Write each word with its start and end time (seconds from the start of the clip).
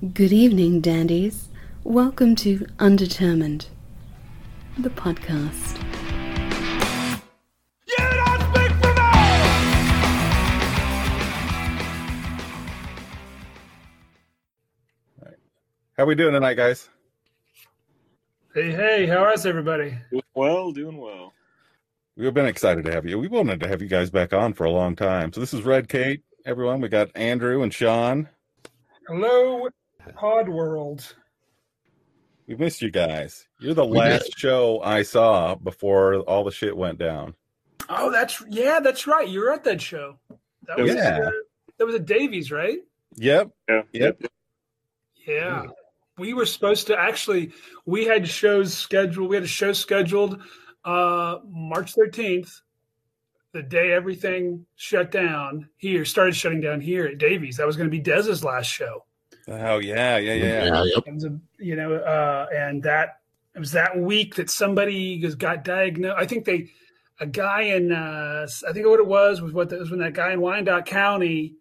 Good 0.00 0.32
evening, 0.32 0.80
dandies. 0.80 1.48
Welcome 1.82 2.36
to 2.36 2.68
Undetermined, 2.78 3.66
the 4.78 4.90
podcast. 4.90 5.76
You 7.88 7.96
don't 7.98 8.40
speak 8.42 8.70
for 8.80 8.94
me! 8.94 9.00
How 15.96 16.04
we 16.04 16.14
doing 16.14 16.32
tonight, 16.32 16.54
guys? 16.54 16.88
Hey, 18.54 18.70
hey, 18.70 19.06
how 19.06 19.28
is 19.32 19.44
everybody? 19.46 19.98
Doing 20.12 20.22
well, 20.34 20.70
doing 20.70 20.96
well. 20.96 21.32
We've 22.16 22.32
been 22.32 22.46
excited 22.46 22.84
to 22.84 22.92
have 22.92 23.04
you. 23.04 23.18
We 23.18 23.26
wanted 23.26 23.58
to 23.58 23.68
have 23.68 23.82
you 23.82 23.88
guys 23.88 24.10
back 24.10 24.32
on 24.32 24.52
for 24.52 24.62
a 24.62 24.70
long 24.70 24.94
time. 24.94 25.32
So 25.32 25.40
this 25.40 25.52
is 25.52 25.62
Red 25.62 25.88
Kate, 25.88 26.22
everyone. 26.46 26.80
We 26.80 26.88
got 26.88 27.10
Andrew 27.16 27.64
and 27.64 27.74
Sean. 27.74 28.28
Hello, 29.08 29.68
Pod 30.14 30.48
World. 30.48 31.14
We 32.46 32.54
missed 32.54 32.80
you 32.80 32.90
guys. 32.90 33.46
You're 33.60 33.74
the 33.74 33.84
last 33.84 34.38
show 34.38 34.80
I 34.82 35.02
saw 35.02 35.54
before 35.54 36.16
all 36.20 36.44
the 36.44 36.50
shit 36.50 36.76
went 36.76 36.98
down. 36.98 37.34
Oh, 37.90 38.10
that's 38.10 38.42
yeah, 38.48 38.80
that's 38.80 39.06
right. 39.06 39.28
You 39.28 39.40
were 39.40 39.52
at 39.52 39.64
that 39.64 39.80
show. 39.80 40.18
That 40.66 40.78
was 40.78 40.94
Yeah. 40.94 41.20
uh, 41.26 41.30
that 41.78 41.84
was 41.84 41.94
at 41.94 42.06
Davey's, 42.06 42.50
right? 42.50 42.78
Yep. 43.16 43.50
Yeah. 43.68 43.82
Yep. 43.92 44.22
Yeah. 45.26 45.66
We 46.16 46.34
were 46.34 46.46
supposed 46.46 46.86
to 46.88 46.98
actually 46.98 47.52
we 47.86 48.04
had 48.06 48.26
shows 48.26 48.74
scheduled. 48.74 49.28
We 49.28 49.36
had 49.36 49.44
a 49.44 49.48
show 49.48 49.72
scheduled 49.72 50.40
uh 50.84 51.38
March 51.46 51.94
13th, 51.94 52.62
the 53.52 53.62
day 53.62 53.92
everything 53.92 54.64
shut 54.76 55.10
down 55.10 55.68
here, 55.76 56.04
started 56.04 56.34
shutting 56.34 56.60
down 56.62 56.80
here 56.80 57.06
at 57.06 57.18
Davey's. 57.18 57.56
That 57.58 57.66
was 57.66 57.76
going 57.76 57.88
to 57.90 57.96
be 57.96 58.00
Dez's 58.00 58.42
last 58.42 58.66
show. 58.70 59.04
Oh 59.48 59.78
yeah, 59.78 60.18
yeah, 60.18 60.34
yeah. 60.34 60.84
yep. 60.84 61.04
A, 61.06 61.38
you 61.58 61.74
know, 61.76 61.94
uh, 61.94 62.46
and 62.54 62.82
that 62.82 63.20
it 63.54 63.58
was 63.58 63.72
that 63.72 63.98
week 63.98 64.34
that 64.36 64.50
somebody 64.50 65.20
was- 65.22 65.34
got 65.34 65.64
diagnosed. 65.64 66.16
I 66.18 66.26
think 66.26 66.44
they, 66.44 66.70
a 67.18 67.26
guy 67.26 67.62
in, 67.62 67.90
uh, 67.92 68.46
I 68.68 68.72
think 68.72 68.86
what 68.86 69.00
it 69.00 69.06
was 69.06 69.40
was 69.40 69.52
what 69.52 69.70
that 69.70 69.80
was 69.80 69.90
when 69.90 70.00
that 70.00 70.12
guy 70.12 70.32
in 70.32 70.40
Wyandotte 70.40 70.86
County, 70.86 71.54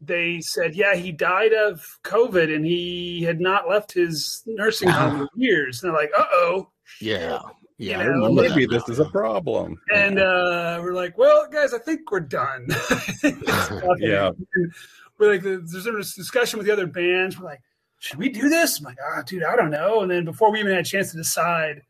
they 0.00 0.40
said, 0.40 0.76
yeah, 0.76 0.94
he 0.94 1.10
died 1.10 1.52
of 1.52 1.84
COVID 2.04 2.54
and 2.54 2.64
he 2.64 3.22
had 3.22 3.40
not 3.40 3.68
left 3.68 3.92
his 3.92 4.42
nursing 4.46 4.88
home 4.88 5.22
in 5.22 5.28
years. 5.36 5.82
And 5.82 5.92
they're 5.92 6.00
like, 6.00 6.12
uh 6.16 6.26
oh. 6.30 6.68
Yeah. 7.00 7.40
Yeah. 7.78 8.02
You 8.02 8.04
know, 8.04 8.10
remember 8.10 8.42
that 8.42 8.50
Maybe 8.50 8.66
this 8.66 8.88
is 8.88 9.00
a 9.00 9.06
problem. 9.06 9.76
And 9.92 10.18
uh, 10.18 10.78
we're 10.82 10.94
like, 10.94 11.18
well, 11.18 11.48
guys, 11.50 11.74
I 11.74 11.78
think 11.78 12.10
we're 12.10 12.20
done. 12.20 12.68
Yeah. 13.98 14.30
And 14.54 14.72
we're 15.18 15.32
like, 15.32 15.42
there's 15.42 15.72
this 15.84 16.14
discussion 16.14 16.58
with 16.58 16.66
the 16.66 16.72
other 16.72 16.86
bands. 16.86 17.38
We're 17.38 17.46
like, 17.46 17.62
should 17.98 18.18
we 18.18 18.28
do 18.28 18.48
this? 18.48 18.78
I'm 18.78 18.84
like, 18.84 18.98
ah, 19.02 19.22
dude, 19.22 19.42
I 19.44 19.56
don't 19.56 19.70
know. 19.70 20.00
And 20.02 20.10
then 20.10 20.24
before 20.24 20.50
we 20.52 20.60
even 20.60 20.72
had 20.72 20.80
a 20.80 20.88
chance 20.88 21.10
to 21.12 21.16
decide, 21.16 21.82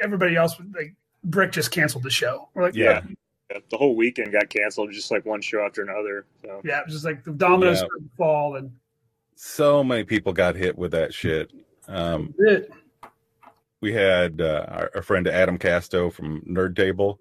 everybody 0.00 0.36
else 0.36 0.56
like, 0.74 0.94
Brick 1.24 1.52
just 1.52 1.70
canceled 1.70 2.02
the 2.02 2.10
show. 2.10 2.48
We're 2.54 2.64
like, 2.64 2.74
Yeah. 2.74 3.02
Yeah, 3.50 3.58
The 3.70 3.76
whole 3.76 3.94
weekend 3.94 4.32
got 4.32 4.48
canceled, 4.48 4.90
just 4.92 5.10
like 5.10 5.24
one 5.24 5.40
show 5.40 5.64
after 5.64 5.82
another. 5.82 6.24
So 6.42 6.60
yeah, 6.64 6.80
it 6.80 6.86
was 6.86 6.94
just 6.94 7.04
like 7.04 7.22
the 7.22 7.32
dominoes 7.32 7.78
Yeah. 7.80 7.86
started 7.86 8.10
fall 8.16 8.56
and 8.56 8.72
So 9.36 9.84
many 9.84 10.04
people 10.04 10.32
got 10.32 10.56
hit 10.56 10.76
with 10.76 10.90
that 10.92 11.14
shit. 11.14 11.52
Um, 11.86 12.34
it. 12.38 12.72
we 13.80 13.92
had 13.92 14.40
uh, 14.40 14.66
our, 14.68 14.90
our 14.96 15.02
friend 15.02 15.28
Adam 15.28 15.58
Casto 15.58 16.10
from 16.10 16.40
Nerd 16.42 16.74
Table 16.74 17.20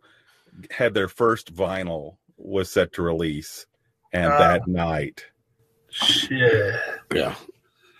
had 0.72 0.94
their 0.94 1.08
first 1.08 1.53
vinyl 1.53 2.17
was 2.38 2.72
set 2.72 2.94
to 2.94 3.02
release, 3.03 3.66
and 4.14 4.31
Ah. 4.31 4.38
that 4.38 4.67
night 4.67 5.26
Shit. 5.90 6.73
Yeah. 7.14 7.36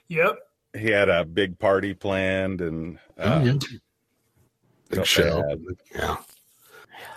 Yep. 0.08 0.40
he 0.78 0.88
had 0.90 1.10
a 1.10 1.26
big 1.26 1.60
party 1.60 1.94
planned, 1.94 2.62
and 2.62 2.98
uh, 3.18 3.42
Oh, 3.42 3.46
yeah. 3.46 3.54
Big 4.90 5.06
show. 5.06 5.42
bad. 5.42 5.60
Yeah. 5.94 6.18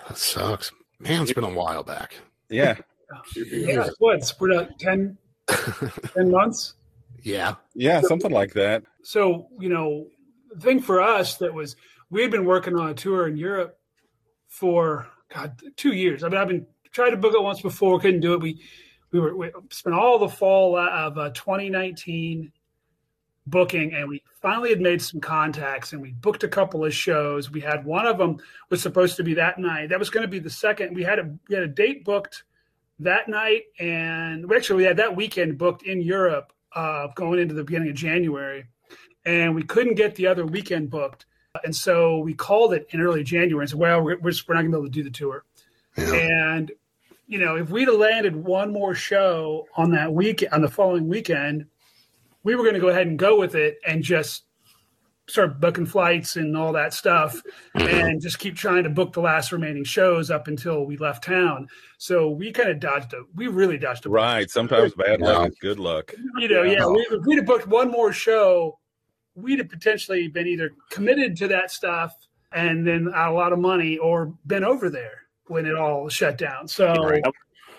That 0.08 0.18
sucks. 0.18 0.72
Man, 0.98 1.22
it's 1.22 1.32
been 1.32 1.44
a 1.44 1.52
while 1.52 1.82
back. 1.84 2.14
Yeah, 2.48 2.76
Yeah. 3.36 3.88
What? 3.98 4.32
We're 4.40 4.60
at 4.62 4.78
10, 4.78 5.16
10 5.48 6.30
months. 6.30 6.74
Yeah. 7.22 7.54
yeah, 7.74 8.00
something 8.02 8.30
like 8.32 8.52
that. 8.54 8.82
so 9.02 9.48
you 9.60 9.68
know 9.68 10.08
the 10.54 10.60
thing 10.60 10.80
for 10.80 11.00
us 11.00 11.36
that 11.38 11.52
was 11.54 11.74
we 12.10 12.22
had 12.22 12.30
been 12.30 12.44
working 12.44 12.76
on 12.76 12.88
a 12.90 12.94
tour 12.94 13.26
in 13.28 13.36
europe 13.36 13.78
for 14.48 15.06
god 15.34 15.58
two 15.76 15.92
years 15.92 16.22
i 16.22 16.28
mean 16.28 16.38
i've 16.40 16.48
been 16.48 16.66
tried 16.92 17.10
to 17.10 17.16
book 17.16 17.34
it 17.34 17.42
once 17.42 17.60
before 17.60 17.98
couldn't 17.98 18.20
do 18.20 18.34
it 18.34 18.40
we 18.40 18.60
we 19.14 19.20
were 19.20 19.36
we 19.36 19.50
spent 19.70 19.94
all 19.94 20.18
the 20.18 20.28
fall 20.28 20.76
of 20.76 21.16
uh, 21.16 21.30
2019 21.30 22.52
booking 23.46 23.94
and 23.94 24.08
we 24.08 24.22
finally 24.42 24.70
had 24.70 24.80
made 24.80 25.00
some 25.00 25.20
contacts 25.20 25.92
and 25.92 26.02
we 26.02 26.12
booked 26.12 26.42
a 26.44 26.48
couple 26.48 26.84
of 26.84 26.92
shows 26.92 27.50
we 27.50 27.60
had 27.60 27.84
one 27.84 28.06
of 28.06 28.18
them 28.18 28.38
was 28.70 28.82
supposed 28.82 29.16
to 29.16 29.22
be 29.22 29.34
that 29.34 29.58
night 29.58 29.90
that 29.90 29.98
was 29.98 30.10
going 30.10 30.22
to 30.22 30.28
be 30.28 30.38
the 30.38 30.50
second 30.50 30.94
we 30.96 31.04
had 31.04 31.18
a 31.18 31.30
we 31.48 31.54
had 31.54 31.62
a 31.64 31.68
date 31.68 32.04
booked 32.04 32.42
that 32.98 33.28
night 33.28 33.62
and 33.78 34.48
we 34.48 34.56
actually 34.56 34.78
we 34.78 34.84
had 34.84 34.96
that 34.96 35.14
weekend 35.14 35.58
booked 35.58 35.82
in 35.82 36.00
europe 36.00 36.52
uh, 36.74 37.08
going 37.14 37.38
into 37.38 37.54
the 37.54 37.64
beginning 37.64 37.88
of 37.88 37.94
January, 37.94 38.66
and 39.24 39.54
we 39.54 39.62
couldn't 39.62 39.94
get 39.94 40.14
the 40.16 40.26
other 40.26 40.44
weekend 40.44 40.90
booked, 40.90 41.26
and 41.64 41.74
so 41.74 42.18
we 42.18 42.34
called 42.34 42.74
it 42.74 42.86
in 42.90 43.00
early 43.00 43.22
January 43.22 43.62
and 43.62 43.70
said, 43.70 43.78
"Well, 43.78 44.02
we're, 44.02 44.18
we're 44.18 44.32
just- 44.32 44.48
we're 44.48 44.54
not 44.54 44.62
going 44.62 44.72
to 44.72 44.78
be 44.78 44.80
able 44.80 44.90
to 44.90 44.92
do 44.92 45.04
the 45.04 45.10
tour." 45.10 45.44
Yeah. 45.96 46.54
And 46.54 46.72
you 47.26 47.38
know, 47.38 47.56
if 47.56 47.70
we'd 47.70 47.88
have 47.88 47.96
landed 47.98 48.36
one 48.36 48.72
more 48.72 48.94
show 48.94 49.66
on 49.76 49.90
that 49.92 50.12
week 50.12 50.44
on 50.52 50.60
the 50.62 50.68
following 50.68 51.08
weekend, 51.08 51.66
we 52.42 52.54
were 52.54 52.62
going 52.62 52.74
to 52.74 52.80
go 52.80 52.88
ahead 52.88 53.06
and 53.06 53.18
go 53.18 53.38
with 53.38 53.54
it 53.54 53.78
and 53.86 54.02
just 54.02 54.44
start 55.26 55.58
booking 55.58 55.86
flights 55.86 56.36
and 56.36 56.54
all 56.54 56.70
that 56.70 56.92
stuff 56.92 57.40
and 57.74 58.20
just 58.20 58.38
keep 58.38 58.54
trying 58.54 58.82
to 58.84 58.90
book 58.90 59.14
the 59.14 59.20
last 59.22 59.52
remaining 59.52 59.82
shows 59.82 60.30
up 60.30 60.48
until 60.48 60.84
we 60.84 60.98
left 60.98 61.24
town. 61.24 61.66
So 61.96 62.28
we 62.28 62.52
kind 62.52 62.68
of 62.68 62.78
dodged 62.78 63.14
a 63.14 63.22
we 63.34 63.46
really 63.46 63.78
dodged 63.78 64.04
a 64.04 64.10
bullet 64.10 64.20
Right. 64.20 64.50
Sometimes 64.50 64.92
bad 64.92 65.20
Yeah. 65.20 65.26
luck 65.38 65.48
is 65.48 65.54
good 65.62 65.78
luck. 65.78 66.12
you 66.38 66.48
know, 66.48 66.62
yeah, 66.62 66.80
Yeah. 66.80 66.86
we, 66.88 67.00
if 67.10 67.24
we'd 67.24 67.36
have 67.36 67.46
booked 67.46 67.66
one 67.66 67.90
more 67.90 68.12
show, 68.12 68.78
we'd 69.34 69.60
have 69.60 69.70
potentially 69.70 70.28
been 70.28 70.46
either 70.46 70.72
committed 70.90 71.38
to 71.38 71.48
that 71.48 71.70
stuff 71.70 72.14
and 72.52 72.86
then 72.86 73.10
out 73.14 73.32
a 73.32 73.34
lot 73.34 73.54
of 73.54 73.58
money 73.58 73.96
or 73.96 74.34
been 74.46 74.62
over 74.62 74.90
there 74.90 75.22
when 75.46 75.66
it 75.66 75.74
all 75.76 76.08
shut 76.08 76.38
down. 76.38 76.68
So, 76.68 76.92
Right. 76.94 77.22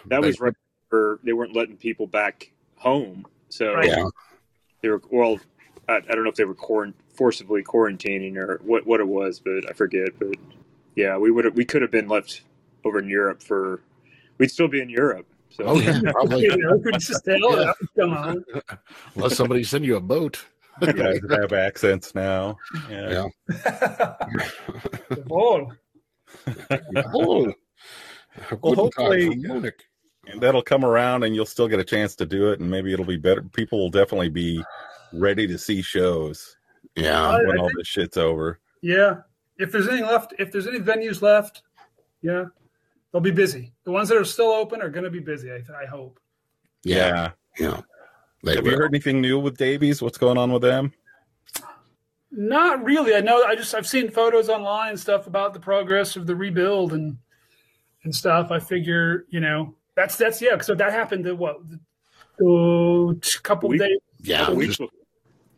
that 0.07 0.21
was 0.21 0.39
right 0.39 0.53
for 0.89 1.19
they 1.23 1.33
weren't 1.33 1.55
letting 1.55 1.77
people 1.77 2.07
back 2.07 2.51
home. 2.77 3.25
So 3.49 3.73
Right. 3.73 3.87
Yeah. 3.89 4.05
they 4.81 4.89
were 4.89 5.01
well. 5.11 5.39
I, 5.87 5.97
I 5.97 5.99
don't 6.15 6.23
know 6.23 6.29
if 6.29 6.35
they 6.35 6.45
were 6.45 6.55
quarant- 6.55 6.95
forcibly 7.15 7.63
quarantining 7.63 8.37
or 8.37 8.59
what 8.63 8.85
what 8.85 8.99
it 8.99 9.07
was, 9.07 9.39
but 9.39 9.69
I 9.69 9.73
forget. 9.73 10.09
But 10.19 10.35
yeah, 10.95 11.17
we 11.17 11.31
would 11.31 11.55
we 11.55 11.65
could 11.65 11.81
have 11.81 11.91
been 11.91 12.07
left 12.07 12.41
over 12.83 12.99
in 12.99 13.09
Europe 13.09 13.41
for. 13.41 13.81
We'd 14.37 14.51
still 14.51 14.67
be 14.67 14.81
in 14.81 14.89
Europe. 14.89 15.25
So 15.49 15.63
Oh, 15.65 15.79
yeah. 15.79 16.01
Probably. 16.11 16.41
you 16.43 16.57
know, 16.57 16.75
we 16.75 16.91
just 16.93 17.25
hell, 17.25 17.39
oh, 17.43 17.55
that 17.55 17.75
come 17.97 18.11
on. 18.13 18.43
Unless 19.15 19.35
somebody 19.37 19.63
send 19.63 19.85
you 19.85 19.95
a 19.95 20.01
boat. 20.01 20.43
You 20.81 20.91
guys 20.91 21.19
have 21.29 21.53
accents 21.53 22.13
now. 22.15 22.57
Yeah. 22.89 23.27
Yeah. 23.49 24.15
oh. 27.13 27.53
Well, 28.61 28.75
hopefully- 28.75 29.35
Munich. 29.35 29.83
And 30.27 30.41
that'll 30.41 30.63
come 30.63 30.83
around 30.83 31.23
and 31.23 31.35
you'll 31.35 31.45
still 31.45 31.67
get 31.67 31.79
a 31.79 31.83
chance 31.83 32.15
to 32.15 32.25
do 32.25 32.51
it 32.51 32.59
and 32.59 32.69
maybe 32.69 32.91
it'll 32.91 33.05
be 33.05 33.15
better. 33.15 33.43
People 33.43 33.77
will 33.77 33.91
definitely 33.91 34.29
be 34.29 34.63
ready 35.13 35.45
to 35.45 35.55
see 35.57 35.83
shows 35.83 36.57
Yeah. 36.95 37.29
I- 37.29 37.43
when 37.43 37.59
all 37.59 37.69
this 37.77 37.87
shit's 37.87 38.17
over. 38.17 38.59
yeah. 38.81 39.17
If 39.57 39.71
there's 39.71 39.87
any 39.87 40.01
left, 40.01 40.33
if 40.37 40.51
there's 40.51 40.67
any 40.67 40.79
venues 40.79 41.21
left, 41.21 41.61
yeah, 42.21 42.45
they'll 43.13 43.21
be 43.21 43.31
busy. 43.31 43.71
The 43.85 43.91
ones 43.91 44.09
that 44.09 44.17
are 44.17 44.25
still 44.25 44.49
open 44.51 44.81
are 44.81 44.89
going 44.89 45.05
to 45.05 45.09
be 45.09 45.19
busy. 45.21 45.49
I, 45.49 45.63
I 45.81 45.85
hope. 45.85 46.19
Yeah. 46.83 47.31
Yeah. 47.57 47.79
They 48.43 48.55
Have 48.55 48.65
you 48.65 48.71
heard 48.75 48.91
anything 48.91 49.21
new 49.21 49.39
with 49.39 49.55
Davey's? 49.55 50.01
What's 50.01 50.17
going 50.17 50.37
on 50.37 50.51
with 50.51 50.61
them? 50.61 50.91
Not 52.37 52.83
really. 52.83 53.15
I 53.15 53.21
know. 53.21 53.43
I 53.43 53.55
just 53.55 53.73
I've 53.73 53.87
seen 53.87 54.09
photos 54.11 54.49
online 54.49 54.89
and 54.89 54.99
stuff 54.99 55.25
about 55.27 55.53
the 55.53 55.59
progress 55.59 56.15
of 56.17 56.27
the 56.27 56.35
rebuild 56.35 56.91
and 56.93 57.17
and 58.03 58.13
stuff. 58.13 58.51
I 58.51 58.59
figure 58.59 59.25
you 59.29 59.39
know 59.39 59.73
that's 59.95 60.17
that's 60.17 60.41
yeah. 60.41 60.59
So 60.59 60.75
that 60.75 60.91
happened. 60.91 61.23
The, 61.25 61.33
what 61.35 61.59
the 62.37 63.17
a 63.17 63.41
couple 63.41 63.69
Week- 63.69 63.79
days 63.79 63.97
Yeah. 64.21 64.45
the 64.49 64.55
week 64.55 64.67
just- 64.67 64.79
before, 64.79 64.91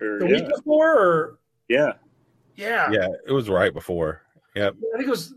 or, 0.01 0.19
the 0.19 0.27
yeah, 0.27 0.35
week 0.35 0.49
before, 0.55 0.91
or 0.99 1.39
yeah, 1.67 1.93
yeah, 2.55 2.91
Yeah, 2.91 3.07
it 3.27 3.31
was 3.31 3.49
right 3.49 3.73
before. 3.73 4.21
Yep. 4.55 4.75
I 4.93 4.97
think 4.97 5.07
it 5.07 5.11
was. 5.11 5.33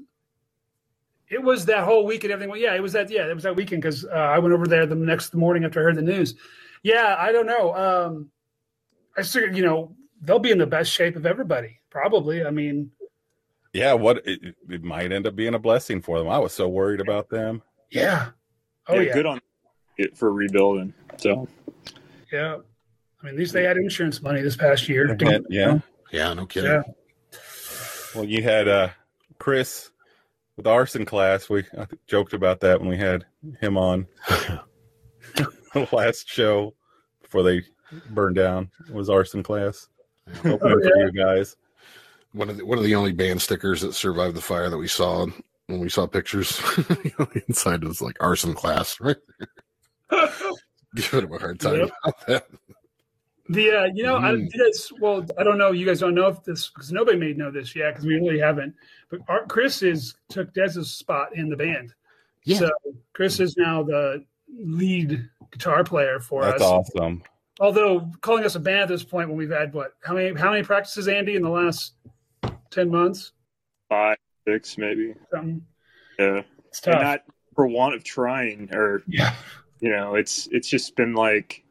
It 1.30 1.42
was 1.42 1.64
that 1.66 1.84
whole 1.84 2.04
week 2.06 2.24
and 2.24 2.32
everything. 2.32 2.50
Well, 2.50 2.58
yeah, 2.60 2.74
it 2.74 2.82
was 2.82 2.92
that. 2.92 3.08
Yeah, 3.08 3.26
it 3.30 3.34
was 3.34 3.44
that 3.44 3.54
weekend 3.56 3.80
because 3.82 4.04
uh, 4.04 4.08
I 4.10 4.38
went 4.40 4.52
over 4.52 4.66
there 4.66 4.84
the 4.84 4.94
next 4.96 5.32
morning 5.34 5.64
after 5.64 5.80
I 5.80 5.84
heard 5.84 5.96
the 5.96 6.02
news. 6.02 6.34
Yeah, 6.82 7.14
I 7.18 7.30
don't 7.32 7.46
know. 7.46 7.74
Um, 7.74 8.30
I 9.16 9.22
figured 9.22 9.56
you 9.56 9.62
know 9.64 9.94
they'll 10.20 10.38
be 10.38 10.50
in 10.50 10.58
the 10.58 10.66
best 10.66 10.90
shape 10.90 11.16
of 11.16 11.26
everybody. 11.26 11.80
Probably. 11.90 12.44
I 12.44 12.50
mean, 12.50 12.90
Yeah, 13.72 13.94
what 13.94 14.26
it, 14.26 14.54
it 14.68 14.82
might 14.82 15.12
end 15.12 15.26
up 15.26 15.36
being 15.36 15.54
a 15.54 15.58
blessing 15.58 16.00
for 16.02 16.18
them. 16.18 16.28
I 16.28 16.38
was 16.38 16.52
so 16.52 16.68
worried 16.68 17.00
about 17.00 17.28
them. 17.28 17.62
yeah. 17.90 18.30
Oh 18.88 18.98
yeah. 18.98 19.12
good 19.12 19.26
on 19.26 19.40
it 19.98 20.16
for 20.16 20.32
rebuilding. 20.32 20.92
So 21.18 21.46
Yeah. 22.32 22.54
I 22.54 23.26
mean, 23.26 23.34
at 23.34 23.38
least 23.38 23.52
they 23.52 23.64
had 23.64 23.76
insurance 23.76 24.22
money 24.22 24.40
this 24.40 24.56
past 24.56 24.88
year. 24.88 25.16
Yeah, 25.20 25.38
yeah. 25.48 25.78
Yeah, 26.10 26.34
no 26.34 26.46
kidding. 26.46 26.70
Yeah. 26.70 26.82
Well, 28.14 28.24
you 28.24 28.42
had 28.42 28.66
uh, 28.66 28.88
Chris 29.38 29.90
with 30.56 30.66
arson 30.66 31.04
class. 31.04 31.48
We 31.48 31.64
I 31.78 31.86
joked 32.08 32.32
about 32.32 32.60
that 32.60 32.80
when 32.80 32.88
we 32.88 32.96
had 32.96 33.26
him 33.60 33.76
on 33.76 34.06
the 34.28 34.60
last 35.92 36.28
show 36.28 36.74
before 37.22 37.42
they 37.42 37.62
burned 38.10 38.36
down. 38.36 38.70
Was 38.90 39.08
arson 39.10 39.42
class 39.42 39.88
opening 40.44 40.58
for 40.80 40.96
you 40.98 41.12
guys? 41.12 41.56
One 42.32 42.48
of 42.48 42.56
the 42.58 42.64
one 42.66 42.78
of 42.78 42.84
the 42.84 42.94
only 42.94 43.12
band 43.12 43.42
stickers 43.42 43.80
that 43.82 43.94
survived 43.94 44.36
the 44.36 44.40
fire 44.40 44.68
that 44.70 44.78
we 44.78 44.86
saw 44.88 45.26
when 45.66 45.80
we 45.80 45.88
saw 45.88 46.06
pictures. 46.06 46.60
you 47.04 47.10
know, 47.18 47.28
inside 47.48 47.84
was 47.84 48.00
like 48.02 48.16
arson 48.20 48.54
class, 48.54 49.00
right? 49.00 49.16
Giving 50.94 51.24
him 51.24 51.32
a 51.32 51.38
hard 51.38 51.60
time 51.60 51.76
Yep. 51.80 51.90
about 52.04 52.26
that. 52.26 52.46
The 53.48 53.70
uh, 53.70 53.84
you 53.94 54.04
know, 54.04 54.16
I, 54.16 54.32
Mm. 54.32 54.48
you 54.52 54.64
guys, 54.64 54.92
well, 55.00 55.26
I 55.36 55.42
don't 55.42 55.58
know. 55.58 55.72
You 55.72 55.84
guys 55.84 55.98
don't 55.98 56.14
know 56.14 56.28
if 56.28 56.42
this 56.44 56.68
because 56.68 56.92
nobody 56.92 57.18
may 57.18 57.32
know 57.32 57.50
this 57.50 57.74
yet 57.74 57.94
because 57.94 58.06
we 58.06 58.14
really 58.14 58.38
haven't. 58.38 58.74
But 59.10 59.20
our, 59.28 59.44
Chris 59.46 59.82
is 59.82 60.14
took 60.28 60.54
Dez's 60.54 60.90
spot 60.92 61.34
in 61.34 61.48
the 61.48 61.56
band. 61.56 61.92
Yeah. 62.44 62.58
So 62.58 62.70
Chris 63.12 63.40
is 63.40 63.56
now 63.56 63.82
the 63.82 64.24
lead 64.56 65.28
guitar 65.50 65.82
player 65.82 66.20
for 66.20 66.42
That's 66.42 66.62
us. 66.62 66.68
That's 66.94 66.96
awesome. 66.96 67.22
Although 67.60 68.10
calling 68.22 68.44
us 68.44 68.54
a 68.54 68.60
band 68.60 68.80
at 68.80 68.88
this 68.88 69.04
point 69.04 69.28
when 69.28 69.36
we've 69.36 69.50
had 69.50 69.72
what 69.74 69.92
how 70.02 70.14
many 70.14 70.34
how 70.38 70.50
many 70.50 70.62
practices 70.62 71.06
Andy 71.08 71.36
in 71.36 71.42
the 71.42 71.50
last 71.50 71.92
ten 72.70 72.90
months? 72.90 73.32
Five, 73.88 74.16
six, 74.48 74.78
maybe. 74.78 75.14
Something. 75.30 75.62
Yeah. 76.18 76.42
It's 76.68 76.80
And 76.86 77.00
not 77.00 77.20
for 77.54 77.66
want 77.66 77.94
of 77.94 78.04
trying 78.04 78.70
or 78.72 79.02
yeah. 79.06 79.34
you 79.80 79.90
know 79.90 80.14
it's 80.14 80.48
it's 80.52 80.68
just 80.68 80.96
been 80.96 81.14
like 81.14 81.62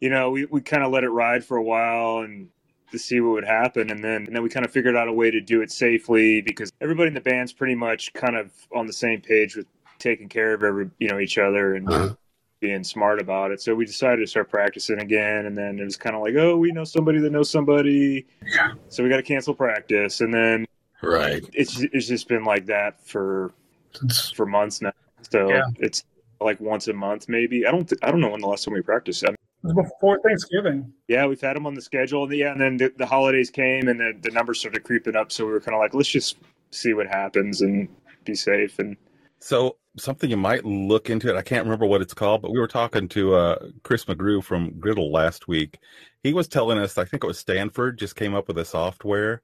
you 0.00 0.08
know 0.08 0.30
we, 0.30 0.46
we 0.46 0.60
kind 0.60 0.82
of 0.82 0.90
let 0.92 1.04
it 1.04 1.08
ride 1.10 1.44
for 1.44 1.56
a 1.56 1.62
while 1.62 2.18
and 2.20 2.48
to 2.92 2.98
see 2.98 3.20
what 3.20 3.32
would 3.32 3.44
happen 3.44 3.90
and 3.90 4.02
then 4.02 4.24
and 4.26 4.34
then 4.34 4.42
we 4.42 4.48
kind 4.48 4.64
of 4.64 4.70
figured 4.72 4.96
out 4.96 5.08
a 5.08 5.12
way 5.12 5.30
to 5.30 5.40
do 5.40 5.60
it 5.60 5.70
safely 5.72 6.40
because 6.40 6.70
everybody 6.80 7.08
in 7.08 7.14
the 7.14 7.20
band's 7.20 7.52
pretty 7.52 7.74
much 7.74 8.12
kind 8.14 8.36
of 8.36 8.52
on 8.72 8.86
the 8.86 8.92
same 8.92 9.20
page 9.20 9.56
with 9.56 9.66
taking 9.98 10.28
care 10.28 10.54
of 10.54 10.62
every 10.62 10.88
you 10.98 11.08
know 11.08 11.18
each 11.18 11.36
other 11.36 11.74
and 11.74 11.88
Uh-huh. 11.90 12.14
Being 12.60 12.82
smart 12.82 13.20
about 13.20 13.50
it 13.50 13.60
so 13.60 13.74
we 13.74 13.84
decided 13.84 14.16
to 14.22 14.26
start 14.26 14.48
practicing 14.48 15.00
again 15.00 15.46
and 15.46 15.56
then 15.56 15.78
it 15.78 15.84
was 15.84 15.96
kind 15.96 16.16
of 16.16 16.22
like 16.22 16.34
oh 16.36 16.56
we 16.56 16.72
know 16.72 16.84
somebody 16.84 17.18
that 17.20 17.30
knows 17.30 17.50
somebody 17.50 18.26
Yeah. 18.54 18.72
so 18.88 19.02
we 19.02 19.10
got 19.10 19.16
to 19.18 19.22
cancel 19.22 19.54
practice 19.54 20.20
and 20.20 20.32
then 20.32 20.66
Right. 21.02 21.44
it's 21.52 21.80
it's 21.92 22.06
just 22.08 22.28
been 22.28 22.44
like 22.44 22.66
that 22.66 23.06
for 23.06 23.52
It's- 23.96 24.30
for 24.30 24.46
months 24.46 24.80
now 24.80 24.92
so 25.30 25.48
Yeah. 25.50 25.64
it's 25.78 26.02
like 26.40 26.58
once 26.60 26.88
a 26.88 26.92
month 26.94 27.28
maybe 27.28 27.66
i 27.66 27.70
don't 27.70 27.88
th- 27.88 27.98
i 28.02 28.10
don't 28.10 28.20
know 28.20 28.30
when 28.30 28.40
the 28.40 28.46
last 28.48 28.64
time 28.64 28.74
we 28.74 28.80
practiced 28.82 29.24
I 29.24 29.28
it 29.28 29.36
was 29.74 29.88
before 29.90 30.20
Thanksgiving. 30.20 30.92
Yeah, 31.08 31.26
we've 31.26 31.40
had 31.40 31.56
them 31.56 31.66
on 31.66 31.74
the 31.74 31.80
schedule, 31.80 32.22
and 32.24 32.32
yeah, 32.34 32.52
and 32.52 32.60
then 32.60 32.76
the, 32.76 32.92
the 32.98 33.06
holidays 33.06 33.50
came, 33.50 33.88
and 33.88 33.98
the, 33.98 34.12
the 34.20 34.30
numbers 34.30 34.60
started 34.60 34.84
creeping 34.84 35.16
up. 35.16 35.32
So 35.32 35.44
we 35.44 35.50
were 35.52 35.60
kind 35.60 35.74
of 35.74 35.80
like, 35.80 35.92
let's 35.92 36.10
just 36.10 36.36
see 36.70 36.92
what 36.92 37.08
happens 37.08 37.62
and 37.62 37.88
be 38.24 38.34
safe. 38.36 38.78
And 38.78 38.96
So 39.40 39.76
something 39.96 40.30
you 40.30 40.36
might 40.36 40.64
look 40.64 41.10
into 41.10 41.28
it. 41.28 41.36
I 41.36 41.42
can't 41.42 41.64
remember 41.64 41.86
what 41.86 42.02
it's 42.02 42.14
called, 42.14 42.42
but 42.42 42.52
we 42.52 42.58
were 42.58 42.66
talking 42.68 43.08
to 43.08 43.34
uh, 43.34 43.68
Chris 43.82 44.04
McGrew 44.04 44.42
from 44.42 44.72
Griddle 44.78 45.10
last 45.10 45.48
week. 45.48 45.78
He 46.22 46.32
was 46.32 46.48
telling 46.48 46.78
us, 46.78 46.98
I 46.98 47.04
think 47.04 47.24
it 47.24 47.26
was 47.26 47.38
Stanford, 47.38 47.98
just 47.98 48.16
came 48.16 48.34
up 48.34 48.48
with 48.48 48.58
a 48.58 48.64
software 48.64 49.42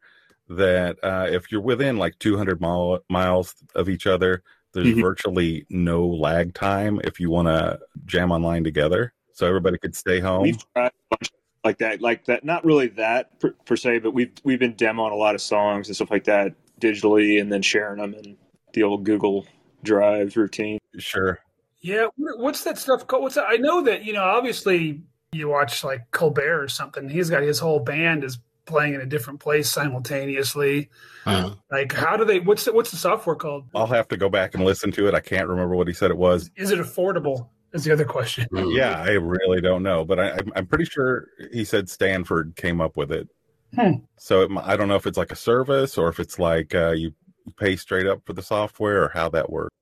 that 0.48 0.98
uh, 1.02 1.26
if 1.30 1.50
you're 1.50 1.60
within 1.60 1.96
like 1.96 2.18
200 2.18 2.60
mile, 2.60 3.00
miles 3.08 3.54
of 3.74 3.88
each 3.88 4.06
other, 4.06 4.42
there's 4.72 4.88
Mhm. 4.88 5.00
virtually 5.02 5.66
no 5.70 6.06
lag 6.06 6.54
time 6.54 7.00
if 7.04 7.20
you 7.20 7.30
want 7.30 7.48
to 7.48 7.78
jam 8.06 8.32
online 8.32 8.64
together. 8.64 9.12
So 9.32 9.46
everybody 9.46 9.78
could 9.78 9.94
stay 9.94 10.20
home. 10.20 10.42
we've 10.42 10.72
tried 10.74 10.88
a 10.88 11.16
bunch 11.16 11.30
like 11.64 11.78
that, 11.78 12.00
like 12.00 12.24
that. 12.24 12.44
Not 12.44 12.64
really 12.64 12.88
that 12.88 13.38
per, 13.38 13.52
per 13.64 13.76
se, 13.76 14.00
but 14.00 14.12
we've 14.12 14.32
we've 14.44 14.58
been 14.58 14.74
demoing 14.74 15.12
a 15.12 15.14
lot 15.14 15.34
of 15.34 15.40
songs 15.40 15.88
and 15.88 15.94
stuff 15.96 16.10
like 16.10 16.24
that 16.24 16.54
digitally, 16.80 17.40
and 17.40 17.50
then 17.52 17.62
sharing 17.62 18.00
them 18.00 18.14
in 18.14 18.36
the 18.72 18.82
old 18.82 19.04
Google 19.04 19.46
Drive 19.84 20.36
routine. 20.36 20.78
Sure. 20.98 21.38
Yeah, 21.80 22.06
what's 22.16 22.62
that 22.64 22.78
stuff 22.78 23.06
called? 23.06 23.22
What's 23.24 23.34
that? 23.34 23.46
I 23.48 23.56
know 23.56 23.82
that 23.82 24.04
you 24.04 24.12
know. 24.12 24.22
Obviously, 24.22 25.02
you 25.32 25.48
watch 25.48 25.82
like 25.82 26.10
Colbert 26.12 26.62
or 26.62 26.68
something. 26.68 27.08
He's 27.08 27.28
got 27.30 27.42
his 27.42 27.58
whole 27.58 27.80
band 27.80 28.22
is 28.22 28.38
playing 28.66 28.94
in 28.94 29.00
a 29.00 29.06
different 29.06 29.40
place 29.40 29.68
simultaneously. 29.68 30.88
Uh, 31.26 31.54
Like, 31.70 31.92
how 31.92 32.16
do 32.16 32.24
they? 32.24 32.38
What's 32.40 32.64
the, 32.66 32.72
what's 32.72 32.90
the 32.92 32.96
software 32.96 33.34
called? 33.36 33.64
I'll 33.74 33.86
have 33.88 34.06
to 34.08 34.16
go 34.16 34.28
back 34.28 34.54
and 34.54 34.64
listen 34.64 34.92
to 34.92 35.08
it. 35.08 35.14
I 35.14 35.20
can't 35.20 35.48
remember 35.48 35.74
what 35.74 35.88
he 35.88 35.92
said 35.94 36.10
it 36.10 36.16
was. 36.16 36.50
Is 36.56 36.70
it 36.70 36.78
affordable? 36.78 37.48
Is 37.72 37.84
the 37.84 37.92
other 37.92 38.04
question. 38.04 38.46
Yeah, 38.52 39.02
I 39.02 39.12
really 39.12 39.60
don't 39.62 39.82
know, 39.82 40.04
but 40.04 40.20
I, 40.20 40.28
I'm- 40.28 40.52
I'm 40.54 40.66
pretty 40.66 40.84
sure 40.84 41.26
he 41.52 41.64
said 41.64 41.88
Stanford 41.88 42.54
came 42.54 42.80
up 42.80 42.96
with 42.96 43.10
it. 43.10 43.28
Hmm. 43.74 44.04
So 44.18 44.42
it, 44.42 44.50
I 44.62 44.76
don't 44.76 44.88
know 44.88 44.96
if 44.96 45.06
it's 45.06 45.16
like 45.16 45.32
a 45.32 45.36
service 45.36 45.96
or 45.96 46.08
if 46.10 46.20
it's 46.20 46.38
like 46.38 46.74
uh, 46.74 46.90
you 46.90 47.12
pay 47.56 47.76
straight 47.76 48.06
up 48.06 48.20
for 48.24 48.32
the 48.32 48.42
software 48.42 49.02
or 49.04 49.08
how 49.08 49.28
that 49.30 49.50
works. 49.50 49.74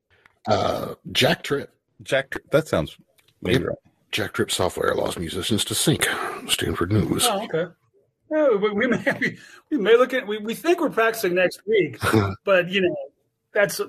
uh, 0.49 0.95
JackTrip. 1.13 1.69
Jack, 2.03 2.35
that 2.51 2.67
sounds 2.67 2.97
maybe 3.43 3.61
Yep. 3.65 3.69
right. 3.69 3.77
JackTrip 4.13 4.51
software 4.51 4.91
allows 4.91 5.19
musicians 5.19 5.65
to 5.67 5.75
sync. 5.75 6.09
Stanford 6.49 6.93
News. 6.93 7.27
Oh, 7.29 7.45
okay. 7.45 7.67
Yeah, 8.31 8.49
we, 8.57 8.71
we 8.71 8.87
may 8.87 9.03
we, 9.21 9.39
we 9.71 9.77
may 9.79 9.97
look 9.97 10.15
at 10.15 10.27
we, 10.27 10.39
we 10.39 10.55
think 10.55 10.81
we're 10.81 10.89
practicing 10.91 11.35
next 11.35 11.61
week, 11.67 11.99
but 12.45 12.69
you 12.69 12.81
know 12.81 12.97
that's 13.53 13.81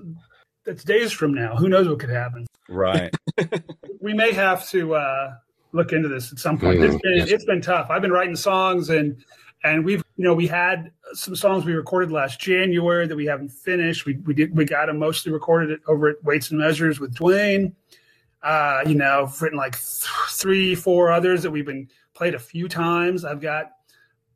that's 0.65 0.83
days 0.83 1.12
from 1.12 1.33
now. 1.33 1.56
Who 1.56 1.69
knows 1.69 1.88
what 1.88 2.00
could 2.00 2.09
happen? 2.09 2.45
right. 2.69 3.13
we 4.01 4.13
may 4.13 4.31
have 4.33 4.68
to 4.69 4.95
uh, 4.95 5.33
look 5.73 5.91
into 5.94 6.07
this 6.09 6.31
at 6.31 6.39
some 6.39 6.57
point. 6.59 6.79
Mhm. 6.79 6.85
It's 6.94 7.01
been 7.01 7.18
Yes. 7.18 7.29
it's 7.29 7.45
been 7.45 7.62
tough. 7.62 7.89
I've 7.89 8.01
been 8.01 8.12
writing 8.12 8.35
songs 8.35 8.89
and 8.89 9.23
and 9.63 9.86
we've 9.86 10.04
you 10.18 10.24
know 10.24 10.34
we 10.34 10.48
had 10.48 10.92
some 11.13 11.36
songs 11.36 11.66
we 11.66 11.74
recorded 11.74 12.12
last 12.12 12.40
January 12.40 13.08
that 13.08 13.16
we 13.16 13.25
haven't 13.25 13.50
finished. 13.50 14.06
We 14.06 14.18
we 14.18 14.34
did 14.34 14.56
we 14.56 14.66
got 14.66 14.88
them 14.88 15.00
mostly 15.00 15.31
recorded 15.31 15.80
over 15.88 16.10
at 16.10 16.24
Weights 16.24 16.52
and 16.52 16.60
Measures 16.60 17.00
with 17.00 17.16
Dwayne. 17.16 17.74
Uh, 18.44 18.81
you 18.88 18.96
know, 18.96 19.24
I've 19.28 19.42
written 19.42 19.58
like 19.58 19.74
th- 19.74 20.10
three, 20.30 20.74
four 20.74 21.12
others 21.12 21.44
that 21.44 21.52
we've 21.52 21.66
been 21.66 21.88
played 22.16 22.34
a 22.34 22.40
few 22.40 22.68
times. 22.68 23.24
I've 23.24 23.42
got 23.42 23.72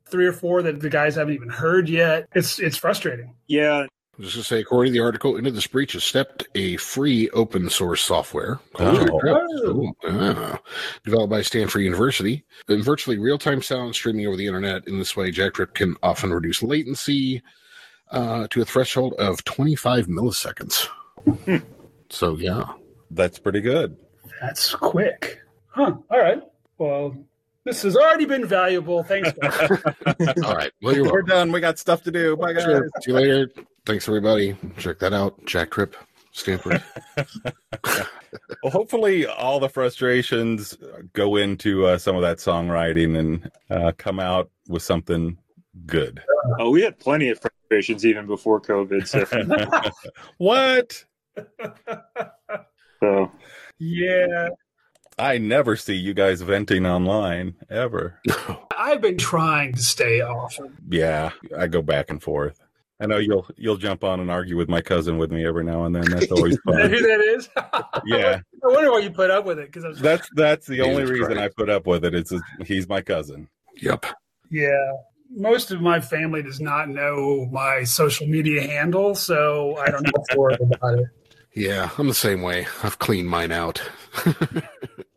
three 0.06 0.26
or 0.26 0.32
four 0.32 0.62
that 0.62 0.80
the 0.80 0.88
guys 0.88 1.16
haven't 1.16 1.34
even 1.34 1.48
heard 1.48 1.88
yet. 1.88 2.28
It's 2.34 2.58
it's 2.58 2.76
frustrating. 2.76 3.34
Yeah, 3.48 3.86
Just 4.18 4.36
to 4.36 4.42
say, 4.42 4.60
according 4.60 4.92
to 4.94 4.98
the 4.98 5.04
article, 5.04 5.36
Into 5.36 5.50
This 5.50 5.66
Breach 5.66 5.92
has 5.92 6.02
stepped 6.04 6.46
a 6.54 6.76
free 6.78 7.28
open 7.30 7.68
source 7.68 8.00
software 8.00 8.58
called 8.72 9.10
Oh. 9.10 9.20
Jack 9.22 9.94
Oh. 10.04 10.58
Developed 11.04 11.30
by 11.30 11.42
Stanford 11.42 11.82
University. 11.82 12.44
In 12.68 12.82
virtually 12.82 13.18
real 13.18 13.36
time 13.38 13.60
sound 13.60 13.94
streaming 13.94 14.26
over 14.26 14.36
the 14.36 14.46
internet. 14.46 14.88
In 14.88 14.98
this 14.98 15.16
way, 15.16 15.30
JackTrip 15.30 15.74
can 15.74 15.96
often 16.02 16.32
reduce 16.32 16.62
latency 16.62 17.42
uh, 18.10 18.46
to 18.50 18.62
a 18.62 18.64
threshold 18.64 19.12
of 19.18 19.44
25 19.44 20.06
milliseconds. 20.06 20.88
So, 22.08 22.36
yeah. 22.38 22.64
That's 23.10 23.38
pretty 23.38 23.60
good. 23.60 23.96
That's 24.40 24.74
quick, 24.74 25.40
huh? 25.68 25.94
All 26.10 26.18
right. 26.18 26.42
Well, 26.78 27.16
this 27.64 27.82
has 27.82 27.96
already 27.96 28.24
been 28.26 28.46
valuable. 28.46 29.02
Thanks. 29.02 29.32
guys. 29.32 29.70
All 30.44 30.54
right. 30.54 30.72
Well, 30.82 30.94
you're 30.94 31.04
We're 31.04 31.12
welcome. 31.12 31.26
done. 31.26 31.52
We 31.52 31.60
got 31.60 31.78
stuff 31.78 32.02
to 32.04 32.10
do. 32.10 32.36
Bye, 32.36 32.52
guys. 32.52 32.64
See 33.02 33.10
you 33.12 33.14
later. 33.14 33.50
Thanks, 33.86 34.08
everybody. 34.08 34.56
Check 34.78 34.98
that 34.98 35.12
out. 35.12 35.40
JackTrip, 35.44 35.94
Stanford. 36.32 36.82
Well, 38.62 38.72
hopefully, 38.72 39.26
all 39.26 39.60
the 39.60 39.68
frustrations 39.68 40.76
go 41.12 41.36
into 41.36 41.86
uh, 41.86 41.98
some 41.98 42.16
of 42.16 42.22
that 42.22 42.38
songwriting 42.38 43.18
and 43.18 43.50
uh, 43.70 43.92
come 43.96 44.20
out 44.20 44.50
with 44.68 44.82
something 44.82 45.38
good. 45.86 46.22
oh, 46.58 46.70
we 46.70 46.82
had 46.82 46.98
plenty 46.98 47.30
of 47.30 47.40
frustrations 47.40 48.04
even 48.04 48.26
before 48.26 48.60
COVID. 48.60 49.06
So, 49.06 49.24
what? 50.38 51.04
so 53.00 53.30
yeah, 53.78 54.48
I 55.18 55.38
never 55.38 55.76
see 55.76 55.94
you 55.94 56.14
guys 56.14 56.42
venting 56.42 56.86
online 56.86 57.54
ever. 57.70 58.20
I've 58.76 59.00
been 59.00 59.18
trying 59.18 59.74
to 59.74 59.82
stay 59.82 60.20
off. 60.20 60.58
Yeah, 60.88 61.30
I 61.56 61.66
go 61.68 61.82
back 61.82 62.10
and 62.10 62.22
forth. 62.22 62.60
I 63.00 63.06
know 63.06 63.18
you'll 63.18 63.46
you'll 63.56 63.76
jump 63.76 64.04
on 64.04 64.20
and 64.20 64.30
argue 64.30 64.56
with 64.56 64.68
my 64.68 64.80
cousin 64.80 65.18
with 65.18 65.30
me 65.30 65.44
every 65.46 65.64
now 65.64 65.84
and 65.84 65.94
then. 65.94 66.04
That's 66.04 66.30
always 66.32 66.58
fun. 66.64 66.76
that 66.76 66.90
who 66.90 67.00
that 67.00 67.20
is? 67.20 67.48
Yeah, 68.06 68.40
I 68.64 68.66
wonder 68.72 68.90
why 68.92 69.00
you 69.00 69.10
put 69.10 69.30
up 69.30 69.44
with 69.44 69.58
it 69.58 69.66
because 69.66 69.84
I 69.84 69.88
was 69.88 70.00
that's 70.00 70.28
that's 70.34 70.66
the 70.66 70.76
Jesus 70.76 70.88
only 70.88 71.04
reason 71.04 71.34
Christ. 71.34 71.40
I 71.40 71.48
put 71.48 71.68
up 71.70 71.86
with 71.86 72.04
it. 72.04 72.14
It's 72.14 72.32
he's 72.64 72.88
my 72.88 73.00
cousin. 73.02 73.48
yep. 73.80 74.06
yeah. 74.50 74.92
Most 75.28 75.72
of 75.72 75.80
my 75.80 76.00
family 76.00 76.40
does 76.42 76.60
not 76.60 76.88
know 76.88 77.48
my 77.50 77.82
social 77.82 78.28
media 78.28 78.62
handle, 78.62 79.14
so 79.16 79.76
I 79.76 79.90
don't 79.90 80.04
know 80.04 80.24
for 80.34 80.50
about 80.50 80.98
it. 81.00 81.06
Yeah, 81.54 81.88
I'm 81.96 82.06
the 82.06 82.12
same 82.12 82.42
way. 82.42 82.66
I've 82.82 82.98
cleaned 82.98 83.30
mine 83.30 83.50
out. 83.50 83.80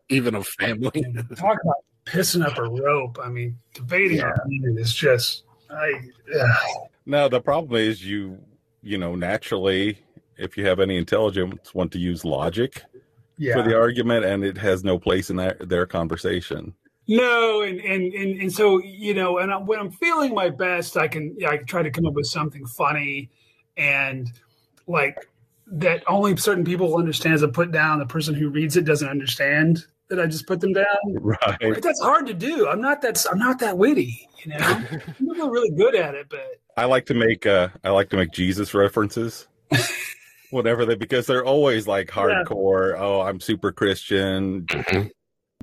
Even 0.07 0.35
of 0.35 0.47
family. 0.47 0.89
Talk 1.35 1.57
about 1.61 1.83
pissing 2.05 2.45
up 2.45 2.57
a 2.57 2.63
rope. 2.63 3.19
I 3.21 3.27
mean, 3.27 3.57
debating 3.73 4.17
Yeah. 4.17 4.31
opinion 4.33 4.77
is 4.79 4.93
just 4.93 5.43
I. 5.69 5.91
ugh. 6.39 6.87
No, 7.09 7.27
the 7.27 7.41
problem 7.41 7.81
is 7.81 8.05
you 8.05 8.37
you 8.83 8.99
know 8.99 9.15
naturally, 9.15 9.97
if 10.37 10.55
you 10.55 10.65
have 10.67 10.79
any 10.79 10.95
intelligence, 10.95 11.73
want 11.73 11.91
to 11.93 11.97
use 11.97 12.23
logic 12.23 12.83
yeah. 13.35 13.55
for 13.55 13.63
the 13.63 13.75
argument, 13.75 14.25
and 14.25 14.43
it 14.43 14.55
has 14.59 14.83
no 14.83 14.99
place 14.99 15.31
in 15.31 15.35
that 15.37 15.67
their 15.67 15.87
conversation. 15.87 16.71
No, 17.07 17.63
and, 17.63 17.79
and 17.79 18.13
and 18.13 18.41
and 18.41 18.53
so 18.53 18.79
you 18.83 19.15
know, 19.15 19.39
and 19.39 19.51
I, 19.51 19.57
when 19.57 19.79
I'm 19.79 19.89
feeling 19.89 20.35
my 20.35 20.51
best, 20.51 20.97
I 20.97 21.07
can 21.07 21.35
I 21.47 21.57
can 21.57 21.65
try 21.65 21.81
to 21.81 21.89
come 21.89 22.05
up 22.05 22.13
with 22.13 22.27
something 22.27 22.63
funny, 22.67 23.31
and 23.75 24.31
like 24.85 25.17
that 25.65 26.03
only 26.07 26.37
certain 26.37 26.63
people 26.63 26.91
will 26.91 26.99
understand 26.99 27.33
as 27.33 27.41
a 27.41 27.47
put 27.47 27.71
down. 27.71 27.97
The 27.97 28.05
person 28.05 28.35
who 28.35 28.49
reads 28.49 28.77
it 28.77 28.85
doesn't 28.85 29.09
understand 29.09 29.83
that 30.09 30.19
I 30.19 30.27
just 30.27 30.45
put 30.45 30.59
them 30.59 30.73
down. 30.73 30.85
Right. 31.21 31.57
But 31.59 31.81
that's 31.81 32.01
hard 32.01 32.27
to 32.27 32.35
do. 32.35 32.67
I'm 32.67 32.81
not 32.81 33.01
that 33.01 33.25
I'm 33.31 33.39
not 33.39 33.57
that 33.59 33.79
witty, 33.79 34.27
you 34.43 34.51
know. 34.51 34.83
Are 35.43 35.49
really 35.49 35.71
good 35.71 35.95
at 35.95 36.13
it, 36.13 36.27
but 36.29 36.59
I 36.79 36.85
like 36.85 37.05
to 37.07 37.13
make 37.13 37.45
uh 37.45 37.67
I 37.83 37.89
like 37.89 38.09
to 38.11 38.15
make 38.15 38.31
Jesus 38.31 38.73
references. 38.73 39.47
Whatever 40.49 40.85
they 40.85 40.95
because 40.95 41.27
they're 41.27 41.43
always 41.43 41.87
like 41.87 42.07
hardcore, 42.07 42.95
oh, 42.97 43.19
I'm 43.21 43.41
super 43.41 43.71
Christian, 43.73 44.63
Mhm. 44.67 45.11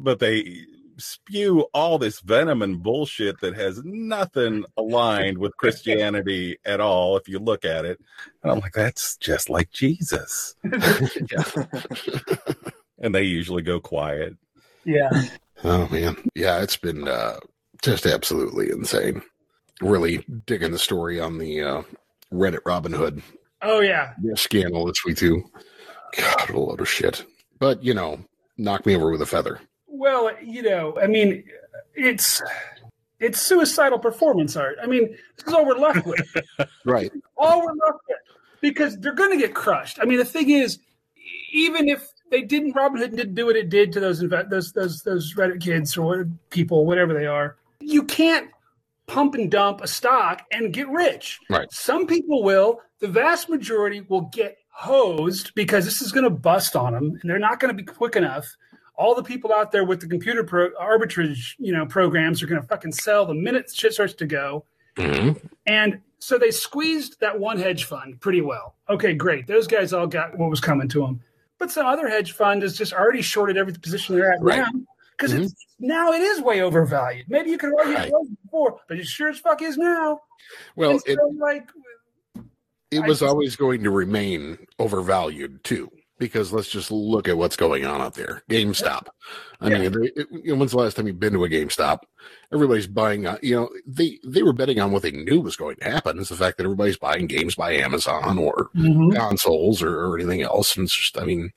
but 0.00 0.18
they 0.18 0.60
spew 0.98 1.62
all 1.72 1.98
this 1.98 2.20
venom 2.20 2.60
and 2.60 2.82
bullshit 2.82 3.40
that 3.40 3.54
has 3.56 3.82
nothing 3.84 4.64
aligned 4.76 5.38
with 5.38 5.56
Christianity 5.56 6.58
at 6.66 6.80
all 6.80 7.16
if 7.16 7.28
you 7.28 7.38
look 7.38 7.64
at 7.64 7.84
it. 7.86 7.98
And 8.42 8.52
I'm 8.52 8.60
like, 8.60 8.74
that's 8.74 9.16
just 9.16 9.48
like 9.48 9.70
Jesus. 9.70 10.54
And 12.98 13.14
they 13.14 13.24
usually 13.24 13.62
go 13.62 13.78
quiet. 13.78 14.36
yeah, 14.84 15.10
Oh 15.64 15.86
man, 15.88 16.16
yeah, 16.34 16.62
it's 16.62 16.76
been 16.78 17.06
uh, 17.08 17.38
just 17.82 18.06
absolutely 18.06 18.70
insane. 18.70 19.20
Really 19.80 20.24
digging 20.46 20.72
the 20.72 20.78
story 20.78 21.20
on 21.20 21.38
the 21.38 21.62
uh, 21.62 21.82
Reddit 22.32 22.62
Robinhood 22.62 23.22
oh 23.62 23.80
yeah, 23.80 24.12
scandal 24.34 24.86
this 24.86 25.04
week 25.04 25.16
too. 25.16 25.44
God, 26.16 26.50
a 26.50 26.58
load 26.58 26.80
of 26.80 26.88
shit. 26.88 27.24
But 27.58 27.82
you 27.82 27.94
know, 27.94 28.20
knock 28.56 28.86
me 28.86 28.96
over 28.96 29.10
with 29.10 29.22
a 29.22 29.26
feather. 29.26 29.60
Well, 29.86 30.30
you 30.42 30.62
know, 30.62 30.98
I 31.00 31.06
mean, 31.06 31.44
it's 31.94 32.42
it's 33.18 33.40
suicidal 33.40 33.98
performance 33.98 34.56
art. 34.56 34.76
I 34.82 34.86
mean, 34.86 35.10
this 35.36 35.46
is 35.46 35.52
all 35.52 35.66
we're 35.66 35.78
left 35.78 36.06
with. 36.06 36.36
Right. 36.84 37.10
all 37.36 37.60
we're 37.60 37.72
left 37.72 37.98
with 38.08 38.18
because 38.60 38.96
they're 38.98 39.12
going 39.12 39.32
to 39.32 39.38
get 39.38 39.54
crushed. 39.54 39.98
I 40.00 40.04
mean, 40.04 40.18
the 40.18 40.24
thing 40.24 40.50
is, 40.50 40.78
even 41.52 41.88
if 41.88 42.06
they 42.30 42.42
didn't, 42.42 42.74
Robinhood 42.74 43.16
didn't 43.16 43.34
do 43.34 43.46
what 43.46 43.56
it 43.56 43.68
did 43.68 43.92
to 43.92 44.00
those 44.00 44.20
those 44.20 44.72
those 44.72 45.02
those 45.02 45.34
Reddit 45.34 45.60
kids 45.60 45.96
or 45.96 46.28
people, 46.50 46.86
whatever 46.86 47.12
they 47.12 47.26
are. 47.26 47.56
You 47.80 48.04
can't 48.04 48.50
pump 49.06 49.34
and 49.34 49.50
dump 49.50 49.80
a 49.80 49.86
stock 49.88 50.42
and 50.52 50.72
get 50.72 50.88
rich. 50.88 51.38
Right. 51.50 51.70
Some 51.72 52.06
people 52.06 52.42
will. 52.42 52.80
The 53.00 53.08
vast 53.08 53.48
majority 53.48 54.00
will 54.08 54.22
get 54.32 54.56
hosed 54.70 55.52
because 55.54 55.84
this 55.84 56.00
is 56.02 56.12
going 56.12 56.24
to 56.24 56.30
bust 56.30 56.76
on 56.76 56.92
them, 56.92 57.18
and 57.20 57.30
they're 57.30 57.38
not 57.38 57.60
going 57.60 57.74
to 57.76 57.82
be 57.82 57.84
quick 57.84 58.16
enough. 58.16 58.46
All 58.96 59.14
the 59.14 59.22
people 59.22 59.52
out 59.52 59.72
there 59.72 59.84
with 59.84 60.00
the 60.00 60.06
computer 60.06 60.42
pro- 60.42 60.70
arbitrage, 60.80 61.54
you 61.58 61.72
know, 61.72 61.84
programs 61.84 62.42
are 62.42 62.46
going 62.46 62.60
to 62.60 62.66
fucking 62.66 62.92
sell 62.92 63.26
the 63.26 63.34
minute 63.34 63.70
shit 63.74 63.92
starts 63.92 64.14
to 64.14 64.26
go. 64.26 64.64
hmm 64.96 65.32
And 65.66 66.00
so 66.18 66.38
they 66.38 66.50
squeezed 66.50 67.20
that 67.20 67.38
one 67.38 67.58
hedge 67.58 67.84
fund 67.84 68.18
pretty 68.22 68.40
well. 68.40 68.74
Okay, 68.88 69.12
great. 69.12 69.46
Those 69.46 69.66
guys 69.66 69.92
all 69.92 70.06
got 70.06 70.38
what 70.38 70.48
was 70.48 70.60
coming 70.60 70.88
to 70.88 71.00
them. 71.00 71.20
But 71.58 71.70
some 71.70 71.84
other 71.86 72.08
hedge 72.08 72.32
fund 72.32 72.62
has 72.62 72.76
just 72.76 72.94
already 72.94 73.20
shorted 73.22 73.58
every 73.58 73.74
position 73.74 74.14
they're 74.16 74.32
at 74.32 74.40
Right. 74.42 74.58
now 74.58 74.68
because 75.12 75.34
it's 75.34 75.54
now 75.78 76.12
it 76.12 76.22
is 76.22 76.40
way 76.40 76.62
overvalued. 76.62 77.26
Maybe 77.28 77.50
you 77.50 77.58
could 77.58 77.72
argue 77.78 77.94
Right. 77.94 78.08
it 78.08 78.12
was 78.12 78.28
before, 78.56 78.80
but 78.88 78.98
it 78.98 79.06
sure 79.06 79.28
as 79.28 79.38
fuck 79.38 79.62
is 79.62 79.76
now. 79.76 80.20
Well, 80.76 80.98
so, 80.98 81.04
it, 81.12 81.18
like, 81.38 81.68
it 82.90 83.00
I 83.02 83.06
was 83.06 83.20
just- 83.20 83.28
always 83.28 83.56
going 83.56 83.82
to 83.84 83.90
remain 83.90 84.58
overvalued 84.78 85.62
too, 85.64 85.90
because 86.18 86.52
let's 86.52 86.68
just 86.68 86.90
look 86.90 87.28
at 87.28 87.36
what's 87.36 87.56
going 87.56 87.84
on 87.84 88.00
out 88.00 88.14
there. 88.14 88.42
GameStop. 88.50 89.08
I 89.60 89.68
Yeah. 89.70 89.88
mean, 89.88 90.10
it, 90.16 90.26
you 90.30 90.52
know, 90.52 90.54
when's 90.56 90.70
the 90.72 90.78
last 90.78 90.94
time 90.96 91.06
you've 91.06 91.20
been 91.20 91.32
to 91.34 91.44
a 91.44 91.48
GameStop? 91.48 92.00
Everybody's 92.52 92.86
buying. 92.86 93.26
Uh, 93.26 93.38
you 93.42 93.54
know, 93.56 93.68
they 93.86 94.18
they 94.26 94.42
were 94.42 94.52
betting 94.52 94.80
on 94.80 94.92
what 94.92 95.02
they 95.02 95.10
knew 95.10 95.40
was 95.40 95.56
going 95.56 95.76
to 95.76 95.84
happen. 95.90 96.18
Is 96.18 96.28
the 96.28 96.36
fact 96.36 96.56
that 96.58 96.64
everybody's 96.64 96.98
buying 96.98 97.26
games 97.26 97.54
by 97.54 97.72
Amazon 97.72 98.38
or 98.38 98.70
consoles 99.14 99.82
or, 99.82 99.98
or 99.98 100.16
anything 100.16 100.42
else. 100.42 100.76
And 100.76 100.84
it's 100.84 100.94
just, 100.96 101.18
I 101.18 101.24
mean, 101.24 101.52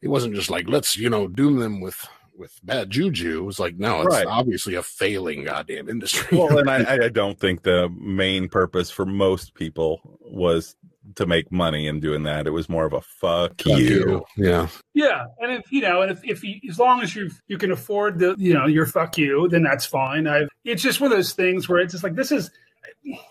it 0.00 0.08
wasn't 0.08 0.34
just 0.34 0.50
like 0.50 0.68
let's 0.68 0.96
you 0.96 1.08
know 1.10 1.28
doom 1.28 1.58
them 1.58 1.80
with 1.80 2.06
with 2.36 2.58
bad 2.64 2.90
juju. 2.90 3.38
It 3.38 3.42
was 3.44 3.58
like 3.60 3.76
no, 3.78 4.02
it's 4.02 4.14
Right. 4.14 4.26
obviously 4.26 4.74
a 4.74 4.82
failing 4.82 5.44
goddamn 5.44 5.88
industry. 5.88 6.36
Well, 6.38 6.58
and 6.58 6.70
I, 6.88 7.04
I 7.04 7.08
don't 7.08 7.38
think 7.38 7.62
the 7.62 7.88
main 7.90 8.48
purpose 8.48 8.90
for 8.90 9.04
most 9.06 9.54
people 9.54 10.00
was 10.20 10.76
to 11.16 11.26
make 11.26 11.50
money 11.52 11.88
in 11.88 11.98
doing 12.00 12.22
that. 12.22 12.46
It 12.46 12.50
was 12.50 12.68
more 12.68 12.84
of 12.86 12.92
a 12.92 13.00
fuck, 13.00 13.60
Fuck 13.60 13.78
you. 13.78 14.24
Yeah. 14.36 14.68
Yeah, 14.94 15.24
and 15.40 15.52
if 15.52 15.70
you 15.72 15.82
know, 15.82 16.02
and 16.02 16.10
if, 16.12 16.20
if 16.24 16.42
you, 16.44 16.60
as 16.70 16.78
long 16.78 17.02
as 17.02 17.14
you 17.14 17.30
you 17.48 17.58
can 17.58 17.72
afford 17.72 18.18
the 18.18 18.34
you 18.38 18.54
know 18.54 18.66
your 18.66 18.86
fuck 18.86 19.18
you, 19.18 19.48
then 19.48 19.62
that's 19.62 19.84
fine. 19.84 20.26
I 20.28 20.46
it's 20.64 20.82
just 20.82 21.00
one 21.00 21.10
of 21.12 21.18
those 21.18 21.32
things 21.32 21.68
where 21.68 21.80
it's 21.80 21.92
just 21.92 22.04
like 22.04 22.14
this 22.14 22.32
is 22.32 22.50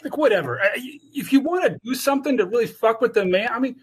like 0.04 0.18
whatever. 0.18 0.60
I- 0.62 1.00
If 1.14 1.32
you 1.34 1.40
want 1.42 1.64
to 1.66 1.80
do 1.84 1.96
something 1.96 2.38
to 2.38 2.46
really 2.46 2.68
fuck 2.68 3.02
with 3.02 3.14
the 3.14 3.26
man, 3.26 3.50
I 3.52 3.60
mean, 3.60 3.78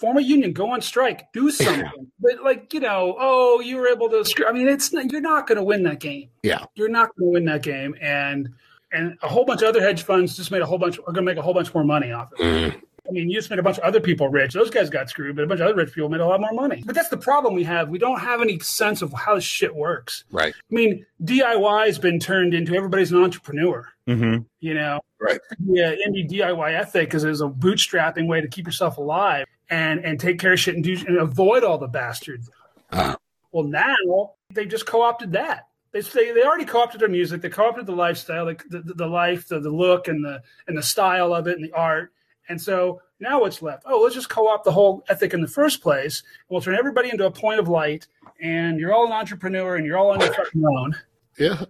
form 0.00 0.18
a 0.18 0.20
union, 0.20 0.52
go 0.52 0.70
on 0.70 0.80
strike, 0.80 1.32
do 1.32 1.50
something. 1.52 2.10
But 2.20 2.42
like 2.42 2.72
you 2.74 2.80
know, 2.80 3.16
oh, 3.18 3.60
you 3.60 3.76
were 3.76 3.88
able 3.88 4.08
to. 4.10 4.24
screw- 4.24 4.46
I 4.46 4.52
mean, 4.52 4.68
it's 4.68 4.92
not, 4.92 5.10
you're 5.10 5.20
not 5.20 5.46
going 5.46 5.56
to 5.56 5.64
win 5.64 5.82
that 5.84 6.00
game. 6.00 6.28
Yeah. 6.42 6.64
you're 6.74 6.88
not 6.88 7.10
going 7.16 7.30
to 7.30 7.32
win 7.34 7.44
that 7.46 7.62
game, 7.62 7.94
and 8.00 8.48
and 8.92 9.18
a 9.22 9.28
whole 9.28 9.44
bunch 9.44 9.62
of 9.62 9.68
other 9.68 9.80
hedge 9.80 10.02
funds 10.02 10.36
just 10.36 10.50
made 10.50 10.62
a 10.62 10.66
whole 10.66 10.78
bunch 10.78 10.98
are 10.98 11.12
going 11.12 11.16
to 11.16 11.22
make 11.22 11.36
a 11.36 11.42
whole 11.42 11.54
bunch 11.54 11.72
more 11.74 11.84
money 11.84 12.10
off 12.12 12.32
it. 12.32 12.38
Mm. 12.38 12.82
I 13.06 13.10
mean, 13.10 13.30
you 13.30 13.36
just 13.36 13.48
made 13.48 13.58
a 13.58 13.62
bunch 13.62 13.78
of 13.78 13.84
other 13.84 14.00
people 14.00 14.28
rich. 14.28 14.52
Those 14.52 14.68
guys 14.68 14.90
got 14.90 15.08
screwed, 15.08 15.34
but 15.34 15.42
a 15.42 15.46
bunch 15.46 15.60
of 15.60 15.66
other 15.66 15.76
rich 15.76 15.94
people 15.94 16.10
made 16.10 16.20
a 16.20 16.26
lot 16.26 16.40
more 16.40 16.52
money. 16.52 16.82
But 16.84 16.94
that's 16.94 17.08
the 17.08 17.16
problem 17.16 17.54
we 17.54 17.64
have. 17.64 17.88
We 17.88 17.98
don't 17.98 18.20
have 18.20 18.42
any 18.42 18.58
sense 18.58 19.00
of 19.00 19.14
how 19.14 19.34
this 19.34 19.44
shit 19.44 19.74
works. 19.74 20.24
Right. 20.30 20.52
I 20.54 20.74
mean, 20.74 21.06
DIY 21.24 21.86
has 21.86 21.98
been 21.98 22.20
turned 22.20 22.52
into 22.52 22.74
everybody's 22.74 23.10
an 23.10 23.22
entrepreneur. 23.22 23.88
Mm-hmm. 24.06 24.42
You 24.60 24.74
know, 24.74 25.00
Right. 25.20 25.40
Yeah, 25.66 25.94
indie 26.06 26.28
DIY 26.30 26.78
ethic 26.78 27.12
is, 27.12 27.24
is 27.24 27.40
a 27.40 27.48
bootstrapping 27.48 28.28
way 28.28 28.40
to 28.40 28.48
keep 28.48 28.66
yourself 28.66 28.98
alive 28.98 29.46
and 29.70 30.04
and 30.04 30.18
take 30.18 30.38
care 30.38 30.52
of 30.52 30.60
shit 30.60 30.74
and 30.74 30.84
do 30.84 30.96
and 31.06 31.18
avoid 31.18 31.64
all 31.64 31.78
the 31.78 31.88
bastards. 31.88 32.50
Uh, 32.90 33.16
Well, 33.52 33.64
now 33.64 34.32
they 34.52 34.66
just 34.66 34.86
co-opted 34.86 35.32
that. 35.32 35.68
They 35.92 36.02
say 36.02 36.32
they 36.32 36.42
already 36.42 36.66
co-opted 36.66 37.00
their 37.00 37.08
music. 37.08 37.40
They 37.40 37.48
co-opted 37.48 37.86
the 37.86 37.92
lifestyle, 37.96 38.44
the, 38.46 38.56
the, 38.68 38.94
the 38.94 39.06
life, 39.06 39.48
the, 39.48 39.58
the 39.58 39.70
look, 39.70 40.06
and 40.08 40.24
the 40.24 40.42
and 40.66 40.76
the 40.76 40.82
style 40.82 41.32
of 41.34 41.46
it, 41.46 41.56
and 41.56 41.64
the 41.64 41.72
art. 41.72 42.12
And 42.50 42.60
so 42.60 43.00
now 43.20 43.40
what's 43.40 43.62
left? 43.62 43.82
Oh, 43.86 44.00
let's 44.02 44.14
just 44.14 44.28
co-opt 44.28 44.64
the 44.64 44.72
whole 44.72 45.02
ethic 45.08 45.34
in 45.34 45.40
the 45.40 45.48
first 45.48 45.82
place. 45.82 46.22
We'll 46.48 46.60
turn 46.60 46.76
everybody 46.76 47.10
into 47.10 47.26
a 47.26 47.30
point 47.30 47.58
of 47.60 47.68
light, 47.68 48.06
and 48.40 48.78
you're 48.78 48.92
all 48.92 49.06
an 49.06 49.12
entrepreneur, 49.12 49.76
and 49.76 49.84
you're 49.86 49.98
all 49.98 50.10
on 50.10 50.20
your 50.20 50.34
own. 50.78 50.94
yeah. 51.38 51.64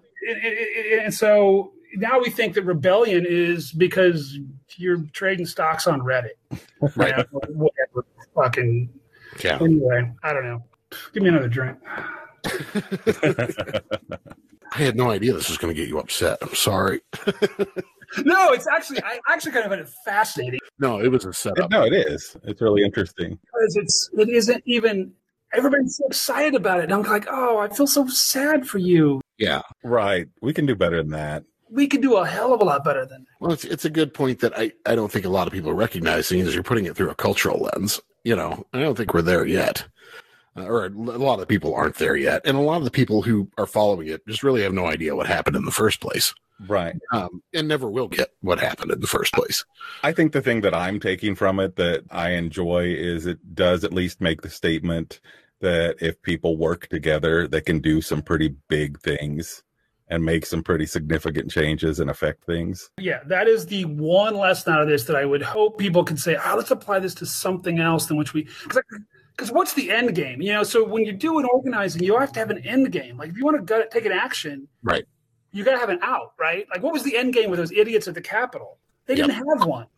And 1.00 1.14
so 1.14 1.72
now 1.96 2.18
we 2.20 2.30
think 2.30 2.54
that 2.54 2.62
rebellion 2.64 3.24
is 3.28 3.72
because 3.72 4.38
you're 4.76 5.04
trading 5.12 5.46
stocks 5.46 5.86
on 5.86 6.00
Reddit, 6.00 6.30
Right. 6.96 7.16
You 7.16 7.24
know, 7.32 7.40
whatever. 7.48 8.06
Fucking 8.34 8.88
Yeah. 9.42 9.58
anyway, 9.60 10.12
I 10.22 10.32
don't 10.32 10.44
know. 10.44 10.62
Give 11.12 11.22
me 11.22 11.28
another 11.30 11.48
drink. 11.48 11.78
I 14.72 14.78
had 14.82 14.96
no 14.96 15.10
idea 15.10 15.32
this 15.32 15.48
was 15.48 15.58
going 15.58 15.74
to 15.74 15.80
get 15.80 15.88
you 15.88 15.98
upset. 15.98 16.38
I'm 16.42 16.54
sorry. 16.54 17.00
No, 18.24 18.52
it's 18.52 18.66
actually 18.66 19.02
I 19.02 19.20
actually 19.28 19.52
kind 19.52 19.66
of 19.66 19.70
find 19.70 19.82
it 19.82 19.88
fascinating 20.02 20.60
No, 20.78 20.98
it 20.98 21.08
was 21.12 21.26
a 21.26 21.32
setup. 21.34 21.70
no, 21.70 21.84
it 21.84 21.92
is. 21.92 22.38
It's 22.44 22.62
really 22.62 22.82
interesting. 22.82 23.38
because 23.44 23.76
it's 23.76 24.08
it 24.16 24.30
isn't 24.30 24.62
even 24.64 25.12
everybody's 25.52 25.98
so 25.98 26.06
excited 26.06 26.54
about 26.54 26.78
it. 26.80 26.84
And 26.84 26.94
I'm 26.94 27.02
like, 27.02 27.26
oh, 27.30 27.58
I 27.58 27.68
feel 27.68 27.86
so 27.86 28.06
sad 28.08 28.66
for 28.66 28.78
you. 28.78 29.20
Yeah. 29.36 29.60
Right. 29.84 30.26
We 30.40 30.54
can 30.54 30.64
do 30.64 30.74
better 30.74 30.96
than 31.02 31.10
that. 31.10 31.44
We 31.70 31.86
could 31.86 32.02
do 32.02 32.16
a 32.16 32.26
hell 32.26 32.54
of 32.54 32.60
a 32.60 32.64
lot 32.64 32.84
better 32.84 33.04
than 33.04 33.24
that. 33.24 33.40
Well, 33.40 33.52
it's 33.52 33.64
it's 33.64 33.84
a 33.84 33.90
good 33.90 34.14
point 34.14 34.40
that 34.40 34.56
I, 34.56 34.72
I 34.86 34.94
don't 34.94 35.12
think 35.12 35.24
a 35.24 35.30
lot 35.30 35.46
of 35.46 35.52
people 35.52 35.70
are 35.70 35.74
recognizing 35.74 36.40
is 36.40 36.54
you're 36.54 36.62
putting 36.62 36.86
it 36.86 36.96
through 36.96 37.10
a 37.10 37.14
cultural 37.14 37.58
lens. 37.58 38.00
You 38.24 38.36
know, 38.36 38.66
I 38.72 38.80
don't 38.80 38.96
think 38.96 39.14
we're 39.14 39.22
there 39.22 39.46
yet. 39.46 39.86
Uh, 40.56 40.64
or 40.64 40.86
a 40.86 40.90
lot 40.90 41.40
of 41.40 41.48
people 41.48 41.74
aren't 41.74 41.96
there 41.96 42.16
yet. 42.16 42.42
And 42.44 42.56
a 42.56 42.60
lot 42.60 42.78
of 42.78 42.84
the 42.84 42.90
people 42.90 43.22
who 43.22 43.50
are 43.58 43.66
following 43.66 44.08
it 44.08 44.26
just 44.26 44.42
really 44.42 44.62
have 44.62 44.72
no 44.72 44.86
idea 44.86 45.14
what 45.14 45.26
happened 45.26 45.56
in 45.56 45.64
the 45.64 45.70
first 45.70 46.00
place. 46.00 46.34
Right. 46.66 46.96
Um, 47.12 47.42
and 47.54 47.68
never 47.68 47.88
will 47.88 48.08
get 48.08 48.30
what 48.40 48.58
happened 48.58 48.90
in 48.90 49.00
the 49.00 49.06
first 49.06 49.32
place. 49.32 49.64
I 50.02 50.12
think 50.12 50.32
the 50.32 50.42
thing 50.42 50.62
that 50.62 50.74
I'm 50.74 50.98
taking 50.98 51.36
from 51.36 51.60
it 51.60 51.76
that 51.76 52.04
I 52.10 52.30
enjoy 52.30 52.86
is 52.86 53.26
it 53.26 53.54
does 53.54 53.84
at 53.84 53.92
least 53.92 54.20
make 54.20 54.42
the 54.42 54.50
statement 54.50 55.20
that 55.60 55.96
if 56.00 56.20
people 56.22 56.56
work 56.56 56.88
together, 56.88 57.46
they 57.46 57.60
can 57.60 57.78
do 57.78 58.00
some 58.00 58.22
pretty 58.22 58.54
big 58.68 58.98
things 59.00 59.62
and 60.10 60.24
make 60.24 60.46
some 60.46 60.62
pretty 60.62 60.86
significant 60.86 61.50
changes 61.50 62.00
and 62.00 62.10
affect 62.10 62.44
things. 62.44 62.90
Yeah, 62.98 63.20
that 63.26 63.46
is 63.46 63.66
the 63.66 63.84
one 63.84 64.34
lesson 64.36 64.72
out 64.72 64.80
of 64.82 64.88
this 64.88 65.04
that 65.04 65.16
I 65.16 65.24
would 65.24 65.42
hope 65.42 65.78
people 65.78 66.04
could 66.04 66.18
say, 66.18 66.36
ah, 66.36 66.54
let's 66.56 66.70
apply 66.70 66.98
this 67.00 67.14
to 67.16 67.26
something 67.26 67.78
else 67.78 68.06
than 68.06 68.16
which 68.16 68.32
we. 68.32 68.48
Because 69.36 69.52
what's 69.52 69.74
the 69.74 69.90
end 69.90 70.14
game? 70.14 70.40
You 70.40 70.52
know, 70.52 70.62
so 70.62 70.82
when 70.84 71.04
you 71.04 71.12
do 71.12 71.38
an 71.38 71.46
organizing, 71.52 72.02
you 72.02 72.18
have 72.18 72.32
to 72.32 72.40
have 72.40 72.50
an 72.50 72.58
end 72.66 72.90
game. 72.90 73.16
Like 73.16 73.30
if 73.30 73.36
you 73.36 73.44
want 73.44 73.58
to 73.58 73.62
go, 73.62 73.84
take 73.90 74.06
an 74.06 74.12
action, 74.12 74.66
Right. 74.82 75.04
you 75.52 75.62
got 75.64 75.72
to 75.72 75.78
have 75.78 75.90
an 75.90 76.00
out, 76.02 76.32
right? 76.38 76.66
Like 76.72 76.82
what 76.82 76.92
was 76.92 77.02
the 77.02 77.16
end 77.16 77.34
game 77.34 77.50
with 77.50 77.58
those 77.58 77.72
idiots 77.72 78.08
at 78.08 78.14
the 78.14 78.20
Capitol? 78.20 78.78
They 79.06 79.14
didn't 79.14 79.30
have 79.30 79.66
one. 79.66 79.86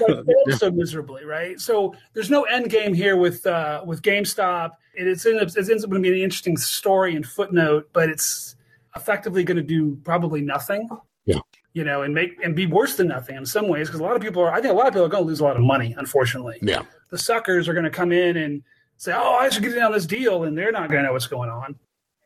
Like 0.00 0.24
failed 0.24 0.58
so 0.58 0.70
miserably, 0.70 1.24
right? 1.24 1.58
So 1.60 1.94
there's 2.14 2.30
no 2.30 2.44
end 2.44 2.70
game 2.70 2.94
here 2.94 3.16
with 3.16 3.46
uh, 3.46 3.82
with 3.86 4.02
GameStop. 4.02 4.72
It, 4.94 5.06
it's, 5.06 5.24
in, 5.26 5.36
it 5.36 5.56
ends 5.56 5.84
up 5.84 5.90
going 5.90 6.02
to 6.02 6.10
be 6.10 6.18
an 6.18 6.24
interesting 6.24 6.56
story 6.56 7.14
and 7.16 7.24
footnote, 7.24 7.88
but 7.92 8.08
it's 8.08 8.56
effectively 8.96 9.44
going 9.44 9.56
to 9.56 9.62
do 9.62 9.96
probably 10.04 10.40
nothing. 10.40 10.88
Yeah. 11.26 11.38
You 11.72 11.84
know, 11.84 12.02
and 12.02 12.12
make 12.14 12.42
and 12.42 12.56
be 12.56 12.66
worse 12.66 12.96
than 12.96 13.08
nothing 13.08 13.36
in 13.36 13.46
some 13.46 13.68
ways 13.68 13.86
because 13.88 14.00
a 14.00 14.02
lot 14.02 14.16
of 14.16 14.22
people 14.22 14.42
are. 14.42 14.50
I 14.52 14.60
think 14.60 14.72
a 14.72 14.76
lot 14.76 14.88
of 14.88 14.92
people 14.94 15.06
are 15.06 15.08
going 15.10 15.22
to 15.24 15.28
lose 15.28 15.40
a 15.40 15.44
lot 15.44 15.56
of 15.56 15.62
money. 15.62 15.94
Unfortunately, 15.96 16.58
Yeah. 16.62 16.82
the 17.10 17.18
suckers 17.18 17.68
are 17.68 17.72
going 17.74 17.84
to 17.84 17.90
come 17.90 18.10
in 18.10 18.36
and 18.36 18.62
say, 18.96 19.12
"Oh, 19.14 19.34
I 19.34 19.48
should 19.50 19.62
get 19.62 19.74
in 19.76 19.82
on 19.82 19.92
this 19.92 20.06
deal," 20.06 20.44
and 20.44 20.56
they're 20.58 20.72
not 20.72 20.88
going 20.90 21.02
to 21.02 21.06
know 21.08 21.12
what's 21.12 21.26
going 21.28 21.48
on. 21.50 21.78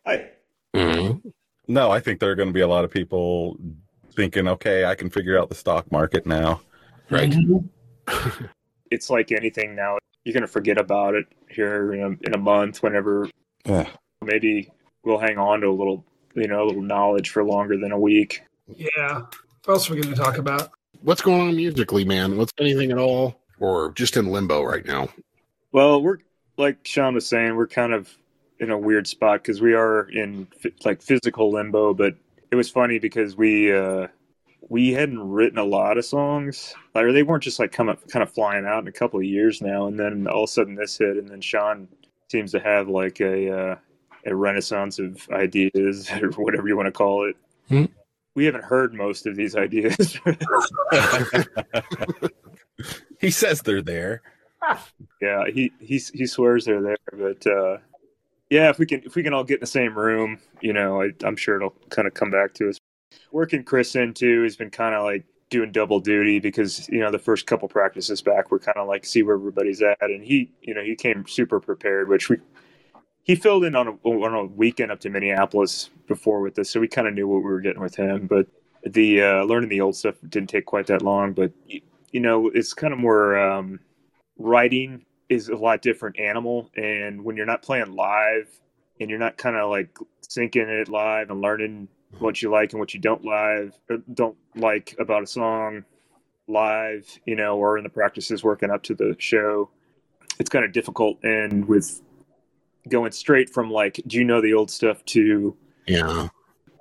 I, 0.07 0.31
Mhm. 0.75 1.33
No, 1.69 1.91
I 1.91 2.01
think 2.01 2.21
there 2.21 2.31
are 2.31 2.35
going 2.35 2.49
to 2.49 2.53
be 2.55 2.61
a 2.61 2.67
lot 2.69 2.85
of 2.85 2.91
people 2.91 3.59
thinking, 4.15 4.47
okay, 4.49 4.85
I 4.85 4.95
can 4.95 5.09
figure 5.11 5.39
out 5.39 5.49
the 5.49 5.55
stock 5.55 5.91
market 5.93 6.27
now. 6.27 6.61
Right. 7.11 7.35
it's 8.91 9.11
like 9.11 9.33
anything 9.33 9.75
now. 9.75 9.99
You're 10.25 10.33
going 10.35 10.43
to 10.43 10.47
forget 10.49 10.79
about 10.79 11.15
it 11.15 11.27
here 11.51 11.93
in 11.93 12.01
a, 12.01 12.27
in 12.27 12.35
a 12.35 12.39
month, 12.39 12.83
whenever 12.83 13.29
Ugh. 13.67 13.87
maybe 14.23 14.71
we'll 15.05 15.19
hang 15.19 15.39
on 15.39 15.61
to 15.61 15.69
a 15.69 15.71
little, 15.71 16.05
you 16.35 16.49
know, 16.49 16.65
a 16.65 16.67
little 16.67 16.83
knowledge 16.83 17.31
for 17.31 17.45
longer 17.45 17.77
than 17.77 17.93
a 17.93 17.99
week. 17.99 18.43
Yeah. 18.77 19.23
What 19.65 19.75
else 19.75 19.91
are 19.91 19.95
we 19.95 20.01
going 20.01 20.15
to 20.15 20.21
talk 20.21 20.39
about? 20.39 20.71
What's 21.03 21.23
going 21.23 21.41
on 21.41 21.57
musically, 21.57 22.05
man? 22.05 22.37
What's 22.37 22.53
anything 22.59 22.91
at 22.91 22.99
all? 22.99 23.41
Or 23.61 23.93
just 23.93 24.17
in 24.17 24.27
limbo 24.27 24.63
right 24.63 24.85
now? 24.85 25.09
Well, 25.73 26.03
we're 26.03 26.19
like 26.57 26.79
Sean 26.87 27.15
was 27.15 27.27
saying, 27.27 27.57
we're 27.57 27.67
kind 27.67 27.93
of 27.93 28.15
in 28.61 28.71
a 28.71 28.79
weird 28.79 29.07
spot 29.07 29.43
because 29.43 29.61
we 29.61 29.75
are 29.75 30.09
in 30.11 30.47
like 30.85 31.03
physical 31.03 31.51
limbo. 31.51 31.95
But 31.95 32.17
it 32.51 32.57
was 32.57 32.71
funny 32.71 32.99
because 32.99 33.37
we 33.37 33.75
uh, 33.75 34.09
we 34.69 34.93
hadn't 34.93 35.21
written 35.21 35.59
a 35.59 35.65
lot 35.65 35.99
of 35.99 36.05
songs, 36.05 36.75
like, 36.95 37.05
or 37.05 37.13
they 37.13 37.23
weren't 37.23 37.43
just 37.43 37.59
like 37.59 37.73
coming 37.73 37.97
kind 38.09 38.23
of 38.23 38.33
flying 38.33 38.67
out 38.67 38.83
in 38.83 38.89
a 38.89 38.93
couple 38.93 39.19
of 39.19 39.25
years 39.25 39.61
now. 39.61 39.87
And 39.87 39.99
then 39.99 40.27
all 40.27 40.45
of 40.45 40.49
a 40.49 40.53
sudden 40.53 40.75
this 40.75 40.99
hit, 40.99 41.17
and 41.17 41.29
then 41.29 41.41
Sean 41.41 41.89
seems 42.29 42.53
to 42.53 42.61
have 42.61 42.89
like 42.89 43.21
a 43.21 43.51
uh, 43.51 43.77
a 44.27 44.35
renaissance 44.35 44.99
of 44.99 45.29
ideas 45.31 46.11
or 46.23 46.31
whatever 46.31 46.69
you 46.69 46.77
want 46.77 46.87
to 46.87 46.93
call 46.93 47.29
it. 47.29 47.37
Hmm. 47.69 47.85
We 48.35 48.47
haven't 48.47 48.65
heard 48.65 48.95
most 48.95 49.27
of 49.27 49.37
these 49.37 49.55
ideas. 49.55 50.19
he 53.21 53.31
says 53.31 53.63
they're 53.63 53.83
there. 53.83 54.23
yeah 55.21 55.45
he 55.53 55.71
he 55.79 56.01
he 56.15 56.27
swears 56.27 56.65
they're 56.65 56.81
there 56.81 56.97
but 57.13 57.47
uh 57.47 57.77
yeah 58.51 58.71
if 58.71 58.79
we 58.79 58.87
can 58.87 59.03
if 59.05 59.15
we 59.15 59.23
can 59.23 59.35
all 59.35 59.45
get 59.45 59.57
in 59.57 59.61
the 59.61 59.67
same 59.67 59.97
room 59.97 60.39
you 60.61 60.73
know 60.73 61.03
I, 61.03 61.11
i'm 61.25 61.37
sure 61.37 61.57
it'll 61.57 61.75
kind 61.91 62.09
of 62.09 62.15
come 62.15 62.31
back 62.31 62.55
to 62.55 62.71
us 62.71 62.79
working 63.31 63.63
chris 63.63 63.95
in 63.95 64.03
into 64.05 64.43
has 64.43 64.57
been 64.57 64.71
kind 64.71 64.95
of 64.95 65.05
like 65.05 65.25
doing 65.51 65.71
double 65.71 66.01
duty 66.01 66.41
because 66.41 66.89
you 66.89 67.01
know 67.01 67.11
the 67.11 67.19
first 67.19 67.47
couple 67.47 67.69
practices 67.69 68.23
back 68.23 68.51
we're 68.51 68.59
kind 68.59 68.77
of 68.77 68.89
like 68.89 69.05
see 69.05 69.23
where 69.23 69.37
everybody's 69.37 69.83
at 69.83 69.99
and 70.01 70.25
he 70.25 70.51
you 70.63 70.75
know 70.75 70.83
he 70.83 70.97
came 70.97 71.27
super 71.27 71.61
prepared 71.61 72.09
which 72.09 72.29
we 72.29 72.39
he 73.25 73.35
filled 73.35 73.65
in 73.65 73.75
on 73.75 73.89
a, 73.89 74.09
on 74.09 74.35
a 74.35 74.45
weekend 74.45 74.93
up 74.93 75.01
to 75.01 75.11
minneapolis 75.11 75.91
before 76.07 76.41
with 76.41 76.59
us 76.59 76.71
so 76.71 76.79
we 76.79 76.89
kind 76.89 77.09
of 77.09 77.15
knew 77.15 77.27
what 77.27 77.39
we 77.39 77.51
were 77.51 77.61
getting 77.61 77.83
with 77.83 77.97
him 77.97 78.27
but 78.27 78.47
the 78.87 79.23
uh 79.23 79.43
learning 79.45 79.69
the 79.69 79.81
old 79.81 79.97
stuff 79.97 80.15
didn't 80.29 80.49
take 80.49 80.67
quite 80.67 80.87
that 80.87 81.03
long 81.03 81.33
but 81.33 81.53
you 81.67 82.21
know 82.21 82.49
it's 82.55 82.73
kind 82.73 82.93
of 82.93 82.99
more 82.99 83.37
um 83.39 83.81
writing 84.39 85.05
is 85.29 85.49
a 85.49 85.57
lot 85.57 85.83
different 85.83 86.19
animal 86.19 86.71
and 86.77 87.23
when 87.25 87.37
you're 87.37 87.47
not 87.47 87.63
playing 87.63 87.95
live 87.95 88.49
and 89.01 89.11
you're 89.11 89.19
not 89.19 89.37
kind 89.37 89.57
of 89.57 89.71
like 89.71 89.97
sinking 90.21 90.69
it 90.69 90.89
live 90.89 91.31
and 91.31 91.41
learning 91.41 91.89
what 92.19 92.41
you 92.41 92.51
like 92.51 92.73
and 92.73 92.81
what 92.81 92.95
you 92.95 93.01
don't 93.01 93.25
live 93.25 93.77
or 93.91 93.99
don't 94.13 94.37
like 94.55 94.95
about 94.99 95.23
a 95.23 95.27
song 95.27 95.85
live 96.47 97.19
you 97.25 97.35
know 97.35 97.57
or 97.57 97.79
in 97.79 97.85
the 97.85 97.91
practices 97.91 98.45
working 98.45 98.71
up 98.71 98.83
to 98.83 98.95
the 98.95 99.17
show 99.19 99.69
it's 100.39 100.51
kind 100.51 100.65
of 100.65 100.73
difficult 100.73 101.19
and 101.23 101.67
with 101.67 102.03
going 102.89 103.13
straight 103.13 103.51
from 103.51 103.71
like 103.71 104.01
do 104.07 104.17
you 104.19 104.25
know 104.25 104.41
the 104.41 104.53
old 104.55 104.71
stuff 104.71 105.05
to 105.07 105.57
Yeah. 105.87 106.29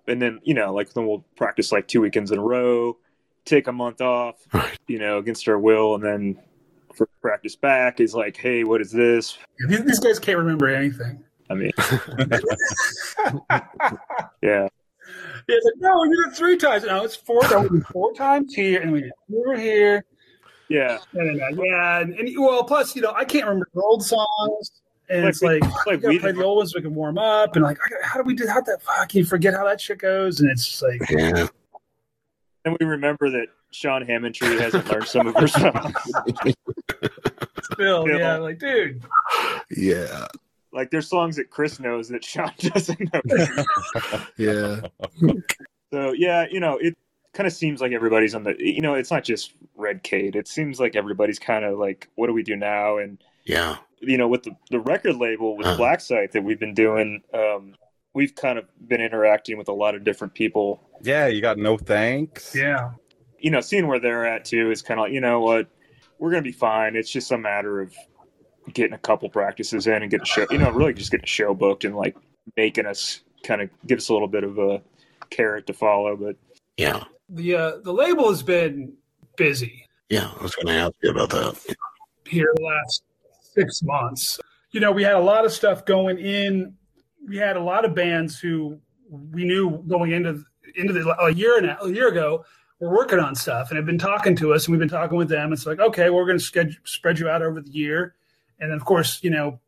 and 0.07 0.22
then 0.22 0.39
you 0.43 0.53
know 0.53 0.74
like 0.74 0.93
then 0.93 1.07
we'll 1.07 1.24
practice 1.36 1.72
like 1.72 1.88
two 1.88 2.01
weekends 2.01 2.31
in 2.31 2.39
a 2.39 2.43
row 2.43 2.98
take 3.45 3.67
a 3.67 3.72
month 3.72 4.01
off 4.01 4.36
Right. 4.53 4.77
you 4.88 5.00
know 5.00 5.17
against 5.17 5.48
our 5.48 5.57
will 5.60 5.95
and 5.95 6.04
then 6.04 6.39
for 6.93 7.08
practice 7.21 7.56
back 7.56 7.99
is 7.99 8.13
like 8.13 8.36
hey 8.38 8.63
what 8.63 8.82
is 8.82 8.91
this 8.91 9.38
These, 9.67 9.84
these 9.86 9.99
guys 9.99 10.19
can't 10.19 10.38
remember 10.38 10.67
anything. 10.67 11.23
i 11.49 11.54
mean 11.54 11.71
yeah 14.41 14.67
Yeah, 15.47 15.56
it's 15.58 15.65
like, 15.65 15.73
no, 15.80 15.99
we 16.01 16.08
did 16.10 16.32
it 16.32 16.36
three 16.38 16.56
times. 16.58 16.86
No, 16.86 17.04
it's 17.04 17.15
four. 17.17 17.41
No, 17.51 17.60
we 17.63 17.69
did 17.80 17.86
four 17.88 18.13
times 18.13 18.54
here, 18.56 18.82
and 18.82 18.93
we 18.93 19.01
did 19.01 19.12
four 19.30 19.56
here. 19.58 20.06
yeah 20.69 20.99
No, 21.13 21.23
no, 21.25 21.34
no. 21.49 21.63
Yeah, 21.63 21.99
and, 21.99 22.13
and 22.13 22.30
well, 22.39 22.63
plus, 22.63 22.95
you 22.95 23.01
know, 23.01 23.12
I 23.13 23.25
can't 23.25 23.43
remember 23.45 23.67
the 23.73 23.82
old 23.82 24.06
songs, 24.06 24.71
and 25.13 25.23
Like 25.23 25.30
it's 25.30 25.41
we- 25.41 25.47
like, 25.49 25.62
like 25.62 25.86
like 25.86 26.02
we 26.02 26.08
we 26.10 26.17
gotta 26.17 26.19
play 26.19 26.32
the 26.32 26.43
old 26.43 26.58
ones 26.58 26.71
so 26.73 26.80
we 26.80 26.82
can 26.84 26.95
warm 26.95 27.17
up, 27.17 27.56
and 27.56 27.63
like, 27.63 27.78
how 28.04 28.17
do 28.19 28.23
we 28.26 28.34
do? 28.36 28.47
How 28.47 28.62
the 28.62 28.78
fuck 28.82 29.13
you 29.15 29.23
forget 29.23 29.54
how 29.54 29.63
that 29.65 29.80
shit 29.80 29.99
goes? 29.99 30.39
And 30.41 30.49
it's 30.49 30.82
like, 30.82 31.02
Yeah. 31.10 31.47
and 32.65 32.78
we 32.80 32.86
remember 32.86 33.30
that 33.30 33.47
sean 33.71 34.04
hammondtree 34.06 34.60
hasn't 34.60 34.88
learned 34.89 35.06
some 35.08 35.28
of 35.28 35.36
her 35.36 35.47
songs 35.47 35.93
still, 37.73 38.08
Yeah. 38.08 38.17
yeah, 38.17 38.36
like, 38.38 38.60
dude, 38.60 39.02
Yeah. 39.76 40.28
like 40.71 40.91
there's 40.91 41.10
songs 41.10 41.36
that 41.38 41.49
chris 41.49 41.80
knows 41.80 42.10
that 42.10 42.23
sean 42.23 42.52
doesn't 42.60 42.99
know 43.13 43.21
Yeah. 44.38 44.82
so 45.91 46.12
yeah 46.13 46.45
you 46.49 46.60
know 46.60 46.78
it 46.78 46.95
kind 47.34 47.47
of 47.47 47.54
seems 47.54 47.82
like 47.82 47.91
everybody's 47.91 48.34
on 48.36 48.43
the 48.43 48.56
you 48.60 48.82
know 48.82 48.93
it's 48.95 49.12
not 49.12 49.23
just 49.23 49.54
red 49.76 50.04
Kate. 50.04 50.36
it 50.36 50.47
seems 50.47 50.80
like 50.80 50.95
everybody's 50.95 51.39
kind 51.39 51.65
of 51.65 51.78
like 51.80 52.10
what 52.15 52.28
do 52.28 52.34
we 52.34 52.43
do 52.43 52.56
now 52.56 52.97
and 52.97 53.23
Yeah. 53.45 53.78
You 54.04 54.18
know, 54.18 54.28
with 54.28 54.44
the, 54.44 54.56
the 54.70 54.80
record 54.80 55.16
label 55.16 55.56
with 55.58 55.68
Uh-huh. 55.68 55.78
Black 55.78 56.02
Site 56.02 56.32
that 56.34 56.44
we've 56.44 56.60
been 56.60 56.74
doing, 56.74 57.22
um, 57.34 57.76
we've 58.13 58.36
kind 58.36 58.58
of 58.60 58.66
been 58.88 59.02
interacting 59.02 59.58
with 59.58 59.68
a 59.70 59.74
lot 59.74 59.96
of 59.96 60.04
different 60.04 60.34
people. 60.34 60.82
Yeah, 61.02 61.28
you 61.28 61.42
got 61.42 61.58
no 61.58 61.78
thanks. 61.78 62.54
yeah, 62.56 62.92
You 63.39 63.52
know, 63.52 63.62
seeing 63.62 63.88
where 63.88 64.00
they're 64.00 64.26
at 64.26 64.46
too 64.46 64.72
is 64.72 64.82
kind 64.82 65.00
of 65.00 65.06
like, 65.06 65.13
you 65.13 65.22
know 65.22 65.39
what, 65.42 65.68
we're 66.20 66.32
gonna 66.32 66.42
be 66.44 66.52
fine. 66.52 66.96
It's 66.96 67.10
just 67.12 67.32
a 67.32 67.38
matter 67.38 67.82
of 67.82 67.94
getting 68.74 68.94
a 68.94 68.98
couple 68.98 69.30
practices 69.30 69.88
in 69.88 70.02
and 70.04 70.10
get 70.12 70.22
a 70.22 70.26
show. 70.26 70.46
You 70.50 70.58
know, 70.60 70.72
really 70.72 70.94
just 70.94 71.12
getting 71.12 71.26
a 71.26 71.28
show 71.28 71.54
booked 71.54 71.84
and 71.86 71.96
like 71.96 72.16
making 72.56 72.86
us 72.86 73.22
kind 73.44 73.62
of 73.62 73.70
give 73.88 73.98
us 73.98 74.08
a 74.10 74.13
little 74.13 74.28
bit 74.30 74.44
of 74.46 74.58
a 74.58 74.82
carrot 75.30 75.68
to 75.68 75.74
follow. 75.74 76.16
But 76.16 76.38
Yeah. 76.78 77.04
the 77.30 77.56
uh, 77.56 77.72
the 77.84 77.92
label 77.94 78.30
has 78.30 78.42
been 78.44 78.94
busy 79.36 79.86
Yeah. 80.10 80.30
I 80.39 80.44
was 80.44 80.56
going 80.56 80.68
to 80.68 80.74
ask 80.74 80.94
you 81.02 81.10
about 81.10 81.30
that. 81.32 81.76
here 82.28 82.54
last 82.62 83.04
six 83.54 83.82
months. 83.84 84.39
You 84.72 84.80
know, 84.80 84.92
we 84.92 85.04
had 85.04 85.16
a 85.16 85.20
lot 85.20 85.46
of 85.46 85.52
stuff 85.52 85.86
going 85.86 86.18
in. 86.18 86.76
We 87.28 87.38
had 87.38 87.56
a 87.56 87.62
lot 87.62 87.86
of 87.86 87.96
bands 87.96 88.39
who 88.39 88.80
we 89.10 89.46
knew 89.46 89.84
going 89.88 90.12
into 90.12 90.44
into 90.76 90.94
the 90.94 91.16
a 91.22 91.32
year 91.32 91.58
and 91.58 91.68
a, 91.68 91.84
a 91.84 91.92
year 91.92 92.08
ago 92.08 92.44
were 92.80 92.89
working 92.89 93.20
on 93.20 93.36
stuff 93.36 93.70
and 93.70 93.78
have 93.78 93.86
been 93.86 94.00
talking 94.00 94.36
to 94.38 94.54
us, 94.54 94.66
and 94.66 94.74
we've 94.74 94.80
been 94.80 94.89
talking 94.89 95.18
with 95.18 95.30
them. 95.30 95.54
It's 95.54 95.66
like, 95.66 95.80
okay, 95.80 96.10
we're 96.10 96.26
going 96.26 96.39
to 96.39 96.72
spread 96.84 97.20
you 97.20 97.30
out 97.30 97.42
over 97.42 97.62
the 97.62 97.70
year, 97.70 98.16
and 98.60 98.72
then 98.72 98.78
of 98.78 98.86
course, 98.86 99.24
you 99.24 99.30
know, 99.30 99.60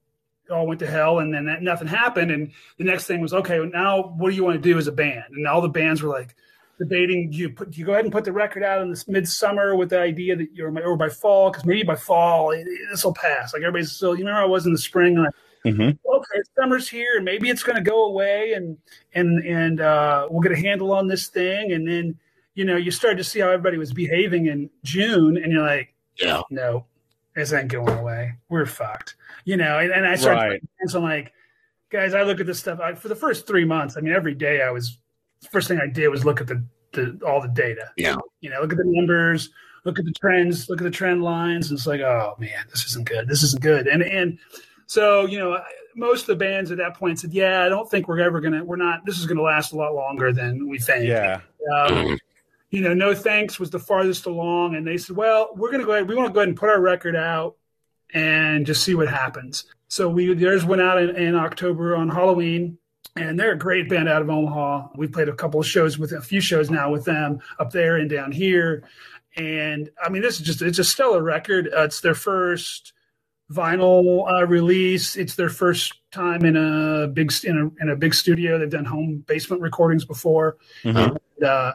all 0.51 0.67
went 0.67 0.79
to 0.79 0.87
hell, 0.87 1.19
and 1.19 1.33
then 1.33 1.45
that, 1.45 1.61
nothing 1.61 1.87
happened. 1.87 2.31
And 2.31 2.51
the 2.77 2.83
next 2.83 3.05
thing 3.05 3.21
was, 3.21 3.33
okay, 3.33 3.59
now 3.59 4.13
what 4.17 4.29
do 4.29 4.35
you 4.35 4.43
want 4.43 4.61
to 4.61 4.69
do 4.69 4.77
as 4.77 4.87
a 4.87 4.91
band? 4.91 5.25
And 5.31 5.47
all 5.47 5.61
the 5.61 5.69
bands 5.69 6.01
were 6.01 6.09
like 6.09 6.35
debating 6.79 7.29
do 7.31 7.37
you 7.37 7.49
put 7.49 7.71
do 7.71 7.79
you 7.79 7.85
go 7.85 7.93
ahead 7.93 8.05
and 8.05 8.11
put 8.11 8.23
the 8.25 8.31
record 8.31 8.63
out 8.63 8.81
in 8.81 8.89
this 8.89 9.07
midsummer 9.07 9.75
with 9.75 9.89
the 9.89 9.99
idea 9.99 10.35
that 10.35 10.47
you're 10.53 10.77
or 10.85 10.97
by 10.97 11.09
fall 11.09 11.49
because 11.49 11.65
maybe 11.65 11.83
by 11.83 11.95
fall 11.95 12.49
this 12.91 13.03
will 13.03 13.13
pass 13.13 13.53
like 13.53 13.61
everybody's 13.61 13.91
still 13.91 14.13
you 14.15 14.19
remember 14.25 14.41
I 14.41 14.45
was 14.45 14.65
in 14.65 14.71
the 14.73 14.77
spring 14.79 15.15
like 15.17 15.33
Mhm. 15.65 15.97
okay 16.05 16.41
summer's 16.55 16.87
here 16.87 17.15
and 17.15 17.25
maybe 17.25 17.49
it's 17.49 17.63
going 17.63 17.75
to 17.75 17.81
go 17.81 18.05
away 18.05 18.53
and 18.53 18.77
and 19.15 19.43
and 19.45 19.81
uh, 19.81 20.27
we'll 20.29 20.41
get 20.41 20.51
a 20.51 20.55
handle 20.57 20.91
on 20.93 21.07
this 21.07 21.27
thing 21.27 21.71
and 21.71 21.87
then 21.87 22.15
you 22.53 22.65
know 22.65 22.75
you 22.75 22.91
started 22.91 23.17
to 23.17 23.23
see 23.23 23.39
how 23.39 23.47
everybody 23.49 23.77
was 23.77 23.91
behaving 23.91 24.45
in 24.45 24.69
June 24.83 25.37
and 25.37 25.51
you're 25.51 25.65
like 25.65 25.93
Yeah. 26.17 26.41
no 26.51 26.85
this 27.35 27.51
ain't 27.51 27.69
going 27.69 27.97
away 27.97 28.33
we're 28.49 28.65
fucked 28.67 29.15
you 29.43 29.57
know 29.57 29.79
and, 29.79 29.91
and 29.91 30.05
I 30.05 30.15
started 30.17 30.39
Right. 30.49 30.63
and 30.81 30.91
so 30.91 30.99
like 30.99 31.33
guys 31.89 32.13
I 32.13 32.21
look 32.21 32.39
at 32.39 32.45
this 32.45 32.59
stuff 32.59 32.79
I, 32.79 32.93
for 32.93 33.07
the 33.07 33.15
first 33.15 33.47
three 33.47 33.65
months 33.65 33.97
I 33.97 34.01
mean 34.01 34.13
every 34.13 34.35
day 34.35 34.61
I 34.61 34.69
was 34.69 34.99
first 35.51 35.67
thing 35.67 35.79
I 35.79 35.87
did 35.87 36.09
was 36.09 36.25
look 36.25 36.41
at 36.41 36.47
the, 36.47 36.63
the 36.93 37.19
all 37.25 37.41
the 37.41 37.47
data. 37.47 37.91
Yeah. 37.97 38.17
You 38.41 38.49
know, 38.49 38.61
look 38.61 38.71
at 38.71 38.77
the 38.77 38.85
numbers, 38.85 39.49
look 39.83 39.99
at 39.99 40.05
the 40.05 40.13
trends, 40.13 40.69
look 40.69 40.81
at 40.81 40.83
the 40.83 40.91
trend 40.91 41.23
lines. 41.23 41.69
And 41.69 41.77
it's 41.77 41.87
like, 41.87 42.01
oh 42.01 42.35
man, 42.39 42.65
this 42.69 42.85
isn't 42.85 43.07
good. 43.07 43.27
This 43.27 43.43
isn't 43.43 43.61
good. 43.61 43.87
And 43.87 44.01
and 44.03 44.39
so 44.85 45.25
you 45.25 45.39
know, 45.39 45.59
most 45.95 46.21
of 46.21 46.27
the 46.27 46.35
bands 46.35 46.71
at 46.71 46.77
that 46.77 46.95
point 46.95 47.19
said, 47.19 47.33
yeah, 47.33 47.63
I 47.63 47.69
don't 47.69 47.89
think 47.89 48.07
we're 48.07 48.19
ever 48.19 48.41
gonna. 48.41 48.63
We're 48.63 48.75
not. 48.75 49.05
This 49.05 49.19
is 49.19 49.25
gonna 49.25 49.41
last 49.41 49.71
a 49.73 49.77
lot 49.77 49.93
longer 49.93 50.31
than 50.31 50.67
we 50.67 50.79
think. 50.79 51.07
Yeah. 51.07 51.41
Um, 51.73 52.19
you 52.69 52.81
know, 52.81 52.93
no 52.93 53.15
thanks 53.15 53.59
was 53.59 53.69
the 53.69 53.79
farthest 53.79 54.25
along, 54.25 54.75
and 54.75 54.85
they 54.85 54.97
said, 54.97 55.15
well, 55.15 55.49
we're 55.55 55.71
gonna 55.71 55.85
go 55.85 55.93
ahead. 55.93 56.07
We 56.07 56.15
want 56.15 56.27
to 56.27 56.33
go 56.33 56.41
ahead 56.41 56.49
and 56.49 56.57
put 56.57 56.69
our 56.69 56.81
record 56.81 57.15
out 57.15 57.55
and 58.13 58.65
just 58.65 58.83
see 58.83 58.95
what 58.95 59.07
happens. 59.07 59.65
So 59.87 60.09
we 60.09 60.33
theirs 60.33 60.65
went 60.65 60.81
out 60.81 61.01
in, 61.01 61.15
in 61.15 61.35
October 61.35 61.95
on 61.95 62.09
Halloween 62.09 62.77
and 63.15 63.39
they're 63.39 63.53
a 63.53 63.57
great 63.57 63.87
band 63.89 64.09
out 64.09 64.21
of 64.21 64.29
Omaha. 64.29 64.89
We've 64.95 65.11
played 65.11 65.29
a 65.29 65.33
couple 65.35 65.59
of 65.59 65.65
shows 65.67 65.97
with 65.97 66.11
a 66.11 66.21
few 66.21 66.41
shows 66.41 66.69
now 66.69 66.91
with 66.91 67.05
them 67.05 67.39
up 67.59 67.71
there 67.71 67.97
and 67.97 68.09
down 68.09 68.31
here. 68.31 68.83
And 69.37 69.89
I 70.03 70.09
mean, 70.09 70.21
this 70.21 70.39
is 70.39 70.45
just 70.45 70.61
it's 70.61 70.79
a 70.79 70.83
stellar 70.83 71.21
record. 71.23 71.69
Uh, 71.75 71.83
it's 71.83 72.01
their 72.01 72.15
first 72.15 72.93
vinyl 73.51 74.29
uh, 74.29 74.45
release. 74.47 75.15
It's 75.15 75.35
their 75.35 75.49
first 75.49 75.93
time 76.11 76.43
in 76.45 76.55
a 76.55 77.07
big 77.07 77.31
in 77.43 77.57
a, 77.79 77.83
in 77.83 77.89
a 77.89 77.95
big 77.95 78.13
studio. 78.13 78.57
They've 78.57 78.69
done 78.69 78.85
home 78.85 79.23
basement 79.27 79.61
recordings 79.61 80.05
before, 80.05 80.57
Mhm. 80.83 81.17
and, 81.37 81.43
uh, 81.47 81.73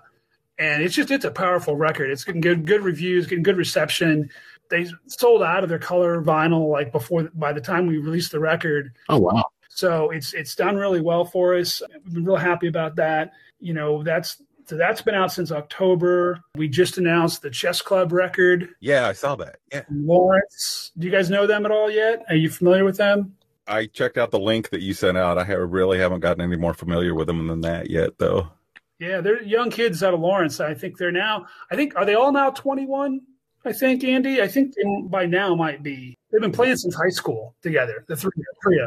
and 0.58 0.82
it's 0.82 0.94
just 0.94 1.10
it's 1.10 1.24
a 1.24 1.30
powerful 1.30 1.76
record. 1.76 2.10
It's 2.10 2.24
getting 2.24 2.40
good 2.40 2.66
good 2.66 2.82
reviews, 2.82 3.26
getting 3.26 3.42
good 3.44 3.56
reception. 3.56 4.30
They 4.70 4.86
sold 5.06 5.42
out 5.42 5.62
of 5.62 5.68
their 5.68 5.78
color 5.78 6.22
vinyl 6.22 6.70
like 6.70 6.92
before 6.92 7.28
by 7.34 7.52
the 7.52 7.60
time 7.60 7.86
we 7.86 7.98
released 7.98 8.32
the 8.32 8.40
record. 8.40 8.92
Oh 9.08 9.18
wow. 9.18 9.44
So 9.72 10.10
it's 10.10 10.34
it's 10.34 10.54
done 10.54 10.76
really 10.76 11.00
well 11.00 11.24
for 11.24 11.56
us. 11.56 11.80
We've 12.04 12.14
been 12.14 12.24
real 12.24 12.36
happy 12.36 12.66
about 12.66 12.96
that. 12.96 13.32
You 13.60 13.72
know, 13.72 14.02
that's 14.02 14.42
so 14.66 14.76
that's 14.76 15.00
been 15.00 15.14
out 15.14 15.32
since 15.32 15.50
October. 15.50 16.40
We 16.54 16.68
just 16.68 16.98
announced 16.98 17.42
the 17.42 17.50
Chess 17.50 17.80
Club 17.80 18.12
record. 18.12 18.68
Yeah, 18.80 19.08
I 19.08 19.12
saw 19.12 19.36
that. 19.36 19.56
Yeah. 19.72 19.82
Lawrence, 19.90 20.92
do 20.98 21.06
you 21.06 21.12
guys 21.12 21.30
know 21.30 21.46
them 21.46 21.64
at 21.64 21.72
all 21.72 21.90
yet? 21.90 22.24
Are 22.28 22.36
you 22.36 22.50
familiar 22.50 22.84
with 22.84 22.96
them? 22.96 23.34
I 23.66 23.86
checked 23.86 24.18
out 24.18 24.32
the 24.32 24.38
link 24.38 24.70
that 24.70 24.82
you 24.82 24.92
sent 24.94 25.16
out. 25.16 25.38
I 25.38 25.44
have, 25.44 25.70
really 25.70 25.98
haven't 25.98 26.20
gotten 26.20 26.42
any 26.42 26.56
more 26.56 26.74
familiar 26.74 27.14
with 27.14 27.28
them 27.28 27.46
than 27.46 27.60
that 27.60 27.88
yet, 27.88 28.18
though. 28.18 28.48
Yeah, 28.98 29.20
they're 29.20 29.42
young 29.42 29.70
kids 29.70 30.02
out 30.02 30.12
of 30.12 30.20
Lawrence. 30.20 30.60
I 30.60 30.74
think 30.74 30.98
they're 30.98 31.12
now. 31.12 31.46
I 31.70 31.76
think 31.76 31.96
are 31.96 32.04
they 32.04 32.14
all 32.14 32.32
now 32.32 32.50
twenty 32.50 32.86
one? 32.86 33.22
I 33.64 33.72
think 33.72 34.04
Andy. 34.04 34.42
I 34.42 34.48
think 34.48 34.74
they 34.74 34.82
by 35.08 35.26
now 35.26 35.54
might 35.54 35.82
be. 35.82 36.16
They've 36.30 36.40
been 36.40 36.52
playing 36.52 36.76
since 36.76 36.94
high 36.94 37.08
school 37.08 37.54
together. 37.62 38.04
The 38.08 38.16
three 38.16 38.30
trio. 38.62 38.86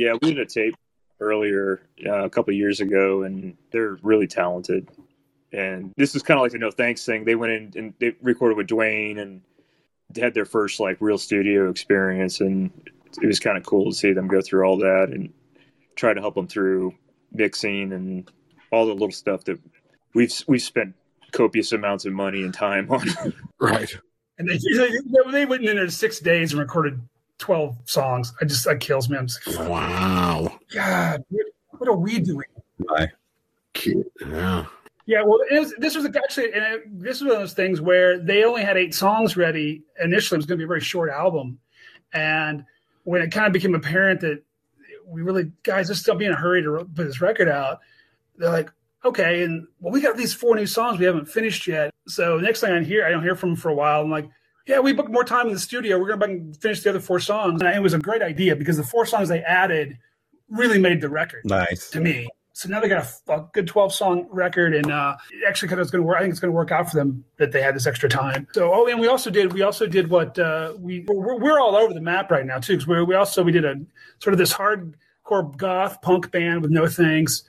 Yeah, 0.00 0.14
we 0.22 0.32
did 0.32 0.38
a 0.38 0.46
tape 0.46 0.76
earlier 1.20 1.82
uh, 2.06 2.24
a 2.24 2.30
couple 2.30 2.54
years 2.54 2.80
ago, 2.80 3.22
and 3.24 3.54
they're 3.70 3.98
really 4.02 4.26
talented. 4.26 4.88
And 5.52 5.92
this 5.98 6.14
is 6.14 6.22
kind 6.22 6.38
of 6.40 6.42
like 6.42 6.52
the 6.52 6.58
no 6.58 6.70
thanks 6.70 7.04
thing. 7.04 7.26
They 7.26 7.34
went 7.34 7.52
in 7.52 7.72
and 7.76 7.94
they 8.00 8.16
recorded 8.22 8.56
with 8.56 8.66
Dwayne 8.66 9.20
and 9.20 9.42
they 10.08 10.22
had 10.22 10.32
their 10.32 10.46
first 10.46 10.80
like 10.80 10.96
real 11.00 11.18
studio 11.18 11.68
experience, 11.68 12.40
and 12.40 12.70
it 13.20 13.26
was 13.26 13.40
kind 13.40 13.58
of 13.58 13.66
cool 13.66 13.90
to 13.90 13.94
see 13.94 14.14
them 14.14 14.26
go 14.26 14.40
through 14.40 14.64
all 14.64 14.78
that 14.78 15.10
and 15.10 15.34
try 15.96 16.14
to 16.14 16.20
help 16.22 16.34
them 16.34 16.48
through 16.48 16.94
mixing 17.30 17.92
and 17.92 18.32
all 18.72 18.86
the 18.86 18.94
little 18.94 19.10
stuff 19.10 19.44
that 19.44 19.60
we've 20.14 20.32
we've 20.48 20.62
spent 20.62 20.94
copious 21.30 21.72
amounts 21.72 22.06
of 22.06 22.14
money 22.14 22.42
and 22.42 22.54
time 22.54 22.90
on. 22.90 23.06
Right. 23.60 23.94
And 24.38 24.48
they 24.48 24.56
they, 24.56 25.30
they 25.30 25.44
went 25.44 25.62
in 25.62 25.76
there 25.76 25.90
six 25.90 26.20
days 26.20 26.52
and 26.54 26.60
recorded 26.60 27.02
twelve 27.40 27.76
songs. 27.84 28.32
I 28.40 28.44
just 28.44 28.64
that 28.66 28.78
kills 28.78 29.08
me. 29.08 29.18
I'm 29.18 29.26
just 29.26 29.44
like, 29.46 29.68
Wow. 29.68 30.58
God, 30.72 31.24
what, 31.28 31.46
what 31.70 31.88
are 31.88 31.96
we 31.96 32.20
doing? 32.20 32.46
Bye. 32.88 33.10
Cute. 33.72 34.06
Yeah. 34.24 34.66
Yeah, 35.06 35.22
well, 35.22 35.40
it 35.50 35.58
was, 35.58 35.74
this 35.78 35.96
was 35.96 36.06
actually, 36.06 36.52
and 36.52 36.62
it, 36.62 37.00
this 37.00 37.20
was 37.20 37.28
one 37.28 37.36
of 37.36 37.42
those 37.42 37.52
things 37.52 37.80
where 37.80 38.20
they 38.20 38.44
only 38.44 38.62
had 38.62 38.76
eight 38.76 38.94
songs 38.94 39.36
ready. 39.36 39.82
Initially, 40.00 40.36
it 40.36 40.38
was 40.38 40.46
going 40.46 40.58
to 40.58 40.62
be 40.62 40.66
a 40.66 40.68
very 40.68 40.80
short 40.80 41.10
album, 41.10 41.58
and 42.12 42.64
when 43.02 43.20
it 43.20 43.32
kind 43.32 43.48
of 43.48 43.52
became 43.52 43.74
apparent 43.74 44.20
that 44.20 44.40
we 45.08 45.22
really, 45.22 45.50
guys, 45.64 45.88
let's 45.88 46.02
don't 46.04 46.18
be 46.18 46.26
in 46.26 46.32
a 46.32 46.36
hurry 46.36 46.62
to 46.62 46.86
put 46.94 47.06
this 47.06 47.20
record 47.20 47.48
out. 47.48 47.80
They're 48.36 48.52
like, 48.52 48.70
okay, 49.04 49.42
and 49.42 49.66
well, 49.80 49.92
we 49.92 50.00
got 50.00 50.16
these 50.16 50.32
four 50.32 50.54
new 50.54 50.66
songs 50.66 51.00
we 51.00 51.06
haven't 51.06 51.28
finished 51.28 51.66
yet. 51.66 51.90
So 52.06 52.38
next 52.38 52.60
thing 52.60 52.72
I 52.72 52.82
hear, 52.84 53.04
I 53.04 53.10
don't 53.10 53.24
hear 53.24 53.34
from 53.34 53.50
them 53.50 53.56
for 53.56 53.70
a 53.70 53.74
while. 53.74 54.02
I'm 54.02 54.10
like, 54.10 54.30
yeah, 54.66 54.78
we 54.80 54.92
booked 54.92 55.10
more 55.10 55.24
time 55.24 55.46
in 55.48 55.52
the 55.54 55.58
studio. 55.60 55.98
We're 55.98 56.16
going 56.16 56.52
to 56.52 56.58
finish 56.60 56.82
the 56.82 56.90
other 56.90 57.00
four 57.00 57.20
songs, 57.20 57.60
and 57.62 57.74
it 57.74 57.82
was 57.82 57.94
a 57.94 57.98
great 57.98 58.22
idea 58.22 58.56
because 58.56 58.76
the 58.76 58.82
four 58.84 59.06
songs 59.06 59.28
they 59.28 59.42
added 59.42 59.96
really 60.48 60.78
made 60.78 61.00
the 61.00 61.08
record 61.08 61.42
Nice. 61.44 61.90
to 61.90 62.00
me. 62.00 62.28
So 62.52 62.68
now 62.68 62.80
they 62.80 62.88
got 62.88 63.06
a, 63.28 63.32
a 63.32 63.46
good 63.54 63.66
12 63.66 63.94
song 63.94 64.26
record, 64.30 64.74
and 64.74 64.90
uh, 64.90 65.16
actually 65.46 65.68
kind 65.68 65.80
of 65.80 65.86
is 65.86 65.90
going 65.90 66.02
to 66.02 66.06
work. 66.06 66.18
I 66.18 66.20
think 66.20 66.32
it's 66.32 66.40
going 66.40 66.50
to 66.52 66.56
work 66.56 66.70
out 66.72 66.90
for 66.90 66.96
them 66.96 67.24
that 67.38 67.52
they 67.52 67.62
had 67.62 67.74
this 67.74 67.86
extra 67.86 68.08
time. 68.08 68.46
So, 68.52 68.70
oh, 68.74 68.86
and 68.86 69.00
we 69.00 69.06
also 69.08 69.30
did 69.30 69.52
we 69.52 69.62
also 69.62 69.86
did 69.86 70.10
what 70.10 70.38
uh, 70.38 70.74
we 70.78 71.04
we're, 71.08 71.36
we're 71.38 71.58
all 71.60 71.74
over 71.76 71.94
the 71.94 72.00
map 72.02 72.30
right 72.30 72.44
now 72.44 72.58
too 72.58 72.74
because 72.74 72.86
we 72.86 73.02
we 73.04 73.14
also 73.14 73.42
we 73.42 73.52
did 73.52 73.64
a 73.64 73.76
sort 74.18 74.34
of 74.34 74.38
this 74.38 74.52
hardcore 74.52 75.56
goth 75.56 76.02
punk 76.02 76.30
band 76.32 76.60
with 76.62 76.70
no 76.70 76.86
thanks. 76.86 77.44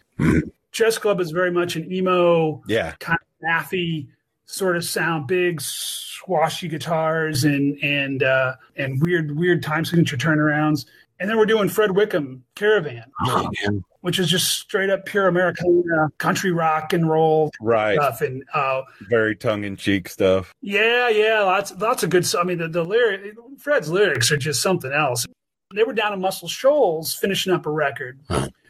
Chess 0.72 0.98
Club 0.98 1.20
is 1.20 1.32
very 1.32 1.52
much 1.52 1.76
an 1.76 1.92
emo 1.92 2.62
Yeah. 2.68 2.94
kind 3.00 3.20
of 3.20 3.46
mathy 3.48 4.08
sort 4.52 4.76
of 4.76 4.84
sound, 4.84 5.28
big 5.28 5.60
swashy 5.60 6.70
guitars 6.70 7.44
and 7.44 7.78
and 7.84 8.24
uh, 8.24 8.56
and 8.76 9.02
weird 9.02 9.36
weird 9.38 9.64
time 9.64 9.86
signature 9.86 10.18
turnarounds. 10.18 10.86
And 11.20 11.30
then 11.30 11.38
we're 11.38 11.46
doing 11.46 11.70
Fred 11.70 11.92
Wickham 11.92 12.44
Caravan 12.56 13.04
Oh 13.22 13.48
man. 13.64 13.84
which 14.00 14.18
is 14.18 14.28
just 14.28 14.54
straight 14.60 14.90
up 14.90 15.06
pure 15.06 15.28
Americana 15.28 16.10
country 16.18 16.52
rock 16.52 16.94
and 16.94 17.08
roll 17.08 17.52
Right. 17.62 17.94
stuff. 17.94 18.22
And 18.22 18.44
uh, 18.56 18.82
Very 19.08 19.36
tongue 19.36 19.64
in 19.64 19.76
cheek 19.78 20.10
stuff. 20.10 20.52
yeah, 20.62 21.10
yeah, 21.10 21.42
lots 21.42 21.74
lots 21.78 22.02
of 22.02 22.10
good. 22.10 22.26
I 22.36 22.44
mean, 22.44 22.58
the, 22.58 22.68
the 22.68 22.84
lyric, 22.84 23.36
Fred's 23.60 23.90
lyrics 23.90 24.32
are 24.32 24.38
just 24.38 24.64
something 24.64 24.92
else. 24.92 25.28
They 25.76 25.84
were 25.84 25.94
down 25.94 26.12
in 26.12 26.20
Muscle 26.22 26.48
Shoals 26.48 27.14
finishing 27.14 27.54
up 27.54 27.68
a 27.68 27.72
record 27.72 28.20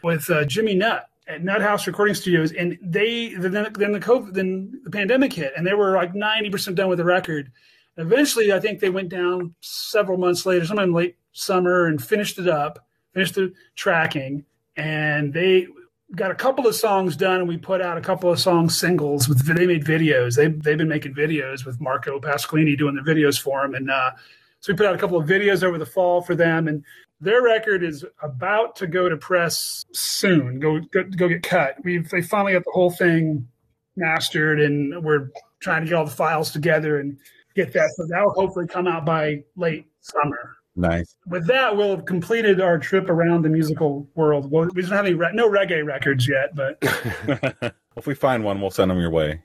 with 0.04 0.30
uh, 0.30 0.44
Jimmy 0.44 0.76
Nutt 0.76 1.06
at 1.32 1.44
NuttHouse 1.44 1.88
Recording 1.88 2.13
Studios, 2.13 2.52
and 2.52 2.78
they 2.82 3.34
then 3.36 3.72
then 3.74 3.91
the 3.94 4.00
COVID 4.00 4.34
then 4.34 4.82
the 4.84 4.91
pandemic 4.91 5.34
hit, 5.34 5.54
and 5.56 5.65
they 5.65 5.74
were 5.74 5.96
like 5.96 6.13
ninety 6.13 6.50
percent 6.50 6.76
done 6.76 6.89
with 6.89 6.98
the 6.98 7.06
record. 7.06 7.52
Eventually, 7.98 8.52
I 8.52 8.60
think 8.60 8.80
they 8.80 8.89
went 8.89 9.10
down 9.10 9.54
several 9.62 10.17
months 10.17 10.46
later, 10.46 10.65
sometime 10.65 10.94
late 10.94 11.15
summer, 11.32 11.88
and 11.88 12.04
finished 12.04 12.38
it 12.39 12.48
up, 12.48 12.86
finished 13.13 13.36
the 13.36 13.54
tracking, 13.76 14.46
and 14.76 15.34
they 15.34 15.67
got 16.15 16.32
a 16.32 16.36
couple 16.36 16.67
of 16.67 16.76
songs 16.76 17.15
done, 17.15 17.39
and 17.39 17.48
we 17.48 17.58
put 17.58 17.82
out 17.82 17.98
a 17.98 18.02
couple 18.02 18.30
of 18.32 18.39
song 18.39 18.70
singles. 18.70 19.30
With 19.30 19.46
they 19.46 19.65
made 19.65 19.86
videos. 19.86 20.36
They 20.36 20.48
they've 20.48 20.78
been 20.78 20.89
making 20.89 21.15
videos 21.15 21.65
with 21.65 21.80
Marco 21.80 22.20
Pasquini 22.20 22.78
doing 22.78 22.96
the 22.96 23.02
videos 23.02 23.39
for 23.39 23.62
them, 23.62 23.76
and 23.76 23.89
uh, 23.89 24.12
so 24.60 24.74
we 24.74 24.78
put 24.78 24.86
out 24.86 24.96
a 24.96 24.98
couple 24.98 25.17
of 25.17 25.28
videos 25.28 25.63
over 25.63 25.78
the 25.78 25.86
fall 25.86 26.22
for 26.22 26.36
them, 26.36 26.67
and 26.67 26.84
their 27.21 27.41
record 27.43 27.84
is 27.84 28.03
about 28.21 28.75
to 28.77 28.88
go 28.88 29.07
to 29.07 29.15
press 29.15 29.86
soon. 29.93 30.60
Go 30.60 30.79
go, 30.91 31.03
go 31.03 31.29
get 31.29 31.43
cut. 31.43 31.75
We've 31.84 32.10
they 32.10 32.21
finally 32.21 32.53
got 32.53 32.65
the 32.65 32.71
whole 32.73 32.91
thing 32.91 33.47
mastered, 33.95 34.60
and 34.60 35.03
we're 35.03 35.29
trying 35.60 35.84
to 35.84 35.89
get 35.89 35.95
all 35.95 36.05
the 36.05 36.12
files 36.12 36.51
together 36.51 36.99
and 36.99 37.17
get 37.55 37.71
that. 37.73 37.89
So 37.95 38.05
that 38.07 38.23
will 38.23 38.34
hopefully 38.34 38.67
come 38.67 38.88
out 38.88 39.05
by 39.05 39.43
late 39.55 39.86
summer. 40.01 40.57
Nice. 40.75 41.15
With 41.27 41.47
that, 41.47 41.75
we'll 41.75 41.95
have 41.97 42.05
completed 42.05 42.62
our 42.62 42.79
trip 42.79 43.10
around 43.10 43.43
the 43.43 43.49
musical 43.49 44.07
world. 44.15 44.49
Well, 44.49 44.69
we 44.73 44.81
don't 44.81 44.91
have 44.91 45.05
any 45.05 45.13
re- 45.13 45.31
no 45.34 45.49
reggae 45.49 45.86
records 45.86 46.27
yet, 46.27 46.55
but 46.55 46.77
if 47.97 48.07
we 48.07 48.15
find 48.15 48.43
one, 48.43 48.62
we'll 48.62 48.71
send 48.71 48.89
them 48.89 48.99
your 48.99 49.12
way. 49.12 49.41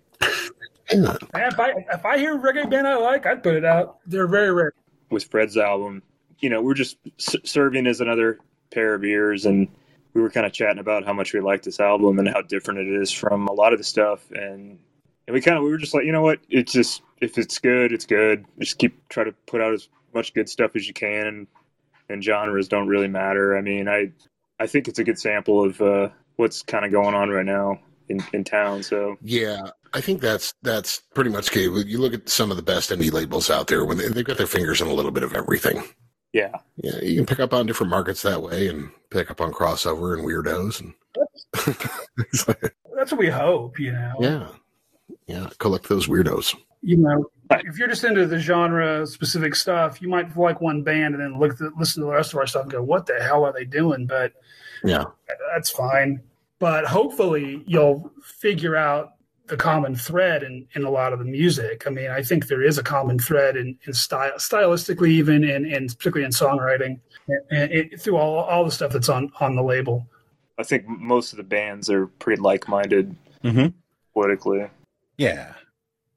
If 0.89 1.59
I 1.59 1.73
if 1.93 2.07
I 2.07 2.17
hear 2.17 2.37
a 2.37 2.39
reggae 2.39 2.71
band 2.71 2.87
I 2.87 2.97
like, 2.97 3.27
I'd 3.27 3.43
put 3.43 3.55
it 3.55 3.65
out. 3.65 3.99
They're 4.07 4.29
very 4.29 4.53
rare. 4.53 4.73
with 5.11 5.25
Fred's 5.25 5.57
album, 5.57 6.03
you 6.41 6.51
know, 6.51 6.63
we're 6.63 6.75
just 6.75 6.97
s- 7.19 7.37
serving 7.45 7.87
as 7.87 8.01
another 8.01 8.39
pair 8.71 8.95
of 8.95 9.05
ears, 9.05 9.47
and 9.47 9.69
we 10.15 10.23
were 10.23 10.31
kind 10.31 10.47
of 10.47 10.53
chatting 10.53 10.79
about 10.79 11.05
how 11.05 11.13
much 11.13 11.33
we 11.33 11.41
like 11.41 11.63
this 11.63 11.81
album 11.81 12.19
and 12.19 12.29
how 12.29 12.43
different 12.43 12.81
it 12.81 12.89
is 12.89 13.13
from 13.13 13.49
a 13.49 13.53
lot 13.53 13.73
of 13.73 13.79
the 13.79 13.85
stuff, 13.85 14.31
and 14.31 14.79
and 15.27 15.35
we 15.35 15.41
kind 15.41 15.59
of 15.59 15.65
we 15.65 15.71
were 15.71 15.79
just 15.79 15.95
like, 15.95 16.05
you 16.05 16.13
know 16.13 16.23
what, 16.23 16.41
it's 16.49 16.73
just 16.73 17.03
if 17.21 17.39
it's 17.39 17.59
good, 17.59 17.93
it's 17.93 18.07
good. 18.07 18.45
Just 18.59 18.79
keep 18.79 19.09
try 19.09 19.25
to 19.25 19.33
put 19.47 19.61
out 19.61 19.75
as 19.75 19.89
much 20.15 20.35
good 20.35 20.49
stuff 20.49 20.77
as 20.77 20.87
you 20.87 20.95
can, 20.95 21.27
and, 21.27 21.47
and 22.09 22.25
genres 22.25 22.69
don't 22.69 22.89
really 22.89 23.09
matter. 23.09 23.57
I 23.57 23.61
mean, 23.61 23.89
I 23.89 24.13
I 24.59 24.67
think 24.67 24.89
it's 24.89 24.99
a 24.99 25.05
good 25.05 25.19
sample 25.19 25.65
of 25.65 25.81
uh, 25.81 26.09
what's 26.37 26.63
kind 26.63 26.85
of 26.85 26.93
going 26.93 27.15
on 27.15 27.31
right 27.31 27.47
now 27.47 27.81
in 28.09 28.23
in 28.33 28.45
town. 28.45 28.83
So 28.83 29.17
Yeah, 29.23 29.71
I 29.93 30.01
think 30.01 30.21
that's 30.21 30.55
that's 30.63 31.03
pretty 31.15 31.31
much 31.31 31.51
okay. 31.51 31.63
You 31.63 31.99
look 31.99 32.15
at 32.15 32.29
some 32.29 32.51
of 32.51 32.57
the 32.57 32.63
best 32.63 32.91
indie 32.91 33.13
labels 33.13 33.51
out 33.51 33.67
there 33.67 33.85
when 33.85 33.99
they, 33.99 34.09
they've 34.09 34.25
got 34.25 34.39
their 34.39 34.47
fingers 34.47 34.81
in 34.81 34.89
a 34.89 34.95
little 34.95 35.11
bit 35.11 35.23
of 35.23 35.35
everything. 35.35 35.83
Yeah, 36.37 36.53
Yeah, 36.83 37.01
you 37.03 37.17
can 37.17 37.27
pick 37.27 37.41
up 37.41 37.55
on 37.55 37.65
different 37.67 37.91
markets 37.91 38.21
that 38.23 38.43
way, 38.43 38.69
and 38.69 38.91
pick 39.11 39.31
up 39.31 39.41
on 39.41 39.53
crossover 39.53 40.15
and 40.17 40.27
weirdos, 40.27 40.81
and 40.81 40.93
It's 42.19 42.45
That's 42.97 43.11
what 43.13 43.19
we 43.19 43.29
hope, 43.29 43.79
you 43.79 43.93
know. 43.93 44.15
yeah, 44.21 44.49
yeah, 45.27 45.49
collect 45.59 45.89
those 45.89 46.07
weirdos. 46.09 46.55
You 46.83 46.99
know, 46.99 47.31
if 47.51 47.79
you're 47.79 47.89
just 47.89 48.05
into 48.05 48.27
the 48.27 48.39
genre 48.39 49.07
specific 49.07 49.55
stuff, 49.55 50.01
you 50.03 50.09
might 50.09 50.37
like 50.37 50.61
one 50.61 50.83
band 50.83 51.15
and 51.15 51.23
then 51.23 51.39
look 51.41 51.53
at, 51.61 51.77
listen 51.77 52.03
to 52.03 52.07
the 52.07 52.13
rest 52.13 52.33
of 52.33 52.39
our 52.39 52.47
stuff 52.47 52.63
and 52.65 52.73
go, 52.73 52.83
"What 52.83 53.07
the 53.07 53.19
hell 53.21 53.45
are 53.45 53.53
they 53.53 53.65
doing?" 53.65 54.07
But 54.07 54.33
Yeah, 54.85 55.05
that's 55.55 55.71
fine. 55.71 56.21
But 56.59 56.85
hopefully, 56.87 57.65
you'll 57.67 58.11
figure 58.23 58.77
out 58.77 59.15
the 59.49 59.57
common 59.57 59.95
thread 59.95 60.43
in, 60.43 60.67
in 60.75 60.85
a 60.85 60.91
lot 60.91 61.13
of 61.13 61.19
the 61.19 61.25
music. 61.25 61.85
I 61.87 61.91
mean, 61.91 62.11
I 62.11 62.23
think 62.23 62.49
there 62.49 62.63
is 62.63 62.79
a 62.79 62.83
common 62.83 63.19
thread 63.19 63.57
in, 63.57 63.79
in 63.87 63.93
style, 63.93 64.33
stylistically, 64.39 65.09
even 65.11 65.45
and, 65.45 65.67
and 65.67 65.89
particularly 65.89 66.25
in 66.25 66.33
songwriting, 66.33 66.99
and, 67.29 67.41
and 67.51 67.73
it, 67.73 68.01
through 68.01 68.17
all 68.17 68.39
all 68.45 68.65
the 68.65 68.71
stuff 68.71 68.93
that's 68.93 69.09
on 69.09 69.31
on 69.41 69.55
the 69.57 69.63
label. 69.63 70.07
I 70.59 70.63
think 70.63 70.87
most 70.89 71.33
of 71.33 71.37
the 71.37 71.43
bands 71.45 71.91
are 71.91 72.07
pretty 72.07 72.41
like 72.41 72.67
minded 72.69 73.15
Mhm. 73.45 73.75
politically. 74.15 74.69
Yeah. 75.19 75.53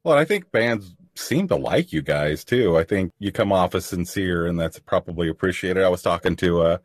Well, 0.04 0.18
I 0.18 0.26
think 0.26 0.52
bands 0.52 0.96
seem 1.16 1.48
to 1.50 1.56
like 1.56 1.92
you 1.92 2.02
guys 2.02 2.44
too. 2.46 2.78
I 2.78 2.84
think 2.86 3.12
you 3.20 3.32
come 3.32 3.52
off 3.52 3.76
as 3.76 3.86
sincere, 3.86 4.48
and 4.48 4.58
that's 4.60 4.80
probably 4.80 5.28
appreciated. 5.28 5.84
I 5.84 5.90
was 5.90 6.02
talking 6.02 6.36
to 6.38 6.62
uh, 6.62 6.78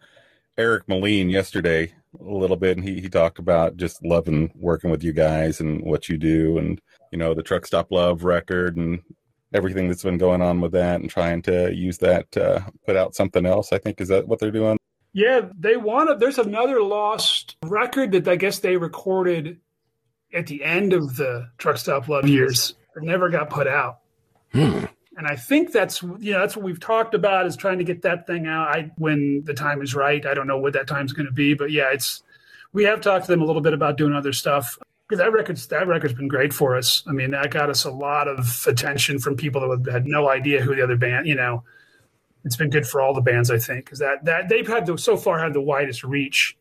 Eric 0.58 0.88
Moline 0.88 1.30
yesterday 1.30 1.94
a 2.20 2.34
little 2.34 2.56
bit, 2.56 2.76
and 2.76 2.86
he, 2.86 3.00
he 3.00 3.08
talked 3.08 3.38
about 3.38 3.76
just 3.76 4.04
loving 4.04 4.52
working 4.54 4.90
with 4.90 5.02
you 5.02 5.12
guys 5.12 5.60
and 5.60 5.82
what 5.84 6.08
you 6.08 6.16
do, 6.16 6.58
and 6.58 6.80
you 7.10 7.18
know 7.18 7.34
the 7.34 7.42
Truck 7.42 7.66
Stop 7.66 7.90
Love 7.90 8.24
record 8.24 8.76
and 8.76 9.00
everything 9.52 9.88
that's 9.88 10.02
been 10.02 10.18
going 10.18 10.42
on 10.42 10.60
with 10.60 10.72
that, 10.72 11.00
and 11.00 11.10
trying 11.10 11.42
to 11.42 11.74
use 11.74 11.98
that 11.98 12.30
to 12.32 12.64
put 12.86 12.96
out 12.96 13.14
something 13.14 13.46
else. 13.46 13.72
I 13.72 13.78
think 13.78 14.00
is 14.00 14.08
that 14.08 14.28
what 14.28 14.38
they're 14.38 14.50
doing. 14.50 14.78
Yeah, 15.12 15.42
they 15.58 15.76
wanted. 15.76 16.18
There's 16.18 16.38
another 16.38 16.82
lost 16.82 17.56
record 17.64 18.12
that 18.12 18.26
I 18.26 18.36
guess 18.36 18.58
they 18.58 18.76
recorded 18.76 19.60
at 20.32 20.48
the 20.48 20.64
end 20.64 20.92
of 20.92 21.16
the 21.16 21.50
Truck 21.56 21.76
Stop 21.78 22.08
Love 22.08 22.28
years. 22.28 22.74
It 22.96 23.02
never 23.02 23.28
got 23.28 23.50
put 23.50 23.68
out. 23.68 24.00
Hmm. 24.52 24.84
And 25.16 25.26
I 25.26 25.36
think 25.36 25.72
that's 25.72 26.02
you 26.02 26.32
know 26.32 26.40
that's 26.40 26.56
what 26.56 26.64
we've 26.64 26.80
talked 26.80 27.14
about 27.14 27.46
is 27.46 27.56
trying 27.56 27.78
to 27.78 27.84
get 27.84 28.02
that 28.02 28.26
thing 28.26 28.46
out 28.46 28.68
I, 28.68 28.90
when 28.96 29.42
the 29.44 29.54
time 29.54 29.80
is 29.80 29.94
right. 29.94 30.24
I 30.26 30.34
don't 30.34 30.46
know 30.46 30.58
what 30.58 30.72
that 30.72 30.86
time's 30.86 31.12
going 31.12 31.26
to 31.26 31.32
be, 31.32 31.54
but 31.54 31.70
yeah, 31.70 31.92
it's 31.92 32.22
we 32.72 32.84
have 32.84 33.00
talked 33.00 33.26
to 33.26 33.30
them 33.30 33.40
a 33.40 33.44
little 33.44 33.62
bit 33.62 33.72
about 33.72 33.96
doing 33.96 34.12
other 34.12 34.32
stuff 34.32 34.76
because 35.08 35.18
that 35.18 35.32
record's 35.32 35.66
that 35.68 35.86
record's 35.86 36.14
been 36.14 36.28
great 36.28 36.52
for 36.52 36.76
us. 36.76 37.02
I 37.06 37.12
mean, 37.12 37.30
that 37.30 37.50
got 37.50 37.70
us 37.70 37.84
a 37.84 37.90
lot 37.90 38.28
of 38.28 38.64
attention 38.66 39.18
from 39.18 39.36
people 39.36 39.76
that 39.78 39.90
had 39.90 40.06
no 40.06 40.28
idea 40.28 40.60
who 40.60 40.74
the 40.74 40.82
other 40.82 40.96
band. 40.96 41.26
You 41.26 41.36
know, 41.36 41.62
it's 42.44 42.56
been 42.56 42.70
good 42.70 42.86
for 42.86 43.00
all 43.00 43.14
the 43.14 43.20
bands 43.20 43.50
I 43.50 43.58
think 43.58 43.84
because 43.84 44.00
that 44.00 44.24
that 44.24 44.48
they've 44.48 44.66
had 44.66 44.86
the, 44.86 44.98
so 44.98 45.16
far 45.16 45.38
had 45.38 45.54
the 45.54 45.60
widest 45.60 46.02
reach 46.02 46.56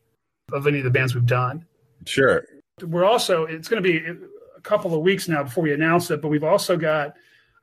of 0.52 0.66
any 0.66 0.78
of 0.78 0.84
the 0.84 0.90
bands 0.90 1.14
we've 1.14 1.26
done. 1.26 1.66
Sure. 2.06 2.44
We're 2.82 3.04
also 3.04 3.44
it's 3.44 3.68
going 3.68 3.82
to 3.82 3.88
be 3.88 3.98
a 4.06 4.60
couple 4.60 4.94
of 4.94 5.00
weeks 5.00 5.28
now 5.28 5.42
before 5.42 5.64
we 5.64 5.72
announce 5.72 6.10
it, 6.10 6.20
but 6.20 6.28
we've 6.28 6.44
also 6.44 6.76
got 6.76 7.14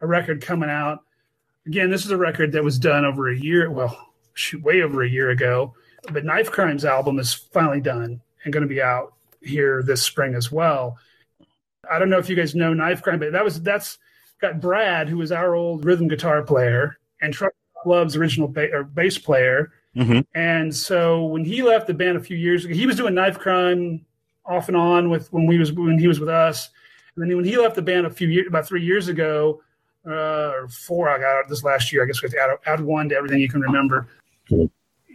a 0.02 0.08
record 0.08 0.42
coming 0.42 0.70
out. 0.70 1.04
Again, 1.66 1.90
this 1.90 2.06
is 2.06 2.12
a 2.12 2.18
record 2.18 2.52
that 2.54 2.64
was 2.64 2.80
done 2.80 3.06
over 3.06 3.30
a 3.30 3.38
year, 3.38 3.70
well, 3.70 4.14
shoot, 4.34 4.62
way 4.64 4.82
over 4.82 5.04
a 5.04 5.10
year 5.10 5.30
ago. 5.30 5.74
But 6.12 6.26
Knife 6.26 6.52
Crimes 6.52 6.84
album 6.86 7.20
is 7.20 7.34
finally 7.34 7.82
done 7.82 8.22
and 8.44 8.52
going 8.52 8.64
to 8.64 8.68
be 8.68 8.82
out 8.82 9.14
here 9.42 9.84
this 9.84 10.02
spring 10.02 10.34
as 10.34 10.52
well. 10.52 10.98
I 11.90 12.00
don't 12.00 12.10
know 12.10 12.18
if 12.18 12.30
you 12.30 12.36
guys 12.36 12.56
know 12.56 12.74
Knife 12.74 13.02
Crime, 13.02 13.20
but 13.20 13.32
that 13.32 13.44
was 13.44 13.62
that's 13.62 14.00
got 14.40 14.60
Brad, 14.60 15.08
who 15.08 15.18
was 15.18 15.32
our 15.32 15.54
old 15.54 15.86
rhythm 15.86 16.08
guitar 16.08 16.42
player, 16.42 16.98
and 17.22 17.34
Truck 17.34 17.54
Love's 17.86 18.16
original 18.16 18.48
ba- 18.48 18.84
bass 18.94 19.18
player. 19.18 19.72
Mhm. 19.96 20.26
And 20.34 20.74
so 20.74 21.26
when 21.26 21.46
he 21.46 21.62
left 21.62 21.86
the 21.86 21.94
band 21.94 22.18
a 22.18 22.22
few 22.22 22.38
years 22.38 22.66
ago, 22.66 22.74
he 22.74 22.88
was 22.88 22.96
doing 22.96 23.14
Knife 23.14 23.38
Crime 23.38 24.06
off 24.46 24.68
and 24.68 24.78
on 24.78 25.10
with 25.10 25.32
when 25.34 25.46
we 25.46 25.60
was 25.60 25.72
when 25.72 26.00
he 26.00 26.08
was 26.08 26.20
with 26.20 26.30
us. 26.30 26.70
And 27.16 27.30
then 27.30 27.36
when 27.36 27.46
he 27.46 27.58
left 27.58 27.76
the 27.76 27.82
band 27.82 28.08
a 28.08 28.10
few 28.10 28.28
years, 28.28 28.48
about 28.48 28.68
three 28.68 28.84
years 28.84 29.08
ago, 29.08 29.62
uh, 30.06 30.52
or 30.56 30.68
four, 30.68 31.10
I 31.10 31.18
got 31.18 31.38
out 31.38 31.50
this 31.50 31.64
last 31.64 31.92
year. 31.92 32.04
I 32.04 32.08
guess 32.08 32.22
we 32.22 32.28
have 32.28 32.34
to 32.34 32.40
add, 32.70 32.74
add 32.80 32.82
one 32.82 33.10
to 33.10 33.16
everything 33.16 33.40
you 33.40 33.50
can 33.50 33.62
remember. 33.62 34.08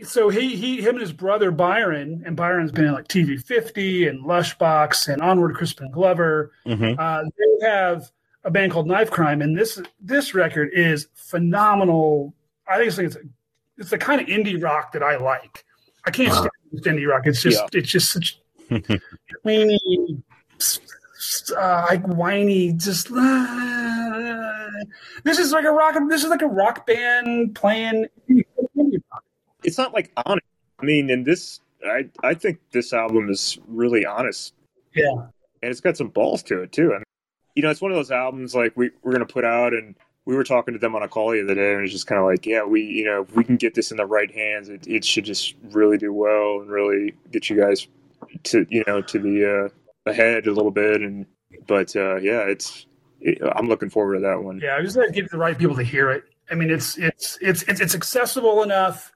So 0.02 0.28
he, 0.28 0.56
he, 0.56 0.80
him 0.80 0.96
and 0.96 1.00
his 1.00 1.12
brother 1.12 1.50
Byron, 1.50 2.22
and 2.26 2.36
Byron's 2.36 2.70
been 2.70 2.84
in 2.84 2.92
like 2.92 3.08
TV 3.08 3.42
50 3.42 4.08
and 4.08 4.24
Lushbox 4.24 5.08
and 5.12 5.22
Onward 5.22 5.56
Crispin 5.56 5.90
Glover. 5.90 6.52
Mhm. 6.66 6.98
Uh, 6.98 7.24
they 7.60 7.66
have 7.66 8.10
a 8.44 8.50
band 8.50 8.72
called 8.72 8.86
Knife 8.86 9.10
Crime, 9.10 9.40
and 9.42 9.56
this 9.56 9.80
this 10.00 10.34
record 10.34 10.70
is 10.72 11.08
phenomenal. 11.14 12.34
I 12.68 12.76
think 12.76 12.88
it's 12.88 12.98
like 12.98 13.24
it's, 13.78 13.90
the 13.90 13.98
kind 13.98 14.20
of 14.20 14.26
indie 14.26 14.62
rock 14.62 14.92
that 14.92 15.02
I 15.02 15.16
like. 15.16 15.64
I 16.04 16.10
can't 16.10 16.28
Wow. 16.30 16.46
stand 16.76 16.98
indie 16.98 17.08
rock. 17.08 17.26
It's 17.26 17.40
just 17.42 17.74
it's 17.74 17.88
just 17.88 18.10
such 18.12 18.38
whiny, 19.42 20.22
uh, 21.56 21.86
like 21.88 22.04
whiny, 22.06 22.72
just. 22.72 23.10
uh, 23.10 24.66
this 25.24 25.38
is 25.38 25.52
like 25.52 25.64
a 25.64 25.70
rock. 25.70 25.96
This 26.08 26.24
is 26.24 26.30
like 26.30 26.42
a 26.42 26.46
rock 26.46 26.86
band 26.86 27.54
playing. 27.54 28.06
It's 29.64 29.78
not 29.78 29.92
like 29.92 30.12
honest. 30.24 30.46
I 30.80 30.84
mean, 30.84 31.10
and 31.10 31.24
this, 31.24 31.60
I 31.84 32.08
I 32.22 32.34
think 32.34 32.60
this 32.72 32.92
album 32.92 33.30
is 33.30 33.58
really 33.68 34.04
honest. 34.04 34.54
Yeah. 34.94 35.26
and 35.62 35.70
it's 35.70 35.80
got 35.80 35.96
some 35.96 36.08
balls 36.08 36.42
to 36.44 36.62
it 36.62 36.72
too. 36.72 36.92
I 36.92 36.96
mean, 36.98 37.04
you 37.54 37.62
know, 37.62 37.70
it's 37.70 37.80
one 37.82 37.90
of 37.90 37.96
those 37.96 38.10
albums 38.10 38.54
like 38.54 38.76
we 38.76 38.90
we're 39.02 39.12
gonna 39.12 39.26
put 39.26 39.44
out, 39.44 39.72
and 39.72 39.94
we 40.24 40.36
were 40.36 40.44
talking 40.44 40.74
to 40.74 40.78
them 40.78 40.94
on 40.94 41.02
a 41.02 41.08
call 41.08 41.30
the 41.32 41.42
other 41.42 41.54
day, 41.54 41.74
and 41.74 41.82
it's 41.84 41.92
just 41.92 42.06
kind 42.06 42.18
of 42.20 42.26
like, 42.26 42.46
yeah, 42.46 42.64
we 42.64 42.82
you 42.82 43.04
know, 43.04 43.22
if 43.22 43.34
we 43.34 43.44
can 43.44 43.56
get 43.56 43.74
this 43.74 43.90
in 43.90 43.96
the 43.96 44.06
right 44.06 44.32
hands, 44.32 44.68
it, 44.68 44.86
it 44.86 45.04
should 45.04 45.24
just 45.24 45.54
really 45.70 45.98
do 45.98 46.12
well 46.12 46.60
and 46.60 46.70
really 46.70 47.14
get 47.32 47.48
you 47.50 47.56
guys 47.56 47.88
to 48.44 48.66
you 48.70 48.84
know 48.86 49.00
to 49.02 49.18
the 49.18 49.66
uh, 49.66 49.68
ahead 50.06 50.46
a 50.46 50.52
little 50.52 50.70
bit. 50.70 51.02
And 51.02 51.26
but 51.66 51.94
uh, 51.96 52.16
yeah, 52.16 52.40
it's 52.42 52.86
it, 53.20 53.38
I'm 53.54 53.68
looking 53.68 53.90
forward 53.90 54.14
to 54.14 54.20
that 54.20 54.42
one. 54.42 54.60
Yeah, 54.62 54.76
I 54.76 54.82
just 54.82 54.96
got 54.96 55.06
to 55.06 55.12
get 55.12 55.30
the 55.30 55.38
right 55.38 55.58
people 55.58 55.76
to 55.76 55.82
hear 55.82 56.10
it. 56.10 56.24
I 56.50 56.54
mean, 56.54 56.70
it's 56.70 56.96
it's 56.98 57.38
it's 57.40 57.62
it's, 57.64 57.80
it's 57.80 57.94
accessible 57.94 58.62
enough, 58.62 59.12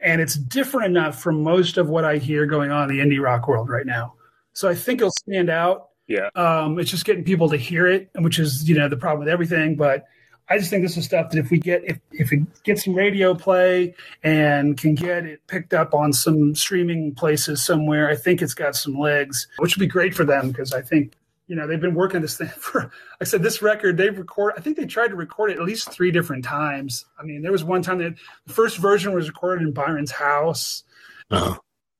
and 0.00 0.20
it's 0.20 0.34
different 0.34 0.86
enough 0.86 1.20
from 1.20 1.42
most 1.42 1.76
of 1.76 1.88
what 1.88 2.04
I 2.04 2.18
hear 2.18 2.46
going 2.46 2.70
on 2.70 2.90
in 2.90 2.96
the 2.96 3.02
indie 3.02 3.22
rock 3.22 3.48
world 3.48 3.68
right 3.68 3.86
now. 3.86 4.14
So 4.52 4.68
I 4.68 4.74
think 4.74 5.00
it'll 5.00 5.10
stand 5.10 5.50
out. 5.50 5.88
Yeah. 6.06 6.30
Um, 6.34 6.78
it's 6.78 6.90
just 6.90 7.04
getting 7.04 7.24
people 7.24 7.50
to 7.50 7.56
hear 7.56 7.86
it, 7.86 8.10
which 8.16 8.38
is 8.38 8.68
you 8.68 8.76
know 8.76 8.88
the 8.88 8.96
problem 8.96 9.20
with 9.20 9.28
everything. 9.28 9.76
But 9.76 10.04
I 10.50 10.58
just 10.58 10.70
think 10.70 10.82
this 10.82 10.96
is 10.96 11.04
stuff 11.04 11.30
that 11.30 11.38
if 11.38 11.50
we 11.50 11.58
get 11.58 11.84
if 11.84 11.98
if 12.10 12.32
it 12.32 12.40
gets 12.62 12.84
some 12.84 12.94
radio 12.94 13.34
play 13.34 13.94
and 14.22 14.76
can 14.76 14.94
get 14.94 15.26
it 15.26 15.46
picked 15.46 15.74
up 15.74 15.92
on 15.94 16.12
some 16.12 16.54
streaming 16.54 17.14
places 17.14 17.64
somewhere, 17.64 18.08
I 18.08 18.16
think 18.16 18.40
it's 18.40 18.54
got 18.54 18.74
some 18.74 18.98
legs, 18.98 19.46
which 19.58 19.76
would 19.76 19.80
be 19.80 19.86
great 19.86 20.14
for 20.14 20.24
them 20.24 20.48
because 20.48 20.72
I 20.72 20.80
think 20.80 21.12
you 21.48 21.56
know 21.56 21.66
they've 21.66 21.80
been 21.80 21.94
working 21.94 22.20
this 22.20 22.36
thing 22.36 22.48
for 22.58 22.82
like 22.82 22.90
i 23.22 23.24
said 23.24 23.42
this 23.42 23.62
record 23.62 23.96
they've 23.96 24.18
recorded 24.18 24.58
i 24.58 24.62
think 24.62 24.76
they 24.76 24.84
tried 24.84 25.08
to 25.08 25.16
record 25.16 25.50
it 25.50 25.56
at 25.56 25.64
least 25.64 25.90
three 25.90 26.10
different 26.10 26.44
times. 26.44 27.06
I 27.18 27.24
mean 27.24 27.42
there 27.42 27.52
was 27.52 27.64
one 27.64 27.82
time 27.82 27.98
that 27.98 28.14
the 28.46 28.52
first 28.52 28.76
version 28.76 29.12
was 29.14 29.28
recorded 29.28 29.66
in 29.66 29.72
byron's 29.72 30.12
house. 30.12 30.84
Uh, 31.30 31.56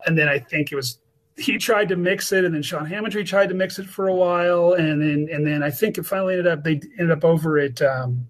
and 0.06 0.16
then 0.16 0.28
i 0.28 0.38
think 0.38 0.70
it 0.70 0.76
was 0.76 0.98
he 1.36 1.56
tried 1.58 1.88
to 1.88 1.96
mix 1.96 2.32
it 2.32 2.44
and 2.44 2.54
then 2.54 2.62
sean 2.62 2.86
hammondry 2.86 3.26
tried 3.26 3.48
to 3.48 3.54
mix 3.54 3.78
it 3.78 3.86
for 3.86 4.08
a 4.08 4.14
while 4.14 4.72
and 4.74 5.02
then 5.02 5.28
and 5.30 5.46
then 5.46 5.62
i 5.62 5.70
think 5.70 5.98
it 5.98 6.06
finally 6.06 6.34
ended 6.34 6.46
up 6.46 6.62
they 6.62 6.80
ended 6.98 7.10
up 7.10 7.24
over 7.24 7.58
at 7.58 7.80
um 7.82 8.26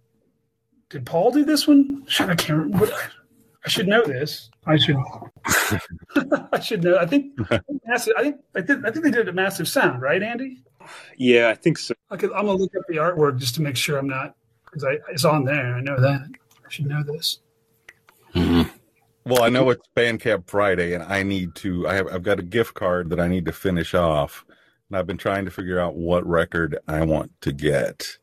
did 0.90 1.04
paul 1.06 1.30
do 1.30 1.44
this 1.44 1.66
one 1.66 2.04
Shit, 2.06 2.28
i 2.28 2.34
can't 2.34 2.58
remember 2.58 2.90
i 3.64 3.68
should 3.68 3.88
know 3.88 4.02
this 4.04 4.50
i 4.66 4.76
should 4.76 4.96
i 6.52 6.60
should 6.60 6.82
know 6.84 6.96
i 6.98 7.06
think 7.06 7.38
massive 7.86 8.14
i 8.16 8.22
think 8.22 8.36
i 8.54 8.60
think 8.62 8.84
i 8.86 8.90
think 8.90 9.04
they 9.04 9.10
did 9.10 9.28
a 9.28 9.32
massive 9.32 9.68
sound 9.68 10.00
right 10.02 10.22
andy 10.22 10.62
Yeah, 11.18 11.48
I 11.50 11.54
think 11.54 11.76
so. 11.78 11.94
I 12.10 12.16
could, 12.16 12.32
I'm 12.32 12.46
gonna 12.46 12.58
look 12.58 12.74
up 12.74 12.84
the 12.88 12.96
artwork 12.96 13.38
just 13.38 13.54
to 13.56 13.62
make 13.62 13.76
sure 13.76 13.98
I'm 13.98 14.08
not 14.08 14.34
because 14.64 14.84
I 14.84 14.98
it's 15.10 15.24
on 15.26 15.44
there. 15.44 15.74
I 15.74 15.80
know 15.82 16.00
that. 16.00 16.22
I 16.66 16.70
should 16.70 16.86
know 16.86 17.02
this. 17.02 17.40
mhm. 18.34 18.70
Well, 19.26 19.42
I 19.42 19.50
know 19.50 19.68
it's 19.68 19.86
Bandcamp 19.94 20.48
Friday, 20.48 20.94
and 20.94 21.02
I 21.04 21.22
need 21.22 21.54
to. 21.56 21.86
I 21.86 21.94
have. 21.94 22.06
I've 22.08 22.22
got 22.22 22.38
a 22.38 22.42
gift 22.42 22.72
card 22.72 23.10
that 23.10 23.20
I 23.20 23.28
need 23.28 23.44
to 23.44 23.52
finish 23.52 23.92
off, 23.92 24.46
and 24.88 24.96
I've 24.96 25.06
been 25.06 25.18
trying 25.18 25.44
to 25.44 25.50
figure 25.50 25.78
out 25.78 25.94
what 25.96 26.26
record 26.26 26.78
I 26.88 27.04
want 27.04 27.32
to 27.42 27.52
get. 27.52 28.16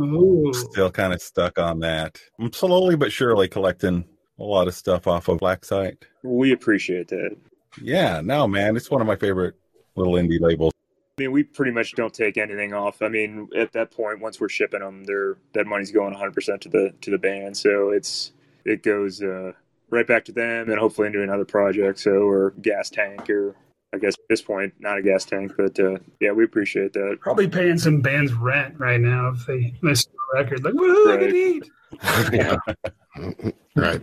Ooh. 0.00 0.52
Still 0.52 0.90
kind 0.90 1.12
of 1.12 1.22
stuck 1.22 1.58
on 1.58 1.80
that. 1.80 2.20
I'm 2.38 2.52
slowly 2.52 2.96
but 2.96 3.12
surely 3.12 3.48
collecting 3.48 4.04
a 4.38 4.42
lot 4.42 4.68
of 4.68 4.74
stuff 4.74 5.06
off 5.06 5.28
of 5.28 5.38
Black 5.38 5.64
Site. 5.64 6.04
We 6.22 6.52
appreciate 6.52 7.08
that. 7.08 7.36
Yeah, 7.80 8.20
no, 8.22 8.46
man, 8.46 8.76
it's 8.76 8.90
one 8.90 9.00
of 9.00 9.06
my 9.06 9.16
favorite 9.16 9.54
little 9.94 10.14
indie 10.14 10.40
labels. 10.40 10.72
I 11.18 11.22
mean, 11.22 11.32
we 11.32 11.44
pretty 11.44 11.72
much 11.72 11.94
don't 11.94 12.12
take 12.12 12.36
anything 12.36 12.74
off. 12.74 13.00
I 13.00 13.08
mean, 13.08 13.48
at 13.56 13.72
that 13.72 13.90
point, 13.90 14.20
once 14.20 14.38
we're 14.38 14.50
shipping 14.50 14.80
them, 14.80 15.04
they're 15.04 15.38
that 15.54 15.66
money's 15.66 15.90
going 15.90 16.12
100 16.12 16.34
percent 16.34 16.60
to 16.62 16.68
the 16.68 16.94
to 17.00 17.10
the 17.10 17.18
band. 17.18 17.56
So 17.56 17.90
it's 17.90 18.32
it 18.66 18.82
goes 18.82 19.22
uh, 19.22 19.52
right 19.88 20.06
back 20.06 20.26
to 20.26 20.32
them, 20.32 20.68
and 20.68 20.78
hopefully 20.78 21.06
into 21.06 21.22
another 21.22 21.46
project. 21.46 22.00
So 22.00 22.10
or 22.10 22.50
gas 22.60 22.90
tank, 22.90 23.30
or 23.30 23.54
I 23.94 23.98
guess 23.98 24.14
at 24.14 24.28
this 24.28 24.42
point, 24.42 24.74
not 24.78 24.98
a 24.98 25.02
gas 25.02 25.24
tank, 25.24 25.52
but 25.56 25.78
uh, 25.78 25.98
yeah, 26.20 26.32
we 26.32 26.44
appreciate 26.44 26.92
that. 26.94 27.18
Probably 27.20 27.48
paying 27.48 27.78
some 27.78 28.00
band's 28.00 28.32
rent 28.32 28.78
right 28.78 29.00
now 29.00 29.28
if 29.28 29.46
they 29.46 29.74
miss 29.80 30.04
the 30.06 30.12
record. 30.34 30.64
Like, 30.64 30.74
woohoo, 30.74 31.06
I 31.06 31.10
Right. 31.10 31.20
could 31.20 31.34
eat. 31.34 31.70
yeah. 33.44 33.50
right. 33.76 34.02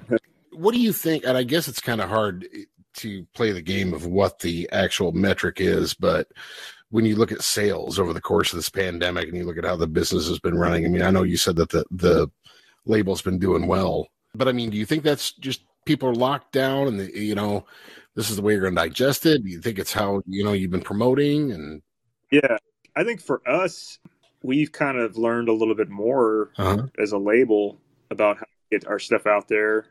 What 0.54 0.74
do 0.74 0.80
you 0.80 0.94
think? 0.94 1.26
And 1.26 1.38
I 1.38 1.44
guess 1.44 1.68
it's 1.68 1.82
kind 1.82 2.02
of 2.02 2.10
hard 2.10 2.48
to 2.98 3.26
play 3.34 3.52
the 3.52 3.62
game 3.62 3.94
of 3.94 4.06
what 4.06 4.40
the 4.40 4.70
actual 4.72 5.12
metric 5.12 5.58
is, 5.60 5.94
but 5.94 6.28
when 6.90 7.06
you 7.06 7.16
look 7.16 7.32
at 7.32 7.42
sales 7.42 7.98
over 8.00 8.14
the 8.14 8.22
course 8.22 8.54
of 8.54 8.58
this 8.58 8.70
pandemic 8.70 9.28
and 9.28 9.36
you 9.36 9.44
look 9.46 9.58
at 9.58 9.66
how 9.66 9.76
the 9.76 9.88
business 9.88 10.28
has 10.28 10.40
been 10.40 10.58
running, 10.58 10.86
I 10.86 10.90
mean, 10.90 11.02
I 11.02 11.10
know 11.10 11.24
you 11.24 11.38
said 11.38 11.56
that 11.56 11.70
the, 11.72 11.84
the 11.90 12.30
label's 12.86 13.22
been 13.24 13.40
doing 13.40 13.66
well, 13.68 14.08
but 14.36 14.48
I 14.48 14.52
mean, 14.52 14.70
do 14.70 14.78
you 14.78 14.86
think 14.86 15.04
that's 15.04 15.34
just 15.34 15.62
people 15.86 16.10
are 16.10 16.16
locked 16.16 16.52
down 16.52 16.88
and, 16.88 17.00
the, 17.00 17.18
you 17.18 17.36
know, 17.36 17.66
this 18.16 18.30
is 18.30 18.36
the 18.36 18.42
way 18.42 18.54
you're 18.54 18.62
going 18.62 18.76
to 18.76 18.82
digest 18.82 19.26
it? 19.26 19.42
You 19.44 19.60
think 19.60 19.80
it's 19.80 19.94
how, 19.94 20.22
you 20.28 20.44
know, 20.44 20.54
you've 20.54 20.72
been 20.72 20.82
promoting 20.82 21.52
and, 21.52 21.82
Yeah, 22.32 22.58
I 22.96 23.04
think 23.04 23.22
for 23.22 23.42
us, 23.48 24.00
we've 24.44 24.72
kind 24.72 24.98
of 24.98 25.18
learned 25.18 25.50
a 25.50 25.54
little 25.54 25.76
bit 25.76 25.90
more 25.90 26.52
uh 26.58 26.84
as 27.00 27.12
a 27.12 27.18
label 27.18 27.80
about 28.12 28.38
how 28.38 28.44
to 28.44 28.80
get 28.80 28.88
our 28.88 29.00
stuff 29.00 29.26
out 29.26 29.48
there, 29.48 29.86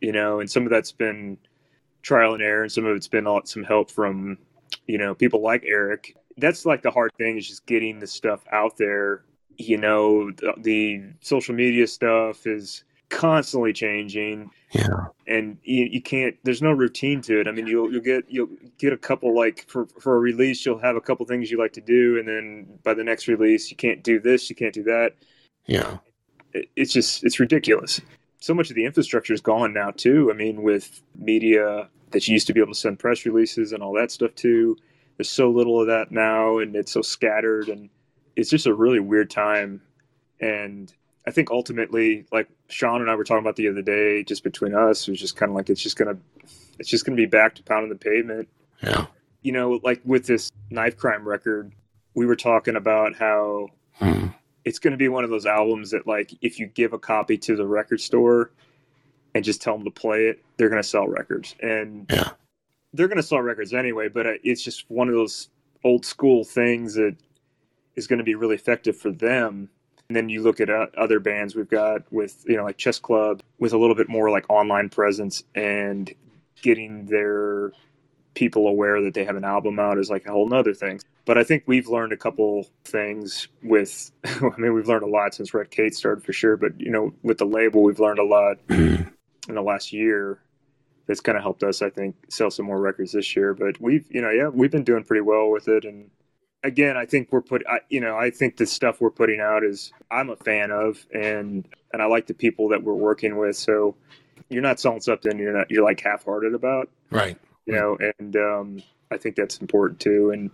you 0.00 0.12
know, 0.12 0.40
and 0.40 0.50
some 0.50 0.64
of 0.64 0.70
that's 0.70 0.92
been 0.92 1.36
trial 2.02 2.34
and 2.34 2.42
error, 2.42 2.62
and 2.62 2.72
some 2.72 2.86
of 2.86 2.96
it's 2.96 3.08
been 3.08 3.26
a 3.26 3.32
lot- 3.32 3.48
some 3.48 3.64
help 3.64 3.90
from, 3.90 4.38
you 4.86 4.98
know, 4.98 5.14
people 5.14 5.42
like 5.42 5.64
Eric. 5.66 6.16
That's 6.36 6.64
like 6.64 6.82
the 6.82 6.90
hard 6.90 7.10
thing 7.18 7.36
is 7.36 7.48
just 7.48 7.66
getting 7.66 7.98
the 7.98 8.06
stuff 8.06 8.44
out 8.52 8.76
there. 8.78 9.24
You 9.58 9.76
know, 9.76 10.30
the, 10.30 10.54
the 10.58 11.02
social 11.20 11.54
media 11.54 11.86
stuff 11.86 12.46
is 12.46 12.84
constantly 13.08 13.72
changing. 13.72 14.50
Yeah, 14.72 15.06
and 15.26 15.58
you, 15.62 15.88
you 15.90 16.02
can't 16.02 16.36
there's 16.44 16.62
no 16.62 16.72
routine 16.72 17.22
to 17.22 17.40
it. 17.40 17.48
I 17.48 17.52
mean 17.52 17.66
you'll 17.66 17.90
you'll 17.90 18.02
get 18.02 18.24
you'll 18.28 18.50
get 18.78 18.92
a 18.92 18.98
couple 18.98 19.34
like 19.34 19.64
for 19.68 19.86
for 19.98 20.16
a 20.16 20.18
release 20.18 20.66
you'll 20.66 20.78
have 20.78 20.96
a 20.96 21.00
couple 21.00 21.24
things 21.26 21.50
you 21.50 21.58
like 21.58 21.72
to 21.74 21.80
do 21.80 22.18
and 22.18 22.28
then 22.28 22.66
by 22.84 22.92
the 22.92 23.04
next 23.04 23.28
release 23.28 23.70
you 23.70 23.76
can't 23.76 24.04
do 24.04 24.20
this 24.20 24.50
you 24.50 24.56
can't 24.56 24.74
do 24.74 24.82
that. 24.82 25.14
Yeah, 25.66 25.98
it, 26.52 26.68
it's 26.76 26.92
just 26.92 27.24
it's 27.24 27.40
ridiculous. 27.40 28.00
So 28.40 28.54
much 28.54 28.70
of 28.70 28.76
the 28.76 28.84
infrastructure 28.84 29.32
is 29.32 29.40
gone 29.40 29.72
now 29.72 29.90
too. 29.90 30.30
I 30.30 30.36
mean 30.36 30.62
with 30.62 31.02
media 31.16 31.88
that 32.10 32.26
you 32.26 32.32
used 32.32 32.46
to 32.46 32.52
be 32.52 32.60
able 32.60 32.72
to 32.72 32.78
send 32.78 32.98
press 32.98 33.24
releases 33.24 33.72
and 33.72 33.82
all 33.82 33.94
that 33.94 34.10
stuff 34.10 34.34
to. 34.36 34.76
There's 35.16 35.28
so 35.28 35.50
little 35.50 35.80
of 35.80 35.88
that 35.88 36.10
now, 36.10 36.58
and 36.58 36.76
it's 36.76 36.92
so 36.92 37.02
scattered, 37.02 37.68
and 37.68 37.90
it's 38.36 38.50
just 38.50 38.66
a 38.66 38.74
really 38.74 39.00
weird 39.00 39.30
time. 39.30 39.82
And 40.40 40.92
I 41.28 41.30
think 41.30 41.50
ultimately, 41.50 42.24
like 42.32 42.48
Sean 42.70 43.02
and 43.02 43.10
I 43.10 43.14
were 43.14 43.22
talking 43.22 43.44
about 43.44 43.56
the 43.56 43.68
other 43.68 43.82
day, 43.82 44.24
just 44.24 44.42
between 44.42 44.74
us, 44.74 45.06
it 45.06 45.10
was 45.10 45.20
just 45.20 45.36
kind 45.36 45.50
of 45.50 45.56
like 45.56 45.68
it's 45.68 45.82
just 45.82 45.98
gonna, 45.98 46.16
it's 46.78 46.88
just 46.88 47.04
gonna 47.04 47.16
be 47.16 47.26
back 47.26 47.54
to 47.56 47.62
pounding 47.62 47.90
the 47.90 47.96
pavement. 47.96 48.48
Yeah. 48.82 49.04
You 49.42 49.52
know, 49.52 49.78
like 49.84 50.00
with 50.06 50.26
this 50.26 50.50
knife 50.70 50.96
crime 50.96 51.28
record, 51.28 51.70
we 52.14 52.24
were 52.24 52.34
talking 52.34 52.76
about 52.76 53.14
how 53.14 53.68
Hmm. 53.98 54.28
it's 54.64 54.78
going 54.78 54.92
to 54.92 54.96
be 54.96 55.08
one 55.08 55.24
of 55.24 55.30
those 55.30 55.44
albums 55.44 55.90
that, 55.90 56.06
like, 56.06 56.32
if 56.40 56.58
you 56.58 56.66
give 56.66 56.92
a 56.92 56.98
copy 56.98 57.36
to 57.38 57.56
the 57.56 57.66
record 57.66 58.00
store 58.00 58.52
and 59.34 59.44
just 59.44 59.60
tell 59.60 59.74
them 59.74 59.84
to 59.84 59.90
play 59.90 60.26
it, 60.26 60.42
they're 60.56 60.68
going 60.68 60.80
to 60.82 60.88
sell 60.88 61.06
records, 61.08 61.54
and 61.60 62.06
Yeah. 62.10 62.30
they're 62.92 63.08
going 63.08 63.16
to 63.16 63.22
sell 63.24 63.40
records 63.40 63.74
anyway. 63.74 64.08
But 64.08 64.26
uh, 64.26 64.32
it's 64.44 64.62
just 64.62 64.88
one 64.88 65.08
of 65.08 65.14
those 65.14 65.50
old 65.84 66.06
school 66.06 66.44
things 66.44 66.94
that 66.94 67.16
is 67.96 68.06
going 68.06 68.18
to 68.18 68.24
be 68.24 68.36
really 68.36 68.54
effective 68.54 68.96
for 68.96 69.10
them. 69.10 69.68
And 70.08 70.16
then 70.16 70.30
you 70.30 70.42
look 70.42 70.58
at 70.58 70.70
uh, 70.70 70.86
other 70.96 71.20
bands 71.20 71.54
we've 71.54 71.68
got 71.68 72.10
with, 72.10 72.42
you 72.46 72.56
know, 72.56 72.64
like 72.64 72.78
Chess 72.78 72.98
Club 72.98 73.42
with 73.58 73.74
a 73.74 73.78
little 73.78 73.94
bit 73.94 74.08
more 74.08 74.30
like 74.30 74.46
online 74.48 74.88
presence 74.88 75.44
and 75.54 76.10
getting 76.62 77.04
their 77.06 77.72
people 78.34 78.68
aware 78.68 79.02
that 79.02 79.12
they 79.12 79.24
have 79.24 79.36
an 79.36 79.44
album 79.44 79.78
out 79.78 79.98
is 79.98 80.08
like 80.08 80.24
a 80.24 80.30
whole 80.30 80.48
nother 80.48 80.72
thing. 80.72 80.98
But 81.26 81.36
I 81.36 81.44
think 81.44 81.64
we've 81.66 81.88
learned 81.88 82.14
a 82.14 82.16
couple 82.16 82.66
things 82.84 83.48
with, 83.62 84.10
I 84.24 84.48
mean, 84.56 84.72
we've 84.72 84.88
learned 84.88 85.02
a 85.02 85.08
lot 85.08 85.34
since 85.34 85.52
Red 85.52 85.70
Kate 85.70 85.94
started 85.94 86.24
for 86.24 86.32
sure. 86.32 86.56
But, 86.56 86.80
you 86.80 86.90
know, 86.90 87.12
with 87.22 87.36
the 87.36 87.44
label, 87.44 87.82
we've 87.82 88.00
learned 88.00 88.18
a 88.18 88.24
lot 88.24 88.66
Mhm. 88.68 89.12
in 89.46 89.54
the 89.54 89.60
last 89.62 89.92
year 89.92 90.38
that's 91.06 91.20
kind 91.20 91.36
of 91.36 91.42
helped 91.42 91.62
us, 91.62 91.82
I 91.82 91.90
think, 91.90 92.16
sell 92.30 92.50
some 92.50 92.64
more 92.64 92.80
records 92.80 93.12
this 93.12 93.36
year. 93.36 93.52
But 93.52 93.78
we've, 93.78 94.06
you 94.08 94.22
know, 94.22 94.30
yeah, 94.30 94.48
we've 94.48 94.70
been 94.70 94.84
doing 94.84 95.04
pretty 95.04 95.20
well 95.20 95.50
with 95.50 95.68
it. 95.68 95.84
And 95.84 96.08
again, 96.62 96.96
I 96.96 97.06
think 97.06 97.28
we're 97.30 97.42
put, 97.42 97.62
I, 97.68 97.80
you 97.88 98.00
know, 98.00 98.16
I 98.16 98.30
think 98.30 98.56
the 98.56 98.66
stuff 98.66 99.00
we're 99.00 99.10
putting 99.10 99.40
out 99.40 99.64
is 99.64 99.92
I'm 100.10 100.30
a 100.30 100.36
fan 100.36 100.70
of, 100.70 101.04
and 101.12 101.66
and 101.92 102.02
I 102.02 102.06
like 102.06 102.26
the 102.26 102.34
people 102.34 102.68
that 102.68 102.82
we're 102.82 102.94
working 102.94 103.36
with. 103.38 103.56
So 103.56 103.94
you're 104.48 104.62
not 104.62 104.80
selling 104.80 105.00
something 105.00 105.38
you're 105.38 105.56
not 105.56 105.70
you're 105.70 105.84
like 105.84 106.00
half-hearted 106.00 106.54
about, 106.54 106.88
Right. 107.10 107.38
you 107.66 107.74
know. 107.74 107.98
And 108.18 108.36
um, 108.36 108.82
I 109.10 109.16
think 109.16 109.36
that's 109.36 109.58
important 109.58 110.00
too. 110.00 110.30
And 110.30 110.50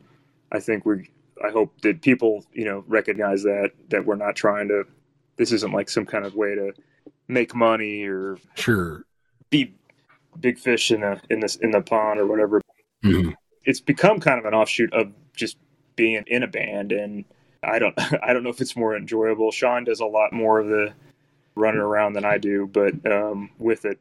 I 0.52 0.60
think 0.60 0.84
we, 0.86 1.10
I 1.44 1.50
hope 1.50 1.80
that 1.82 2.02
people, 2.02 2.44
you 2.52 2.64
know, 2.64 2.84
recognize 2.86 3.42
that 3.42 3.70
that 3.90 4.04
we're 4.06 4.16
not 4.16 4.36
trying 4.36 4.68
to. 4.68 4.84
This 5.36 5.50
isn't 5.52 5.72
like 5.72 5.88
some 5.90 6.06
kind 6.06 6.24
of 6.24 6.34
way 6.36 6.54
to 6.54 6.72
make 7.26 7.54
money 7.54 8.04
or 8.04 8.38
Sure. 8.54 9.04
be 9.50 9.74
big 10.40 10.58
fish 10.58 10.90
in 10.90 11.00
the 11.00 11.20
in 11.30 11.40
this 11.40 11.56
in 11.56 11.70
the 11.72 11.80
pond 11.80 12.20
or 12.20 12.26
whatever. 12.26 12.60
Mhm. 13.04 13.34
It's 13.64 13.80
become 13.80 14.20
kind 14.20 14.38
of 14.38 14.44
an 14.44 14.54
offshoot 14.54 14.92
of 14.92 15.12
just 15.34 15.56
being 15.96 16.24
in 16.26 16.42
a 16.42 16.48
band, 16.48 16.92
and 16.92 17.24
I 17.62 17.78
don't 17.78 17.94
I 18.22 18.32
don't 18.32 18.42
know 18.42 18.50
if 18.50 18.60
it's 18.60 18.76
more 18.76 18.96
enjoyable. 18.96 19.50
Sean 19.50 19.84
does 19.84 20.00
a 20.00 20.06
lot 20.06 20.32
more 20.32 20.60
of 20.60 20.68
the 20.68 20.92
running 21.54 21.80
around 21.80 22.14
than 22.14 22.24
I 22.24 22.38
do, 22.38 22.66
but 22.66 22.94
um, 23.10 23.50
with 23.58 23.84
it, 23.84 23.98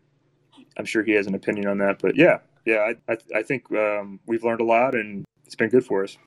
I'm 0.77 0.85
sure 0.85 1.03
he 1.03 1.13
has 1.13 1.27
an 1.27 1.35
opinion 1.35 1.67
on 1.67 1.77
that. 1.79 1.99
But 1.99 2.15
yeah, 2.15 2.39
yeah, 2.65 2.93
I 3.07 3.13
I, 3.13 3.17
I 3.39 3.43
think 3.43 3.71
um, 3.71 4.19
we've 4.25 4.43
learned 4.43 4.61
a 4.61 4.65
lot, 4.65 4.95
and 4.95 5.25
it's 5.45 5.55
been 5.55 5.69
good 5.69 5.85
for 5.85 6.03
us. 6.03 6.17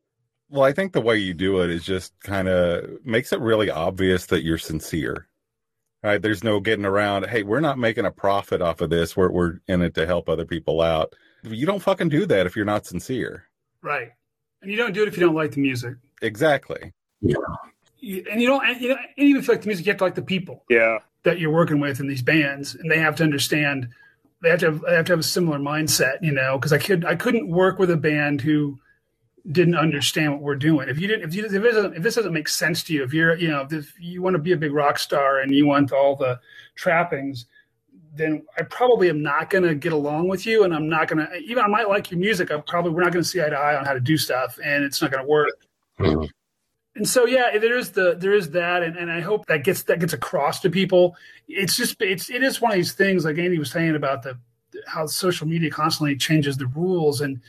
Well, 0.48 0.62
I 0.62 0.72
think 0.72 0.92
the 0.92 1.00
way 1.00 1.16
you 1.16 1.35
do 1.35 1.61
it 1.62 1.70
is 1.70 1.85
just 1.85 2.12
kind 2.20 2.46
of 2.48 3.05
makes 3.05 3.33
it 3.33 3.40
really 3.40 3.70
obvious 3.70 4.26
that 4.26 4.44
you're 4.44 4.59
sincere. 4.59 5.26
Right? 6.02 6.22
There's 6.22 6.44
no 6.44 6.61
getting 6.61 6.85
around, 6.85 7.26
hey, 7.26 7.42
we're 7.42 7.59
not 7.59 7.79
making 7.79 8.05
a 8.05 8.12
profit 8.12 8.62
off 8.62 8.81
of 8.81 8.90
this. 8.90 9.16
We're 9.16 9.31
we're 9.31 9.59
in 9.66 9.83
it 9.83 9.94
to 9.94 10.07
help 10.07 10.29
other 10.29 10.44
people 10.44 10.81
out. 10.81 11.14
You 11.42 11.66
don't 11.66 11.83
fucking 11.83 12.11
do 12.11 12.26
that 12.26 12.46
if 12.46 12.55
you're 12.55 12.64
not 12.64 12.87
sincere. 12.87 13.48
Right. 13.83 14.12
And 14.62 14.70
you 14.70 14.76
don't 14.76 14.92
do 14.92 15.02
it 15.02 15.08
if 15.08 15.16
you 15.16 15.24
don't 15.24 15.34
like 15.34 15.52
the 15.52 15.60
music. 15.60 15.94
Exactly. 16.22 16.92
You, 17.20 18.24
and 18.30 18.40
you 18.40 18.46
don't, 18.46 18.64
and, 18.66 18.80
you 18.80 18.88
know, 18.90 18.96
and 18.96 19.26
even 19.26 19.40
if 19.40 19.48
you 19.48 19.54
like 19.54 19.62
the 19.62 19.68
music, 19.68 19.86
you 19.86 19.90
have 19.90 19.98
to 19.98 20.04
like 20.04 20.14
the 20.14 20.22
people 20.22 20.64
Yeah, 20.68 20.98
that 21.24 21.38
you're 21.38 21.52
working 21.52 21.80
with 21.80 22.00
in 22.00 22.06
these 22.06 22.22
bands, 22.22 22.74
and 22.74 22.90
they 22.90 22.98
have 22.98 23.16
to 23.16 23.24
understand. 23.24 23.88
They 24.42 24.50
have 24.50 24.60
to 24.60 24.66
have, 24.66 24.80
they 24.82 24.94
have 24.94 25.06
to 25.06 25.12
have 25.12 25.20
a 25.20 25.24
similar 25.24 25.58
mindset, 25.58 26.22
you 26.22 26.32
know. 26.32 26.58
Because 26.58 26.72
I 26.72 26.78
could 26.78 27.04
I 27.04 27.16
couldn't 27.16 27.48
work 27.48 27.78
with 27.78 27.90
a 27.90 27.96
band 27.96 28.42
who 28.42 28.78
didn't 29.50 29.76
understand 29.76 30.32
what 30.32 30.42
we're 30.42 30.56
doing. 30.56 30.88
If 30.88 30.98
you 30.98 31.08
didn't, 31.08 31.28
if, 31.28 31.34
you, 31.34 31.44
if, 31.44 31.52
this, 31.52 31.74
doesn't, 31.74 31.94
if 31.94 32.02
this 32.02 32.14
doesn't 32.16 32.32
make 32.32 32.48
sense 32.48 32.82
to 32.84 32.92
you, 32.92 33.04
if 33.04 33.14
you're, 33.14 33.36
you 33.36 33.48
know, 33.48 33.66
if 33.70 33.94
you 33.98 34.20
want 34.20 34.34
to 34.34 34.42
be 34.42 34.52
a 34.52 34.56
big 34.56 34.72
rock 34.72 34.98
star 34.98 35.40
and 35.40 35.54
you 35.54 35.66
want 35.66 35.92
all 35.92 36.16
the 36.16 36.40
trappings, 36.74 37.46
then 38.16 38.44
I 38.59 38.62
probably 38.62 39.09
am 39.09 39.22
not 39.22 39.50
going 39.50 39.64
to 39.64 39.74
get 39.74 39.92
along 39.92 40.29
with 40.29 40.46
you, 40.46 40.64
and 40.64 40.74
I'm 40.74 40.88
not 40.88 41.09
going 41.09 41.26
to 41.26 41.37
even 41.37 41.64
I 41.64 41.68
might 41.68 41.88
like 41.88 42.11
your 42.11 42.20
music. 42.20 42.50
I 42.50 42.61
probably 42.61 42.92
we're 42.92 43.02
not 43.02 43.12
going 43.12 43.22
to 43.22 43.29
see 43.29 43.40
eye 43.40 43.48
to 43.48 43.57
eye 43.57 43.76
on 43.76 43.85
how 43.85 43.92
to 43.92 44.00
do 44.00 44.16
stuff, 44.16 44.59
and 44.62 44.85
it's 44.85 45.00
not 45.00 45.11
going 45.11 45.24
to 45.24 45.29
work. 45.29 45.50
Mhm. 45.98 46.29
And 46.96 47.07
so 47.07 47.26
yeah, 47.26 47.59
there 47.59 47.76
is 47.76 47.90
the 47.90 48.16
there 48.18 48.33
is 48.33 48.50
that, 48.50 48.83
and, 48.83 48.96
and 48.96 49.11
I 49.11 49.20
hope 49.20 49.44
that 49.46 49.64
gets 49.64 49.83
that 49.85 50.00
gets 50.00 50.14
across 50.14 50.61
to 50.61 50.70
people. 50.70 51.14
It's 51.46 51.76
just 51.76 52.00
it's 52.00 52.31
it 52.31 52.42
is 52.42 52.61
one 52.61 52.72
of 52.72 52.76
these 52.76 52.92
things 52.92 53.24
like 53.24 53.38
Andy 53.38 53.59
was 53.59 53.70
saying 53.70 53.94
about 53.94 54.22
the 54.22 54.38
how 54.87 55.07
social 55.07 55.46
media 55.46 55.70
constantly 55.70 56.16
changes 56.16 56.57
the 56.57 56.66
rules 56.66 57.20
and 57.20 57.40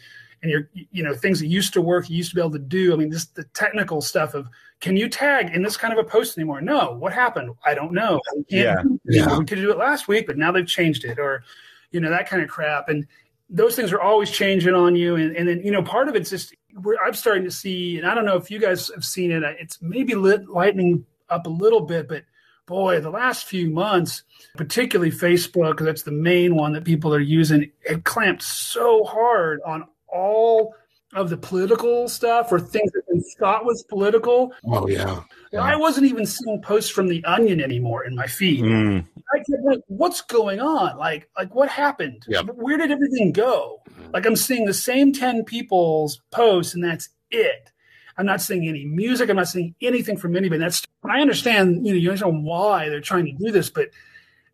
and 0.41 0.51
you're 0.51 0.69
you 0.91 1.01
know 1.01 1.15
things 1.15 1.39
that 1.39 1.47
used 1.47 1.73
to 1.73 1.81
work 1.81 2.09
you 2.09 2.17
used 2.17 2.29
to 2.29 2.35
be 2.35 2.41
able 2.41 2.51
to 2.51 2.59
do. 2.59 2.93
I 2.93 2.97
mean, 2.97 3.09
this 3.09 3.25
the 3.25 3.45
technical 3.53 4.01
stuff 4.01 4.33
of 4.33 4.47
can 4.79 4.95
you 4.95 5.09
tag 5.09 5.53
in 5.53 5.63
this 5.63 5.77
kind 5.77 5.91
of 5.91 5.99
a 5.99 6.07
post 6.07 6.37
anymore? 6.37 6.61
No, 6.61 6.93
what 6.93 7.13
happened? 7.13 7.55
I 7.65 7.73
don't 7.73 7.93
know. 7.93 8.21
Yeah. 8.47 8.75
do 8.75 8.79
it 8.79 8.79
anymore. 8.79 8.99
Yeah. 9.05 9.39
we 9.39 9.45
could 9.45 9.55
do 9.55 9.71
it 9.71 9.77
last 9.77 10.07
week, 10.07 10.27
but 10.27 10.37
now 10.37 10.51
they've 10.51 10.67
changed 10.67 11.03
it, 11.03 11.17
or 11.17 11.43
you 11.91 11.99
know 11.99 12.09
that 12.09 12.29
kind 12.29 12.41
of 12.41 12.49
crap 12.49 12.89
and 12.89 13.07
those 13.49 13.75
things 13.75 13.93
are 13.93 14.01
always 14.01 14.29
changing 14.29 14.73
on 14.73 14.95
you 14.95 15.15
and, 15.15 15.35
and 15.35 15.47
then 15.47 15.61
you 15.63 15.71
know 15.71 15.81
part 15.81 16.07
of 16.07 16.15
it's 16.15 16.29
just 16.29 16.53
we're, 16.81 16.97
i'm 17.05 17.13
starting 17.13 17.43
to 17.43 17.51
see 17.51 17.97
and 17.97 18.07
i 18.07 18.13
don't 18.13 18.25
know 18.25 18.35
if 18.35 18.51
you 18.51 18.59
guys 18.59 18.91
have 18.93 19.05
seen 19.05 19.31
it 19.31 19.43
it's 19.59 19.81
maybe 19.81 20.15
lit 20.15 20.47
lightening 20.49 21.05
up 21.29 21.45
a 21.45 21.49
little 21.49 21.81
bit 21.81 22.07
but 22.07 22.23
boy 22.65 22.99
the 22.99 23.09
last 23.09 23.45
few 23.45 23.69
months 23.69 24.23
particularly 24.57 25.11
facebook 25.11 25.71
because 25.71 25.85
that's 25.85 26.03
the 26.03 26.11
main 26.11 26.55
one 26.55 26.73
that 26.73 26.83
people 26.83 27.13
are 27.13 27.19
using 27.19 27.71
it 27.83 28.03
clamped 28.03 28.43
so 28.43 29.03
hard 29.05 29.61
on 29.65 29.87
all 30.07 30.75
of 31.17 31.29
the 31.29 31.37
political 31.37 32.07
stuff 32.07 32.51
or 32.51 32.59
things 32.59 32.91
that 32.91 33.03
they 33.11 33.19
thought 33.39 33.65
was 33.65 33.83
political 33.83 34.53
Oh 34.65 34.87
yeah. 34.87 35.21
i 35.59 35.75
wasn't 35.75 36.05
even 36.05 36.25
seeing 36.25 36.61
posts 36.61 36.89
from 36.91 37.07
the 37.07 37.23
onion 37.25 37.59
anymore 37.61 38.05
in 38.05 38.15
my 38.15 38.27
feed 38.27 38.63
Mm, 38.63 39.05
I 39.33 39.37
kept 39.39 39.63
like, 39.63 39.81
what's 39.87 40.21
going 40.21 40.59
on? 40.61 40.97
Like, 40.97 41.29
like 41.37 41.53
what 41.53 41.69
happened? 41.69 42.23
Yep. 42.27 42.51
Where 42.55 42.77
did 42.77 42.91
everything 42.91 43.31
go? 43.33 43.81
Like, 44.13 44.25
I'm 44.25 44.35
seeing 44.37 44.65
the 44.65 44.73
same 44.73 45.11
ten 45.11 45.43
people's 45.43 46.21
posts, 46.31 46.73
and 46.73 46.83
that's 46.83 47.09
it. 47.29 47.71
I'm 48.17 48.25
not 48.25 48.41
seeing 48.41 48.67
any 48.67 48.85
music. 48.85 49.29
I'm 49.29 49.35
not 49.35 49.47
seeing 49.49 49.75
anything 49.81 50.17
from 50.17 50.35
anybody. 50.35 50.59
That's 50.59 50.83
I 51.03 51.19
understand. 51.19 51.85
You 51.85 51.93
know, 51.93 51.99
you 51.99 52.09
understand 52.09 52.45
why 52.45 52.89
they're 52.89 53.01
trying 53.01 53.25
to 53.25 53.33
do 53.33 53.51
this, 53.51 53.69
but 53.69 53.89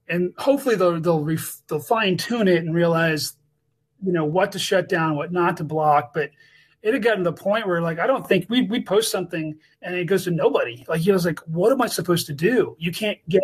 and 0.07 0.33
hopefully 0.37 0.75
they'll 0.75 0.99
they'll 0.99 1.23
ref, 1.23 1.61
they'll 1.67 1.79
fine 1.79 2.17
tune 2.17 2.47
it 2.47 2.57
and 2.57 2.73
realize, 2.73 3.35
you 4.03 4.11
know, 4.11 4.25
what 4.25 4.51
to 4.53 4.59
shut 4.59 4.89
down, 4.89 5.15
what 5.15 5.31
not 5.31 5.57
to 5.57 5.63
block. 5.63 6.13
But 6.13 6.31
it 6.83 6.93
had 6.93 7.01
gotten 7.01 7.23
to 7.23 7.31
the 7.31 7.35
point 7.35 7.65
where 7.65 7.81
like 7.81 7.97
I 7.97 8.05
don't 8.05 8.27
think 8.27 8.45
we 8.49 8.63
we 8.63 8.83
post 8.83 9.09
something 9.09 9.57
and 9.81 9.95
it 9.95 10.05
goes 10.05 10.25
to 10.25 10.31
nobody. 10.31 10.85
Like 10.87 11.05
you 11.05 11.11
know, 11.11 11.15
it's 11.15 11.25
like 11.25 11.39
what 11.47 11.71
am 11.71 11.81
I 11.81 11.87
supposed 11.87 12.27
to 12.27 12.33
do? 12.33 12.75
You 12.77 12.91
can't 12.91 13.17
get 13.29 13.41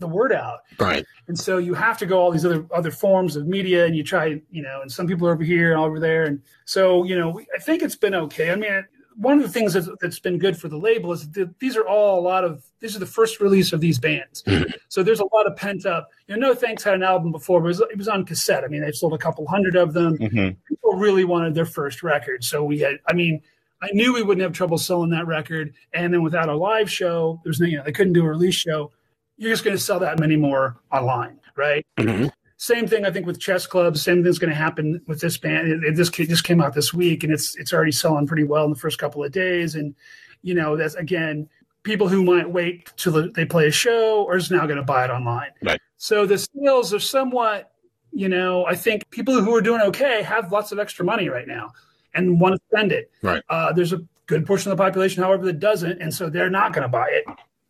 the 0.00 0.08
word 0.08 0.32
out. 0.32 0.60
Right. 0.78 1.06
And 1.28 1.38
so 1.38 1.58
you 1.58 1.74
have 1.74 1.98
to 1.98 2.06
go 2.06 2.18
all 2.18 2.32
these 2.32 2.44
other 2.44 2.66
other 2.74 2.90
forms 2.90 3.36
of 3.36 3.46
media, 3.46 3.86
and 3.86 3.94
you 3.94 4.02
try, 4.02 4.42
you 4.50 4.62
know, 4.62 4.80
and 4.82 4.90
some 4.90 5.06
people 5.06 5.28
are 5.28 5.32
over 5.32 5.44
here 5.44 5.72
and 5.72 5.80
over 5.80 6.00
there, 6.00 6.24
and 6.24 6.42
so 6.64 7.04
you 7.04 7.16
know, 7.16 7.40
I 7.54 7.58
think 7.60 7.82
it's 7.82 7.96
been 7.96 8.14
okay. 8.14 8.50
I 8.50 8.56
mean, 8.56 8.84
one 9.20 9.36
of 9.36 9.42
the 9.42 9.48
things 9.48 9.74
that's, 9.74 9.88
that's 10.00 10.18
been 10.18 10.38
good 10.38 10.56
for 10.56 10.68
the 10.68 10.78
label 10.78 11.12
is 11.12 11.28
that 11.32 11.58
these 11.58 11.76
are 11.76 11.86
all 11.86 12.18
a 12.18 12.22
lot 12.22 12.42
of 12.44 12.64
these 12.80 12.96
are 12.96 12.98
the 12.98 13.06
first 13.06 13.40
release 13.40 13.72
of 13.72 13.80
these 13.80 13.98
bands, 13.98 14.42
so 14.88 15.02
there's 15.02 15.20
a 15.20 15.34
lot 15.34 15.46
of 15.46 15.56
pent 15.56 15.84
up. 15.86 16.08
You 16.26 16.36
know, 16.36 16.48
No 16.48 16.54
Thanks 16.54 16.82
had 16.82 16.94
an 16.94 17.02
album 17.02 17.30
before, 17.32 17.60
but 17.60 17.66
it 17.66 17.68
was, 17.68 17.80
it 17.80 17.98
was 17.98 18.08
on 18.08 18.24
cassette. 18.24 18.64
I 18.64 18.68
mean, 18.68 18.80
they've 18.80 18.94
sold 18.94 19.14
a 19.14 19.18
couple 19.18 19.46
hundred 19.46 19.76
of 19.76 19.92
them. 19.92 20.16
mhm. 20.18 20.56
People 20.68 20.94
really 20.94 21.24
wanted 21.24 21.54
their 21.54 21.66
first 21.66 22.02
record, 22.02 22.44
so 22.44 22.64
we 22.64 22.78
had. 22.78 22.98
I 23.06 23.12
mean. 23.12 23.40
I 23.82 23.88
knew 23.94 24.12
we 24.12 24.22
wouldn't 24.22 24.42
have 24.42 24.52
trouble 24.52 24.76
selling 24.76 25.08
that 25.12 25.26
record, 25.26 25.72
and 25.94 26.12
then 26.12 26.22
without 26.22 26.50
a 26.50 26.54
live 26.54 26.90
show, 26.90 27.40
there's 27.44 27.60
no, 27.60 27.66
you 27.66 27.78
know, 27.78 27.82
they 27.82 27.92
couldn't 27.92 28.12
do 28.12 28.22
a 28.22 28.28
release 28.28 28.54
show 28.54 28.92
you're 29.40 29.50
just 29.50 29.64
going 29.64 29.74
to 29.76 29.82
sell 29.82 29.98
that 29.98 30.18
many 30.18 30.36
more 30.36 30.76
online, 30.92 31.40
right? 31.56 31.84
Mhm. 31.98 32.30
Same 32.62 32.86
thing, 32.86 33.06
I 33.06 33.10
think, 33.10 33.24
with 33.24 33.40
chess 33.40 33.66
clubs. 33.66 34.02
Same 34.02 34.22
thing's 34.22 34.38
going 34.38 34.50
to 34.50 34.54
happen 34.54 35.00
with 35.06 35.18
this 35.22 35.38
band. 35.38 35.82
It, 35.82 35.96
this 35.96 36.10
just 36.10 36.44
came 36.44 36.60
out 36.60 36.74
this 36.74 36.92
week, 36.92 37.24
and 37.24 37.32
it's 37.32 37.56
it's 37.56 37.72
already 37.72 37.90
selling 37.90 38.26
pretty 38.26 38.44
well 38.44 38.64
in 38.66 38.70
the 38.70 38.78
first 38.78 38.98
couple 38.98 39.24
of 39.24 39.32
days. 39.32 39.74
And 39.74 39.94
you 40.42 40.52
know, 40.52 40.76
that's 40.76 40.94
again, 40.94 41.48
people 41.84 42.06
who 42.06 42.22
might 42.22 42.50
wait 42.50 42.92
till 42.98 43.30
they 43.32 43.46
play 43.46 43.66
a 43.68 43.70
show 43.70 44.24
or 44.24 44.36
is 44.36 44.50
now 44.50 44.66
going 44.66 44.76
to 44.76 44.82
buy 44.82 45.06
it 45.06 45.10
online. 45.10 45.52
Right. 45.62 45.80
So 45.96 46.26
the 46.26 46.36
sales 46.36 46.92
are 46.92 46.98
somewhat, 47.00 47.72
you 48.12 48.28
know, 48.28 48.66
I 48.66 48.74
think 48.74 49.08
people 49.08 49.40
who 49.42 49.54
are 49.54 49.62
doing 49.62 49.80
okay 49.80 50.20
have 50.22 50.52
lots 50.52 50.70
of 50.70 50.78
extra 50.78 51.02
money 51.02 51.30
right 51.30 51.48
now 51.48 51.72
and 52.12 52.38
want 52.42 52.56
to 52.56 52.60
spend 52.70 52.92
it. 52.92 53.10
Right. 53.22 53.42
Uh, 53.48 53.72
there's 53.72 53.94
a 53.94 54.02
good 54.26 54.46
portion 54.46 54.70
of 54.70 54.76
the 54.76 54.84
population, 54.84 55.22
however, 55.22 55.46
that 55.46 55.60
doesn't, 55.60 56.02
and 56.02 56.12
so 56.12 56.28
they're 56.28 56.50
not 56.50 56.74
going 56.74 56.82
to 56.82 56.88
buy 56.88 57.08
it 57.08 57.24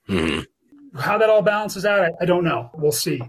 Mhm. 0.09 0.47
how 0.99 1.17
that 1.17 1.31
all 1.31 1.43
balances 1.43 1.87
out, 1.87 2.01
I, 2.01 2.11
I 2.21 2.25
don't 2.25 2.43
know. 2.43 2.71
We'll 2.75 2.91
see. 2.91 3.21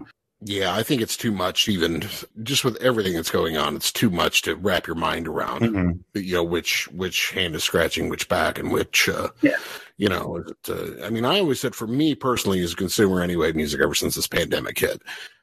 Yeah, 0.44 0.74
I 0.74 0.82
think 0.82 1.00
it's 1.02 1.16
too 1.16 1.30
much. 1.32 1.68
Even 1.68 2.02
just 2.42 2.64
with 2.64 2.76
everything 2.82 3.14
that's 3.14 3.30
going 3.30 3.56
on, 3.56 3.76
it's 3.76 3.92
too 3.92 4.10
much 4.10 4.42
to 4.42 4.56
wrap 4.56 4.86
your 4.86 4.96
mind 4.96 5.28
around. 5.28 5.60
Mhm. 5.62 5.98
You 6.14 6.34
know, 6.36 6.44
which 6.44 6.88
which 6.88 7.30
hand 7.30 7.54
is 7.54 7.62
scratching 7.64 8.08
which 8.08 8.28
back, 8.28 8.58
and 8.58 8.72
which, 8.72 9.08
uh, 9.08 9.28
Yeah. 9.40 9.56
you 9.98 10.08
know. 10.08 10.42
it, 10.46 10.68
uh, 10.68 11.04
I 11.04 11.10
mean, 11.10 11.24
I 11.24 11.38
always 11.38 11.60
said 11.60 11.74
for 11.74 11.86
me 11.86 12.14
personally, 12.14 12.60
as 12.60 12.72
a 12.72 12.76
consumer 12.76 13.20
anyway, 13.22 13.52
music 13.52 13.80
ever 13.80 13.94
since 13.94 14.16
this 14.16 14.26
pandemic 14.26 14.78
hit, 14.78 15.00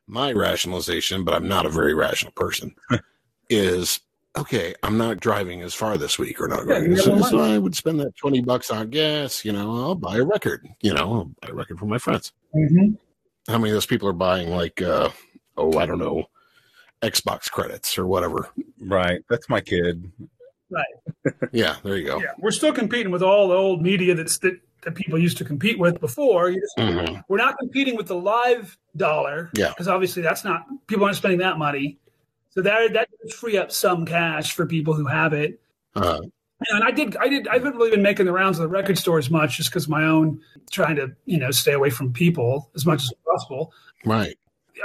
my 0.07 0.33
rationalization, 0.33 1.23
but 1.23 1.33
I'm 1.33 1.47
not 1.47 1.65
a 1.65 1.69
very 1.69 1.93
rational 1.93 2.33
person, 2.33 2.75
is 3.49 4.01
okay. 4.37 4.75
I'm 4.83 4.97
not 4.97 5.19
driving 5.21 5.61
as 5.61 5.73
far 5.73 5.97
this 5.97 6.19
week, 6.19 6.41
or 6.41 6.47
not. 6.47 6.59
Yeah, 6.67 6.79
driving. 6.79 6.97
so, 6.97 7.21
so. 7.21 7.39
I 7.39 7.57
would 7.57 7.75
spend 7.75 7.99
that 8.01 8.15
twenty 8.17 8.41
bucks 8.41 8.69
on 8.69 8.89
gas. 8.89 9.45
You 9.45 9.53
know, 9.53 9.75
I'll 9.77 9.95
buy 9.95 10.17
a 10.17 10.25
record. 10.25 10.67
You 10.81 10.93
know, 10.93 11.13
I'll 11.13 11.31
buy 11.41 11.49
a 11.49 11.53
record 11.53 11.79
for 11.79 11.85
my 11.85 11.97
friends 11.99 12.33
Mm-hmm. 12.55 12.95
How 13.49 13.57
many 13.57 13.71
of 13.71 13.75
those 13.75 13.85
people 13.85 14.07
are 14.07 14.13
buying 14.13 14.49
like 14.49 14.81
uh 14.81 15.09
oh 15.57 15.77
i 15.77 15.85
don't 15.85 15.99
know 15.99 16.23
xbox 17.01 17.49
credits 17.51 17.97
or 17.97 18.05
whatever 18.07 18.49
Right. 18.81 19.21
That's 19.29 19.49
my 19.49 19.59
kid. 19.59 20.09
Right. 20.69 20.85
Yeah 21.51 21.75
there 21.83 21.97
you 21.97 22.05
go 22.07 22.19
Yeah, 22.19 22.31
we're 22.37 22.51
still 22.51 22.71
competing 22.71 23.11
with 23.11 23.21
all 23.21 23.49
the 23.49 23.55
old 23.55 23.81
media 23.81 24.15
that's 24.15 24.37
that, 24.39 24.57
that 24.83 24.95
people 24.95 25.19
used 25.19 25.37
to 25.39 25.43
compete 25.45 25.77
with 25.77 25.99
before. 25.99 26.49
You 26.49 26.61
just, 26.61 26.77
Mhm. 26.77 27.23
We're 27.27 27.37
not 27.37 27.57
competing 27.57 27.97
with 27.97 28.07
the 28.07 28.15
live 28.15 28.77
dollar, 28.95 29.49
Yeah. 29.53 29.69
because 29.69 29.89
obviously 29.89 30.21
that's 30.21 30.43
not 30.45 30.63
people 30.87 31.03
aren't 31.03 31.17
spending 31.17 31.39
that 31.39 31.57
money. 31.57 31.97
So 32.51 32.61
that 32.61 32.93
that 32.93 33.09
does 33.21 33.33
free 33.33 33.57
up 33.57 33.71
some 33.71 34.05
cash 34.05 34.53
for 34.53 34.65
people 34.65 34.93
who 34.93 35.05
have 35.05 35.33
it. 35.33 35.59
uh, 35.95 36.21
And 36.69 36.83
I 36.83 36.91
did, 36.91 37.15
I 37.17 37.29
did, 37.29 37.47
I 37.47 37.53
haven't 37.53 37.75
really 37.77 37.91
been 37.91 38.01
making 38.01 38.25
the 38.25 38.33
rounds 38.33 38.59
of 38.59 38.63
the 38.63 38.67
record 38.67 38.97
store 38.97 39.17
as 39.17 39.29
much, 39.29 39.57
just 39.57 39.69
because 39.69 39.87
my 39.87 40.03
own 40.03 40.41
trying 40.71 40.97
to, 40.97 41.09
you 41.25 41.37
know, 41.37 41.51
stay 41.51 41.71
away 41.73 41.89
from 41.89 42.11
people 42.11 42.69
as 42.75 42.85
much 42.85 43.01
as 43.03 43.13
possible. 43.25 43.71
right 44.05 44.35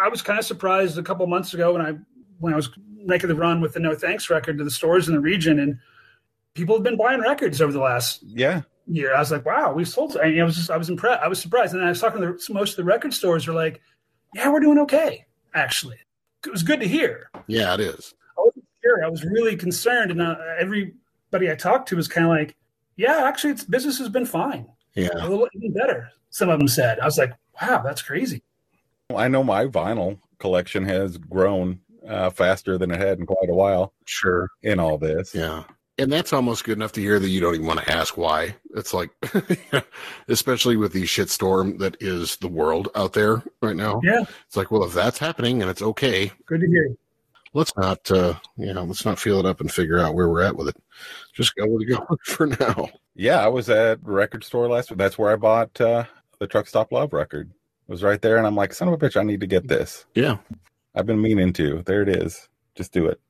I 0.01 0.09
was 0.09 0.23
kind 0.23 0.39
of 0.39 0.45
surprised 0.45 0.99
a 0.99 1.03
couple 1.03 1.27
months 1.27 1.53
ago 1.55 1.73
when 1.73 1.83
I 1.83 1.95
when 2.39 2.53
I 2.53 2.57
was 2.57 2.69
making 2.97 3.29
the 3.29 3.35
run 3.35 3.61
with 3.61 3.75
the 3.75 3.81
No 3.81 3.95
Thanks 3.95 4.31
record 4.31 4.59
to 4.59 4.65
the 4.65 4.71
stores 4.71 5.09
in 5.09 5.15
the 5.15 5.21
region, 5.21 5.59
and 5.59 5.79
people 6.55 6.77
have 6.77 6.83
been 6.85 6.97
buying 6.97 7.21
records 7.21 7.61
over 7.61 7.73
the 7.73 7.81
last 7.81 8.23
Yeah. 8.25 8.63
year. 8.87 9.15
I 9.15 9.19
was 9.19 9.31
like, 9.33 9.45
wow, 9.45 9.73
we 9.73 9.85
sold. 9.85 10.17
And 10.17 10.41
I 10.41 10.45
was 10.45 10.57
just, 10.57 10.71
I 10.71 10.77
was 10.77 10.89
impressed. 10.91 11.23
I 11.23 11.29
was 11.29 11.41
surprised. 11.41 11.73
And 11.73 11.81
then 11.81 11.87
I 11.89 11.91
was 11.91 12.01
talking 12.01 12.21
to 12.23 12.33
the, 12.33 12.53
most 12.55 12.71
of 12.71 12.77
the 12.77 12.85
record 12.85 13.13
stores 13.15 13.47
are 13.49 13.53
like, 13.53 13.81
yeah, 14.35 14.49
we're 14.51 14.61
doing 14.61 14.79
okay. 14.81 15.25
Actually, 15.55 15.97
it 16.45 16.51
was 16.51 16.63
good 16.63 16.81
to 16.81 16.89
hear. 16.89 17.31
yeah 17.47 17.75
it 17.75 17.81
is 17.81 18.15
I 18.37 18.43
wasn't 18.43 18.65
sure. 18.83 19.05
I 19.05 19.09
was 19.09 19.25
really 19.25 19.57
concerned, 19.57 20.11
and 20.11 20.21
uh, 20.23 20.37
everybody 21.35 21.53
I 21.53 21.57
talked 21.57 21.89
to 21.89 21.97
was 21.97 22.07
kind 22.09 22.27
of 22.27 22.31
like, 22.31 22.55
yeah, 22.97 23.23
actually, 23.25 23.53
it's 23.53 23.65
business 23.65 23.99
has 23.99 24.09
been 24.09 24.27
fine, 24.27 24.67
yeah 24.95 25.09
a 25.15 25.29
little 25.29 25.49
even 25.55 25.73
better. 25.73 26.11
Some 26.31 26.49
of 26.49 26.59
them 26.59 26.69
said. 26.69 26.99
I 27.01 27.05
was 27.05 27.19
like, 27.19 27.33
wow, 27.61 27.83
that's 27.83 28.03
crazy. 28.03 28.43
I 29.15 29.29
know 29.29 29.43
my 29.45 29.67
vinyl 29.67 30.19
collection 30.39 30.85
has 30.85 31.17
grown 31.19 31.81
uh, 32.09 32.31
faster 32.31 32.79
than 32.79 32.91
it 32.91 33.01
had 33.01 33.19
in 33.19 33.27
quite 33.27 33.49
a 33.49 33.55
while 33.55 33.93
sure 34.05 34.51
in 34.63 34.79
all 34.79 34.99
this. 34.99 35.35
yeah 35.35 35.65
and 35.97 36.13
that's 36.13 36.33
almost 36.35 36.65
good 36.65 36.77
enough 36.77 36.93
to 36.93 37.01
hear 37.01 37.19
that 37.19 37.29
you 37.29 37.41
don't 37.41 37.55
even 37.55 37.67
want 37.67 37.81
to 37.81 37.91
ask 37.91 38.19
why 38.19 38.55
it's 38.75 38.93
like 38.93 39.11
especially 40.29 40.77
with 40.77 40.93
the 40.93 41.05
shitstorm 41.05 41.79
that 41.79 41.97
is 42.01 42.37
the 42.37 42.49
world 42.49 42.89
out 42.95 43.15
there 43.15 43.43
right 43.63 43.77
now 43.77 44.01
Yeah, 44.05 44.25
it's 44.47 44.57
like 44.57 44.71
well 44.71 44.85
if 44.85 44.93
that's 44.93 45.19
happening 45.19 45.63
and 45.63 45.71
it's 45.71 45.81
okay 45.83 46.31
good 46.45 46.61
to 46.61 46.67
hear. 46.67 46.95
let's 47.55 47.75
not 47.77 48.11
uh 48.11 48.35
you 48.59 48.75
know 48.75 48.85
let's 48.85 49.07
not 49.07 49.19
feel 49.19 49.39
it 49.41 49.47
up 49.47 49.61
and 49.63 49.73
figure 49.73 49.99
out 50.01 50.15
where 50.15 50.29
we're 50.29 50.43
at 50.43 50.57
with 50.57 50.69
it 50.69 50.77
just 51.35 51.55
go 51.57 51.67
with 51.67 51.83
it 51.83 51.87
going 51.87 52.19
for 52.25 52.47
now 52.47 52.89
Yeah, 53.15 53.45
I 53.45 53.49
was 53.49 53.69
at 53.69 53.99
record 54.03 54.45
store 54.45 54.69
last 54.69 54.91
week. 54.91 54.99
That's 54.99 55.19
where 55.19 55.33
I 55.33 55.37
bought 55.37 55.81
uh, 55.81 56.05
the 56.39 56.47
Truck 56.47 56.67
Stop 56.67 56.93
Love 56.93 57.13
record. 57.13 57.51
It 57.51 57.93
was 57.93 58.03
right 58.03 58.21
there, 58.23 58.39
and 58.39 58.47
I'm 58.47 58.57
like, 58.57 58.73
son 58.73 58.89
of 58.89 58.95
a 58.95 58.97
bitch, 58.99 59.21
I 59.21 59.23
need 59.23 59.41
to 59.41 59.47
get 59.47 59.69
this. 59.69 60.07
yeah 60.15 60.39
I've 60.95 61.07
been 61.07 61.21
meaning 61.21 61.53
to. 61.55 61.83
There 61.85 62.03
it 62.03 62.09
is. 62.09 62.49
Just 62.77 62.93
do 62.93 63.07
it. 63.07 63.21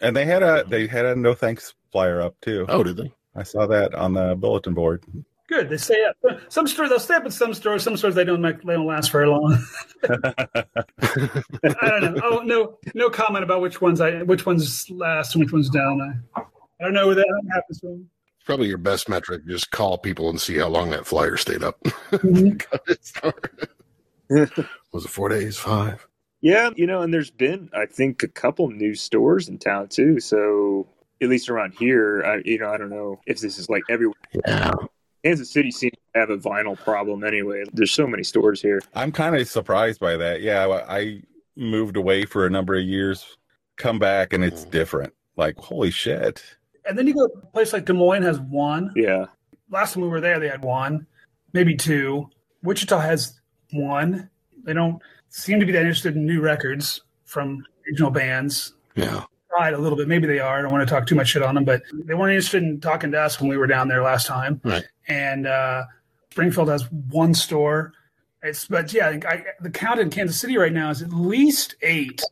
And 0.00 0.16
they 0.16 0.24
had 0.24 0.42
a 0.42 0.64
they 0.68 0.86
had 0.86 1.04
a 1.04 1.16
no 1.16 1.34
thanks 1.34 1.74
flyer 1.92 2.20
up 2.20 2.34
too. 2.40 2.66
oh 2.68 2.82
did 2.82 2.96
they 2.96 3.12
I 3.36 3.42
saw 3.42 3.66
that 3.66 3.94
on 3.94 4.12
the 4.12 4.36
bulletin 4.36 4.74
board. 4.74 5.04
Good. 5.48 5.68
They 5.68 5.76
stay 5.76 6.04
up. 6.04 6.16
Some 6.48 6.66
stores 6.66 6.88
they'll 6.88 6.98
stay 7.00 7.14
up 7.16 7.24
at 7.24 7.32
some 7.32 7.52
stores. 7.52 7.82
Some 7.82 7.96
stores 7.96 8.14
they 8.14 8.24
don't 8.24 8.40
make. 8.40 8.62
They 8.62 8.74
don't 8.74 8.86
last 8.86 9.10
very 9.10 9.26
long. 9.28 9.58
I 10.08 10.64
don't 11.82 12.14
know. 12.14 12.20
Oh 12.22 12.42
no, 12.44 12.78
no 12.94 13.10
comment 13.10 13.44
about 13.44 13.60
which 13.60 13.80
ones 13.80 14.00
I 14.00 14.22
which 14.22 14.46
ones 14.46 14.88
last 14.90 15.34
and 15.34 15.44
which 15.44 15.52
ones 15.52 15.68
down. 15.68 16.22
I, 16.34 16.42
I 16.84 16.88
don't 16.88 16.94
know 16.94 17.06
where 17.06 17.14
that 17.14 17.42
happens 17.50 17.80
to 17.80 17.86
them. 17.86 18.10
probably 18.44 18.68
your 18.68 18.76
best 18.76 19.08
metric. 19.08 19.46
Just 19.46 19.70
call 19.70 19.96
people 19.96 20.28
and 20.28 20.38
see 20.38 20.58
how 20.58 20.68
long 20.68 20.90
that 20.90 21.06
flyer 21.06 21.38
stayed 21.38 21.62
up. 21.62 21.82
Mm-hmm. 22.10 22.58
Was 24.92 25.06
it 25.06 25.08
four 25.08 25.30
days, 25.30 25.56
five? 25.56 26.06
Yeah, 26.42 26.68
you 26.76 26.86
know, 26.86 27.00
and 27.00 27.12
there's 27.12 27.30
been 27.30 27.70
I 27.72 27.86
think 27.86 28.22
a 28.22 28.28
couple 28.28 28.68
new 28.68 28.94
stores 28.94 29.48
in 29.48 29.56
town 29.56 29.88
too. 29.88 30.20
So 30.20 30.86
at 31.22 31.30
least 31.30 31.48
around 31.48 31.72
here, 31.78 32.22
I, 32.22 32.42
you 32.44 32.58
know, 32.58 32.68
I 32.68 32.76
don't 32.76 32.90
know 32.90 33.18
if 33.26 33.40
this 33.40 33.58
is 33.58 33.70
like 33.70 33.82
everywhere. 33.88 34.14
Yeah, 34.46 34.72
Kansas 35.24 35.50
City 35.50 35.70
seems 35.70 35.94
to 36.12 36.20
have 36.20 36.28
a 36.28 36.36
vinyl 36.36 36.76
problem 36.76 37.24
anyway. 37.24 37.64
There's 37.72 37.92
so 37.92 38.06
many 38.06 38.24
stores 38.24 38.60
here. 38.60 38.82
I'm 38.94 39.10
kind 39.10 39.34
of 39.34 39.48
surprised 39.48 40.00
by 40.00 40.18
that. 40.18 40.42
Yeah, 40.42 40.66
I 40.66 40.98
I 40.98 41.22
moved 41.56 41.96
away 41.96 42.26
for 42.26 42.44
a 42.44 42.50
number 42.50 42.74
of 42.74 42.84
years, 42.84 43.38
come 43.78 43.98
back, 43.98 44.34
and 44.34 44.44
it's 44.44 44.66
mm. 44.66 44.70
different. 44.70 45.14
Like, 45.36 45.56
holy 45.56 45.90
shit. 45.90 46.42
And 46.86 46.98
then 46.98 47.06
you 47.06 47.14
go 47.14 47.26
to 47.28 47.34
a 47.34 47.46
place 47.46 47.72
like 47.72 47.86
Des 47.86 47.92
Moines 47.92 48.22
has 48.22 48.38
one. 48.40 48.92
Yeah, 48.94 49.26
Last 49.70 49.94
time 49.94 50.02
we 50.02 50.08
were 50.08 50.20
there, 50.20 50.38
they 50.38 50.48
had 50.48 50.62
one, 50.62 51.06
maybe 51.52 51.74
two. 51.74 52.28
Wichita 52.62 53.00
has 53.00 53.40
one. 53.72 54.30
They 54.64 54.72
don't 54.72 55.00
seem 55.30 55.60
to 55.60 55.66
be 55.66 55.72
that 55.72 55.80
interested 55.80 56.14
in 56.16 56.26
new 56.26 56.40
records 56.40 57.00
from 57.24 57.64
regional 57.86 58.10
bands. 58.10 58.74
yeah. 58.94 59.24
tried 59.56 59.74
a 59.74 59.78
little 59.78 59.96
bit. 59.96 60.06
Maybe 60.08 60.26
they 60.26 60.38
are. 60.38 60.58
I 60.58 60.62
don't 60.62 60.72
want 60.72 60.86
to 60.86 60.94
talk 60.94 61.06
too 61.06 61.14
much 61.14 61.28
shit 61.28 61.42
on 61.42 61.54
them, 61.54 61.64
but 61.64 61.82
they 61.92 62.14
weren't 62.14 62.32
interested 62.32 62.62
in 62.62 62.80
talking 62.80 63.10
to 63.12 63.20
us 63.20 63.40
when 63.40 63.48
we 63.48 63.56
were 63.56 63.66
down 63.66 63.88
there 63.88 64.02
last 64.02 64.26
time. 64.26 64.60
Right. 64.64 64.84
And 65.08 65.46
uh, 65.46 65.84
Springfield 66.30 66.68
has 66.68 66.90
one 67.10 67.34
store. 67.34 67.92
It's 68.42 68.66
but 68.66 68.92
yeah, 68.92 69.08
I 69.08 69.10
think 69.12 69.26
I, 69.26 69.44
the 69.60 69.70
count 69.70 70.00
in 70.00 70.10
Kansas 70.10 70.38
City 70.38 70.56
right 70.58 70.72
now 70.72 70.90
is 70.90 71.02
at 71.02 71.12
least 71.12 71.76
eight. 71.82 72.22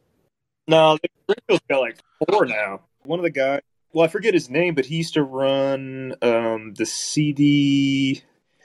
no, 0.69 0.99
Springfield's 1.23 1.65
got 1.69 1.81
like 1.81 1.99
four 2.29 2.45
now. 2.47 2.83
One 3.05 3.19
of 3.19 3.23
the 3.25 3.31
guys, 3.31 3.63
well, 3.93 4.05
I 4.05 4.09
forget 4.09 4.35
his 4.35 4.49
name, 4.51 4.75
but 4.75 4.87
he 4.87 4.97
used 4.97 5.15
to 5.15 5.23
run 5.23 6.15
um, 6.23 6.75
the 6.75 6.87
CD. 6.87 8.23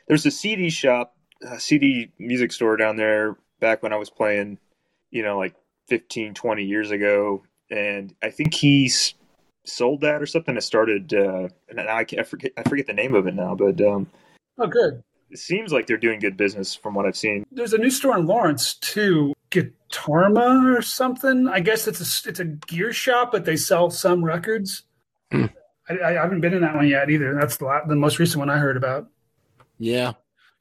There's 0.08 0.26
a 0.26 0.32
CD 0.32 0.70
shop, 0.70 1.16
a 1.42 1.60
CD 1.60 2.12
music 2.20 2.52
store 2.52 2.78
down 2.78 2.96
there 2.96 3.36
back 3.60 3.84
when 3.84 3.94
I 3.94 3.98
was 3.98 4.10
playing, 4.10 4.58
you 5.12 5.24
know, 5.24 5.38
like 5.38 5.56
15, 5.88 6.34
20 6.34 6.64
years 6.64 6.92
ago. 6.92 7.44
And 7.70 8.14
I 8.24 8.30
think 8.30 8.54
he's 8.54 9.14
sold 9.66 10.02
that 10.02 10.22
or 10.22 10.26
something. 10.26 10.56
I 10.56 10.62
started, 10.62 11.14
uh, 11.14 11.50
and 11.70 11.80
I, 11.82 12.06
I 12.18 12.24
forget, 12.24 12.54
I 12.58 12.64
forget 12.64 12.88
the 12.88 12.94
name 12.94 13.14
of 13.14 13.28
it 13.28 13.36
now, 13.36 13.56
but 13.56 13.82
um, 13.82 14.08
Oh, 14.58 14.68
good. 14.68 15.04
it 15.30 15.40
seems 15.40 15.74
like 15.74 15.88
they're 15.88 15.98
doing 15.98 16.20
good 16.20 16.38
business 16.38 16.74
from 16.74 16.94
what 16.96 17.06
I've 17.06 17.18
seen. 17.18 17.46
There's 17.52 17.74
a 17.74 17.78
new 17.78 17.90
store 17.90 18.18
in 18.18 18.26
Lawrence 18.26 18.76
too, 18.76 19.34
Guitarma 19.52 20.78
or 20.78 20.82
something. 20.82 21.48
I 21.50 21.60
guess 21.60 21.88
it's 21.88 22.00
a 22.00 22.30
it's 22.30 22.40
a 22.40 22.46
gear 22.46 22.94
shop, 22.94 23.32
but 23.34 23.46
they 23.46 23.56
sell 23.58 23.90
some 23.90 24.24
records. 24.24 24.84
I, 25.32 25.50
I 25.90 26.12
haven't 26.14 26.42
been 26.42 26.54
in 26.54 26.62
that 26.62 26.76
one 26.76 26.88
yet 26.88 27.10
either. 27.10 27.34
That's 27.36 27.58
the 27.58 27.66
la- 27.66 27.86
the 27.86 27.96
most 27.96 28.20
recent 28.20 28.40
one 28.40 28.50
I 28.50 28.58
heard 28.58 28.78
about. 28.78 29.08
Yeah. 29.78 30.14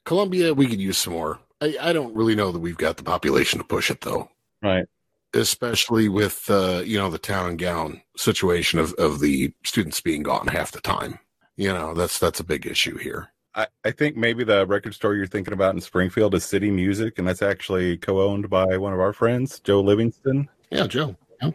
Columbia, 0.05 0.53
we 0.53 0.67
could 0.67 0.79
use 0.79 0.97
some 0.97 1.13
more. 1.13 1.39
I, 1.59 1.75
I 1.81 1.93
don't 1.93 2.15
really 2.15 2.35
know 2.35 2.51
that 2.51 2.59
we've 2.59 2.77
got 2.77 2.97
the 2.97 3.03
population 3.03 3.59
to 3.59 3.65
push 3.65 3.89
it 3.89 4.01
though. 4.01 4.29
Right. 4.61 4.85
Especially 5.33 6.07
with 6.07 6.49
uh, 6.49 6.81
you 6.85 6.97
know, 6.97 7.09
the 7.09 7.17
town 7.17 7.49
and 7.49 7.59
gown 7.59 8.01
situation 8.15 8.79
of, 8.79 8.93
of 8.93 9.19
the 9.19 9.53
students 9.65 9.99
being 9.99 10.23
gone 10.23 10.47
half 10.47 10.71
the 10.71 10.81
time. 10.81 11.19
You 11.57 11.73
know, 11.73 11.93
that's 11.93 12.19
that's 12.19 12.39
a 12.39 12.43
big 12.45 12.65
issue 12.65 12.97
here. 12.97 13.29
I, 13.55 13.67
I 13.83 13.91
think 13.91 14.15
maybe 14.15 14.43
the 14.43 14.65
record 14.67 14.93
store 14.93 15.15
you're 15.15 15.25
thinking 15.25 15.53
about 15.53 15.73
in 15.73 15.81
Springfield 15.81 16.35
is 16.35 16.45
City 16.45 16.69
Music, 16.69 17.17
and 17.17 17.27
that's 17.27 17.41
actually 17.41 17.97
co-owned 17.97 18.49
by 18.49 18.77
one 18.77 18.93
of 18.93 18.99
our 18.99 19.11
friends, 19.13 19.59
Joe 19.59 19.81
Livingston, 19.81 20.47
Yeah, 20.69 20.85
Joe. 20.85 21.17
Yeah. 21.41 21.51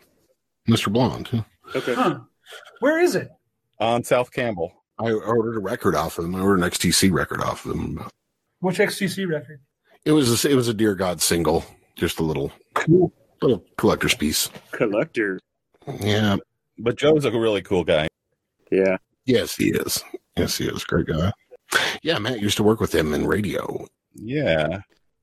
Mr. 0.68 0.92
Blonde. 0.92 1.44
Okay. 1.74 1.94
Huh. 1.94 2.20
Where 2.80 2.98
is 3.00 3.14
it? 3.14 3.28
on 3.80 4.04
South 4.04 4.30
Campbell. 4.30 4.72
I 5.00 5.10
ordered 5.10 5.56
a 5.56 5.60
record 5.60 5.96
off 5.96 6.16
of 6.18 6.24
them. 6.24 6.36
I 6.36 6.40
ordered 6.40 6.62
an 6.62 6.70
XTC 6.70 7.10
record 7.12 7.40
off 7.40 7.64
of 7.66 7.72
them. 7.72 8.06
Which 8.60 8.78
XTC 8.78 9.28
record? 9.28 9.60
It 10.04 10.12
was 10.12 10.44
a, 10.44 10.48
it 10.50 10.54
was 10.54 10.68
a 10.68 10.74
Dear 10.74 10.94
God 10.94 11.20
single, 11.20 11.64
just 11.96 12.20
a 12.20 12.22
little 12.22 12.52
Cool. 12.74 13.12
little 13.40 13.64
collector's 13.78 14.14
piece. 14.14 14.50
Collector. 14.70 15.40
Yeah. 16.00 16.36
But 16.78 16.96
Joe's 16.96 17.24
a 17.24 17.32
really 17.32 17.62
cool 17.62 17.82
guy. 17.82 18.06
Yeah. 18.70 18.98
Yes, 19.24 19.56
he 19.56 19.70
is. 19.70 20.04
Yes, 20.36 20.56
he 20.58 20.66
is. 20.68 20.84
Great 20.84 21.06
guy. 21.06 21.32
Yeah, 22.02 22.18
Matt 22.18 22.40
used 22.40 22.56
to 22.58 22.62
work 22.62 22.78
with 22.80 22.94
him 22.94 23.14
in 23.14 23.26
radio. 23.26 23.86
Yeah. 24.14 24.80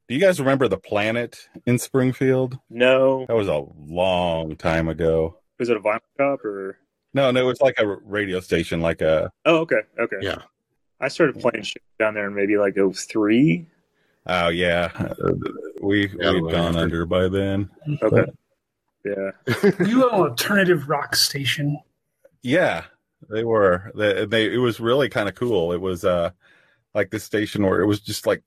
Do 0.08 0.16
you 0.16 0.20
guys 0.20 0.40
remember 0.40 0.68
the 0.68 0.78
Planet 0.78 1.48
in 1.66 1.80
Springfield? 1.80 2.58
No. 2.70 3.26
That 3.28 3.36
was 3.36 3.48
a 3.48 3.64
long 3.78 4.56
time 4.58 4.90
ago. 4.90 5.38
Was 5.60 5.70
it 5.70 5.78
a 5.78 5.80
vinyl 5.80 6.00
shop 6.18 6.44
or? 6.44 6.78
No, 7.14 7.32
no, 7.32 7.42
it 7.42 7.44
was 7.46 7.62
like 7.62 7.80
a 7.80 7.88
radio 7.88 8.40
station, 8.40 8.82
like 8.82 9.02
a. 9.02 9.32
Oh, 9.46 9.58
okay. 9.60 9.82
Okay. 10.00 10.18
Yeah. 10.22 10.38
I 11.02 11.08
started 11.08 11.40
playing 11.40 11.64
shit 11.64 11.82
down 11.98 12.14
there 12.14 12.28
in 12.28 12.36
maybe 12.36 12.58
like 12.58 12.76
03. 12.76 13.66
Oh 14.28 14.50
yeah, 14.50 14.92
Uh, 14.96 15.34
we 15.82 16.10
Yeah, 16.20 16.34
we've 16.34 16.52
gone 16.52 16.68
after- 16.76 16.80
under 16.80 17.06
by 17.06 17.30
then. 17.30 17.70
Okay. 18.04 18.26
Yeah. 19.06 19.32
You 19.88 20.08
an 20.08 20.14
alternative 20.14 20.90
rock 20.90 21.16
station? 21.16 21.80
Yeah, 22.44 22.84
they 23.30 23.44
were. 23.44 23.92
They, 23.96 24.26
they 24.26 24.54
it 24.54 24.58
was 24.58 24.80
really 24.80 25.10
kind 25.10 25.30
of 25.30 25.36
cool. 25.36 25.72
It 25.72 25.82
was 25.82 26.04
uh 26.06 26.32
like 26.94 27.10
this 27.12 27.24
station 27.24 27.66
where 27.66 27.82
it 27.82 27.86
was 27.88 28.02
just 28.02 28.28
like 28.28 28.44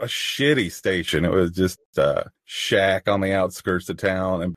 a 0.00 0.06
shitty 0.06 0.70
station. 0.72 1.24
It 1.24 1.32
was 1.32 1.50
just 1.50 1.80
a 1.96 2.30
shack 2.44 3.08
on 3.08 3.20
the 3.20 3.32
outskirts 3.34 3.88
of 3.88 3.96
town, 3.98 4.42
and 4.42 4.56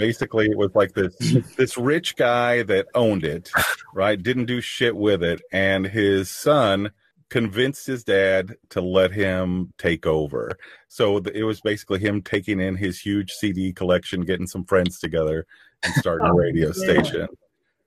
basically 0.00 0.46
it 0.50 0.56
was 0.58 0.74
like 0.74 0.92
this 0.94 1.14
this 1.56 1.76
rich 1.78 2.16
guy 2.16 2.62
that 2.64 2.88
owned 2.96 3.24
it, 3.24 3.50
right? 3.94 4.20
Didn't 4.20 4.46
do 4.46 4.60
shit 4.60 4.96
with 4.96 5.22
it, 5.22 5.40
and 5.52 5.86
his 5.86 6.28
son 6.30 6.90
convinced 7.28 7.86
his 7.86 8.02
dad 8.02 8.56
to 8.70 8.80
let 8.80 9.12
him 9.12 9.72
take 9.78 10.04
over. 10.04 10.50
So 10.88 11.20
th- 11.20 11.36
it 11.36 11.44
was 11.44 11.60
basically 11.60 12.00
him 12.00 12.22
taking 12.22 12.58
in 12.58 12.74
his 12.74 12.98
huge 12.98 13.30
CD 13.30 13.72
collection, 13.72 14.22
getting 14.22 14.48
some 14.48 14.64
friends 14.64 14.98
together, 14.98 15.46
and 15.84 15.94
starting 15.94 16.26
a 16.26 16.32
Oh, 16.32 16.36
radio 16.36 16.66
man. 16.68 16.74
station. 16.74 17.28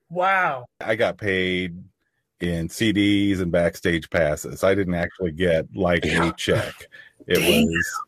Wow. 0.10 0.68
I 0.80 0.96
got 0.96 1.18
paid 1.18 1.76
in 2.40 2.70
CDs 2.70 3.42
and 3.42 3.52
backstage 3.52 4.10
passes. 4.10 4.64
I 4.64 4.76
didn't 4.76 4.94
actually 4.96 5.32
get 5.34 5.66
like 5.76 6.06
Yeah. 6.06 6.30
a 6.30 6.34
check. 6.34 6.74
It 7.28 7.40
Damn. 7.40 7.66
was 7.66 8.00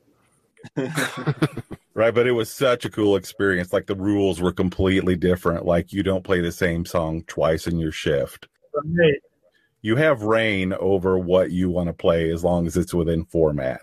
right, 1.96 2.14
but 2.14 2.28
it 2.28 2.34
was 2.34 2.52
such 2.52 2.86
a 2.86 2.90
cool 2.92 3.16
experience. 3.16 3.74
Like 3.74 3.88
the 3.88 3.96
rules 3.96 4.40
were 4.40 4.52
completely 4.52 5.16
different. 5.16 5.66
Like 5.66 5.92
you 5.92 6.04
don't 6.04 6.24
play 6.24 6.40
the 6.42 6.52
same 6.52 6.86
song 6.86 7.24
twice 7.26 7.66
in 7.66 7.80
your 7.80 7.92
shift. 7.92 8.48
Right. 8.74 9.20
You 9.82 9.96
have 9.96 10.22
reign 10.24 10.74
over 10.74 11.18
what 11.18 11.52
you 11.52 11.70
want 11.70 11.88
to 11.88 11.94
play 11.94 12.32
as 12.32 12.44
long 12.44 12.68
as 12.68 12.76
it's 12.78 12.94
within 12.94 13.26
format. 13.26 13.82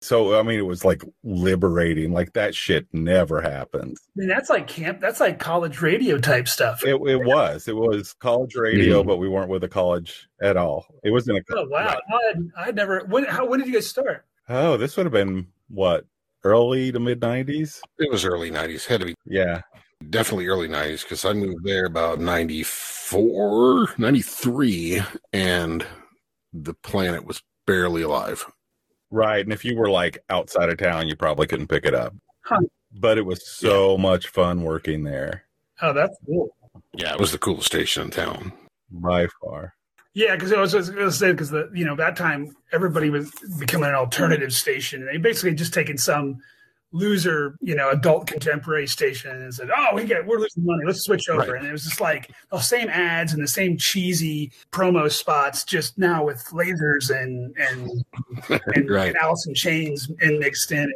So 0.00 0.38
I 0.38 0.42
mean, 0.42 0.58
it 0.58 0.66
was 0.66 0.84
like 0.84 1.02
liberating. 1.22 2.12
Like 2.12 2.34
that 2.34 2.54
shit 2.54 2.86
never 2.92 3.40
happens. 3.40 4.00
I 4.06 4.20
mean, 4.20 4.28
that's 4.28 4.50
like 4.50 4.66
camp. 4.66 5.00
That's 5.00 5.18
like 5.20 5.38
college 5.38 5.80
radio 5.80 6.18
type 6.18 6.46
stuff. 6.46 6.84
It, 6.84 6.96
it 7.06 7.24
was. 7.24 7.68
It 7.68 7.76
was 7.76 8.12
college 8.14 8.54
radio, 8.54 9.02
Mhm. 9.02 9.06
but 9.06 9.16
we 9.16 9.28
weren't 9.30 9.48
with 9.48 9.64
a 9.64 9.68
college 9.68 10.28
at 10.42 10.58
all. 10.58 10.86
It 11.04 11.10
wasn't 11.10 11.38
a. 11.38 11.44
College, 11.44 11.68
oh 11.68 11.70
wow! 11.70 11.98
I 12.56 12.68
I 12.68 12.70
never. 12.72 13.04
When 13.06 13.24
how, 13.24 13.46
when 13.46 13.60
did 13.60 13.68
you 13.68 13.74
guys 13.74 13.86
start? 13.86 14.26
Oh, 14.48 14.76
this 14.76 14.94
would 14.98 15.06
have 15.06 15.12
been 15.12 15.46
what 15.68 16.04
early 16.44 16.92
to 16.92 17.00
mid 17.00 17.20
'90s. 17.20 17.80
It 17.98 18.10
was 18.10 18.24
early 18.24 18.50
90s. 18.50 18.86
Had 18.86 19.00
to 19.00 19.06
be 19.06 19.14
Yeah, 19.26 19.60
definitely 20.10 20.46
early 20.48 20.68
90s 20.68 21.02
because 21.02 21.24
I 21.24 21.32
moved 21.32 21.64
there 21.64 21.86
about 21.86 22.20
94, 22.20 23.94
93, 23.98 25.02
and 25.32 25.86
the 26.52 26.74
planet 26.74 27.24
was 27.26 27.42
barely 27.66 28.02
alive. 28.02 28.44
right. 29.10 29.44
And 29.44 29.52
if 29.52 29.64
you 29.64 29.76
were 29.76 29.90
like 29.90 30.18
outside 30.30 30.68
of 30.70 30.78
town, 30.78 31.08
you 31.08 31.16
probably 31.16 31.46
couldn't 31.46 31.68
pick 31.68 31.84
it 31.86 31.94
up. 31.94 32.14
Huh. 32.44 32.60
But 32.92 33.18
it 33.18 33.24
was 33.26 33.46
so 33.48 33.96
much 33.98 34.28
fun 34.28 34.62
working 34.62 35.02
there 35.04 35.44
Oh, 35.82 35.92
that's 35.92 36.16
cool. 36.24 36.54
Yeah, 36.96 37.12
it 37.14 37.18
was 37.20 37.32
the 37.32 37.38
coolest 37.38 37.66
station 37.66 38.04
in 38.04 38.10
town. 38.10 38.52
by 38.90 39.26
far. 39.42 39.74
Yeah, 40.14 40.36
because 40.36 40.52
I 40.52 40.60
was, 40.60 40.74
I 40.74 40.78
was 40.78 40.90
going 40.90 41.04
to 41.06 41.12
say 41.12 41.32
because 41.32 41.50
the 41.50 41.68
you 41.74 41.84
know 41.84 41.96
that 41.96 42.16
time 42.16 42.56
everybody 42.72 43.10
was 43.10 43.32
becoming 43.58 43.88
an 43.88 43.96
alternative 43.96 44.52
station, 44.52 45.00
and 45.02 45.08
they 45.10 45.16
basically 45.16 45.54
just 45.54 45.74
taken 45.74 45.98
some 45.98 46.38
loser 46.92 47.56
you 47.60 47.74
know 47.74 47.90
adult 47.90 48.28
contemporary 48.28 48.86
station 48.86 49.32
and 49.32 49.52
said, 49.52 49.70
"Oh, 49.76 49.88
we 49.94 50.04
get 50.04 50.24
we're 50.24 50.38
losing 50.38 50.64
money, 50.64 50.84
let's 50.86 51.02
switch 51.02 51.28
over." 51.28 51.52
Right. 51.54 51.58
And 51.60 51.66
it 51.68 51.72
was 51.72 51.82
just 51.82 52.00
like 52.00 52.30
the 52.52 52.60
same 52.60 52.88
ads 52.88 53.32
and 53.32 53.42
the 53.42 53.48
same 53.48 53.76
cheesy 53.76 54.52
promo 54.70 55.10
spots, 55.10 55.64
just 55.64 55.98
now 55.98 56.24
with 56.24 56.44
lasers 56.52 57.10
and 57.10 57.52
and 57.56 57.90
and, 58.76 58.88
Right. 58.88 59.08
and 59.08 59.16
Alice 59.16 59.46
in 59.48 59.54
Chains 59.54 60.08
and 60.20 60.38
mixed 60.38 60.70
in. 60.70 60.92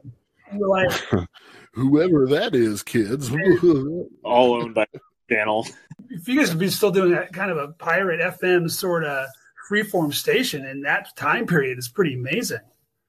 And 0.51 0.61
we're 0.61 0.69
like, 0.69 0.93
Whoever 1.73 2.27
that 2.29 2.55
is, 2.55 2.83
kids. 2.85 3.31
All 4.23 4.55
owned 4.55 4.75
by 4.75 4.87
channel. 5.29 5.67
If 6.11 6.29
you 6.29 6.39
guys 6.39 6.51
would 6.51 6.59
be 6.59 6.69
still 6.71 6.91
doing 6.91 7.13
that 7.13 7.33
kind 7.33 7.51
of 7.51 7.57
a 7.57 7.69
pirate 7.69 8.21
FM 8.21 8.71
sort 8.71 9.05
of 9.05 9.27
freeform 9.71 10.15
station 10.15 10.65
in 10.65 10.83
that 10.83 11.15
time 11.17 11.47
period 11.47 11.79
is 11.79 11.89
pretty 11.89 12.15
amazing. 12.15 12.61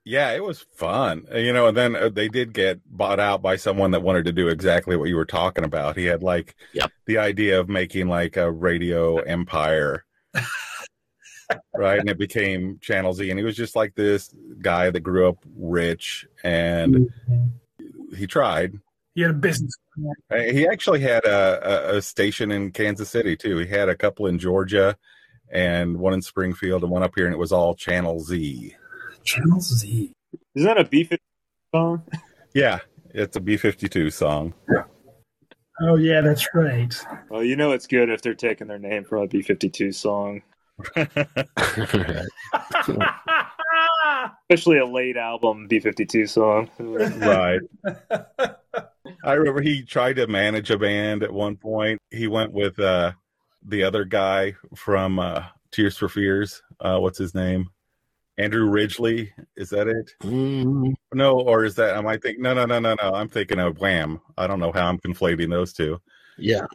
Yeah, 0.06 0.32
it 0.32 0.44
was 0.44 0.66
fun. 0.76 1.26
You 1.34 1.54
know, 1.54 1.68
and 1.68 1.78
then 1.78 1.96
uh, 1.96 2.10
they 2.10 2.30
did 2.30 2.54
get 2.54 2.80
bought 2.86 3.20
out 3.20 3.42
by 3.42 3.58
someone 3.58 3.92
that 3.92 4.02
wanted 4.02 4.26
to 4.26 4.32
do 4.32 4.48
exactly 4.48 4.96
what 4.98 5.10
you 5.10 5.16
were 5.16 5.26
talking 5.26 5.64
about. 5.64 5.98
He 5.98 6.06
had 6.06 6.24
like 6.24 6.56
Yep. 6.74 6.92
the 7.06 7.18
idea 7.20 7.60
of 7.60 7.70
making 7.70 8.08
like 8.08 8.36
a 8.38 8.52
radio 8.52 9.18
empire. 9.20 10.06
right. 11.76 12.00
And 12.00 12.10
it 12.10 12.18
became 12.18 12.80
Channel 12.82 13.14
Z. 13.14 13.30
And 13.30 13.38
he 13.38 13.46
was 13.46 13.56
just 13.56 13.76
like 13.76 13.94
this 13.96 14.34
guy 14.62 14.90
that 14.90 15.02
grew 15.02 15.28
up 15.30 15.38
rich 15.56 16.26
and 16.44 17.10
he 18.16 18.26
tried. 18.26 18.74
He 19.16 19.22
had 19.22 19.32
a 19.32 19.34
business. 19.34 19.74
Uh, 20.32 20.38
He 20.38 20.68
actually 20.68 21.02
had 21.02 21.26
a, 21.26 21.94
a, 21.94 21.98
a 21.98 22.02
station 22.02 22.52
in 22.52 22.72
Kansas 22.72 23.10
City 23.10 23.36
too. 23.36 23.58
He 23.58 23.68
had 23.68 23.90
a 23.90 23.96
couple 23.96 24.28
in 24.28 24.40
Georgia 24.40 24.96
and 25.52 25.98
one 25.98 26.14
in 26.14 26.22
Springfield 26.22 26.84
and 26.84 26.92
one 26.92 27.04
up 27.04 27.14
here, 27.16 27.26
and 27.26 27.34
it 27.34 27.40
was 27.40 27.52
all 27.52 27.76
Channel 27.76 28.20
Z. 28.20 28.76
Channel 29.24 29.60
Z. 29.60 30.12
Is 30.56 30.64
that 30.64 30.78
a 30.78 30.84
B 30.84 31.04
fifty 31.04 31.24
song? 31.74 32.04
Yeah, 32.54 32.80
it's 33.14 33.36
a 33.36 33.40
B 33.40 33.58
52 33.58 34.10
song. 34.12 34.54
Yeah. 34.72 34.84
Oh 35.82 35.96
yeah, 35.96 36.22
that's 36.22 36.48
right. 36.54 36.94
Well, 37.30 37.44
you 37.44 37.56
know 37.56 37.72
it's 37.72 37.88
good 37.88 38.10
if 38.10 38.22
they're 38.22 38.34
taking 38.34 38.68
their 38.68 38.80
name 38.80 39.06
from 39.06 39.24
a 39.24 39.28
B 39.28 39.42
52 39.42 39.92
song, 39.92 40.42
especially 44.50 44.80
a 44.80 44.86
late 44.86 45.16
album 45.18 45.68
B 45.68 45.80
52 45.80 46.26
song. 46.26 46.70
right. 46.80 47.60
I 49.24 49.34
remember 49.34 49.62
he 49.62 49.84
tried 49.84 50.16
to 50.16 50.28
manage 50.28 50.72
a 50.72 50.78
band 50.78 51.22
at 51.24 51.32
one 51.32 51.56
point. 51.56 52.00
He 52.10 52.28
went 52.28 52.52
with 52.52 52.80
uh, 52.80 53.12
the 53.64 53.84
other 53.84 54.06
guy 54.06 54.56
from 54.76 55.20
uh, 55.20 55.44
Tears 55.72 55.98
for 55.98 56.10
Fears. 56.10 56.64
Uh, 56.80 56.98
what's 57.00 57.18
his 57.20 57.36
name? 57.36 57.70
Andrew 58.40 58.70
Ridgeley. 58.70 59.30
Is 59.56 59.70
that 59.70 59.88
it? 59.88 60.12
Mm, 60.24 60.94
No, 61.14 61.40
or 61.42 61.64
is 61.66 61.76
that? 61.76 61.96
Am 61.96 62.08
I 62.08 62.18
thinking? 62.18 62.42
No, 62.42 62.54
no, 62.54 62.66
no, 62.66 62.80
no, 62.80 62.96
no. 62.96 63.14
I'm 63.14 63.30
thinking 63.30 63.60
of 63.60 63.78
Wham. 63.80 64.20
I 64.38 64.48
don't 64.48 64.60
know 64.60 64.72
how 64.72 64.88
I'm 64.88 64.98
conflating 65.00 65.50
those 65.52 65.74
two. 65.74 66.02
yeah. 66.38 66.66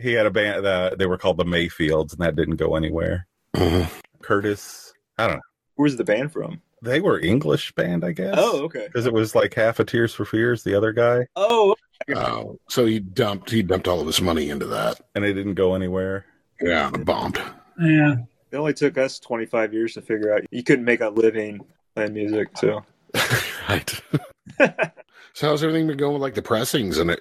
He 0.00 0.14
had 0.14 0.24
a 0.24 0.30
band. 0.30 0.64
Uh, 0.64 0.94
they 0.98 1.04
were 1.04 1.18
called 1.18 1.36
the 1.36 1.44
Mayfields, 1.44 2.14
and 2.14 2.22
that 2.22 2.34
didn't 2.34 2.56
go 2.56 2.76
anywhere. 2.76 3.26
Mhm. 3.54 3.90
Curtis. 4.22 4.94
I 5.18 5.26
don't 5.26 5.36
know. 5.36 5.42
Where's 5.74 5.96
the 5.96 6.04
band 6.04 6.32
from? 6.32 6.62
They 6.82 7.00
were 7.00 7.18
English 7.20 7.72
band, 7.72 8.04
I 8.04 8.12
guess. 8.12 8.34
Oh, 8.36 8.62
okay. 8.64 8.86
because 8.88 9.06
it 9.06 9.12
was 9.12 9.34
like 9.34 9.54
half 9.54 9.78
a 9.80 9.84
Tears 9.84 10.12
for 10.12 10.24
Fears, 10.24 10.64
the 10.64 10.74
other 10.74 10.92
guy, 10.92 11.26
Oh, 11.36 11.74
Oh, 12.16 12.58
so 12.68 12.84
he 12.84 12.98
dumped 12.98 13.48
he 13.50 13.62
dumped 13.62 13.86
all 13.86 14.00
of 14.00 14.06
his 14.08 14.20
money 14.20 14.50
into 14.50 14.66
that. 14.66 15.00
and 15.14 15.24
it 15.24 15.34
didn't 15.34 15.54
go 15.54 15.74
anywhere. 15.76 16.24
Yeah, 16.60 16.88
and 16.88 16.96
it 16.96 17.04
bombed. 17.04 17.40
Yeah. 17.80 18.16
it 18.50 18.56
only 18.56 18.74
took 18.74 18.98
us 18.98 19.20
25 19.20 19.72
years 19.72 19.94
to 19.94 20.02
figure 20.02 20.34
out 20.34 20.42
you 20.50 20.64
couldn't 20.64 20.84
make 20.84 21.00
a 21.00 21.08
living 21.08 21.60
playing 21.94 22.14
music. 22.14 22.48
So 22.56 22.84
right. 23.68 24.02
so 25.34 25.48
how's 25.48 25.62
everything 25.62 25.86
been 25.86 25.96
going 25.96 26.14
with 26.14 26.22
like 26.22 26.34
the 26.34 26.42
pressings 26.42 26.98
and 26.98 27.10
uh, 27.12 27.16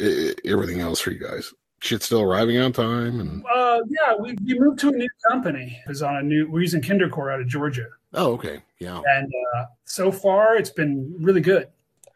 everything 0.45 0.79
else 0.81 0.99
for 0.99 1.11
you 1.11 1.19
guys? 1.19 1.53
Shit 1.81 2.03
still 2.03 2.21
arriving 2.21 2.57
on 2.59 2.73
time 2.73 3.19
and 3.19 3.43
Uh, 3.53 3.79
yeah, 3.87 4.15
we, 4.19 4.35
we 4.45 4.59
moved 4.59 4.79
to 4.79 4.89
a 4.89 4.91
new 4.91 5.07
company. 5.29 5.79
It 5.85 5.89
was 5.89 6.01
on 6.01 6.15
a 6.15 6.21
new. 6.23 6.49
We're 6.49 6.61
using 6.61 6.81
Kindercore 6.81 7.33
out 7.33 7.41
of 7.41 7.47
Georgia, 7.47 7.87
oh 8.13 8.33
okay 8.33 8.61
yeah 8.79 9.01
and 9.05 9.31
uh, 9.55 9.65
so 9.85 10.11
far 10.11 10.55
it's 10.57 10.69
been 10.69 11.15
really 11.19 11.41
good. 11.41 11.67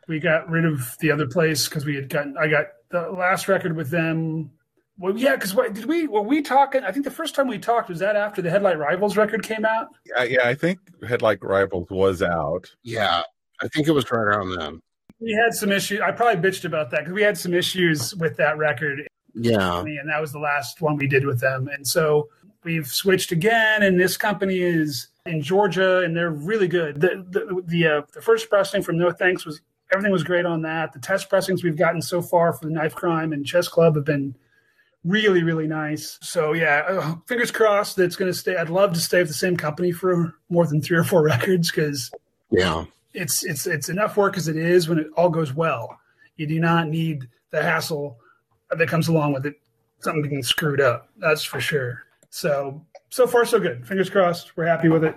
We 0.07 0.19
got 0.19 0.49
rid 0.49 0.65
of 0.65 0.95
the 0.99 1.09
other 1.11 1.27
place 1.27 1.67
because 1.67 1.83
we 1.85 1.95
had 1.95 2.09
gotten. 2.09 2.37
I 2.37 2.47
got 2.47 2.67
the 2.89 3.09
last 3.09 3.47
record 3.47 3.75
with 3.75 3.89
them. 3.89 4.51
Well, 4.97 5.17
yeah, 5.17 5.35
because 5.35 5.53
what 5.55 5.73
did 5.73 5.85
we? 5.85 6.07
Were 6.07 6.21
we 6.21 6.41
talking? 6.41 6.83
I 6.83 6.91
think 6.91 7.05
the 7.05 7.11
first 7.11 7.33
time 7.35 7.47
we 7.47 7.57
talked 7.57 7.89
was 7.89 7.99
that 7.99 8.15
after 8.15 8.41
the 8.41 8.49
Headlight 8.49 8.77
Rivals 8.77 9.17
record 9.17 9.43
came 9.43 9.65
out. 9.65 9.87
Yeah, 10.05 10.23
yeah, 10.23 10.47
I 10.47 10.53
think 10.53 10.79
Headlight 11.07 11.39
Rivals 11.43 11.87
was 11.89 12.21
out. 12.21 12.69
yeah 12.83 13.23
I 13.61 13.67
think 13.69 13.87
it 13.87 13.91
was 13.91 14.09
right 14.11 14.21
around 14.21 14.55
then. 14.57 14.81
We 15.19 15.31
had 15.31 15.53
some 15.53 15.71
issues. 15.71 16.01
I 16.01 16.11
probably 16.11 16.41
bitched 16.49 16.65
about 16.65 16.91
that 16.91 16.99
because 17.01 17.13
we 17.13 17.23
had 17.23 17.37
some 17.37 17.53
issues 17.53 18.13
with 18.15 18.37
that 18.37 18.57
record 18.57 19.07
Yeah 19.33 19.79
and 19.79 20.09
that 20.09 20.21
was 20.21 20.31
the 20.31 20.39
last 20.39 20.81
one 20.81 20.97
we 20.97 21.07
did 21.07 21.25
with 21.25 21.39
them. 21.39 21.67
And 21.67 21.87
so 21.87 22.29
we've 22.63 22.87
switched 22.87 23.31
again, 23.31 23.81
and 23.83 23.99
this 23.99 24.17
company 24.17 24.59
is 24.59 25.07
in 25.25 25.41
Georgia, 25.41 25.99
and 25.99 26.15
they're 26.15 26.31
really 26.31 26.67
good. 26.67 27.01
The 27.01 27.25
the 27.29 27.63
the, 27.65 27.87
uh, 27.87 28.01
the 28.13 28.21
first 28.21 28.49
pressing 28.49 28.81
from 28.81 28.97
No 28.97 29.11
Thanks 29.11 29.45
was 29.45 29.61
everything 29.91 30.11
was 30.11 30.23
great 30.23 30.45
on 30.45 30.61
that. 30.63 30.93
The 30.93 30.99
test 30.99 31.29
pressings 31.29 31.63
we've 31.63 31.77
gotten 31.77 32.01
so 32.01 32.21
far 32.21 32.53
for 32.53 32.65
the 32.65 32.71
Knife 32.71 32.95
Crime 32.95 33.33
and 33.33 33.45
Chess 33.45 33.67
Club 33.67 33.95
have 33.95 34.05
been 34.05 34.35
really 35.03 35.43
really 35.43 35.67
nice. 35.67 36.17
So 36.21 36.53
yeah, 36.53 36.83
uh, 36.87 37.15
fingers 37.27 37.51
crossed 37.51 37.95
that 37.95 38.05
it's 38.05 38.15
going 38.15 38.31
to 38.31 38.37
stay. 38.37 38.55
I'd 38.55 38.69
love 38.69 38.93
to 38.93 38.99
stay 38.99 39.19
with 39.19 39.27
the 39.27 39.33
same 39.33 39.57
company 39.57 39.91
for 39.91 40.35
more 40.49 40.65
than 40.65 40.81
three 40.81 40.97
or 40.97 41.03
four 41.03 41.23
records 41.25 41.71
because 41.71 42.11
yeah 42.51 42.85
it's 43.15 43.43
it's 43.43 43.65
it's 43.65 43.89
enough 43.89 44.17
work 44.17 44.37
as 44.37 44.47
it 44.47 44.57
is 44.57 44.87
when 44.87 44.99
it 44.99 45.07
all 45.15 45.29
goes 45.29 45.53
well. 45.53 45.99
You 46.37 46.47
do 46.47 46.59
not 46.59 46.89
need 46.89 47.27
the 47.49 47.63
hassle 47.63 48.19
that 48.69 48.89
comes 48.89 49.07
along 49.07 49.33
with 49.33 49.45
it. 49.45 49.55
Something 49.99 50.29
being 50.29 50.43
screwed 50.43 50.81
up, 50.81 51.09
that's 51.17 51.43
for 51.43 51.61
sure. 51.61 52.03
So 52.29 52.85
so 53.15 53.25
far 53.25 53.45
so 53.45 53.61
good. 53.61 53.87
Fingers 53.87 54.09
crossed. 54.09 54.57
We're 54.57 54.65
happy 54.65 54.89
with 54.89 55.05
it. 55.05 55.15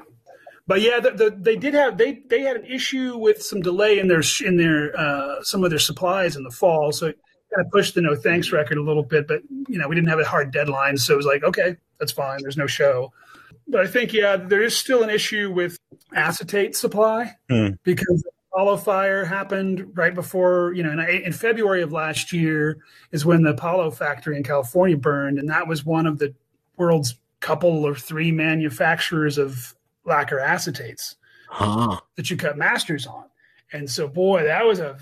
but 0.68 0.80
yeah, 0.80 1.00
the, 1.00 1.10
the, 1.10 1.36
they 1.36 1.56
did 1.56 1.74
have 1.74 1.98
they 1.98 2.22
they 2.28 2.42
had 2.42 2.56
an 2.56 2.64
issue 2.64 3.18
with 3.18 3.42
some 3.42 3.60
delay 3.60 3.98
in 3.98 4.06
their 4.06 4.22
in 4.46 4.56
their 4.56 4.96
uh, 4.96 5.42
some 5.42 5.64
of 5.64 5.70
their 5.70 5.80
supplies 5.80 6.36
in 6.36 6.44
the 6.44 6.50
fall, 6.50 6.92
so 6.92 7.06
it 7.06 7.18
kind 7.52 7.66
of 7.66 7.72
pushed 7.72 7.96
the 7.96 8.00
no 8.00 8.14
thanks 8.14 8.52
record 8.52 8.78
a 8.78 8.82
little 8.82 9.02
bit. 9.02 9.26
But 9.26 9.42
you 9.68 9.78
know, 9.78 9.88
we 9.88 9.96
didn't 9.96 10.10
have 10.10 10.20
a 10.20 10.24
hard 10.24 10.52
deadline, 10.52 10.96
so 10.96 11.14
it 11.14 11.16
was 11.16 11.26
like, 11.26 11.42
okay, 11.42 11.76
that's 11.98 12.12
fine. 12.12 12.38
There's 12.40 12.56
no 12.56 12.68
show. 12.68 13.12
But 13.66 13.80
I 13.80 13.88
think 13.88 14.12
yeah, 14.12 14.36
there 14.36 14.62
is 14.62 14.76
still 14.76 15.02
an 15.02 15.10
issue 15.10 15.50
with 15.52 15.76
acetate 16.14 16.76
supply 16.76 17.34
Hmm. 17.50 17.70
because 17.82 18.24
Apollo 18.52 18.76
fire 18.78 19.24
happened 19.24 19.90
right 19.94 20.14
before 20.14 20.72
you 20.72 20.84
know 20.84 20.92
in, 20.92 21.00
in 21.00 21.32
February 21.32 21.82
of 21.82 21.90
last 21.92 22.32
year 22.32 22.78
is 23.10 23.26
when 23.26 23.42
the 23.42 23.50
Apollo 23.50 23.90
factory 23.90 24.36
in 24.36 24.44
California 24.44 24.96
burned, 24.96 25.40
and 25.40 25.48
that 25.48 25.66
was 25.66 25.84
one 25.84 26.06
of 26.06 26.18
the 26.18 26.32
world's 26.76 27.16
couple 27.40 27.84
or 27.84 27.94
three 27.94 28.32
manufacturers 28.32 29.38
of 29.38 29.74
lacquer 30.04 30.38
acetates 30.38 31.14
Huh. 31.48 31.98
that 32.16 32.30
you 32.30 32.36
cut 32.36 32.58
masters 32.58 33.06
on. 33.06 33.24
And 33.72 33.88
so, 33.88 34.08
boy, 34.08 34.44
that 34.44 34.64
was 34.66 34.80
a 34.80 34.98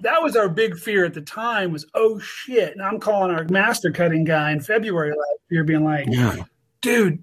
that 0.00 0.22
was 0.22 0.34
our 0.34 0.48
big 0.48 0.78
fear 0.78 1.04
at 1.04 1.12
the 1.14 1.20
time 1.20 1.72
was 1.72 1.86
oh 1.94 2.18
shit. 2.18 2.72
And 2.72 2.82
I'm 2.82 2.98
calling 2.98 3.30
our 3.34 3.44
master 3.44 3.90
cutting 3.92 4.24
guy 4.24 4.50
in 4.52 4.60
February 4.60 5.10
last 5.10 5.40
year, 5.50 5.62
being 5.64 5.84
like, 5.84 6.06
Yeah. 6.08 6.36
dude, 6.80 7.22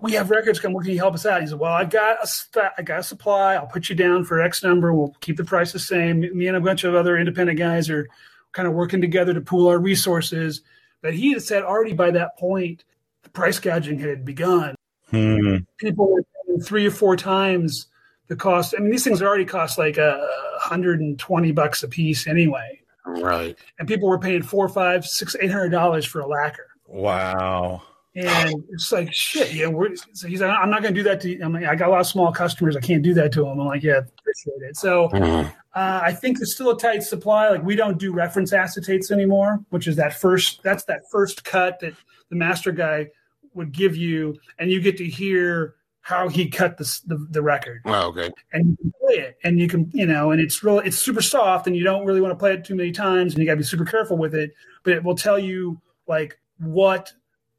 we 0.00 0.12
have 0.12 0.30
records 0.30 0.60
come. 0.60 0.72
Can 0.74 0.92
you 0.92 0.96
help 0.98 1.14
us 1.14 1.26
out? 1.26 1.40
He 1.40 1.46
said, 1.48 1.58
well, 1.58 1.72
I 1.72 1.84
got 1.84 2.18
a 2.24 2.72
I 2.78 2.82
got 2.82 3.00
a 3.00 3.02
supply. 3.02 3.54
I'll 3.54 3.66
put 3.66 3.88
you 3.88 3.96
down 3.96 4.24
for 4.24 4.40
X 4.40 4.62
number. 4.62 4.94
We'll 4.94 5.14
keep 5.20 5.36
the 5.36 5.44
price 5.44 5.72
the 5.72 5.78
same. 5.78 6.20
Me 6.20 6.46
and 6.46 6.56
a 6.56 6.60
bunch 6.60 6.84
of 6.84 6.94
other 6.94 7.18
independent 7.18 7.58
guys 7.58 7.90
are 7.90 8.08
kind 8.52 8.66
of 8.68 8.74
working 8.74 9.00
together 9.00 9.34
to 9.34 9.40
pool 9.40 9.68
our 9.68 9.78
resources. 9.78 10.62
But 11.02 11.14
he 11.14 11.32
had 11.32 11.42
said 11.42 11.64
already 11.64 11.92
by 11.92 12.12
that 12.12 12.38
point, 12.38 12.84
price 13.32 13.58
gouging 13.58 13.98
had 13.98 14.24
begun 14.24 14.74
Hmm. 15.10 15.58
people 15.78 16.10
were 16.10 16.22
paying 16.46 16.60
three 16.60 16.86
or 16.86 16.90
four 16.90 17.16
times 17.16 17.86
the 18.26 18.36
cost. 18.36 18.74
I 18.76 18.80
mean, 18.80 18.90
these 18.90 19.04
things 19.04 19.22
already 19.22 19.46
cost 19.46 19.78
like 19.78 19.96
a 19.96 20.28
hundred 20.60 21.00
and 21.00 21.18
twenty 21.18 21.50
bucks 21.50 21.82
a 21.82 21.88
piece 21.88 22.26
anyway, 22.26 22.80
Right. 23.06 23.56
and 23.78 23.88
people 23.88 24.06
were 24.08 24.18
paying 24.18 24.42
four, 24.42 24.68
five, 24.68 25.06
six, 25.06 25.34
eight 25.40 25.50
hundred 25.50 25.70
dollars 25.70 26.04
for 26.04 26.20
a 26.20 26.26
lacquer. 26.26 26.66
Wow. 26.86 27.82
And 28.14 28.64
it's 28.70 28.90
like 28.92 29.12
shit. 29.14 29.54
Yeah, 29.54 29.68
we're, 29.68 29.94
so 30.12 30.26
he's 30.28 30.40
like, 30.40 30.50
I'm 30.50 30.70
not 30.70 30.82
going 30.82 30.92
to 30.92 30.98
do 31.00 31.04
that 31.04 31.20
to. 31.20 31.30
you. 31.30 31.44
I 31.44 31.48
mean, 31.48 31.64
I 31.64 31.74
got 31.76 31.88
a 31.88 31.92
lot 31.92 32.00
of 32.00 32.06
small 32.06 32.32
customers. 32.32 32.76
I 32.76 32.80
can't 32.80 33.02
do 33.02 33.14
that 33.14 33.30
to 33.32 33.40
them. 33.44 33.60
I'm 33.60 33.66
like, 33.66 33.82
yeah, 33.82 33.98
appreciate 34.18 34.68
it. 34.68 34.76
So 34.76 35.08
Mhm. 35.10 35.46
uh, 35.74 36.00
I 36.02 36.12
think 36.12 36.38
there's 36.38 36.52
still 36.52 36.70
a 36.70 36.78
tight 36.78 37.02
supply. 37.04 37.48
Like 37.50 37.62
we 37.62 37.76
don't 37.76 37.96
do 37.96 38.12
reference 38.12 38.52
acetates 38.52 39.10
anymore, 39.12 39.60
which 39.70 39.86
is 39.86 39.96
that 39.96 40.14
first. 40.14 40.62
That's 40.64 40.84
that 40.84 41.02
first 41.10 41.44
cut 41.44 41.78
that 41.80 41.94
the 42.30 42.36
master 42.36 42.72
guy 42.72 43.08
would 43.54 43.72
give 43.72 43.96
you, 43.96 44.36
and 44.58 44.70
you 44.70 44.80
get 44.80 44.96
to 44.98 45.04
hear 45.06 45.74
how 46.00 46.28
he 46.28 46.48
cut 46.48 46.78
the 46.78 47.00
the, 47.06 47.26
the 47.30 47.42
record, 47.42 47.82
Oh, 47.84 48.08
okay. 48.08 48.30
and 48.52 48.66
you 48.70 48.76
can 48.76 48.92
play 49.00 49.14
it, 49.18 49.36
and 49.44 49.58
you 49.60 49.68
can 49.68 49.90
you 49.92 50.06
know, 50.06 50.30
and 50.30 50.40
it's 50.40 50.62
real. 50.62 50.78
It's 50.80 50.96
super 50.98 51.22
soft, 51.22 51.66
and 51.66 51.76
you 51.76 51.84
don't 51.84 52.04
really 52.06 52.20
want 52.20 52.32
to 52.32 52.36
play 52.38 52.54
it 52.54 52.64
too 52.64 52.74
many 52.74 52.92
times, 52.92 53.34
and 53.34 53.40
you 53.40 53.46
got 53.46 53.52
to 53.52 53.58
be 53.58 53.62
super 53.62 53.84
careful 53.84 54.16
with 54.16 54.34
it. 54.34 54.52
But 54.84 54.94
it 54.94 55.04
will 55.04 55.16
tell 55.16 55.38
you 55.38 55.80
like 56.06 56.38
what 56.58 57.12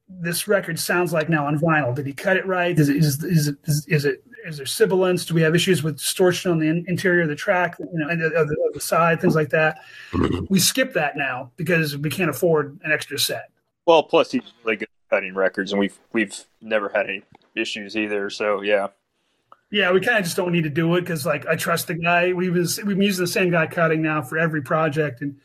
this 0.08 0.48
record 0.48 0.80
sounds 0.80 1.14
like 1.14 1.30
now 1.30 1.46
on 1.46 1.60
vinyl. 1.60 1.94
Did 1.94 2.08
he 2.08 2.14
cut 2.14 2.38
it 2.38 2.46
right? 2.48 2.78
Is 2.78 2.90
it 2.90 2.96
is 2.98 3.24
is 3.24 3.48
it 3.50 3.58
is, 3.66 3.86
is 3.88 4.06
it 4.06 4.24
is 4.48 4.58
there 4.58 4.66
sibilance? 4.66 5.26
Do 5.26 5.36
we 5.36 5.42
have 5.42 5.54
issues 5.54 5.84
with 5.84 5.98
distortion 5.98 6.50
on 6.50 6.58
the 6.58 6.68
in- 6.68 6.86
interior 6.88 7.22
of 7.24 7.28
the 7.30 7.36
track? 7.36 7.76
You 7.78 7.88
know, 8.00 8.08
and 8.08 8.20
the, 8.20 8.28
of 8.34 8.48
the, 8.48 8.56
of 8.68 8.74
the 8.74 8.80
side, 8.80 9.22
things 9.22 9.36
like 9.36 9.50
that. 9.50 9.78
Mhm. 10.12 10.50
We 10.50 10.58
skip 10.60 10.94
that 10.94 11.16
now 11.18 11.52
because 11.58 11.96
we 11.98 12.10
can't 12.10 12.30
afford 12.32 12.80
an 12.84 12.92
extra 12.92 13.20
set. 13.20 13.52
Well, 13.86 14.02
plus 14.02 14.32
he's 14.32 14.42
really 14.64 14.78
good 14.78 14.88
at 14.88 14.90
cutting 15.10 15.36
records, 15.36 15.72
and 15.72 15.80
we've 15.80 15.98
we've 16.14 16.46
never 16.62 16.90
had 16.90 17.08
any 17.08 17.24
issues 17.56 17.96
either. 17.98 18.30
So 18.30 18.62
yeah, 18.62 18.88
Yeah, 19.72 19.92
we 19.92 20.02
kind 20.02 20.18
of 20.18 20.24
just 20.24 20.36
don't 20.36 20.52
need 20.52 20.64
to 20.64 20.70
do 20.70 20.96
it 20.96 21.02
because, 21.02 21.26
like, 21.26 21.46
I 21.46 21.56
trust 21.56 21.88
the 21.88 21.94
guy. 21.94 22.34
We've 22.34 22.54
been 22.54 22.68
we've 22.86 22.98
been 22.98 23.02
using 23.02 23.24
the 23.24 23.32
same 23.32 23.52
guy 23.52 23.68
cutting 23.68 24.02
now 24.02 24.22
for 24.22 24.38
every 24.38 24.62
project, 24.62 25.22
and 25.22 25.36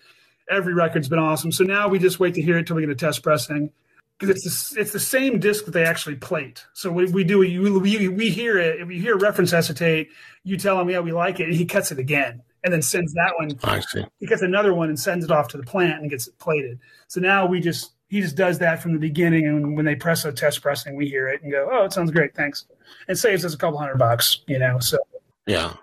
every 0.51 0.75
record's 0.75 1.09
been 1.09 1.19
awesome. 1.19 1.53
So 1.53 1.65
now 1.65 1.89
we 1.89 1.99
just 1.99 2.21
wait 2.21 2.35
to 2.35 2.43
hear 2.43 2.59
it 2.59 2.67
till 2.67 2.77
we 2.77 2.83
get 2.83 2.91
a 2.91 2.95
test 2.95 3.23
pressing 3.23 3.71
because 4.19 4.37
it's 4.37 4.71
the, 4.71 4.81
it's 4.81 4.93
the 4.93 5.01
same 5.01 5.41
disc 5.41 5.65
that 5.65 5.73
they 5.73 5.85
actually 5.85 6.17
plate. 6.17 6.65
So 6.73 6.91
we, 6.91 7.07
we 7.07 7.25
do 7.25 7.39
we, 7.39 7.59
we 7.59 8.09
we 8.09 8.31
hear 8.31 8.59
it. 8.59 8.81
If 8.81 8.91
you 8.91 9.01
hear 9.01 9.17
reference 9.17 9.53
acetate, 9.53 10.09
you 10.43 10.57
tell 10.57 10.81
him 10.81 10.89
yeah 10.89 11.01
we 11.01 11.13
like 11.13 11.41
it, 11.41 11.49
and 11.49 11.55
he 11.55 11.67
cuts 11.67 11.93
it 11.93 11.99
again, 11.99 12.43
and 12.63 12.73
then 12.73 12.83
sends 12.83 13.13
that 13.15 13.33
one. 13.39 13.59
I 13.63 13.81
see. 13.81 14.05
He 14.21 14.27
cuts 14.27 14.43
another 14.43 14.73
one 14.73 14.89
and 14.89 14.99
sends 14.99 15.25
it 15.25 15.31
off 15.31 15.49
to 15.49 15.57
the 15.57 15.65
plant 15.65 16.01
and 16.01 16.11
gets 16.11 16.29
it 16.29 16.39
plated. 16.39 16.79
So 17.09 17.21
now 17.21 17.47
we 17.47 17.61
just 17.61 17.93
he 18.09 18.21
just 18.21 18.37
does 18.37 18.59
that 18.59 18.83
from 18.83 18.93
the 18.93 18.99
beginning, 18.99 19.47
and 19.47 19.77
when 19.77 19.85
they 19.85 19.95
press 19.97 20.25
a 20.25 20.33
test 20.33 20.63
pressing, 20.63 20.95
we 20.97 21.09
hear 21.09 21.29
it 21.29 21.43
and 21.43 21.51
go, 21.51 21.69
oh, 21.73 21.85
it 21.85 21.93
sounds 21.93 22.11
great, 22.11 22.35
thanks. 22.35 22.67
It 23.09 23.17
saves 23.17 23.45
us 23.45 23.55
a 23.55 23.59
couple 23.59 23.79
hundred 23.79 23.99
bucks, 23.99 24.41
you 24.47 24.59
know. 24.59 24.79
So 24.79 24.99
Yeah. 25.47 25.75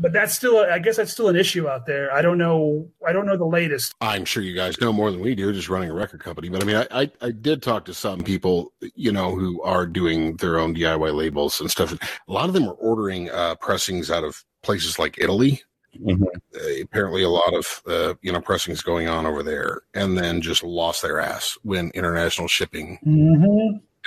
but 0.00 0.12
that's 0.12 0.32
still 0.34 0.58
i 0.58 0.78
guess 0.78 0.96
that's 0.96 1.10
still 1.12 1.28
an 1.28 1.34
issue 1.34 1.66
out 1.68 1.84
there 1.84 2.12
i 2.14 2.22
don't 2.22 2.38
know 2.38 2.88
i 3.04 3.12
don't 3.12 3.26
know 3.26 3.36
the 3.36 3.44
latest 3.44 3.92
I'm 4.00 4.24
sure 4.24 4.44
you 4.44 4.54
guys 4.54 4.80
know 4.80 4.92
more 4.92 5.10
than 5.10 5.20
we 5.20 5.34
do, 5.34 5.52
just 5.52 5.68
running 5.68 5.90
a 5.90 5.94
record 5.94 6.22
company. 6.22 6.48
But 6.48 6.62
I 6.62 6.66
mean, 6.66 6.76
I, 6.76 6.86
I, 7.02 7.10
I 7.20 7.30
did 7.32 7.62
talk 7.62 7.84
to 7.86 7.94
some 7.94 8.20
people, 8.20 8.72
you 8.94 9.10
know, 9.10 9.34
who 9.34 9.60
are 9.62 9.86
doing 9.86 10.36
their 10.36 10.58
own 10.60 10.72
DIY 10.74 11.12
labels 11.14 11.60
and 11.60 11.68
stuff. 11.70 11.92
A 11.92 12.32
lot 12.32 12.48
of 12.48 12.54
them 12.54 12.68
are 12.68 12.74
ordering 12.74 13.28
uh, 13.30 13.56
pressings 13.56 14.08
out 14.10 14.22
of 14.22 14.44
places 14.62 14.98
like 15.00 15.18
Italy. 15.18 15.62
Mhm. 16.00 16.24
Uh, 16.54 16.82
apparently, 16.82 17.22
a 17.22 17.28
lot 17.28 17.54
of 17.54 17.82
uh, 17.86 18.14
you 18.22 18.32
know 18.32 18.40
pressings 18.40 18.82
going 18.82 19.08
on 19.08 19.26
over 19.26 19.42
there, 19.42 19.82
and 19.94 20.16
then 20.16 20.40
just 20.40 20.62
lost 20.62 21.02
their 21.02 21.20
ass 21.20 21.58
when 21.62 21.90
international 21.90 22.48
shipping 22.48 22.98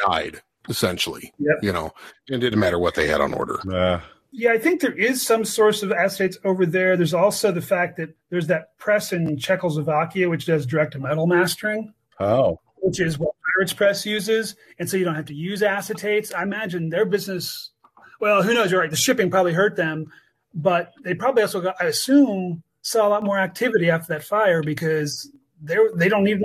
died. 0.05 0.41
Essentially, 0.69 1.33
Yep. 1.39 1.55
you 1.63 1.71
know, 1.73 1.91
it 2.27 2.37
didn't 2.37 2.59
matter 2.59 2.77
what 2.77 2.93
they 2.93 3.07
had 3.07 3.19
on 3.19 3.33
order. 3.33 3.59
Uh, 3.67 3.99
yeah 4.31 4.51
i 4.51 4.57
think 4.57 4.81
there 4.81 4.93
is 4.93 5.21
some 5.21 5.43
source 5.45 5.83
of 5.83 5.89
acetates 5.89 6.37
over 6.45 6.65
there 6.65 6.95
there's 6.95 7.13
also 7.13 7.51
the 7.51 7.61
fact 7.61 7.97
that 7.97 8.09
there's 8.29 8.47
that 8.47 8.77
press 8.77 9.11
in 9.11 9.37
czechoslovakia 9.37 10.29
which 10.29 10.45
does 10.45 10.65
direct 10.65 10.93
to 10.93 10.99
metal 10.99 11.27
mastering 11.27 11.93
oh. 12.19 12.59
which 12.77 12.99
is 12.99 13.19
what 13.19 13.35
pirates 13.55 13.73
press 13.73 14.05
uses 14.05 14.55
and 14.79 14.89
so 14.89 14.97
you 14.97 15.03
don't 15.03 15.15
have 15.15 15.25
to 15.25 15.33
use 15.33 15.61
acetates 15.61 16.33
i 16.33 16.43
imagine 16.43 16.89
their 16.89 17.05
business 17.05 17.71
well 18.19 18.41
who 18.41 18.53
knows 18.53 18.71
you're 18.71 18.79
right 18.79 18.89
the 18.89 18.95
shipping 18.95 19.29
probably 19.29 19.53
hurt 19.53 19.75
them 19.75 20.11
but 20.53 20.91
they 21.03 21.13
probably 21.13 21.41
also 21.43 21.61
got 21.61 21.75
i 21.79 21.85
assume 21.85 22.61
saw 22.81 23.07
a 23.07 23.09
lot 23.09 23.23
more 23.23 23.37
activity 23.37 23.89
after 23.89 24.13
that 24.13 24.23
fire 24.23 24.61
because 24.63 25.31
they're 25.61 25.91
they 25.95 26.09
don't 26.09 26.23
need 26.23 26.37
an. 26.37 26.43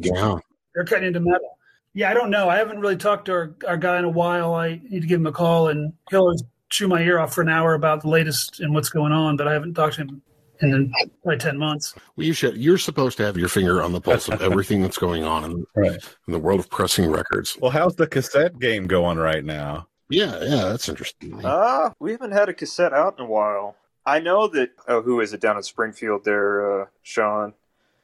Yeah, 0.00 0.36
they're 0.74 0.84
cutting 0.84 1.06
into 1.08 1.20
metal. 1.20 1.58
Yeah, 1.94 2.10
I 2.10 2.14
don't 2.14 2.30
know. 2.30 2.48
I 2.48 2.56
haven't 2.56 2.80
really 2.80 2.96
talked 2.96 3.26
to 3.26 3.32
our, 3.32 3.54
our 3.66 3.76
guy 3.76 3.98
in 3.98 4.04
a 4.04 4.08
while. 4.10 4.54
I 4.54 4.80
need 4.88 5.00
to 5.00 5.06
give 5.06 5.20
him 5.20 5.26
a 5.26 5.32
call, 5.32 5.68
and 5.68 5.92
he'll 6.10 6.20
always 6.20 6.42
chew 6.70 6.88
my 6.88 7.02
ear 7.02 7.18
off 7.18 7.34
for 7.34 7.42
an 7.42 7.48
hour 7.48 7.74
about 7.74 8.02
the 8.02 8.08
latest 8.08 8.60
and 8.60 8.72
what's 8.74 8.88
going 8.88 9.12
on. 9.12 9.36
But 9.36 9.48
I 9.48 9.52
haven't 9.52 9.74
talked 9.74 9.94
to 9.94 10.02
him 10.02 10.22
in 10.60 10.92
probably 11.22 11.38
ten 11.38 11.58
months. 11.58 11.94
well, 12.16 12.26
you 12.26 12.32
should. 12.34 12.56
You're 12.56 12.78
supposed 12.78 13.16
to 13.16 13.24
have 13.24 13.36
your 13.36 13.48
finger 13.48 13.82
on 13.82 13.92
the 13.92 14.00
pulse 14.00 14.28
of 14.28 14.40
everything 14.42 14.80
that's 14.82 14.98
going 14.98 15.24
on 15.24 15.44
in, 15.44 15.66
Right. 15.74 15.92
in 16.28 16.32
the 16.32 16.38
world 16.38 16.60
of 16.60 16.70
pressing 16.70 17.10
records. 17.10 17.56
Well, 17.60 17.70
how's 17.70 17.96
the 17.96 18.06
cassette 18.06 18.58
game 18.58 18.86
going 18.86 19.18
right 19.18 19.44
now? 19.44 19.88
Yeah, 20.08 20.38
yeah, 20.42 20.64
that's 20.66 20.88
interesting. 20.88 21.44
uh, 21.44 21.90
we 21.98 22.12
haven't 22.12 22.32
had 22.32 22.48
a 22.48 22.54
cassette 22.54 22.92
out 22.92 23.18
in 23.18 23.24
a 23.24 23.28
while. 23.28 23.76
I 24.04 24.18
know 24.18 24.48
that. 24.48 24.70
Oh, 24.88 25.00
who 25.02 25.20
is 25.20 25.32
it 25.32 25.40
down 25.40 25.56
in 25.56 25.62
Springfield? 25.62 26.24
There, 26.24 26.82
uh, 26.82 26.86
Sean. 27.02 27.54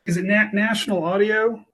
Is 0.06 0.16
it 0.16 0.24
Nat 0.24 0.54
National 0.54 1.04
Audio? 1.04 1.64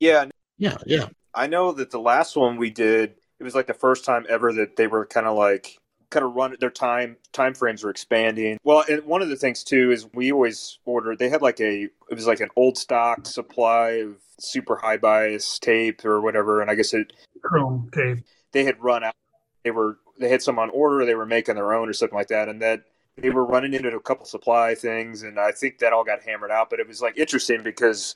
Yeah, 0.00 0.26
yeah, 0.58 0.78
yeah. 0.86 1.08
I 1.34 1.46
know 1.46 1.72
that 1.72 1.90
the 1.90 2.00
last 2.00 2.34
one 2.36 2.56
we 2.56 2.70
did, 2.70 3.14
it 3.38 3.44
was 3.44 3.54
like 3.54 3.66
the 3.66 3.74
first 3.74 4.04
time 4.04 4.24
ever 4.28 4.52
that 4.54 4.76
they 4.76 4.86
were 4.86 5.06
kind 5.06 5.26
of 5.26 5.36
like 5.36 5.78
kind 6.10 6.24
of 6.24 6.34
run 6.34 6.56
their 6.60 6.70
time 6.70 7.16
time 7.32 7.54
frames 7.54 7.84
were 7.84 7.90
expanding. 7.90 8.58
Well, 8.64 8.84
and 8.88 9.04
one 9.04 9.22
of 9.22 9.28
the 9.28 9.36
things 9.36 9.62
too 9.62 9.90
is 9.92 10.08
we 10.14 10.32
always 10.32 10.78
ordered. 10.84 11.18
They 11.18 11.28
had 11.28 11.42
like 11.42 11.60
a 11.60 11.84
it 11.84 12.14
was 12.14 12.26
like 12.26 12.40
an 12.40 12.48
old 12.56 12.78
stock 12.78 13.26
supply 13.26 13.90
of 13.90 14.16
super 14.40 14.76
high 14.76 14.96
bias 14.96 15.58
tape 15.58 16.04
or 16.04 16.20
whatever, 16.20 16.60
and 16.62 16.70
I 16.70 16.74
guess 16.74 16.94
it 16.94 17.12
Chrome 17.42 17.90
tape. 17.92 18.24
they 18.52 18.64
had 18.64 18.82
run 18.82 19.04
out. 19.04 19.14
They 19.66 19.72
were 19.72 19.98
they 20.16 20.28
had 20.28 20.42
some 20.42 20.60
on 20.60 20.70
order. 20.70 21.04
They 21.04 21.16
were 21.16 21.26
making 21.26 21.56
their 21.56 21.74
own 21.74 21.88
or 21.88 21.92
something 21.92 22.16
like 22.16 22.28
that, 22.28 22.48
and 22.48 22.62
that 22.62 22.84
they 23.16 23.30
were 23.30 23.44
running 23.44 23.74
into 23.74 23.88
a 23.88 24.00
couple 24.00 24.24
supply 24.24 24.76
things, 24.76 25.24
and 25.24 25.40
I 25.40 25.50
think 25.50 25.80
that 25.80 25.92
all 25.92 26.04
got 26.04 26.22
hammered 26.22 26.52
out. 26.52 26.70
But 26.70 26.78
it 26.78 26.86
was 26.86 27.02
like 27.02 27.18
interesting 27.18 27.64
because 27.64 28.14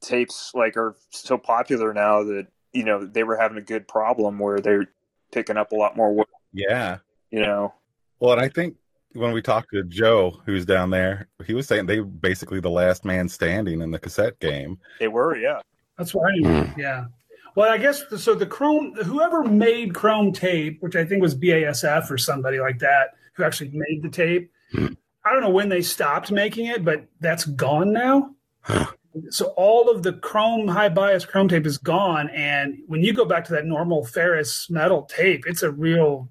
tapes 0.00 0.52
like 0.54 0.76
are 0.76 0.94
so 1.10 1.36
popular 1.36 1.92
now 1.92 2.22
that 2.22 2.46
you 2.72 2.84
know 2.84 3.04
they 3.04 3.24
were 3.24 3.36
having 3.36 3.58
a 3.58 3.62
good 3.62 3.88
problem 3.88 4.38
where 4.38 4.60
they're 4.60 4.86
picking 5.32 5.56
up 5.56 5.72
a 5.72 5.74
lot 5.74 5.96
more 5.96 6.14
work. 6.14 6.28
Yeah. 6.52 6.98
You 7.32 7.40
know, 7.40 7.74
Well, 8.20 8.34
and 8.34 8.40
I 8.40 8.48
think 8.48 8.76
when 9.14 9.32
we 9.32 9.42
talked 9.42 9.70
to 9.72 9.82
Joe, 9.82 10.40
who's 10.46 10.64
down 10.64 10.90
there, 10.90 11.26
he 11.44 11.54
was 11.54 11.66
saying 11.66 11.86
they 11.86 11.98
were 11.98 12.06
basically 12.06 12.60
the 12.60 12.70
last 12.70 13.04
man 13.04 13.28
standing 13.28 13.80
in 13.80 13.90
the 13.90 13.98
cassette 13.98 14.38
game. 14.38 14.78
they 15.00 15.08
were, 15.08 15.36
yeah. 15.36 15.62
That's 15.98 16.14
why. 16.14 16.30
Hmm. 16.44 16.78
Yeah. 16.78 17.06
Well, 17.54 17.70
I 17.70 17.78
guess 17.78 18.04
the, 18.06 18.18
so. 18.18 18.34
The 18.34 18.46
Chrome, 18.46 18.94
whoever 18.94 19.44
made 19.44 19.94
Chrome 19.94 20.32
tape, 20.32 20.82
which 20.82 20.96
I 20.96 21.04
think 21.04 21.22
was 21.22 21.34
BASF 21.34 22.10
or 22.10 22.18
somebody 22.18 22.60
like 22.60 22.78
that, 22.80 23.14
who 23.34 23.44
actually 23.44 23.70
made 23.72 24.02
the 24.02 24.08
tape. 24.08 24.50
Hmm. 24.72 24.88
I 25.24 25.32
don't 25.32 25.42
know 25.42 25.50
when 25.50 25.68
they 25.68 25.82
stopped 25.82 26.30
making 26.30 26.66
it, 26.66 26.84
but 26.84 27.06
that's 27.20 27.44
gone 27.44 27.92
now. 27.92 28.34
Huh. 28.62 28.86
So 29.30 29.46
all 29.56 29.90
of 29.90 30.02
the 30.02 30.12
chrome 30.12 30.68
high 30.68 30.88
bias 30.88 31.26
chrome 31.26 31.48
tape 31.48 31.66
is 31.66 31.78
gone, 31.78 32.30
and 32.30 32.78
when 32.86 33.02
you 33.02 33.12
go 33.12 33.24
back 33.24 33.44
to 33.46 33.52
that 33.54 33.66
normal 33.66 34.04
ferrous 34.04 34.70
metal 34.70 35.02
tape, 35.02 35.44
it's 35.46 35.62
a 35.62 35.70
real 35.70 36.30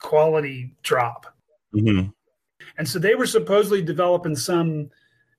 quality 0.00 0.74
drop. 0.82 1.26
Mhm. 1.74 2.12
And 2.76 2.88
so 2.88 2.98
they 2.98 3.14
were 3.14 3.26
supposedly 3.26 3.82
developing 3.82 4.36
some 4.36 4.90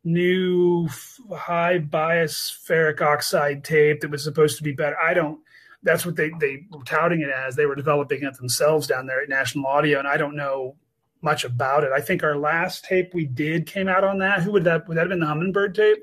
new 0.04 0.88
high 1.36 1.78
bias 1.80 2.58
ferric 2.68 3.02
oxide 3.02 3.64
tape 3.64 4.02
that 4.02 4.10
was 4.12 4.24
supposed 4.24 4.58
to 4.58 4.64
be 4.64 4.72
better. 4.72 4.98
I 5.00 5.14
don't. 5.14 5.40
That's 5.84 6.06
what 6.06 6.16
they 6.16 6.32
they 6.40 6.66
were 6.72 6.84
touting 6.84 7.22
it 7.22 7.30
as. 7.30 7.56
They 7.56 7.66
were 7.66 7.76
developing 7.76 8.24
it 8.24 8.36
themselves 8.38 8.88
down 8.88 9.06
there 9.06 9.22
at 9.22 9.30
National 9.30 9.66
Audio, 9.68 10.00
and 10.00 10.08
I 10.08 10.18
don't 10.18 10.36
know 10.36 10.76
much 11.22 11.44
about 11.44 11.84
it. 11.84 11.92
I 11.94 12.02
think 12.02 12.24
our 12.24 12.38
last 12.38 12.86
tape 12.86 13.14
we 13.14 13.26
did 13.26 13.66
came 13.66 13.88
out 13.88 14.04
on 14.04 14.20
that. 14.20 14.42
Who 14.42 14.52
would 14.54 14.64
that 14.66 14.88
would 14.88 14.98
that 14.98 15.02
have 15.02 15.10
been 15.10 15.20
the 15.20 15.26
Hummingbird 15.26 15.76
tape? 15.76 16.00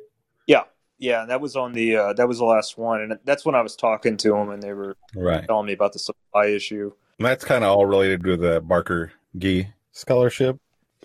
Yeah, 0.47 0.63
yeah, 0.99 1.27
that 1.27 1.41
was 1.41 1.57
on 1.57 1.73
the 1.73 1.97
uh, 1.97 2.13
that 2.15 2.27
was 2.29 2.39
the 2.39 2.45
last 2.47 2.79
one, 2.79 3.03
and 3.03 3.19
that's 3.25 3.45
when 3.45 3.55
I 3.55 3.61
was 3.61 3.77
talking 3.77 4.17
to 4.19 4.31
them, 4.31 4.51
and 4.51 4.63
they 4.63 4.73
were 4.73 4.97
Right. 5.15 5.47
telling 5.47 5.67
me 5.67 5.73
about 5.75 5.93
the 5.93 5.99
supply 5.99 6.47
issue. 6.47 6.93
And 7.19 7.27
that's 7.27 7.45
kind 7.45 7.65
of 7.65 7.71
all 7.77 7.87
related 7.87 8.23
to 8.25 8.37
the 8.37 8.61
Barker 8.61 9.13
Gee 9.37 9.69
scholarship. 9.93 10.59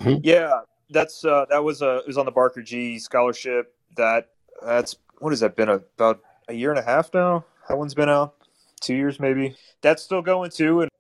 Yeah, 0.05 0.59
that's 0.91 1.25
uh, 1.25 1.45
that 1.49 1.63
was 1.63 1.81
uh, 1.81 1.97
it 1.97 2.07
was 2.07 2.17
on 2.17 2.25
the 2.25 2.31
Barker 2.31 2.61
G 2.61 2.99
scholarship. 2.99 3.73
That 3.97 4.29
that's 4.63 4.95
what 5.19 5.31
has 5.31 5.39
that 5.39 5.55
been 5.55 5.69
about 5.69 6.21
a 6.47 6.53
year 6.53 6.69
and 6.69 6.79
a 6.79 6.83
half 6.83 7.13
now? 7.13 7.45
That 7.67 7.77
one's 7.77 7.93
been 7.93 8.09
out 8.09 8.35
two 8.81 8.95
years 8.95 9.19
maybe. 9.19 9.55
That's 9.81 10.03
still 10.03 10.21
going 10.21 10.51
too, 10.51 10.81
and 10.81 10.91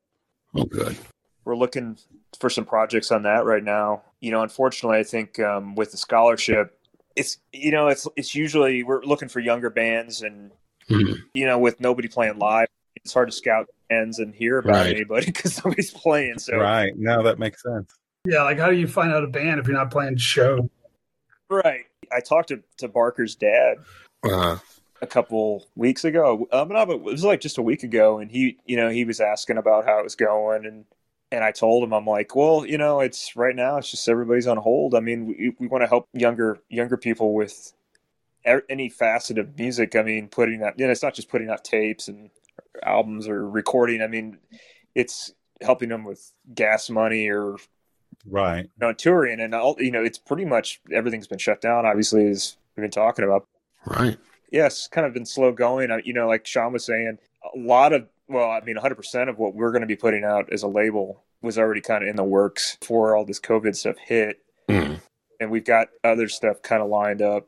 Oh, 0.55 0.63
good. 0.65 0.97
we're 1.45 1.55
looking 1.55 1.97
for 2.39 2.49
some 2.49 2.65
projects 2.65 3.11
on 3.11 3.23
that 3.23 3.45
right 3.45 3.63
now. 3.63 4.03
You 4.19 4.31
know, 4.31 4.41
unfortunately, 4.41 4.99
I 4.99 5.03
think 5.03 5.39
um, 5.39 5.75
with 5.75 5.91
the 5.91 5.97
scholarship, 5.97 6.77
it's 7.15 7.37
you 7.51 7.71
know 7.71 7.87
it's 7.87 8.07
it's 8.15 8.33
usually 8.35 8.83
we're 8.83 9.03
looking 9.03 9.29
for 9.29 9.39
younger 9.39 9.69
bands, 9.69 10.21
and 10.21 10.51
Mhm. 10.89 11.15
you 11.33 11.45
know 11.45 11.57
with 11.59 11.79
nobody 11.79 12.07
playing 12.07 12.37
live, 12.39 12.67
it's 12.95 13.13
hard 13.13 13.29
to 13.29 13.35
scout 13.35 13.67
bands 13.89 14.19
and 14.19 14.33
hear 14.35 14.57
about 14.59 14.85
Right. 14.85 14.95
anybody 14.95 15.25
because 15.27 15.63
nobody's 15.63 15.91
playing. 15.91 16.39
So 16.39 16.57
Right. 16.57 16.93
now 16.97 17.21
that 17.23 17.39
makes 17.39 17.63
sense. 17.63 17.93
Yeah, 18.25 18.43
like 18.43 18.59
how 18.59 18.69
do 18.69 18.77
you 18.77 18.87
find 18.87 19.11
out 19.11 19.23
a 19.23 19.27
band 19.27 19.59
if 19.59 19.67
you're 19.67 19.75
not 19.75 19.91
playing 19.91 20.17
show? 20.17 20.69
right, 21.49 21.85
I 22.11 22.19
talked 22.19 22.49
to 22.49 22.61
to 22.77 22.87
Barker's 22.87 23.35
dad 23.35 23.77
Uh, 24.23 24.57
a 25.01 25.07
couple 25.07 25.65
weeks 25.75 26.05
ago. 26.05 26.47
Um, 26.51 26.69
no, 26.69 26.85
but 26.85 26.95
it 26.97 27.01
was 27.01 27.23
like 27.23 27.41
just 27.41 27.57
a 27.57 27.61
week 27.63 27.83
ago, 27.83 28.19
and 28.19 28.29
he, 28.29 28.57
you 28.65 28.77
know, 28.77 28.89
he 28.89 29.05
was 29.05 29.19
asking 29.19 29.57
about 29.57 29.85
how 29.85 29.99
it 29.99 30.03
was 30.03 30.15
going, 30.15 30.65
and 30.65 30.85
and 31.31 31.43
I 31.43 31.51
told 31.51 31.83
him, 31.83 31.93
I'm 31.93 32.05
like, 32.05 32.35
well, 32.35 32.65
you 32.65 32.77
know, 32.77 32.99
it's 32.99 33.35
right 33.35 33.55
now, 33.55 33.77
it's 33.77 33.89
just 33.89 34.07
everybody's 34.09 34.47
on 34.47 34.57
hold. 34.57 34.93
I 34.95 34.99
mean, 34.99 35.25
we 35.25 35.53
we 35.59 35.67
want 35.67 35.81
to 35.83 35.87
help 35.87 36.07
younger 36.13 36.59
younger 36.69 36.97
people 36.97 37.33
with 37.33 37.73
a- 38.45 38.61
any 38.69 38.89
facet 38.89 39.37
of 39.37 39.57
music. 39.57 39.95
I 39.95 40.03
mean, 40.03 40.27
putting 40.27 40.63
out, 40.63 40.77
you 40.77 40.85
know, 40.85 40.91
it's 40.91 41.03
not 41.03 41.15
just 41.15 41.29
putting 41.29 41.49
out 41.49 41.63
tapes 41.63 42.07
and 42.07 42.29
albums 42.83 43.27
or 43.27 43.49
recording. 43.49 44.01
I 44.01 44.07
mean, 44.07 44.37
it's 44.95 45.33
helping 45.61 45.89
them 45.89 46.03
with 46.03 46.31
gas 46.53 46.89
money 46.89 47.29
or 47.29 47.57
Right. 48.27 48.65
you 48.65 48.69
know, 48.79 48.93
touring, 48.93 49.39
and 49.39 49.53
all, 49.55 49.75
you 49.79 49.91
know, 49.91 50.03
it's 50.03 50.17
pretty 50.17 50.45
much 50.45 50.79
everything's 50.91 51.27
been 51.27 51.39
shut 51.39 51.61
down. 51.61 51.85
Obviously, 51.85 52.27
as 52.27 52.57
we've 52.75 52.83
been 52.83 52.91
talking 52.91 53.25
about 53.25 53.47
right. 53.85 54.17
yes, 54.51 54.87
kind 54.87 55.05
of 55.07 55.13
been 55.13 55.25
slow 55.25 55.51
going. 55.51 55.91
I- 55.91 56.01
You 56.05 56.13
know, 56.13 56.27
like 56.27 56.45
Sean 56.45 56.73
was 56.73 56.85
saying, 56.85 57.17
a 57.53 57.57
lot 57.57 57.93
of, 57.93 58.07
well, 58.27 58.49
I 58.49 58.61
mean, 58.61 58.75
100% 58.77 59.29
of 59.29 59.37
what 59.39 59.55
we're 59.55 59.71
going 59.71 59.81
to 59.81 59.87
be 59.87 59.95
putting 59.95 60.23
out 60.23 60.51
as 60.53 60.63
a 60.63 60.67
label 60.67 61.23
was 61.41 61.57
already 61.57 61.81
kind 61.81 62.03
of 62.03 62.09
in 62.09 62.15
the 62.15 62.23
works 62.23 62.75
before 62.79 63.15
all 63.15 63.25
this 63.25 63.39
COVID 63.39 63.75
stuff 63.75 63.97
hit. 63.97 64.39
Mm. 64.69 64.99
And 65.39 65.49
we've 65.49 65.65
got 65.65 65.87
other 66.03 66.27
stuff 66.29 66.61
kind 66.61 66.83
of 66.83 66.89
lined 66.89 67.21
up. 67.23 67.47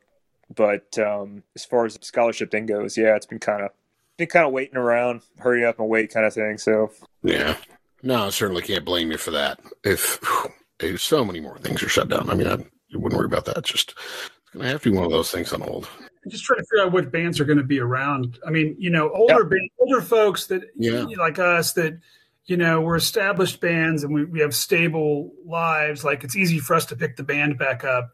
But 0.54 0.98
um, 0.98 1.44
as 1.56 1.64
far 1.64 1.86
as 1.86 1.96
the 1.96 2.04
scholarship 2.06 2.50
thing 2.52 2.66
goes, 2.66 2.98
yeah, 2.98 3.16
it's 3.16 3.26
been 3.28 3.40
kind 3.40 3.62
of, 3.64 3.70
been 4.18 4.28
kind 4.28 4.46
of 4.48 4.52
waiting 4.52 4.78
around, 4.78 5.22
hurry 5.38 5.64
up 5.64 5.80
and 5.80 5.88
wait 5.88 6.12
kind 6.12 6.26
of 6.26 6.34
thing. 6.34 6.58
So, 6.58 6.92
Yeah. 7.22 7.56
No, 8.02 8.26
I 8.26 8.30
certainly 8.32 8.62
can't 8.64 8.84
blame 8.84 9.12
you 9.12 9.18
for 9.18 9.32
that. 9.32 9.60
If, 9.84 10.20
if 10.22 10.52
so 10.98 11.24
many 11.26 11.40
more 11.40 11.58
things 11.60 11.82
are 11.84 11.90
shut 11.90 12.10
down, 12.10 12.30
I 12.30 12.36
mean, 12.36 12.48
I 12.48 12.58
wouldn't 12.94 13.18
worry 13.18 13.26
about 13.26 13.46
that. 13.46 13.58
It's 13.58 13.72
just 13.72 13.92
it's 13.98 14.50
going 14.54 14.64
to 14.66 14.72
have 14.72 14.82
to 14.84 14.92
be 14.92 14.96
one 14.96 15.06
of 15.06 15.12
those 15.12 15.32
things 15.32 15.52
on 15.54 15.62
hold. 15.62 15.88
I'm 16.00 16.32
just 16.32 16.44
trying 16.46 16.60
to 16.60 16.66
figure 16.66 16.86
out 16.86 16.92
what 16.94 17.12
bands 17.12 17.40
are 17.40 17.46
going 17.46 17.58
to 17.58 17.64
be 17.64 17.80
around. 17.80 18.40
I 18.46 18.50
mean, 18.52 18.76
you 18.80 18.90
know, 18.90 19.10
older 19.12 19.44
band, 19.44 19.70
older 19.80 20.02
folks 20.02 20.48
that 20.48 20.64
Yeah. 20.76 21.04
like 21.18 21.40
us 21.40 21.74
that 21.74 22.00
you 22.46 22.58
know 22.58 22.82
we're 22.82 22.96
established 22.98 23.60
bands 23.62 24.04
and 24.04 24.14
we, 24.14 24.26
we 24.26 24.40
have 24.40 24.56
stable 24.56 25.32
lives. 25.46 26.04
Like 26.04 26.24
it's 26.24 26.36
easy 26.36 26.60
for 26.60 26.76
us 26.76 26.86
to 26.88 26.96
pick 26.96 27.16
the 27.18 27.24
band 27.24 27.58
back 27.58 27.84
up. 27.84 28.12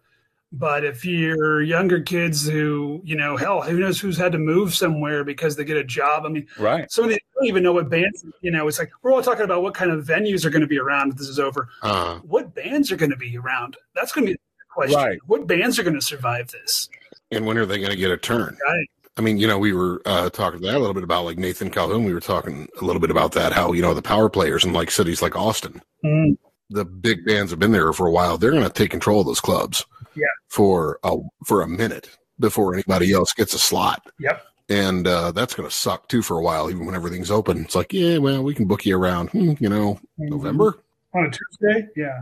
But 0.52 0.84
if 0.84 1.06
you're 1.06 1.62
younger 1.62 2.02
kids 2.02 2.48
who, 2.48 3.02
you 3.04 3.16
know, 3.16 3.38
hell, 3.38 3.62
who 3.62 3.78
knows 3.80 4.00
who's 4.00 4.18
had 4.18 4.32
to 4.32 4.40
move 4.40 4.74
somewhere 4.74 5.24
because 5.24 5.56
they 5.56 5.64
get 5.64 5.78
a 5.78 5.84
job? 5.84 6.26
I 6.26 6.30
mean, 6.30 6.48
Right. 6.58 6.92
some 6.92 7.04
of 7.04 7.12
these 7.12 7.20
don't 7.36 7.46
even 7.46 7.62
know 7.62 7.72
what 7.74 7.88
bands. 7.90 8.26
You 8.42 8.50
know, 8.50 8.68
it's 8.68 8.80
like 8.80 8.90
we're 9.04 9.14
all 9.14 9.22
talking 9.22 9.44
about 9.46 9.62
what 9.62 9.76
kind 9.76 9.92
of 9.92 10.04
venues 10.06 10.46
are 10.46 10.50
going 10.50 10.62
to 10.62 10.68
be 10.68 10.80
around 10.80 11.12
if 11.12 11.18
this 11.18 11.28
is 11.28 11.40
over. 11.40 11.68
Uh, 11.84 12.16
What 12.20 12.56
bands 12.56 12.92
are 12.92 12.96
going 12.96 13.12
to 13.12 13.16
be 13.16 13.38
around? 13.38 13.78
That's 13.94 14.12
going 14.12 14.26
to 14.26 14.32
be 14.32 14.38
the 14.38 14.40
question. 14.74 14.96
Right. 14.98 15.20
What 15.28 15.46
bands 15.46 15.78
are 15.78 15.84
going 15.84 15.96
to 15.96 16.02
survive 16.02 16.50
this? 16.52 16.90
and 17.32 17.46
when 17.46 17.60
are 17.60 17.66
they 17.68 17.78
going 17.78 17.92
to 17.92 17.96
get 17.96 18.10
a 18.10 18.18
turn? 18.18 18.58
Right. 18.68 18.88
I 19.16 19.22
mean, 19.22 19.38
you 19.38 19.46
know, 19.46 19.60
we 19.60 19.72
were 19.74 20.02
uh, 20.06 20.30
talking 20.32 20.62
to 20.62 20.66
that 20.66 20.78
a 20.78 20.80
little 20.80 20.96
bit 20.96 21.04
about 21.04 21.26
like 21.26 21.38
Nathan 21.38 21.70
Calhoun. 21.70 22.06
We 22.06 22.14
were 22.14 22.20
talking 22.22 22.68
a 22.82 22.86
little 22.86 23.00
bit 23.02 23.12
about 23.12 23.34
that, 23.34 23.52
how, 23.54 23.72
you 23.74 23.84
know, 23.84 23.94
the 23.94 24.02
power 24.02 24.30
players 24.30 24.64
in 24.66 24.74
like 24.74 24.90
cities 24.90 25.22
like 25.22 25.36
Austin, 25.36 25.82
Mm. 26.04 26.38
The 26.70 26.86
big 26.86 27.26
bands 27.26 27.52
have 27.52 27.60
been 27.60 27.72
there 27.72 27.92
for 27.94 28.08
a 28.08 28.12
while. 28.12 28.38
They're 28.38 28.52
going 28.52 28.64
to 28.64 28.70
take 28.70 28.92
control 28.92 29.22
of 29.22 29.26
those 29.28 29.40
clubs 29.42 29.86
Yeah. 30.16 30.28
for 30.48 31.00
a, 31.04 31.18
for 31.46 31.62
a 31.62 31.68
minute 31.68 32.10
before 32.40 32.74
anybody 32.74 33.12
else 33.12 33.34
gets 33.34 33.54
a 33.54 33.60
slot. 33.60 34.06
Yep. 34.20 34.44
And 34.70 35.08
uh, 35.08 35.32
that's 35.32 35.56
going 35.56 35.68
to 35.68 35.74
suck 35.76 36.08
too 36.10 36.22
for 36.22 36.38
a 36.38 36.44
while, 36.44 36.70
even 36.70 36.86
when 36.86 36.94
everything's 36.96 37.32
open. 37.32 37.64
It's 37.64 37.76
like, 37.76 37.92
yeah, 37.92 38.18
well, 38.20 38.44
we 38.44 38.54
can 38.54 38.66
book 38.68 38.86
you 38.86 38.96
around, 38.98 39.30
hmm, 39.32 39.54
you 39.60 39.68
know, 39.68 40.00
November. 40.20 40.78
on 41.16 41.26
a 41.26 41.32
Tuesday. 41.32 41.88
Yeah. 41.96 42.20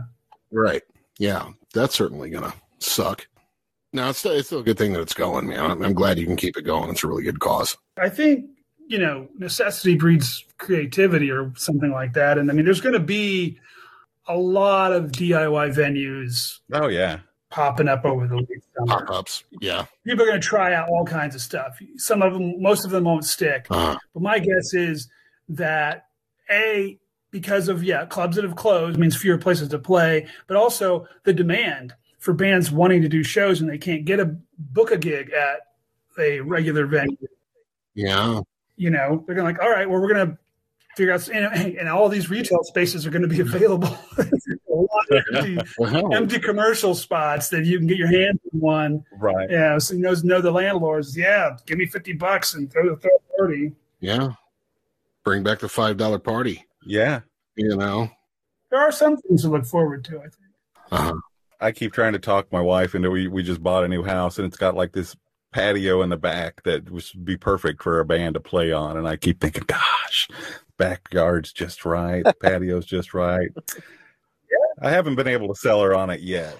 Right. 0.50 0.82
Yeah. 1.18 1.48
That's 1.74 1.94
certainly 1.94 2.30
going 2.30 2.44
to 2.44 2.54
suck. 2.78 3.26
No, 3.92 4.08
it's 4.08 4.18
still, 4.20 4.32
it's 4.32 4.48
still 4.48 4.60
a 4.60 4.64
good 4.64 4.78
thing 4.78 4.92
that 4.94 5.00
it's 5.02 5.14
going, 5.14 5.46
man. 5.46 5.70
I'm, 5.70 5.82
I'm 5.82 5.92
glad 5.94 6.18
you 6.18 6.24
can 6.26 6.36
keep 6.36 6.56
it 6.56 6.62
going. 6.62 6.88
It's 6.90 7.04
a 7.04 7.06
really 7.08 7.22
good 7.22 7.40
cause. 7.40 7.76
I 8.00 8.08
think, 8.08 8.46
you 8.86 8.98
know, 8.98 9.28
necessity 9.38 9.94
breeds 9.96 10.44
creativity 10.56 11.30
or 11.30 11.52
something 11.56 11.90
like 11.92 12.14
that. 12.14 12.38
And 12.38 12.50
I 12.50 12.54
mean, 12.54 12.64
there's 12.64 12.80
going 12.80 12.94
to 12.94 12.98
be 12.98 13.58
a 14.28 14.36
lot 14.36 14.92
of 14.92 15.10
DIY 15.10 15.74
venues 15.74 16.58
Oh 16.72 16.88
yeah. 16.88 17.20
popping 17.50 17.88
up 17.88 18.04
over 18.04 18.26
the 18.26 18.36
late 18.36 18.48
summer. 18.76 19.06
Pop 19.06 19.10
ups. 19.10 19.44
Yeah. 19.60 19.86
People 20.04 20.24
are 20.24 20.28
going 20.28 20.40
to 20.40 20.46
try 20.46 20.74
out 20.74 20.88
all 20.88 21.04
kinds 21.04 21.34
of 21.34 21.40
stuff. 21.40 21.78
Some 21.96 22.22
of 22.22 22.34
them, 22.34 22.60
most 22.62 22.84
of 22.84 22.90
them 22.90 23.04
won't 23.04 23.24
stick. 23.24 23.66
Uh, 23.70 23.96
But 24.14 24.22
my 24.22 24.38
guess 24.38 24.74
is 24.74 25.08
that 25.48 26.06
A, 26.50 26.98
because 27.30 27.68
of, 27.68 27.82
yeah, 27.82 28.04
clubs 28.06 28.36
that 28.36 28.44
have 28.44 28.56
closed 28.56 28.98
means 28.98 29.16
fewer 29.16 29.38
places 29.38 29.68
to 29.68 29.78
play, 29.78 30.26
but 30.46 30.56
also 30.56 31.06
the 31.24 31.32
demand 31.32 31.94
for 32.18 32.34
bands 32.34 32.70
wanting 32.70 33.00
to 33.02 33.08
do 33.08 33.22
shows 33.22 33.60
and 33.60 33.68
they 33.70 33.78
can't 33.78 34.04
get 34.04 34.20
a 34.20 34.36
book 34.58 34.90
a 34.90 34.98
gig 34.98 35.30
at 35.32 35.60
a 36.18 36.40
regular 36.40 36.84
venue. 36.86 37.16
yeah. 37.94 38.40
you 38.76 38.90
know, 38.90 39.24
they're 39.26 39.34
going 39.34 39.46
to 39.46 39.52
like, 39.52 39.62
all 39.62 39.70
right, 39.70 39.88
well, 39.88 40.00
we're 40.00 40.12
going 40.12 40.28
to 40.30 40.38
figure 40.98 41.12
out, 41.14 41.28
and, 41.28 41.76
and 41.78 41.88
all 41.88 42.08
these 42.08 42.28
retail 42.28 42.62
spaces 42.64 43.06
are 43.06 43.10
going 43.10 43.22
to 43.22 43.28
be 43.28 43.40
available. 43.40 43.88
a 44.18 44.24
lot 44.68 45.06
of 45.10 45.24
empty, 45.34 45.58
Well, 45.78 46.12
empty 46.14 46.38
commercial 46.38 46.94
spots 46.94 47.48
that 47.50 47.64
you 47.64 47.78
can 47.78 47.86
get 47.86 47.96
your 47.96 48.08
hands 48.08 48.40
on 48.52 48.60
one. 48.60 49.04
Right. 49.18 49.48
Yeah, 49.50 49.78
so 49.78 49.94
you 49.94 50.00
know, 50.00 50.14
know 50.24 50.40
the 50.40 50.50
landlords. 50.50 51.16
Yeah, 51.16 51.56
give 51.66 51.78
me 51.78 51.86
fifty 51.86 52.12
bucks 52.12 52.54
and 52.54 52.70
throw 52.70 52.94
throw 52.96 53.10
a 53.10 53.38
thirty. 53.38 53.72
yeah. 54.00 54.30
Bring 55.24 55.42
back 55.42 55.58
the 55.58 55.66
$5 55.66 56.24
party, 56.24 56.64
Yeah. 56.86 57.20
you 57.54 57.76
know. 57.76 58.08
There 58.70 58.80
are 58.80 58.92
some 58.92 59.18
things 59.18 59.42
to 59.42 59.48
look 59.50 59.66
forward 59.66 60.02
to. 60.04 60.18
I 60.18 60.22
think. 60.22 60.34
Uh-huh. 60.90 61.14
I 61.60 61.72
keep 61.72 61.92
trying 61.92 62.14
to 62.14 62.18
talk 62.18 62.50
my 62.50 62.60
wife 62.62 62.94
into 62.94 63.10
we 63.10 63.28
we 63.28 63.42
just 63.42 63.62
bought 63.62 63.84
a 63.84 63.88
new 63.88 64.02
house 64.02 64.38
and 64.38 64.46
it's 64.46 64.56
got 64.56 64.74
like 64.74 64.92
this 64.92 65.14
patio 65.52 66.02
in 66.02 66.10
the 66.10 66.16
back 66.16 66.62
that 66.64 66.90
would 66.90 67.04
be 67.24 67.36
perfect 67.36 67.82
for 67.82 68.00
a 68.00 68.04
band 68.04 68.34
to 68.34 68.40
play 68.40 68.72
on 68.72 68.96
and 68.96 69.08
I 69.08 69.16
keep 69.16 69.40
thinking, 69.40 69.64
gosh, 69.66 70.28
backyard's 70.76 71.52
just 71.52 71.84
right, 71.84 72.24
patio's 72.40 72.86
just 72.86 73.14
right. 73.14 73.50
I 74.80 74.90
haven't 74.90 75.16
been 75.16 75.28
able 75.28 75.48
to 75.48 75.54
sell 75.54 75.82
her 75.82 75.94
on 75.94 76.10
it 76.10 76.20
yet. 76.20 76.56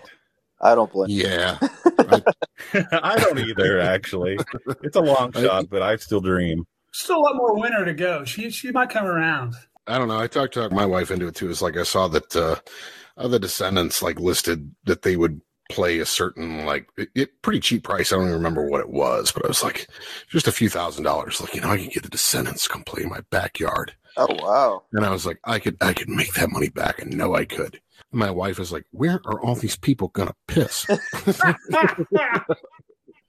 I 0.61 0.75
don't 0.75 0.91
blame 0.91 1.11
Yeah. 1.11 1.59
I 2.75 3.17
don't 3.19 3.39
either, 3.39 3.81
actually. 3.81 4.39
It's 4.83 4.97
a 4.97 5.01
long 5.01 5.33
shot, 5.33 5.69
but 5.71 5.83
I 5.83 5.97
still 5.97 6.21
dream. 6.21 6.67
Still 6.93 7.19
a 7.19 7.21
lot 7.21 7.37
more 7.37 7.59
winter 7.59 7.85
to 7.85 7.95
go. 7.95 8.25
She 8.25 8.51
she 8.51 8.73
might 8.73 8.91
come 8.91 9.05
around. 9.05 9.55
I 9.87 9.99
don't 9.99 10.09
know. 10.09 10.19
I 10.19 10.27
talked 10.27 10.55
talked 10.55 10.73
my 10.73 10.87
wife 10.87 11.11
into 11.11 11.29
it 11.29 11.35
too. 11.35 11.51
It's 11.51 11.63
like 11.63 11.77
I 11.77 11.83
saw 11.83 12.09
that 12.09 12.35
uh, 12.35 12.57
the 13.17 13.39
Descendents 13.39 14.03
like 14.03 14.19
listed 14.19 14.75
that 14.85 15.03
they 15.03 15.17
would 15.17 15.41
play 15.69 15.99
a 15.99 16.07
certain 16.07 16.65
like 16.65 16.89
it, 16.97 17.09
it 17.15 17.43
pretty 17.43 17.61
cheap 17.61 17.85
price. 17.85 18.13
I 18.13 18.17
don't 18.17 18.25
even 18.25 18.35
remember 18.37 18.69
what 18.69 18.81
it 18.81 18.89
was, 18.91 19.33
but 19.33 19.45
I 19.45 19.49
was 19.49 19.63
like 19.63 19.89
just 20.29 20.49
a 20.49 20.53
few 20.53 20.69
thousand 20.69 21.05
dollars. 21.05 21.41
Like 21.41 21.55
you 21.55 21.61
know, 21.61 21.71
I 21.71 21.77
can 21.79 21.89
get 21.89 22.03
the 22.03 22.09
Descendents 22.09 22.65
to 22.65 22.69
come 22.71 22.85
play 22.85 23.03
in 23.03 23.09
my 23.09 23.21
backyard, 23.31 23.95
Oh 24.17 24.27
wow! 24.43 24.83
and 24.93 25.05
I 25.05 25.11
was 25.11 25.27
like, 25.27 25.39
I 25.45 25.59
could 25.59 25.77
I 25.81 25.93
could 25.93 26.09
make 26.09 26.33
that 26.35 26.51
money 26.51 26.69
back, 26.71 27.01
and 27.01 27.17
know 27.17 27.35
I 27.35 27.45
could. 27.45 27.81
My 28.11 28.31
wife 28.31 28.59
was 28.59 28.73
like, 28.73 28.87
"Where 28.93 29.21
are 29.27 29.41
all 29.43 29.55
these 29.55 29.77
people 29.77 30.09
gonna 30.09 30.35
piss?" 30.47 30.87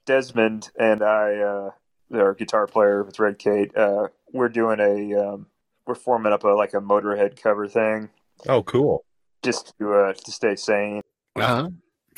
Desmond 0.06 0.70
and 0.78 1.02
I, 1.02 1.36
uh, 1.36 1.70
our 2.14 2.34
guitar 2.34 2.66
player 2.66 3.02
with 3.04 3.18
Red 3.18 3.38
Kate, 3.38 3.76
uh, 3.76 4.08
we're 4.32 4.48
doing 4.48 4.80
a 4.80 5.14
um, 5.34 5.46
we're 5.86 5.94
forming 5.94 6.32
up 6.32 6.44
a 6.44 6.48
like 6.48 6.74
a 6.74 6.80
Motorhead 6.80 7.40
cover 7.40 7.68
thing 7.68 8.08
Oh, 8.48 8.62
cool. 8.62 9.04
just 9.42 9.74
to 9.78 9.92
uh, 9.94 10.12
to 10.14 10.32
stay 10.32 10.56
sane. 10.56 11.02
Uh-huh. 11.36 11.68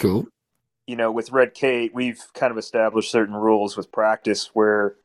Cool. 0.02 0.26
you 0.86 0.96
know, 0.96 1.12
with 1.12 1.30
Red 1.30 1.54
Kate, 1.54 1.94
we've 1.94 2.20
kind 2.34 2.50
of 2.50 2.58
established 2.58 3.10
certain 3.10 3.34
rules 3.34 3.76
with 3.76 3.92
practice 3.92 4.50
where, 4.52 4.96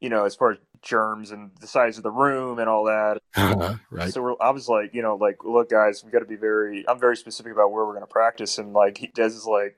you 0.00 0.08
know, 0.08 0.24
as 0.24 0.34
far 0.34 0.52
as 0.52 0.58
germs 0.82 1.30
and 1.30 1.50
the 1.60 1.66
size 1.66 1.98
of 1.98 2.02
the 2.02 2.10
room 2.10 2.58
and 2.58 2.68
all 2.68 2.84
that. 2.84 3.18
Uh-huh. 3.36 3.74
Right. 3.90 4.10
So 4.10 4.22
we're, 4.22 4.34
I 4.40 4.50
was 4.50 4.66
like, 4.66 4.94
you 4.94 5.02
know, 5.02 5.14
like, 5.16 5.44
look, 5.44 5.68
guys, 5.68 6.02
we 6.02 6.10
got 6.10 6.20
to 6.20 6.24
be 6.24 6.36
very, 6.36 6.88
I'm 6.88 6.98
very 6.98 7.18
specific 7.18 7.52
about 7.52 7.70
where 7.70 7.84
we're 7.84 7.92
going 7.92 8.02
to 8.02 8.06
practice. 8.06 8.56
And 8.56 8.72
like, 8.72 8.96
he 8.96 9.08
Des 9.08 9.26
is 9.26 9.44
like, 9.44 9.76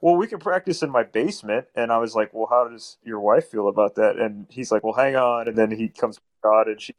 well, 0.00 0.16
we 0.16 0.26
can 0.26 0.38
practice 0.38 0.82
in 0.82 0.88
my 0.88 1.02
basement. 1.02 1.66
And 1.74 1.92
I 1.92 1.98
was 1.98 2.14
like, 2.14 2.32
well, 2.32 2.46
how 2.48 2.68
does 2.68 2.96
your 3.04 3.20
wife 3.20 3.48
feel 3.50 3.68
about 3.68 3.96
that? 3.96 4.16
And 4.16 4.46
he's 4.48 4.72
like, 4.72 4.82
well, 4.82 4.94
hang 4.94 5.14
on. 5.14 5.46
And 5.46 5.58
then 5.58 5.70
he 5.70 5.88
comes 5.88 6.18
out 6.42 6.68
and 6.68 6.80
she, 6.80 6.94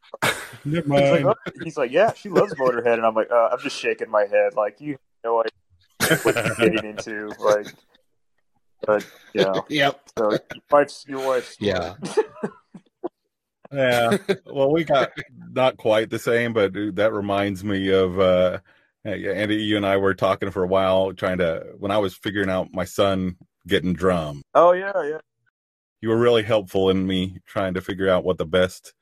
Never 0.66 0.94
he's 0.94 1.12
like, 1.12 1.26
oh. 1.26 1.36
he's 1.64 1.78
like, 1.78 1.92
yeah, 1.92 2.14
she 2.14 2.30
loves 2.30 2.54
Motorhead. 2.54 2.94
And 2.94 3.06
I'm 3.06 3.16
like, 3.16 3.32
uh, 3.32 3.50
I'm 3.52 3.60
just 3.60 3.78
shaking 3.78 4.12
my 4.12 4.26
head. 4.26 4.54
Like, 4.56 4.80
you 4.80 4.98
know 5.24 5.34
what 5.34 5.52
what 6.24 6.36
you're 6.36 6.70
getting 6.70 6.90
into. 6.90 7.32
Like, 7.40 7.74
but, 8.86 9.06
you 9.34 9.44
know. 9.44 9.66
Yep. 9.70 10.02
So 10.18 10.32
your 10.32 10.40
wife's 10.72 11.06
your 11.08 11.28
wife's 11.28 11.58
Yeah. 11.60 11.96
Yeah. 13.74 14.18
Well, 14.46 14.70
we 14.70 14.84
got 14.84 15.12
not 15.54 15.78
quite 15.78 16.10
the 16.10 16.20
same, 16.20 16.52
but 16.52 16.74
that 16.74 17.14
reminds 17.14 17.64
me 17.64 17.88
of 17.90 18.20
uh 18.20 18.60
Andy, 19.06 19.56
you 19.56 19.78
and 19.78 19.86
I 19.86 19.96
were 19.96 20.14
talking 20.14 20.52
for 20.52 20.64
a 20.64 20.68
while 20.68 21.14
trying 21.14 21.38
to 21.38 21.68
when 21.78 21.90
I 21.90 21.98
was 21.98 22.14
figuring 22.14 22.50
out 22.50 22.74
my 22.74 22.84
son 22.84 23.38
getting 23.66 23.94
drum. 23.94 24.42
Oh 24.54 24.74
yeah, 24.74 24.92
yeah. 25.04 25.20
You 26.02 26.10
were 26.10 26.18
really 26.18 26.44
helpful 26.44 26.90
in 26.90 27.08
me 27.08 27.38
trying 27.46 27.76
to 27.76 27.82
figure 27.82 28.10
out 28.10 28.26
what 28.26 28.38
the 28.38 28.46
best 28.46 28.94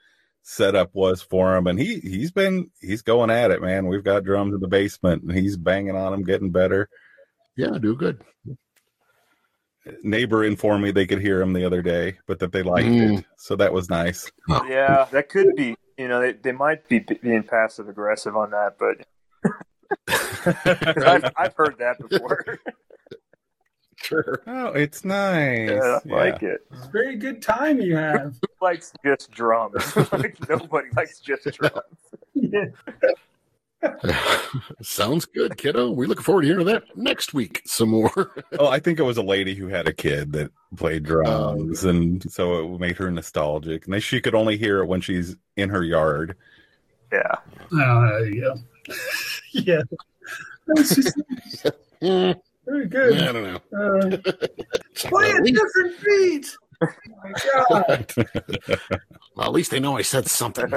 setup 0.42 0.90
was 0.94 1.22
for 1.22 1.56
him 1.56 1.68
and 1.68 1.80
he 1.80 2.00
he's 2.00 2.32
been 2.32 2.72
he's 2.82 3.02
going 3.02 3.30
at 3.30 3.52
it, 3.52 3.62
man. 3.62 3.88
We've 3.88 4.04
got 4.04 4.24
drums 4.24 4.54
in 4.54 4.60
the 4.62 4.68
basement 4.68 5.24
and 5.24 5.32
he's 5.38 5.58
banging 5.58 5.96
on 5.96 6.12
them 6.12 6.24
getting 6.24 6.52
better. 6.52 6.90
Yeah, 7.56 7.78
do 7.80 7.96
good. 7.96 8.22
Neighbor 10.04 10.44
informed 10.44 10.84
me 10.84 10.92
they 10.92 11.08
could 11.08 11.22
hear 11.22 11.42
him 11.42 11.54
the 11.54 11.66
other 11.66 11.82
day, 11.82 12.18
but 12.28 12.40
that 12.40 12.52
they 12.52 12.64
liked 12.64 12.88
Mm. 12.88 13.20
it. 13.20 13.26
So 13.38 13.56
that 13.56 13.74
was 13.74 13.90
nice. 13.90 14.32
Yeah, 14.48 15.06
that 15.12 15.30
could 15.30 15.56
be. 15.56 15.76
You 15.98 16.08
know, 16.08 16.22
they, 16.22 16.32
they 16.34 16.52
might 16.54 16.88
be 16.88 17.00
being 17.00 17.44
passive 17.44 17.90
aggressive 17.90 18.36
on 18.38 18.52
that, 18.52 18.78
but 18.80 19.06
I've 21.06 21.32
I've 21.38 21.54
heard 21.56 21.78
that 21.80 21.98
before. 22.00 22.60
Sure. 24.10 24.42
Oh, 24.48 24.68
it's 24.70 25.06
nice. 25.06 25.70
yeah, 25.70 25.78
I 25.80 26.00
Yeah. 26.04 26.16
like 26.16 26.42
it. 26.42 26.66
It's 26.74 26.86
a 26.88 26.90
very 26.90 27.16
good 27.16 27.44
time 27.44 27.80
you 27.80 27.96
have. 27.96 28.36
Who 28.42 28.48
likes 28.66 28.92
just 29.06 29.30
drums? 29.30 29.96
like 30.12 30.36
nobody 30.50 30.88
likes 30.96 31.20
just 31.20 31.44
drums. 31.46 31.84
Sounds 34.82 35.26
good, 35.26 35.58
kiddo. 35.58 35.92
We're 35.92 36.08
looking 36.08 36.24
forward 36.24 36.42
to 36.42 36.48
hearing 36.48 36.66
that 36.66 36.84
next 36.98 37.34
week. 37.36 37.62
Some 37.66 37.90
more. 37.90 38.44
Oh, 38.58 38.68
I 38.68 38.80
think 38.80 39.00
it 39.00 39.04
was 39.04 39.18
a 39.18 39.22
lady 39.24 39.54
who 39.56 39.68
had 39.68 39.88
a 39.88 39.94
kid 39.94 40.34
that 40.34 40.52
played 40.76 41.04
drums, 41.04 41.84
and 41.86 42.30
so 42.32 42.74
it 42.76 42.80
made 42.80 42.98
her 42.98 43.10
nostalgic. 43.12 43.86
And 43.88 44.02
she 44.04 44.20
could 44.22 44.36
only 44.36 44.58
hear 44.58 44.80
it 44.82 44.88
when 44.88 45.02
she's 45.02 45.36
in 45.56 45.70
her 45.70 45.84
yard. 45.84 46.36
Yeah. 47.14 47.36
Oh, 47.74 48.02
there 48.20 48.26
you 48.26 48.42
go. 48.42 48.56
yeah. 52.02 52.34
That's 52.70 52.82
just 52.82 52.92
Mm, 52.92 52.92
very 52.92 53.20
I 53.20 53.32
don't 53.32 53.44
know. 53.44 54.14
Uh, 54.14 54.18
Well, 55.12 55.22
play 55.22 55.32
at, 55.32 55.48
a 55.48 55.52
different 55.52 56.04
beat. 56.04 56.58
Oh 56.82 56.88
my 57.24 57.34
God. 57.88 58.16
well, 59.36 59.48
at 59.48 59.54
least 59.54 59.72
they 59.72 59.80
know 59.80 59.98
I 59.98 60.02
said 60.02 60.28
something. 60.28 60.72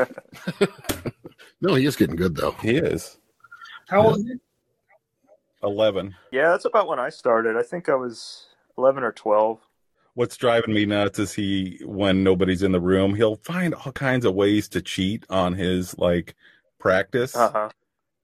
no, 1.60 1.74
he 1.74 1.86
is 1.86 1.96
getting 1.96 2.16
good 2.16 2.36
though. 2.36 2.52
He 2.62 2.76
is 2.76 3.18
How 3.88 4.02
old 4.02 4.18
is 4.20 4.24
he? 4.24 4.34
eleven. 5.62 6.14
Yeah, 6.30 6.50
that's 6.50 6.64
about 6.64 6.88
when 6.88 6.98
I 6.98 7.08
started. 7.08 7.56
I 7.56 7.62
think 7.62 7.88
I 7.88 7.94
was 7.94 8.46
eleven 8.78 9.02
or 9.02 9.12
twelve. 9.12 9.60
What's 10.14 10.36
driving 10.36 10.74
me 10.74 10.84
nuts 10.84 11.18
is 11.18 11.32
he, 11.32 11.80
when 11.84 12.22
nobody's 12.22 12.62
in 12.62 12.72
the 12.72 12.80
room, 12.80 13.14
he'll 13.14 13.36
find 13.36 13.74
all 13.74 13.92
kinds 13.92 14.26
of 14.26 14.34
ways 14.34 14.68
to 14.68 14.82
cheat 14.82 15.24
on 15.30 15.54
his 15.54 15.96
like 15.98 16.34
practice. 16.78 17.34
Uh 17.34 17.50
huh. 17.50 17.68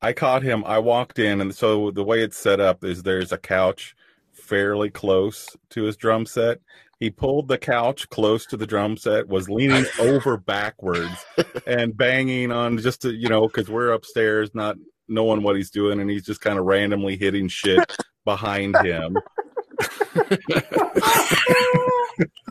I 0.01 0.13
caught 0.13 0.43
him. 0.43 0.65
I 0.65 0.79
walked 0.79 1.19
in, 1.19 1.41
and 1.41 1.55
so 1.55 1.91
the 1.91 2.05
way 2.05 2.23
it's 2.23 2.37
set 2.37 2.61
up 2.61 2.85
is 2.85 3.03
there's 3.03 3.33
a 3.33 3.39
couch 3.39 3.97
fairly 4.33 4.91
close 4.91 5.57
to 5.71 5.83
his 5.85 5.97
drum 5.97 6.25
set. 6.27 6.61
He 7.01 7.11
pulled 7.11 7.49
the 7.49 7.59
couch 7.59 8.09
close 8.09 8.47
to 8.47 8.57
the 8.57 8.67
drum 8.67 8.97
set, 8.97 9.29
was 9.29 9.49
leaning 9.49 9.85
over 10.01 10.37
backwards 10.37 11.25
and 11.67 11.97
banging 11.97 12.51
on 12.53 12.79
just 12.79 13.03
to, 13.03 13.13
you 13.13 13.29
know, 13.29 13.47
because 13.47 13.69
we're 13.69 13.93
upstairs, 13.93 14.51
not 14.55 14.77
knowing 15.09 15.43
what 15.43 15.57
he's 15.57 15.71
doing, 15.71 16.01
and 16.01 16.11
he's 16.11 16.25
just 16.27 16.41
kind 16.41 16.59
of 16.59 16.65
randomly 16.65 17.17
hitting 17.17 17.49
shit 17.49 17.97
behind 18.25 18.77
him. 18.79 19.17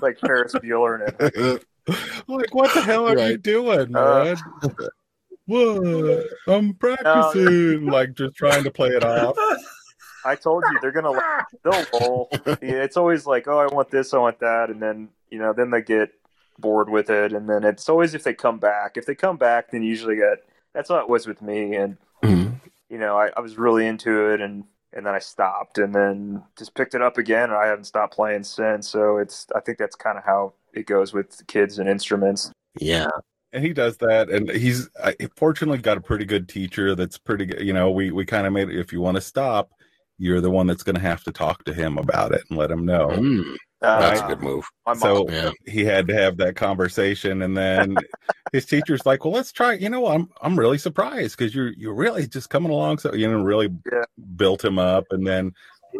like 0.01 0.17
Ferris 0.19 0.53
Bueller 0.55 1.07
and 1.19 1.59
like, 2.27 2.53
what 2.55 2.73
the 2.73 2.81
hell 2.81 3.05
are 3.07 3.11
you 3.11 3.17
Right. 3.17 3.41
doing, 3.41 3.95
Uh, 3.95 4.23
man? 4.23 4.37
What? 5.47 6.25
I'm 6.47 6.73
practicing, 6.75 7.85
like 7.87 8.13
just 8.13 8.35
trying 8.35 8.63
to 8.63 8.71
play 8.71 8.89
it 8.89 9.03
off. 9.03 9.35
I 10.25 10.35
told 10.35 10.63
you 10.69 10.77
they're 10.81 10.91
gonna 10.91 11.11
like, 11.11 11.45
they'll 11.63 11.85
lull. 11.93 12.29
Yeah, 12.61 12.83
it's 12.83 12.97
always 12.97 13.25
like, 13.25 13.47
oh, 13.47 13.57
I 13.57 13.67
want 13.67 13.89
this, 13.89 14.13
I 14.13 14.17
want 14.17 14.39
that, 14.39 14.69
and 14.69 14.81
then 14.81 15.09
you 15.29 15.39
know, 15.39 15.53
then 15.53 15.71
they 15.71 15.81
get 15.81 16.09
bored 16.59 16.89
with 16.89 17.09
it, 17.09 17.33
and 17.33 17.49
then 17.49 17.63
it's 17.63 17.87
always 17.89 18.13
if 18.13 18.23
they 18.23 18.33
come 18.33 18.59
back. 18.59 18.97
If 18.97 19.05
they 19.05 19.15
come 19.15 19.37
back, 19.37 19.71
then 19.71 19.83
you 19.83 19.89
usually 19.89 20.15
get. 20.17 20.39
That's 20.73 20.89
how 20.89 20.97
it 20.97 21.09
was 21.09 21.25
with 21.27 21.41
me, 21.41 21.75
and 21.75 21.97
Mhm. 22.23 22.59
you 22.89 22.97
know, 22.97 23.17
I, 23.17 23.29
I 23.35 23.39
was 23.41 23.57
really 23.57 23.87
into 23.87 24.31
it, 24.31 24.41
and 24.41 24.65
and 24.93 25.05
then 25.05 25.13
I 25.13 25.19
stopped, 25.19 25.77
and 25.77 25.93
then 25.93 26.43
just 26.57 26.73
picked 26.73 26.95
it 26.95 27.01
up 27.01 27.17
again, 27.17 27.49
and 27.49 27.53
I 27.57 27.67
haven't 27.67 27.85
stopped 27.85 28.13
playing 28.15 28.43
since. 28.43 28.87
So 28.87 29.17
it's, 29.17 29.45
I 29.55 29.59
think 29.59 29.77
that's 29.77 29.95
kind 29.95 30.17
of 30.17 30.23
how 30.23 30.53
it 30.73 30.87
goes 30.87 31.13
with 31.13 31.45
kids 31.47 31.77
and 31.77 31.87
instruments. 31.89 32.51
Yeah. 32.79 33.07
And 33.57 33.65
he 33.65 33.73
does 33.73 33.97
that 33.97 34.29
and 34.29 34.51
he's 34.51 34.87
I, 35.03 35.15
fortunately 35.35 35.79
got 35.79 35.97
a 35.97 36.01
pretty 36.01 36.25
good 36.25 36.47
teacher 36.47 36.93
that's 36.93 37.17
pretty 37.17 37.47
good 37.47 37.61
you 37.61 37.73
know 37.73 37.89
we 37.89 38.11
we 38.11 38.23
kind 38.23 38.45
of 38.45 38.53
made 38.53 38.69
it 38.69 38.79
if 38.79 38.93
you 38.93 39.01
want 39.01 39.15
to 39.15 39.21
stop 39.21 39.71
you're 40.19 40.41
the 40.41 40.51
one 40.51 40.67
that's 40.67 40.83
going 40.83 40.95
to 40.95 41.01
have 41.01 41.23
to 41.23 41.31
talk 41.31 41.63
to 41.65 41.73
him 41.73 41.97
about 41.97 42.33
it 42.33 42.43
and 42.49 42.57
let 42.57 42.71
him 42.71 42.85
know 42.85 43.09
Mm, 43.09 43.55
that's 43.81 44.21
a 44.21 44.27
good 44.27 44.41
move. 44.41 44.65
My 44.85 44.93
mom, 44.93 44.99
so 44.99 45.29
Yeah. 45.29 45.51
he 45.65 45.83
had 45.83 46.07
to 46.07 46.13
have 46.13 46.37
that 46.37 46.55
conversation 46.55 47.41
and 47.41 47.57
then 47.57 47.97
his 48.53 48.65
teacher's 48.65 49.05
like 49.05 49.25
well 49.25 49.33
let's 49.33 49.51
try 49.51 49.73
you 49.73 49.89
know 49.89 50.07
i'm 50.07 50.29
i'm 50.41 50.57
really 50.57 50.77
surprised 50.77 51.37
because 51.37 51.53
you're 51.53 51.73
you're 51.73 51.93
really 51.93 52.27
just 52.27 52.49
coming 52.49 52.71
along 52.71 52.99
so 52.99 53.13
you 53.13 53.29
know 53.29 53.41
really 53.41 53.69
Yeah. 53.91 54.05
built 54.35 54.63
him 54.63 54.79
up 54.79 55.05
and 55.11 55.25
then 55.25 55.51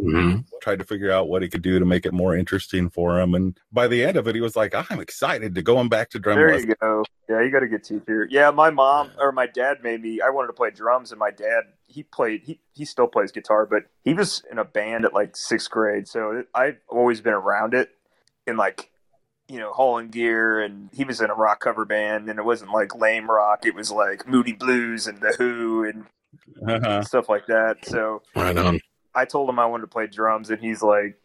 Mhm. 0.02 0.46
tried 0.62 0.80
to 0.80 0.86
figure 0.86 1.12
out 1.12 1.30
what 1.30 1.42
he 1.42 1.50
could 1.50 1.62
do 1.62 1.80
to 1.80 1.86
make 1.86 2.06
it 2.06 2.14
more 2.14 2.36
interesting 2.36 2.90
for 2.90 3.20
him 3.20 3.34
and 3.36 3.60
by 3.72 3.88
the 3.88 4.04
end 4.04 4.18
of 4.18 4.28
it 4.28 4.36
he 4.36 4.42
was 4.42 4.56
like 4.56 4.74
i'm 4.92 5.00
excited 5.00 5.56
to 5.56 5.62
going 5.62 5.90
back 5.90 6.10
to 6.10 6.20
drum 6.20 6.38
There 6.38 6.50
lessons 6.50 6.66
you 6.70 6.76
go. 6.82 7.04
Yeah, 7.30 7.42
you 7.42 7.52
got 7.52 7.64
a 7.64 7.68
good 7.68 7.84
teacher. 7.84 8.26
Yeah, 8.30 8.52
my 8.52 8.70
mom 8.70 9.12
or 9.20 9.34
my 9.34 9.48
dad 9.48 9.84
made 9.84 10.02
me. 10.02 10.22
I 10.22 10.30
wanted 10.30 10.48
to 10.48 10.54
play 10.54 10.72
drums, 10.72 11.12
and 11.12 11.20
my 11.20 11.30
dad 11.32 11.64
he 11.86 12.04
played. 12.04 12.44
He 12.44 12.62
he 12.74 12.86
still 12.86 13.08
plays 13.08 13.34
guitar, 13.34 13.66
but 13.66 13.84
he 14.06 14.14
was 14.14 14.44
in 14.50 14.58
a 14.60 14.64
band 14.64 15.04
at 15.04 15.14
like 15.14 15.36
sixth 15.36 15.70
grade. 15.70 16.08
So 16.08 16.44
I've 16.56 16.78
always 16.88 17.20
been 17.20 17.34
around 17.34 17.74
it, 17.74 17.90
in 18.46 18.56
like 18.56 18.90
you 19.50 19.60
know 19.60 19.74
hauling 19.74 20.08
gear, 20.08 20.62
and 20.62 20.90
he 20.94 21.04
was 21.04 21.20
in 21.20 21.30
a 21.30 21.36
rock 21.36 21.60
cover 21.60 21.84
band, 21.84 22.30
and 22.30 22.40
it 22.40 22.46
wasn't 22.46 22.72
like 22.72 22.96
lame 22.96 23.30
rock. 23.30 23.66
It 23.66 23.76
was 23.76 23.92
like 23.92 24.26
Moody 24.26 24.54
Blues 24.54 25.06
and 25.06 25.20
the 25.20 25.34
Who 25.38 25.84
and 25.84 26.06
uh-huh. 26.66 27.04
stuff 27.04 27.28
like 27.28 27.48
that. 27.48 27.86
So 27.86 28.22
Right 28.36 28.58
on. 28.58 28.80
I 29.18 29.26
told 29.26 29.50
him 29.50 29.58
I 29.58 29.66
wanted 29.66 29.82
to 29.82 29.88
play 29.88 30.06
drums, 30.06 30.52
and 30.52 30.62
he's 30.62 30.84
like, 30.84 31.20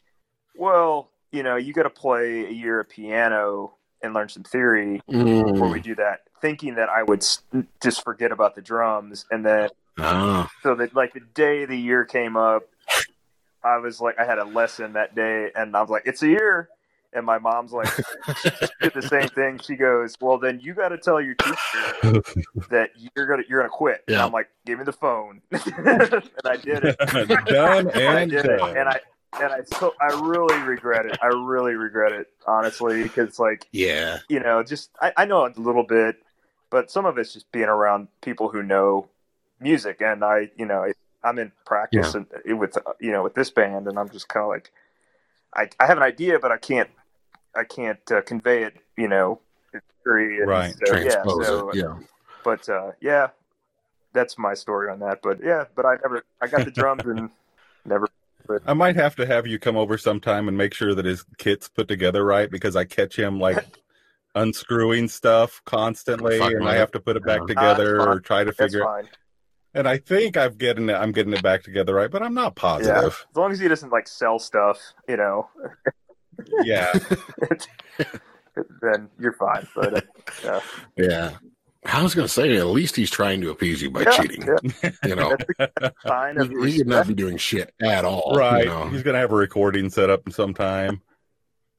"Well, 0.57 1.11
you 1.31 1.43
know, 1.43 1.57
you 1.57 1.73
got 1.75 1.83
to 1.83 1.91
play 1.91 2.47
a 2.47 2.51
year 2.51 2.81
of 2.81 2.89
piano 2.89 3.75
and 4.03 4.15
learn 4.15 4.31
some 4.31 4.43
theory 4.45 5.03
before 5.07 5.69
we 5.69 5.79
Mm. 5.81 5.83
do 5.85 5.95
that." 5.97 6.21
Thinking 6.41 6.75
that 6.77 6.89
I 6.89 7.03
would 7.03 7.25
just 7.83 8.03
forget 8.03 8.33
about 8.33 8.55
the 8.55 8.63
drums, 8.63 9.27
and 9.31 9.45
then 9.45 9.69
Ah. 9.99 10.49
so 10.63 10.75
that 10.77 10.95
like 10.95 11.13
the 11.13 11.21
day 11.21 11.67
the 11.67 11.77
year 11.77 12.05
came 12.07 12.35
up, 12.37 12.63
I 13.63 13.77
was 13.77 14.01
like, 14.01 14.19
I 14.19 14.25
had 14.25 14.39
a 14.39 14.45
lesson 14.45 14.95
that 14.95 15.15
day, 15.15 15.53
and 15.55 15.77
I 15.77 15.81
was 15.83 15.91
like, 15.91 16.03
"It's 16.07 16.23
a 16.23 16.29
year." 16.29 16.69
And 17.15 17.27
my 17.27 17.39
mom's 17.39 17.73
like, 17.73 17.95
did 18.81 18.95
the 18.95 19.03
same 19.03 19.29
thing. 19.29 19.59
She 19.59 19.77
goes, 19.77 20.17
"Well, 20.21 20.39
then 20.39 20.61
you 20.61 20.73
got 20.73 20.89
to 20.89 20.99
tell 20.99 21.21
your 21.21 21.35
teacher 21.35 21.57
that 22.71 22.91
you're 23.15 23.27
gonna 23.27 23.43
you're 23.49 23.61
gonna 23.61 23.69
quit." 23.69 24.03
And 24.09 24.17
I'm 24.17 24.33
like, 24.33 24.49
"Give 24.65 24.79
me 24.79 24.85
the 24.85 24.93
phone," 24.93 25.43
and 25.51 25.61
I 26.47 26.57
did 26.57 26.85
it. 26.85 26.99
done 27.47 27.91
And 27.91 27.97
I 27.97 28.21
and 28.23 28.31
did 28.31 28.47
it, 28.47 28.59
done. 28.59 28.77
and 28.77 28.89
I 28.89 29.01
and 29.41 29.53
I 29.53 29.61
so 29.79 29.93
I 30.01 30.19
really 30.23 30.59
regret 30.63 31.05
it. 31.07 31.19
I 31.23 31.27
really 31.27 31.75
regret 31.75 32.13
it, 32.13 32.29
honestly, 32.47 33.03
because 33.03 33.39
like 33.39 33.67
Yeah. 33.73 34.19
you 34.31 34.41
know, 34.41 34.63
just 34.63 34.91
I, 35.01 35.13
I 35.17 35.25
know 35.27 35.45
a 35.47 35.53
little 35.57 35.85
bit, 35.85 36.17
but 36.71 36.91
some 36.91 37.05
of 37.05 37.19
it's 37.19 37.35
just 37.35 37.51
being 37.53 37.67
around 37.69 38.09
people 38.23 38.49
who 38.49 38.63
know 38.63 39.09
music, 39.61 40.01
and 40.01 40.25
I, 40.25 40.51
you 40.57 40.65
know, 40.67 40.91
I'm 41.23 41.39
in 41.39 41.53
practice 41.67 42.15
and 42.15 42.27
with 42.59 42.77
uh, 42.79 42.93
you 43.01 43.13
know 43.13 43.23
with 43.23 43.35
this 43.35 43.51
band, 43.51 43.87
and 43.87 43.99
I'm 43.99 44.09
just 44.09 44.29
kind 44.29 44.45
of 44.45 44.49
like, 44.49 44.73
I 45.55 45.69
I 45.79 45.87
have 45.87 45.99
an 45.99 46.03
idea, 46.03 46.39
but 46.39 46.51
I 46.51 46.57
can't 46.57 46.89
I 47.55 47.65
can't 47.65 48.01
uh, 48.11 48.23
convey 48.23 48.65
it. 48.65 48.77
You 48.97 49.09
know, 49.09 49.41
it's 49.73 49.85
and 50.07 50.47
Right. 50.47 50.75
So, 50.87 50.97
yeah. 50.97 51.23
So, 51.25 51.71
it. 51.71 51.77
Yeah. 51.77 51.99
but 52.45 52.69
uh, 52.69 52.93
yeah, 53.01 53.29
that's 54.13 54.39
my 54.39 54.55
story 54.55 54.91
on 54.91 55.01
that. 55.01 55.21
But 55.23 55.39
yeah, 55.43 55.65
but 55.75 55.87
I 55.87 55.97
never, 56.03 56.25
I 56.41 56.47
got 56.49 56.65
the 56.65 56.71
drums 56.81 57.03
and 57.05 57.31
never. 57.85 58.09
I 58.67 58.75
might 58.75 58.97
have 58.97 59.15
to 59.17 59.27
have 59.27 59.47
you 59.47 59.59
come 59.59 59.77
over 59.77 59.97
sometime 59.97 60.49
and 60.49 60.57
make 60.59 60.75
sure 60.75 60.95
that 60.95 61.05
his 61.05 61.25
kit's 61.39 61.69
put 61.69 61.87
together 61.89 62.25
right 62.25 62.51
because 62.51 62.75
I 62.75 62.85
catch 62.85 63.17
him 63.17 63.39
like 63.39 63.65
unscrewing 64.35 65.09
stuff 65.09 65.63
constantly, 65.65 66.39
Fuck 66.39 66.53
and 66.53 66.65
with 66.65 66.69
I 66.75 66.77
have 66.77 66.91
to 66.93 67.01
put 67.01 67.17
it 67.17 67.25
back 67.25 67.47
together 67.47 68.01
Ah, 68.01 68.13
or 68.13 68.21
try 68.21 68.45
to 68.45 68.47
That's 68.47 68.59
figure. 68.59 68.81
it. 68.81 68.85
fine. 68.85 69.09
And 69.75 69.89
I 69.89 69.97
think 69.97 70.37
I've 70.37 70.59
getting 70.59 70.91
it. 70.91 70.95
I'm 70.95 71.13
getting 71.13 71.33
it 71.33 71.43
back 71.43 71.63
together 71.63 71.95
right, 71.95 72.11
but 72.11 72.23
I'm 72.23 72.35
not 72.35 72.53
Yeah, 72.53 72.61
positive. 72.61 73.27
as 73.31 73.37
long 73.37 73.53
as 73.53 73.59
he 73.59 73.69
doesn't 73.69 73.91
like 73.91 74.07
sell 74.07 74.39
stuff, 74.39 74.79
you 75.09 75.17
know, 75.17 75.49
Yeah, 76.65 76.93
then 78.83 79.09
you're 79.19 79.33
fine. 79.35 79.67
But 79.75 79.95
uh, 79.95 80.01
yeah, 80.45 80.61
Yeah. 80.97 81.31
I 81.85 82.01
was 82.01 82.15
going 82.15 82.27
to 82.29 82.33
say, 82.33 82.57
at 82.59 82.67
least 82.67 82.95
he's 82.95 83.11
trying 83.11 83.41
to 83.41 83.51
appease 83.51 83.83
you 83.83 83.91
by 83.91 84.03
Yeah, 84.03 84.11
cheating. 84.13 84.43
yeah. 84.83 84.91
You 85.05 85.17
know, 85.17 85.37
sign 86.07 86.39
of 86.39 86.49
he, 86.49 86.71
he 86.73 86.79
could 86.79 86.87
not 86.87 86.99
respect. 86.99 87.09
be 87.09 87.15
doing 87.15 87.37
shit 87.39 87.75
at 87.83 88.05
all. 88.05 88.35
right. 88.37 88.65
You 88.65 88.71
know? 88.71 88.89
He's 88.89 89.03
gonna 89.03 89.19
have 89.19 89.33
a 89.33 89.37
recording 89.37 89.91
set 89.91 90.09
up 90.09 90.31
sometime. 90.33 91.03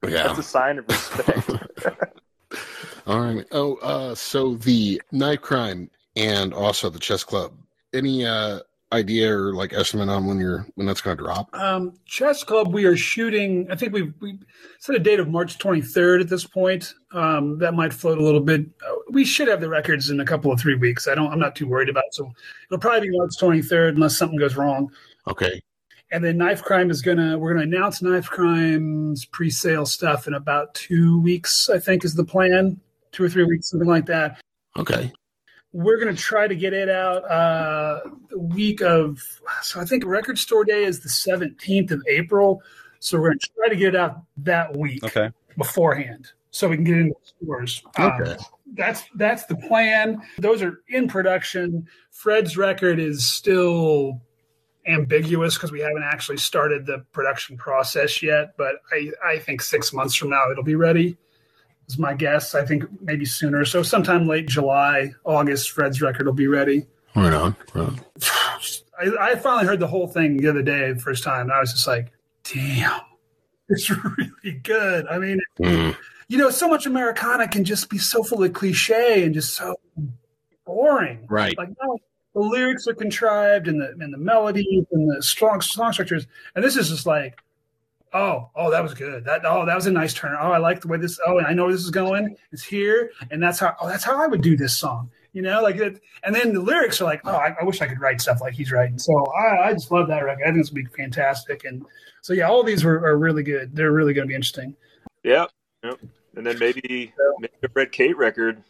Yeah. 0.06 0.26
That's 0.26 0.40
a 0.40 0.42
sign 0.42 0.78
of 0.78 0.84
respect. 0.88 1.48
All 3.06 3.20
right. 3.20 3.46
Oh, 3.52 3.76
uh, 3.76 4.14
so 4.14 4.56
the 4.56 5.00
knife 5.12 5.40
crime 5.40 5.90
and 6.16 6.52
also 6.52 6.90
the 6.90 6.98
chess 6.98 7.24
club. 7.24 7.52
Any 7.94 8.26
uh, 8.26 8.60
idea 8.94 9.36
or 9.36 9.52
like 9.52 9.72
estimate 9.72 10.08
on 10.08 10.26
when 10.26 10.38
you're 10.38 10.66
when 10.74 10.86
that's 10.86 11.00
going 11.00 11.16
to 11.16 11.22
drop? 11.22 11.54
Um, 11.54 11.92
chess 12.06 12.42
club, 12.42 12.72
we 12.72 12.84
are 12.84 12.96
shooting. 12.96 13.70
I 13.70 13.76
think 13.76 13.92
we 13.92 14.12
we 14.20 14.38
set 14.78 14.96
a 14.96 14.98
date 14.98 15.20
of 15.20 15.28
March 15.28 15.58
23rd 15.58 16.22
at 16.22 16.28
this 16.28 16.46
point. 16.46 16.94
Um, 17.12 17.58
that 17.58 17.74
might 17.74 17.92
float 17.92 18.18
a 18.18 18.24
little 18.24 18.40
bit. 18.40 18.66
We 19.10 19.24
should 19.24 19.48
have 19.48 19.60
the 19.60 19.68
records 19.68 20.10
in 20.10 20.20
a 20.20 20.24
couple 20.24 20.50
of 20.50 20.58
three 20.60 20.76
weeks. 20.76 21.06
I 21.06 21.14
don't. 21.14 21.30
I'm 21.30 21.38
not 21.38 21.56
too 21.56 21.68
worried 21.68 21.88
about. 21.88 22.04
It. 22.06 22.14
So 22.14 22.32
it'll 22.70 22.80
probably 22.80 23.08
be 23.08 23.16
March 23.16 23.32
23rd 23.38 23.90
unless 23.90 24.16
something 24.16 24.38
goes 24.38 24.56
wrong. 24.56 24.90
Okay. 25.28 25.60
And 26.10 26.24
then 26.24 26.38
Knife 26.38 26.62
Crime 26.62 26.90
is 26.90 27.02
gonna. 27.02 27.36
We're 27.36 27.52
gonna 27.52 27.64
announce 27.66 28.00
Knife 28.00 28.30
Crime's 28.30 29.24
pre-sale 29.24 29.86
stuff 29.86 30.26
in 30.26 30.34
about 30.34 30.74
two 30.74 31.20
weeks. 31.20 31.68
I 31.68 31.78
think 31.78 32.04
is 32.04 32.14
the 32.14 32.24
plan. 32.24 32.80
Two 33.12 33.24
or 33.24 33.28
three 33.28 33.44
weeks, 33.44 33.70
something 33.70 33.88
like 33.88 34.06
that. 34.06 34.40
Okay. 34.76 35.12
We're 35.74 35.98
going 35.98 36.14
to 36.14 36.22
try 36.22 36.46
to 36.46 36.54
get 36.54 36.72
it 36.72 36.88
out 36.88 37.28
uh, 37.28 38.00
the 38.30 38.38
week 38.38 38.80
of, 38.80 39.20
so 39.60 39.80
I 39.80 39.84
think 39.84 40.04
record 40.06 40.38
store 40.38 40.64
day 40.64 40.84
is 40.84 41.00
the 41.00 41.08
17th 41.08 41.90
of 41.90 42.00
April. 42.08 42.62
So 43.00 43.18
we're 43.18 43.30
going 43.30 43.40
to 43.40 43.50
try 43.58 43.68
to 43.70 43.76
get 43.76 43.88
it 43.88 43.96
out 43.96 44.22
that 44.38 44.76
week 44.76 45.02
Okay. 45.02 45.30
beforehand 45.58 46.30
so 46.52 46.68
we 46.68 46.76
can 46.76 46.84
get 46.84 46.96
into 46.98 47.14
the 47.20 47.44
stores. 47.44 47.82
Um, 47.96 48.12
Okay. 48.12 48.36
that's 48.74 49.02
that's 49.16 49.46
the 49.46 49.56
plan. 49.56 50.22
Those 50.38 50.62
are 50.62 50.80
in 50.88 51.08
production. 51.08 51.88
Fred's 52.12 52.56
record 52.56 53.00
is 53.00 53.26
still 53.26 54.22
ambiguous 54.86 55.54
because 55.54 55.72
we 55.72 55.80
haven't 55.80 56.04
actually 56.04 56.36
started 56.36 56.86
the 56.86 57.04
production 57.10 57.56
process 57.56 58.22
yet. 58.22 58.56
But 58.56 58.76
I, 58.92 59.10
I 59.24 59.38
think 59.40 59.60
six 59.60 59.92
months 59.92 60.14
from 60.14 60.30
now 60.30 60.50
it'll 60.52 60.62
be 60.62 60.76
ready. 60.76 61.16
Is 61.88 61.98
my 61.98 62.14
guess. 62.14 62.54
I 62.54 62.64
think 62.64 62.84
maybe 63.02 63.24
sooner. 63.24 63.64
So 63.64 63.82
sometime 63.82 64.26
late 64.26 64.46
July, 64.48 65.12
August, 65.24 65.70
Fred's 65.72 66.00
record 66.00 66.26
will 66.26 66.32
be 66.32 66.46
ready. 66.46 66.86
Right 67.14 67.32
on. 67.32 67.54
Right 67.74 67.88
on. 67.88 68.00
I, 68.98 69.32
I 69.32 69.34
finally 69.36 69.66
heard 69.66 69.80
the 69.80 69.86
whole 69.86 70.08
thing 70.08 70.38
the 70.38 70.48
other 70.48 70.62
day, 70.62 70.92
the 70.92 70.98
first 71.00 71.22
time. 71.24 71.42
And 71.42 71.52
I 71.52 71.60
was 71.60 71.72
just 71.72 71.86
like, 71.86 72.10
damn, 72.52 73.00
it's 73.68 73.90
really 73.90 74.52
good. 74.62 75.06
I 75.08 75.18
mean, 75.18 75.40
Mm. 75.60 75.94
you 76.28 76.38
know, 76.38 76.48
so 76.50 76.68
much 76.68 76.86
Americana 76.86 77.46
can 77.48 77.64
just 77.64 77.90
be 77.90 77.98
so 77.98 78.22
full 78.22 78.42
of 78.42 78.52
cliche 78.54 79.22
and 79.24 79.34
just 79.34 79.54
so 79.54 79.76
boring. 80.64 81.26
Right. 81.28 81.56
Like 81.58 81.68
no, 81.82 81.98
the 82.34 82.40
lyrics 82.40 82.86
are 82.88 82.94
contrived 82.94 83.68
and 83.68 83.80
the 83.80 83.90
and 84.00 84.12
the 84.12 84.18
melodies 84.18 84.86
and 84.90 85.10
the 85.10 85.22
strong 85.22 85.60
song 85.60 85.92
structures, 85.92 86.26
and 86.56 86.64
this 86.64 86.76
is 86.76 86.88
just 86.88 87.06
like, 87.06 87.40
oh, 88.14 88.50
oh, 88.54 88.70
that 88.70 88.82
was 88.82 88.94
good. 88.94 89.24
That 89.24 89.42
oh, 89.44 89.66
that 89.66 89.74
was 89.74 89.86
a 89.86 89.90
nice 89.90 90.14
turn. 90.14 90.36
Oh, 90.40 90.52
I 90.52 90.58
like 90.58 90.80
the 90.80 90.88
way 90.88 90.96
this. 90.96 91.20
Oh, 91.26 91.38
and 91.38 91.46
I 91.46 91.52
know 91.52 91.64
where 91.64 91.72
this 91.72 91.82
is 91.82 91.90
going. 91.90 92.36
It's 92.52 92.64
here, 92.64 93.10
and 93.30 93.42
that's 93.42 93.58
how. 93.58 93.76
Oh, 93.80 93.88
that's 93.88 94.04
how 94.04 94.22
I 94.22 94.26
would 94.26 94.40
do 94.40 94.56
this 94.56 94.76
song. 94.76 95.10
You 95.32 95.42
know, 95.42 95.60
like 95.62 95.76
it. 95.76 96.00
And 96.22 96.34
then 96.34 96.54
the 96.54 96.60
lyrics 96.60 97.00
are 97.00 97.04
like, 97.04 97.20
oh, 97.24 97.32
I, 97.32 97.56
I 97.60 97.64
wish 97.64 97.82
I 97.82 97.86
could 97.86 98.00
write 98.00 98.20
stuff 98.20 98.40
like 98.40 98.54
he's 98.54 98.70
writing. 98.70 98.98
So 98.98 99.26
I, 99.26 99.68
I 99.68 99.72
just 99.72 99.90
love 99.90 100.06
that 100.08 100.24
record. 100.24 100.44
I 100.44 100.46
think 100.46 100.60
it's 100.60 100.70
gonna 100.70 100.84
be 100.84 100.90
fantastic. 100.96 101.64
And 101.64 101.84
so 102.22 102.32
yeah, 102.32 102.48
all 102.48 102.62
these 102.62 102.84
were, 102.84 103.04
are 103.04 103.18
really 103.18 103.42
good. 103.42 103.74
They're 103.76 103.92
really 103.92 104.14
going 104.14 104.26
to 104.26 104.28
be 104.28 104.34
interesting. 104.34 104.74
Yeah. 105.24 105.46
yep. 105.82 105.98
And 106.36 106.46
then 106.46 106.58
maybe 106.58 107.12
maybe 107.38 107.52
a 107.62 107.68
Red 107.74 107.92
Kate 107.92 108.16
record. 108.16 108.62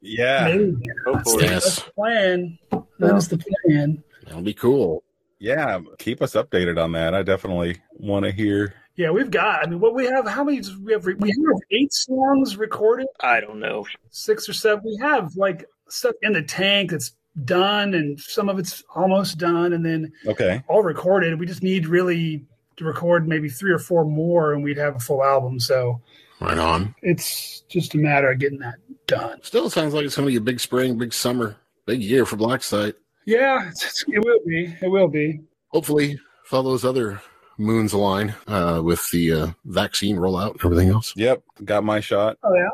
Yeah. 0.00 0.44
Maybe. 0.44 0.76
Hopefully. 1.04 1.44
Yes. 1.44 1.64
That's 1.64 1.82
the 1.82 1.92
plan. 1.92 2.58
That 3.00 3.16
is 3.16 3.28
the 3.28 3.38
plan. 3.66 4.02
That'll 4.24 4.42
be 4.42 4.54
cool. 4.54 5.02
Yeah. 5.40 5.80
Keep 5.98 6.22
us 6.22 6.34
updated 6.34 6.82
on 6.82 6.92
that. 6.92 7.14
I 7.14 7.22
definitely 7.22 7.78
want 7.94 8.24
to 8.26 8.30
hear. 8.30 8.74
Yeah, 8.96 9.10
we've 9.10 9.30
got. 9.30 9.64
I 9.66 9.70
mean, 9.70 9.80
what 9.80 9.94
we 9.94 10.04
have? 10.04 10.28
How 10.28 10.44
many? 10.44 10.60
We 10.82 10.92
have. 10.92 11.04
We 11.06 11.30
have 11.30 11.60
eight 11.70 11.92
songs 11.92 12.56
recorded, 12.56 13.06
I 13.20 13.40
don't 13.40 13.58
know. 13.58 13.86
six 14.10 14.48
or 14.48 14.52
seven. 14.52 14.84
We 14.84 14.98
have 15.00 15.34
like 15.36 15.64
stuff 15.88 16.14
in 16.22 16.34
the 16.34 16.42
tank 16.42 16.90
that's 16.90 17.12
done, 17.44 17.94
and 17.94 18.20
some 18.20 18.48
of 18.50 18.58
it's 18.58 18.82
almost 18.94 19.38
done, 19.38 19.72
and 19.72 19.84
then 19.86 20.12
Okay. 20.26 20.62
all 20.68 20.82
recorded. 20.82 21.38
We 21.40 21.46
just 21.46 21.62
need 21.62 21.86
really 21.86 22.44
to 22.76 22.84
record 22.84 23.26
maybe 23.26 23.48
three 23.48 23.70
or 23.72 23.78
four 23.78 24.04
more, 24.04 24.52
and 24.52 24.62
we'd 24.62 24.76
have 24.76 24.96
a 24.96 25.00
full 25.00 25.24
album. 25.24 25.58
So 25.60 26.02
Right 26.40 26.58
on. 26.58 26.94
it's 27.02 27.60
just 27.62 27.94
a 27.94 27.98
matter 27.98 28.30
of 28.30 28.38
getting 28.38 28.58
that 28.58 28.74
done. 29.06 29.38
Still 29.42 29.70
sounds 29.70 29.94
like 29.94 30.04
it's 30.04 30.16
going 30.16 30.26
to 30.26 30.32
be 30.32 30.36
a 30.36 30.40
big 30.40 30.60
spring, 30.60 30.98
big 30.98 31.12
summer, 31.14 31.56
big 31.86 32.02
year 32.02 32.26
for 32.26 32.36
Black 32.36 32.62
Site. 32.62 32.96
Yeah, 33.26 33.68
it's, 33.68 33.82
it's- 33.82 34.04
it 34.08 34.24
will 34.24 34.40
be. 34.46 34.74
It 34.82 34.88
will 34.88 35.08
be. 35.08 35.40
Hopefully, 35.68 36.18
if 36.44 36.52
all 36.52 36.62
those 36.62 36.84
other 36.84 37.20
moons 37.58 37.92
align 37.92 38.34
uh, 38.48 38.80
with 38.82 39.08
the 39.10 39.32
uh, 39.32 39.46
vaccine 39.66 40.16
rollout 40.16 40.52
and 40.52 40.64
everything 40.64 40.88
else. 40.88 41.12
Yep. 41.16 41.42
Got 41.64 41.84
my 41.84 42.00
shot. 42.00 42.38
Oh 42.42 42.54
yeah. 42.54 42.68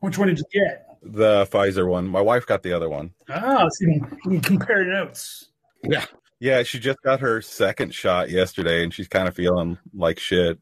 Which 0.00 0.18
one 0.18 0.28
did 0.28 0.38
you 0.38 0.44
get? 0.52 0.86
The 1.02 1.46
Pfizer 1.46 1.88
one. 1.88 2.06
My 2.08 2.20
wife 2.20 2.46
got 2.46 2.62
the 2.62 2.72
other 2.72 2.88
one. 2.90 3.12
Oh, 3.30 3.68
so 3.70 3.86
you 3.86 4.06
you 4.24 4.30
can 4.30 4.40
compare 4.40 4.84
notes. 4.84 5.50
Yeah. 5.82 6.04
Yeah, 6.40 6.62
she 6.64 6.78
just 6.78 7.00
got 7.02 7.20
her 7.20 7.40
second 7.40 7.94
shot 7.94 8.28
yesterday, 8.28 8.82
and 8.82 8.92
she's 8.92 9.08
kind 9.08 9.28
of 9.28 9.34
feeling 9.34 9.78
like 9.94 10.18
shit. 10.18 10.58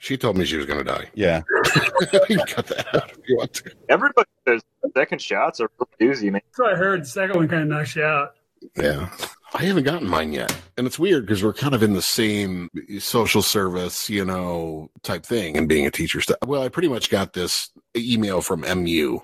She 0.00 0.16
told 0.16 0.38
me 0.38 0.46
she 0.46 0.56
was 0.56 0.64
going 0.64 0.78
to 0.78 0.84
die. 0.84 1.10
Yeah. 1.12 1.42
you 2.30 2.38
cut 2.46 2.66
that 2.68 2.94
out 2.94 3.10
if 3.10 3.28
you 3.28 3.36
want 3.36 3.52
to. 3.52 3.70
Everybody 3.90 4.30
says 4.48 4.62
second 4.96 5.20
shots 5.20 5.60
are 5.60 5.70
real 5.78 6.10
doozy, 6.10 6.32
man. 6.32 6.40
That's 6.46 6.58
what 6.58 6.72
I 6.72 6.76
heard. 6.76 7.02
The 7.02 7.06
second 7.06 7.36
one 7.36 7.48
kind 7.48 7.62
of 7.62 7.68
knocks 7.68 7.94
you 7.94 8.02
out. 8.02 8.34
Yeah. 8.76 9.10
I 9.52 9.64
haven't 9.64 9.84
gotten 9.84 10.08
mine 10.08 10.32
yet. 10.32 10.56
And 10.78 10.86
it's 10.86 10.98
weird 10.98 11.26
because 11.26 11.44
we're 11.44 11.52
kind 11.52 11.74
of 11.74 11.82
in 11.82 11.92
the 11.92 12.00
same 12.00 12.70
social 12.98 13.42
service, 13.42 14.08
you 14.08 14.24
know, 14.24 14.90
type 15.02 15.26
thing 15.26 15.58
and 15.58 15.68
being 15.68 15.86
a 15.86 15.90
teacher 15.90 16.22
stuff. 16.22 16.38
Well, 16.46 16.62
I 16.62 16.70
pretty 16.70 16.88
much 16.88 17.10
got 17.10 17.34
this 17.34 17.68
email 17.94 18.40
from 18.40 18.62
MU 18.62 19.20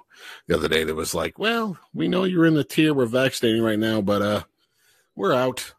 the 0.46 0.56
other 0.56 0.68
day 0.68 0.84
that 0.84 0.94
was 0.94 1.14
like, 1.14 1.38
well, 1.38 1.78
we 1.94 2.06
know 2.06 2.24
you're 2.24 2.44
in 2.44 2.54
the 2.54 2.64
tier 2.64 2.92
we're 2.92 3.06
vaccinating 3.06 3.62
right 3.62 3.78
now, 3.78 4.02
but 4.02 4.20
uh 4.20 4.42
we're 5.14 5.32
out. 5.32 5.72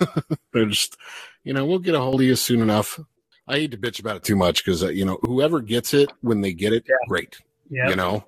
They're 0.52 0.66
just, 0.66 0.96
you 1.42 1.52
know, 1.52 1.66
we'll 1.66 1.80
get 1.80 1.96
a 1.96 2.00
hold 2.00 2.20
of 2.20 2.26
you 2.26 2.36
soon 2.36 2.60
enough. 2.60 3.00
I 3.46 3.56
hate 3.56 3.70
to 3.72 3.76
bitch 3.76 4.00
about 4.00 4.16
it 4.16 4.24
too 4.24 4.36
much 4.36 4.64
because, 4.64 4.82
uh, 4.82 4.88
you 4.88 5.04
know, 5.04 5.18
whoever 5.22 5.60
gets 5.60 5.92
it 5.94 6.10
when 6.22 6.40
they 6.40 6.52
get 6.52 6.72
it, 6.72 6.84
Yeah. 6.88 6.94
great. 7.08 7.38
Yeah. 7.70 7.90
You 7.90 7.96
know, 7.96 8.24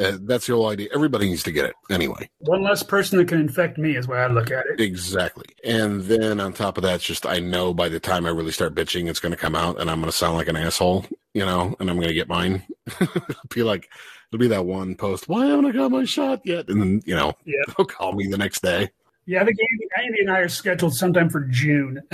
uh, 0.00 0.18
that's 0.20 0.46
the 0.46 0.52
whole 0.54 0.68
idea. 0.68 0.88
Everybody 0.94 1.28
needs 1.28 1.42
to 1.44 1.52
get 1.52 1.64
it 1.64 1.74
anyway. 1.90 2.28
One 2.38 2.62
less 2.62 2.82
person 2.82 3.18
that 3.18 3.28
can 3.28 3.40
infect 3.40 3.78
me 3.78 3.96
is 3.96 4.06
why 4.06 4.18
I 4.18 4.26
look 4.28 4.50
at 4.50 4.66
it. 4.66 4.80
Exactly. 4.80 5.46
And 5.64 6.02
then 6.02 6.38
on 6.40 6.52
top 6.52 6.76
of 6.76 6.82
that, 6.84 6.96
it's 6.96 7.04
just 7.04 7.26
I 7.26 7.38
know 7.40 7.72
by 7.74 7.88
the 7.88 7.98
time 7.98 8.26
I 8.26 8.30
really 8.30 8.52
start 8.52 8.74
bitching, 8.74 9.08
it's 9.08 9.20
going 9.20 9.32
to 9.32 9.38
come 9.38 9.54
out 9.54 9.80
and 9.80 9.90
I'm 9.90 10.00
going 10.00 10.10
to 10.10 10.16
sound 10.16 10.36
like 10.36 10.48
an 10.48 10.56
asshole, 10.56 11.06
you 11.34 11.44
know, 11.44 11.74
and 11.80 11.88
I'm 11.90 11.96
going 11.96 12.08
to 12.08 12.14
get 12.14 12.28
mine. 12.28 12.62
be 13.54 13.62
like, 13.64 13.88
it'll 14.30 14.40
be 14.40 14.48
that 14.48 14.66
one 14.66 14.94
post, 14.96 15.28
why 15.28 15.46
haven't 15.46 15.64
I 15.66 15.72
got 15.72 15.90
my 15.90 16.04
shot 16.04 16.42
yet? 16.44 16.68
And 16.68 16.80
then, 16.80 17.02
you 17.06 17.16
know, 17.16 17.32
Yeah. 17.44 17.54
they'll 17.76 17.86
call 17.86 18.12
me 18.12 18.26
the 18.28 18.38
next 18.38 18.62
day. 18.62 18.90
Yeah, 19.28 19.42
I 19.42 19.44
think 19.44 19.56
Andy, 19.58 20.06
Andy 20.06 20.20
and 20.20 20.30
I 20.30 20.38
are 20.40 20.48
scheduled 20.48 20.94
sometime 20.94 21.30
for 21.30 21.40
June. 21.40 22.00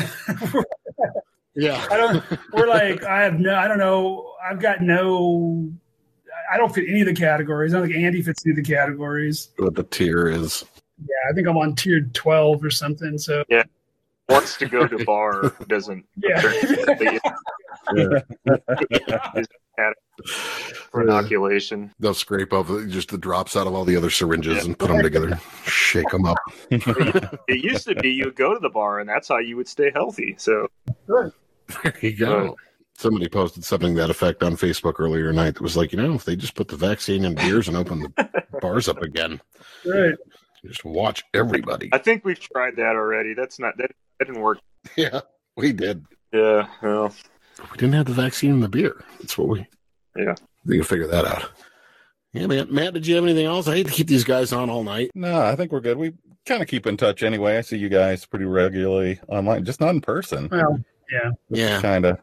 Yeah. 1.55 1.86
I 1.90 1.96
don't. 1.96 2.24
We're 2.53 2.66
like, 2.66 3.05
I 3.05 3.22
have 3.22 3.38
no. 3.38 3.55
I 3.55 3.68
don't 3.68 3.78
know. 3.78 4.32
I've 4.42 4.61
got 4.61 4.80
no. 4.80 5.70
I 6.53 6.57
don't 6.57 6.74
fit 6.74 6.88
any 6.88 7.00
of 7.00 7.07
the 7.07 7.14
categories. 7.14 7.74
I 7.74 7.78
don't 7.78 7.88
think 7.88 7.98
Andy 7.98 8.22
fits 8.22 8.44
any 8.46 8.53
of 8.53 8.57
the 8.64 8.74
categories. 8.74 9.50
What 9.59 9.74
the 9.74 9.84
tier 9.84 10.28
is. 10.28 10.64
Yeah, 10.98 11.30
I 11.30 11.34
think 11.34 11.48
I'm 11.48 11.57
on 11.57 11.74
tier 11.74 12.00
twelve 12.12 12.64
or 12.64 12.70
something. 12.70 13.18
So 13.18 13.44
yeah. 13.48 13.64
Wants 14.28 14.57
to 14.59 14.66
go 14.66 14.86
to 14.86 15.05
bar 15.05 15.53
doesn't 15.66 16.07
yeah, 16.16 16.40
for 20.90 21.03
inoculation. 21.03 21.92
They'll 21.98 22.14
scrape 22.14 22.53
off 22.53 22.68
just 22.88 23.11
the 23.11 23.18
drops 23.18 23.57
out 23.57 23.66
of 23.66 23.74
all 23.74 23.84
the 23.84 23.96
other 23.96 24.11
syringes 24.11 24.64
and 24.64 24.78
put 24.78 24.88
them 24.88 25.03
together, 25.03 25.38
shake 25.66 26.09
them 26.11 26.24
up. 26.24 26.38
It 26.70 27.64
used 27.64 27.84
to 27.88 27.96
be 27.96 28.11
you 28.11 28.26
would 28.26 28.36
go 28.36 28.55
to 28.55 28.61
the 28.61 28.70
bar 28.70 29.00
and 29.00 29.09
that's 29.09 29.28
how 29.28 29.38
you 29.38 29.57
would 29.57 29.68
stay 29.68 29.90
healthy. 29.92 30.36
So 30.38 30.68
There 31.82 31.94
you 32.00 32.16
go. 32.16 32.56
Somebody 32.96 33.28
posted 33.28 33.64
something 33.64 33.94
to 33.94 34.00
that 34.02 34.10
effect 34.10 34.42
on 34.42 34.56
Facebook 34.56 34.94
earlier 34.98 35.30
tonight 35.30 35.52
that 35.52 35.62
was 35.62 35.76
like, 35.76 35.92
you 35.92 35.98
know, 36.00 36.14
if 36.14 36.24
they 36.24 36.36
just 36.36 36.54
put 36.54 36.68
the 36.68 36.76
vaccine 36.76 37.24
in 37.24 37.34
beers 37.34 37.66
and 37.68 37.76
open 37.76 38.00
the 38.00 38.44
bars 38.60 38.88
up 38.88 39.00
again, 39.02 39.40
Right. 39.84 40.14
just 40.64 40.84
watch 40.84 41.24
everybody. 41.34 41.88
I 41.92 41.98
think 41.98 42.24
we've 42.24 42.38
tried 42.38 42.76
that 42.76 42.94
already. 42.94 43.34
That's 43.34 43.58
not 43.58 43.76
that, 43.78 43.90
that 44.18 44.26
didn't 44.26 44.42
work. 44.42 44.58
Yeah, 44.96 45.20
we 45.56 45.72
did. 45.72 46.04
Yeah, 46.32 46.66
well, 46.82 47.12
We 47.72 47.76
didn't 47.78 47.94
have 47.94 48.06
the 48.06 48.12
vaccine 48.12 48.50
in 48.52 48.60
the 48.60 48.68
beer. 48.68 49.02
That's 49.20 49.36
what 49.38 49.48
we. 49.48 49.66
Yeah. 50.16 50.34
We 50.64 50.76
can 50.76 50.84
figure 50.84 51.06
that 51.08 51.24
out. 51.24 51.50
Yeah, 52.32 52.46
man. 52.46 52.68
Matt, 52.72 52.94
did 52.94 53.06
you 53.06 53.14
have 53.16 53.24
anything 53.24 53.46
else? 53.46 53.68
I 53.68 53.76
hate 53.76 53.86
to 53.86 53.92
keep 53.92 54.06
these 54.06 54.24
guys 54.24 54.52
on 54.52 54.70
all 54.70 54.84
night. 54.84 55.10
No, 55.14 55.40
I 55.42 55.56
think 55.56 55.72
we're 55.72 55.80
good. 55.80 55.98
We 55.98 56.12
kind 56.46 56.62
of 56.62 56.68
keep 56.68 56.86
in 56.86 56.96
touch 56.96 57.22
anyway. 57.22 57.56
I 57.58 57.60
see 57.62 57.76
you 57.78 57.88
guys 57.88 58.24
pretty 58.26 58.44
regularly 58.46 59.18
online, 59.28 59.64
just 59.64 59.80
not 59.80 59.90
in 59.90 60.00
person. 60.00 60.48
Well, 60.50 60.82
yeah. 61.12 61.30
Yeah. 61.50 61.80
Kind 61.80 62.06
of. 62.06 62.18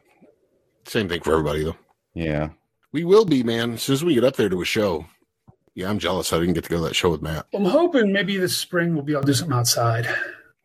Same 0.86 1.08
thing 1.08 1.20
for 1.20 1.32
everybody, 1.32 1.64
though. 1.64 1.76
Yeah. 2.14 2.50
We 2.92 3.04
will 3.04 3.24
be, 3.24 3.42
man. 3.42 3.74
As 3.74 3.82
soon 3.82 3.94
as 3.94 4.04
we 4.04 4.14
get 4.14 4.24
up 4.24 4.36
there 4.36 4.48
to 4.48 4.60
a 4.60 4.64
show. 4.64 5.06
Yeah, 5.74 5.88
I'm 5.88 6.00
jealous 6.00 6.32
I 6.32 6.40
didn't 6.40 6.54
get 6.54 6.64
to 6.64 6.70
go 6.70 6.76
to 6.78 6.82
that 6.82 6.96
show 6.96 7.10
with 7.10 7.22
Matt. 7.22 7.46
I'm 7.54 7.64
hoping 7.64 8.12
maybe 8.12 8.36
this 8.36 8.56
spring 8.56 8.94
we'll 8.94 9.04
be 9.04 9.12
able 9.12 9.22
to 9.22 9.26
do 9.28 9.34
something 9.34 9.56
outside. 9.56 10.08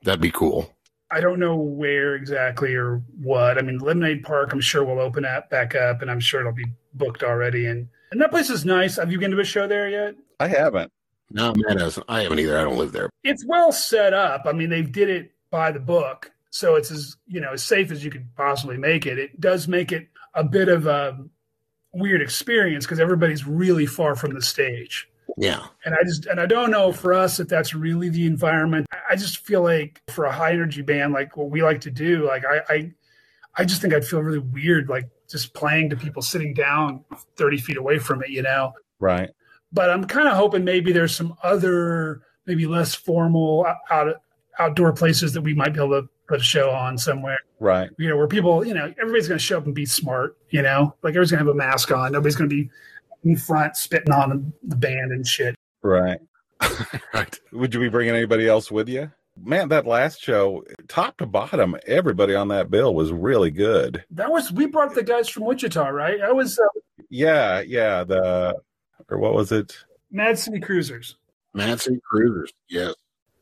That'd 0.04 0.20
be 0.20 0.32
cool. 0.32 0.74
I 1.12 1.22
don't 1.22 1.40
know 1.40 1.56
where 1.56 2.16
exactly 2.16 2.74
or 2.74 3.04
what. 3.22 3.58
I 3.58 3.62
mean, 3.62 3.78
Lemonade 3.78 4.24
Park, 4.24 4.52
I'm 4.52 4.60
sure 4.60 4.84
will 4.84 5.00
open 5.00 5.24
up 5.24 5.50
back 5.50 5.76
up, 5.76 6.02
and 6.02 6.10
I'm 6.10 6.20
sure 6.20 6.40
it'll 6.40 6.52
be 6.52 6.66
booked 6.96 7.24
already. 7.24 7.68
And 7.68 7.88
and 8.12 8.20
that 8.20 8.32
place 8.32 8.50
is 8.50 8.66
nice. 8.66 8.98
Have 8.98 9.12
you 9.12 9.20
been 9.20 9.32
to 9.32 9.40
a 9.40 9.46
show 9.46 9.68
there 9.68 9.90
yet? 9.90 10.16
I 10.40 10.48
haven't. 10.48 10.92
No, 11.32 11.54
Matt 11.56 11.80
hasn't. 11.80 12.06
I 12.10 12.22
haven't 12.24 12.40
either. 12.40 12.58
I 12.58 12.64
don't 12.64 12.78
live 12.78 12.92
there. 12.92 13.10
It's 13.24 13.46
well 13.46 13.72
set 13.72 14.14
up. 14.14 14.44
I 14.46 14.52
mean, 14.52 14.70
they 14.70 14.82
did 14.82 15.10
it 15.10 15.32
by 15.52 15.72
the 15.72 15.80
book, 15.80 16.32
so 16.56 16.76
it's 16.76 16.90
as 16.90 17.18
you 17.28 17.42
know 17.42 17.52
as 17.52 17.64
safe 17.64 17.92
as 17.92 18.02
you 18.02 18.10
could 18.10 18.34
possibly 18.38 18.78
make 18.78 19.06
it. 19.06 19.20
It 19.20 19.42
does 19.42 19.68
make 19.68 19.92
it 19.92 20.08
a 20.34 20.44
bit 20.44 20.70
of 20.70 20.88
a 20.88 21.18
weird 21.92 22.22
experience 22.22 22.86
because 22.86 22.98
everybody's 22.98 23.46
really 23.46 23.86
far 23.86 24.16
from 24.16 24.34
the 24.34 24.42
stage. 24.42 25.06
Yeah. 25.36 25.66
And 25.84 25.94
I 25.94 26.04
just 26.06 26.28
and 26.28 26.40
I 26.40 26.46
don't 26.46 26.72
know 26.72 26.94
for 26.94 27.14
us 27.14 27.42
if 27.42 27.50
that's 27.50 27.74
really 27.74 28.08
the 28.08 28.26
environment. 28.26 28.88
I- 29.10 29.18
just 29.18 29.40
feel 29.40 29.64
like 29.64 30.02
for 30.10 30.26
a 30.26 30.32
high 30.32 30.52
energy 30.52 30.82
band 30.82 31.14
like 31.14 31.36
what 31.36 31.50
we 31.50 31.62
like 31.62 31.82
to 31.82 31.92
do, 31.92 32.26
like 32.26 32.44
I 32.46 32.62
I, 32.70 32.92
I 33.58 33.66
just 33.66 33.82
think 33.82 33.94
I'd 33.94 34.06
feel 34.06 34.22
really 34.22 34.40
weird 34.40 34.88
like 34.88 35.10
just 35.30 35.54
playing 35.54 35.90
to 35.90 35.98
people 35.98 36.22
sitting 36.22 36.54
down 36.54 37.04
thirty 37.36 37.58
feet 37.58 37.76
away 37.76 38.00
from 38.00 38.24
it, 38.24 38.30
you 38.30 38.44
know. 38.44 38.72
Right. 39.00 39.30
But 39.74 39.90
I'm 39.90 40.06
kind 40.06 40.30
of 40.30 40.36
hoping 40.36 40.64
maybe 40.64 40.94
there's 40.94 41.16
some 41.16 41.36
other 41.44 42.22
maybe 42.46 42.66
less 42.66 42.96
formal 42.96 43.66
out 43.90 44.16
outdoor 44.58 44.94
places 44.94 45.34
that 45.34 45.42
we 45.42 45.54
might 45.54 45.74
be 45.74 45.80
able 45.80 46.02
to 46.02 46.10
put 46.28 46.42
a 46.42 46.44
show 46.44 46.72
on 46.72 46.98
somewhere. 46.98 47.40
Right. 47.60 47.90
You 47.98 48.10
know, 48.10 48.18
where 48.18 48.28
people, 48.28 48.66
you 48.66 48.74
know, 48.74 48.94
everybody's 49.00 49.28
going 49.28 49.38
to 49.38 49.44
show 49.44 49.58
up 49.58 49.66
and 49.66 49.76
be 49.76 49.86
smart. 49.86 50.38
You 50.50 50.62
know, 50.62 50.96
like 51.04 51.12
everybody's 51.12 51.32
going 51.32 51.44
to 51.44 51.46
have 51.46 51.56
a 51.56 51.58
mask 51.58 51.92
on. 51.92 52.12
Nobody's 52.12 52.36
going 52.36 52.50
to 52.50 52.56
be 52.56 52.70
in 53.24 53.38
front 53.38 53.76
spitting 53.76 54.12
on 54.12 54.54
the 54.64 54.76
band 54.76 55.12
and 55.12 55.26
shit. 55.26 55.56
Right. 55.82 56.20
right. 57.14 57.40
Would 57.52 57.74
you 57.74 57.80
be 57.80 57.90
bringing 57.90 58.16
anybody 58.16 58.48
else 58.48 58.72
with 58.72 58.90
you? 58.90 59.12
Man, 59.44 59.68
that 59.70 59.86
last 59.86 60.22
show, 60.22 60.64
top 60.88 61.18
to 61.18 61.26
bottom, 61.26 61.76
everybody 61.86 62.36
on 62.36 62.48
that 62.50 62.72
bill 62.72 62.96
was 62.96 63.12
really 63.12 63.52
good. 63.52 64.04
That 64.12 64.32
was 64.32 64.52
we 64.54 64.66
brought 64.66 64.96
the 64.96 65.04
guys 65.04 65.28
from 65.28 65.44
Wichita, 65.44 65.90
right? 65.90 66.22
I 66.22 66.32
was 66.32 66.58
uh, 66.58 66.80
Yeah, 67.10 67.60
yeah. 67.60 68.06
The 68.06 68.56
or 69.10 69.18
what 69.18 69.34
was 69.34 69.52
it? 69.52 69.76
Mad 70.10 70.40
City 70.40 70.62
Cruisers. 70.62 71.18
Mad 71.54 71.82
City 71.82 72.00
Cruisers. 72.10 72.54
Yes. 72.70 72.96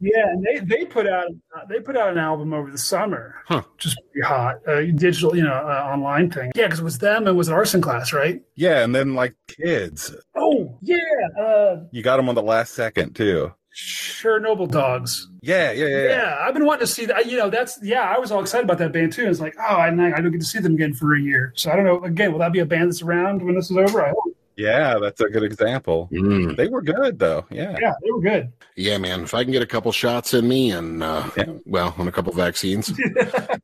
Yeah, 0.03 0.27
and 0.31 0.43
they 0.43 0.59
they 0.59 0.85
put 0.85 1.07
out 1.07 1.27
they 1.69 1.79
put 1.79 1.95
out 1.95 2.11
an 2.11 2.17
album 2.17 2.53
over 2.53 2.69
the 2.69 2.77
summer, 2.77 3.35
Huh. 3.47 3.61
just 3.77 3.97
pretty 4.11 4.27
hot, 4.27 4.57
uh, 4.67 4.81
digital, 4.81 5.35
you 5.35 5.43
know, 5.43 5.53
uh, 5.53 5.89
online 5.93 6.29
thing. 6.29 6.51
Yeah, 6.55 6.65
because 6.65 6.79
it 6.79 6.83
was 6.83 6.97
them 6.97 7.19
and 7.19 7.29
it 7.29 7.33
was 7.33 7.47
an 7.47 7.53
arson 7.53 7.81
class, 7.81 8.11
right? 8.11 8.41
Yeah, 8.55 8.83
and 8.83 8.93
then 8.93 9.15
like 9.15 9.33
kids, 9.47 10.13
Oh 10.35 10.77
yeah, 10.81 10.97
uh, 11.39 11.77
you 11.91 12.03
got 12.03 12.17
them 12.17 12.27
on 12.27 12.35
the 12.35 12.43
last 12.43 12.73
second 12.73 13.13
too. 13.15 13.53
Chernobyl 13.75 14.69
Dogs. 14.69 15.29
Yeah, 15.41 15.71
yeah, 15.71 15.87
yeah. 15.87 15.97
Yeah. 15.97 16.07
yeah. 16.09 16.37
I've 16.41 16.53
been 16.53 16.65
wanting 16.65 16.85
to 16.85 16.93
see 16.93 17.05
that. 17.07 17.25
You 17.25 17.37
know, 17.37 17.49
that's 17.49 17.79
yeah. 17.81 18.01
I 18.03 18.19
was 18.19 18.31
all 18.31 18.39
excited 18.41 18.65
about 18.65 18.77
that 18.79 18.91
band 18.91 19.13
too. 19.13 19.27
It's 19.27 19.39
like, 19.39 19.55
oh, 19.59 19.75
I, 19.75 19.87
I 19.87 19.91
don't 20.21 20.31
get 20.31 20.41
to 20.41 20.45
see 20.45 20.59
them 20.59 20.75
again 20.75 20.93
for 20.93 21.15
a 21.15 21.19
year. 21.19 21.53
So 21.55 21.71
I 21.71 21.75
don't 21.75 21.85
know. 21.85 22.03
Again, 22.03 22.31
will 22.31 22.39
that 22.39 22.53
be 22.53 22.59
a 22.59 22.65
band 22.65 22.89
that's 22.91 23.01
around 23.01 23.43
when 23.43 23.55
this 23.55 23.71
is 23.71 23.77
over? 23.77 24.05
I 24.05 24.09
hope. 24.09 24.32
Yeah, 24.55 24.99
that's 25.01 25.19
a 25.21 25.29
good 25.29 25.43
example. 25.43 26.09
Mm. 26.11 26.55
They 26.55 26.67
were 26.67 26.81
good 26.81 27.17
though. 27.19 27.45
Yeah. 27.49 27.75
Yeah, 27.81 27.93
they 28.03 28.11
were 28.11 28.21
good. 28.21 28.51
Yeah, 28.75 28.97
man. 28.97 29.21
If 29.23 29.33
I 29.33 29.43
can 29.43 29.51
get 29.51 29.61
a 29.63 29.67
couple 29.67 29.91
shots 29.91 30.33
in 30.33 30.47
me 30.47 30.71
and, 30.71 31.01
uh, 31.03 31.29
Yeah. 31.35 31.45
well, 31.65 31.95
and 31.97 32.07
a 32.07 32.11
couple 32.11 32.31
vaccines, 32.33 32.93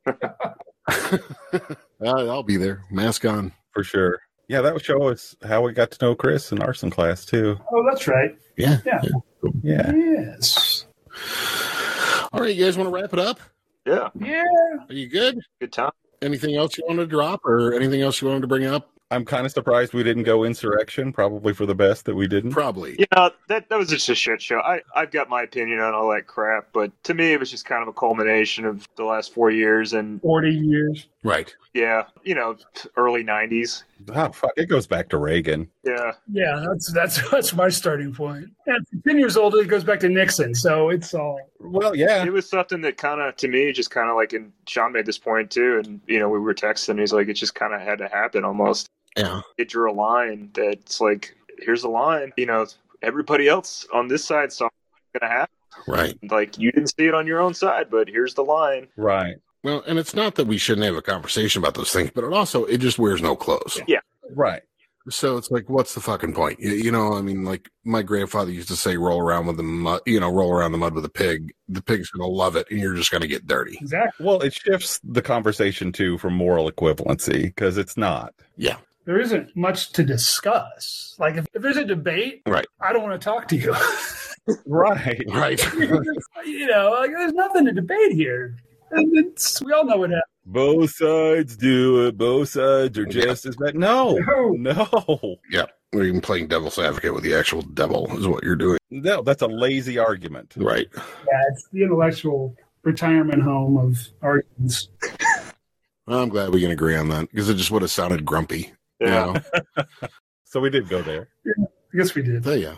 uh, 0.88 1.18
I'll 2.02 2.42
be 2.42 2.56
there. 2.56 2.84
Mask 2.90 3.24
on. 3.24 3.52
for 3.72 3.84
sure. 3.84 4.18
Yeah, 4.48 4.62
that 4.62 4.72
would 4.74 4.84
show 4.84 5.08
us 5.08 5.36
how 5.46 5.62
we 5.62 5.72
got 5.72 5.92
to 5.92 6.04
know 6.04 6.14
Chris 6.16 6.50
in 6.50 6.60
arson 6.60 6.90
class 6.90 7.24
too. 7.24 7.56
oh, 7.72 7.84
that's 7.88 8.08
right. 8.08 8.36
Yeah. 8.56 8.78
Yeah. 8.84 9.00
Yeah. 9.62 9.92
Yes. 9.94 10.86
All 12.32 12.40
right, 12.40 12.54
you 12.54 12.64
guys 12.64 12.76
want 12.76 12.88
to 12.88 12.92
wrap 12.94 13.12
it 13.12 13.18
up? 13.20 13.38
yeah, 13.86 14.08
Yeah. 14.20 14.42
Are 14.88 14.92
you 14.94 15.08
good? 15.08 15.38
good 15.60 15.72
time. 15.72 15.90
Anything 16.22 16.56
else 16.56 16.76
you 16.76 16.84
want 16.86 16.98
to 17.00 17.06
drop 17.06 17.44
or 17.44 17.72
anything 17.74 18.02
else 18.02 18.20
you 18.20 18.28
wanted 18.28 18.40
to 18.42 18.46
bring 18.48 18.66
up? 18.66 18.90
I'm 19.12 19.24
kind 19.24 19.44
of 19.44 19.50
surprised 19.50 19.92
we 19.92 20.04
didn't 20.04 20.22
go 20.22 20.44
insurrection. 20.44 21.12
Probably 21.12 21.52
for 21.52 21.66
the 21.66 21.74
best 21.74 22.04
that 22.04 22.14
we 22.14 22.28
didn't. 22.28 22.52
Probably. 22.52 22.96
Yeah, 22.98 23.30
that 23.48 23.68
that 23.68 23.76
was 23.78 23.88
just 23.88 24.08
a 24.08 24.14
shit 24.14 24.40
show. 24.40 24.60
I 24.60 24.80
I've 24.94 25.10
got 25.10 25.28
my 25.28 25.42
opinion 25.42 25.80
on 25.80 25.94
all 25.94 26.10
that 26.10 26.28
crap, 26.28 26.68
but 26.72 26.92
to 27.04 27.14
me, 27.14 27.32
it 27.32 27.40
was 27.40 27.50
just 27.50 27.64
kind 27.64 27.82
of 27.82 27.88
a 27.88 27.92
culmination 27.92 28.64
of 28.64 28.86
the 28.96 29.04
last 29.04 29.34
four 29.34 29.50
years, 29.50 29.94
and 29.94 30.22
Forty 30.22 30.52
years. 30.52 31.08
Right. 31.24 31.54
yeah, 31.74 32.04
you 32.22 32.34
know, 32.34 32.56
early 32.96 33.24
'90s. 33.24 33.82
Oh 34.08 34.12
ah, 34.14 34.28
fuck! 34.30 34.52
It 34.56 34.66
goes 34.66 34.86
back 34.86 35.08
to 35.10 35.18
Reagan. 35.18 35.68
Yeah, 35.82 36.12
Yeah, 36.30 36.64
that's 36.68 36.92
that's 36.92 37.30
that's 37.30 37.52
my 37.52 37.68
starting 37.68 38.14
point. 38.14 38.46
And 38.66 38.86
ten 39.04 39.18
years 39.18 39.36
old, 39.36 39.56
it 39.56 39.66
goes 39.66 39.82
back 39.82 39.98
to 40.00 40.08
Nixon. 40.08 40.54
So 40.54 40.88
it's 40.88 41.14
all. 41.14 41.40
Well, 41.58 41.96
yeah. 41.96 42.24
it 42.24 42.32
was 42.32 42.48
something 42.48 42.80
that 42.82 42.96
kind 42.96 43.20
of, 43.20 43.36
to 43.36 43.48
me, 43.48 43.70
just 43.72 43.90
kind 43.90 44.08
of 44.08 44.16
like, 44.16 44.32
and 44.32 44.50
Sean 44.66 44.92
made 44.92 45.04
this 45.04 45.18
point 45.18 45.50
too, 45.50 45.82
and 45.84 46.00
you 46.06 46.18
know, 46.18 46.28
we 46.28 46.38
were 46.38 46.54
texting. 46.54 46.98
He's 47.00 47.12
like, 47.12 47.28
it 47.28 47.34
just 47.34 47.54
kind 47.54 47.74
of 47.74 47.80
had 47.80 47.98
to 47.98 48.08
happen 48.08 48.44
almost. 48.44 48.88
Yeah. 49.20 49.40
It 49.58 49.68
drew 49.68 49.90
a 49.90 49.94
line 49.94 50.50
that's 50.54 51.00
like, 51.00 51.36
here's 51.58 51.84
a 51.84 51.88
line. 51.88 52.32
You 52.36 52.46
know, 52.46 52.66
everybody 53.02 53.48
else 53.48 53.86
on 53.92 54.08
this 54.08 54.24
side 54.24 54.52
saw 54.52 54.66
it's 54.66 55.20
gonna 55.20 55.32
happen. 55.32 55.54
Right. 55.86 56.18
Like 56.30 56.58
you 56.58 56.72
didn't 56.72 56.88
see 56.88 57.06
it 57.06 57.14
on 57.14 57.26
your 57.26 57.40
own 57.40 57.54
side, 57.54 57.88
but 57.90 58.08
here's 58.08 58.34
the 58.34 58.44
line. 58.44 58.88
Right. 58.96 59.36
Well, 59.62 59.82
and 59.86 59.98
it's 59.98 60.14
not 60.14 60.36
that 60.36 60.46
we 60.46 60.58
shouldn't 60.58 60.86
have 60.86 60.96
a 60.96 61.02
conversation 61.02 61.62
about 61.62 61.74
those 61.74 61.92
things, 61.92 62.10
but 62.14 62.24
it 62.24 62.32
also, 62.32 62.64
it 62.64 62.78
just 62.78 62.98
wears 62.98 63.20
no 63.20 63.36
clothes. 63.36 63.80
Yeah. 63.86 64.00
Right. 64.34 64.62
So 65.08 65.38
it's 65.38 65.50
like, 65.50 65.68
what's 65.68 65.94
the 65.94 66.00
fucking 66.00 66.34
point? 66.34 66.60
You, 66.60 66.72
you 66.72 66.92
know, 66.92 67.14
I 67.14 67.22
mean, 67.22 67.44
like 67.44 67.70
my 67.84 68.02
grandfather 68.02 68.50
used 68.50 68.68
to 68.68 68.76
say, 68.76 68.96
roll 68.96 69.20
around 69.20 69.46
with 69.46 69.56
the 69.56 69.62
mud, 69.62 70.02
you 70.06 70.20
know, 70.20 70.30
roll 70.30 70.52
around 70.52 70.72
the 70.72 70.78
mud 70.78 70.94
with 70.94 71.04
a 71.04 71.10
pig. 71.10 71.52
The 71.68 71.82
pig's 71.82 72.10
going 72.10 72.26
to 72.28 72.32
love 72.32 72.54
it 72.54 72.66
and 72.70 72.78
you're 72.78 72.94
just 72.94 73.10
going 73.10 73.22
to 73.22 73.28
get 73.28 73.46
dirty. 73.46 73.78
Exactly. 73.80 74.26
Well, 74.26 74.40
it 74.40 74.52
shifts 74.54 75.00
the 75.02 75.22
conversation 75.22 75.90
too 75.90 76.18
from 76.18 76.34
moral 76.34 76.70
equivalency 76.70 77.44
because 77.44 77.78
it's 77.78 77.96
not. 77.96 78.34
Yeah. 78.56 78.76
There 79.04 79.18
isn't 79.20 79.56
much 79.56 79.92
to 79.92 80.04
discuss. 80.04 81.16
Like 81.18 81.36
if, 81.36 81.46
if 81.54 81.62
there's 81.62 81.76
a 81.76 81.84
debate, 81.84 82.42
Right. 82.46 82.66
I 82.80 82.92
don't 82.92 83.02
want 83.02 83.20
to 83.20 83.24
talk 83.24 83.48
to 83.48 83.56
you. 83.56 83.74
Right. 84.66 85.22
Right. 85.28 85.74
you 86.44 86.66
know, 86.66 86.90
like 86.98 87.10
there's 87.10 87.32
nothing 87.34 87.66
to 87.66 87.72
debate 87.72 88.12
here. 88.12 88.56
And 88.90 89.16
it's, 89.16 89.62
we 89.62 89.72
all 89.72 89.84
know 89.84 89.98
what 89.98 90.10
happened. 90.10 90.24
Both 90.46 90.90
sides 90.96 91.56
do 91.56 92.06
it. 92.06 92.18
Both 92.18 92.48
sides 92.48 92.98
are 92.98 93.06
just 93.06 93.46
as 93.46 93.54
bad. 93.56 93.76
No. 93.76 94.14
No. 94.56 94.56
No. 94.56 95.36
We're 95.92 96.04
even 96.04 96.20
playing 96.20 96.48
devil's 96.48 96.78
advocate 96.78 97.14
with 97.14 97.22
the 97.22 97.34
actual 97.34 97.62
devil 97.62 98.10
is 98.16 98.26
what 98.26 98.42
you're 98.42 98.56
doing. 98.56 98.78
No. 98.90 99.22
That's 99.22 99.42
a 99.42 99.46
lazy 99.46 99.98
argument. 99.98 100.54
Right. 100.56 100.88
Yeah, 100.96 101.42
it's 101.50 101.68
the 101.72 101.82
intellectual 101.84 102.56
retirement 102.82 103.42
home 103.42 103.76
of 103.76 103.98
arguments. 104.22 104.88
Well, 106.06 106.22
I'm 106.22 106.28
glad 106.28 106.52
we 106.52 106.62
can 106.62 106.72
agree 106.72 106.96
on 106.96 107.08
that 107.10 107.30
because 107.30 107.48
it 107.48 107.54
just 107.54 107.70
would 107.70 107.82
have 107.82 107.90
sounded 107.90 108.24
grumpy. 108.24 108.72
You 109.00 109.06
Yeah. 109.06 109.40
know? 109.76 109.84
So 110.44 110.58
we 110.58 110.68
did 110.68 110.88
go 110.88 111.00
there. 111.00 111.28
I 111.46 111.96
guess 111.96 112.12
we 112.16 112.22
did. 112.22 112.42
But 112.42 112.58
yeah. 112.58 112.74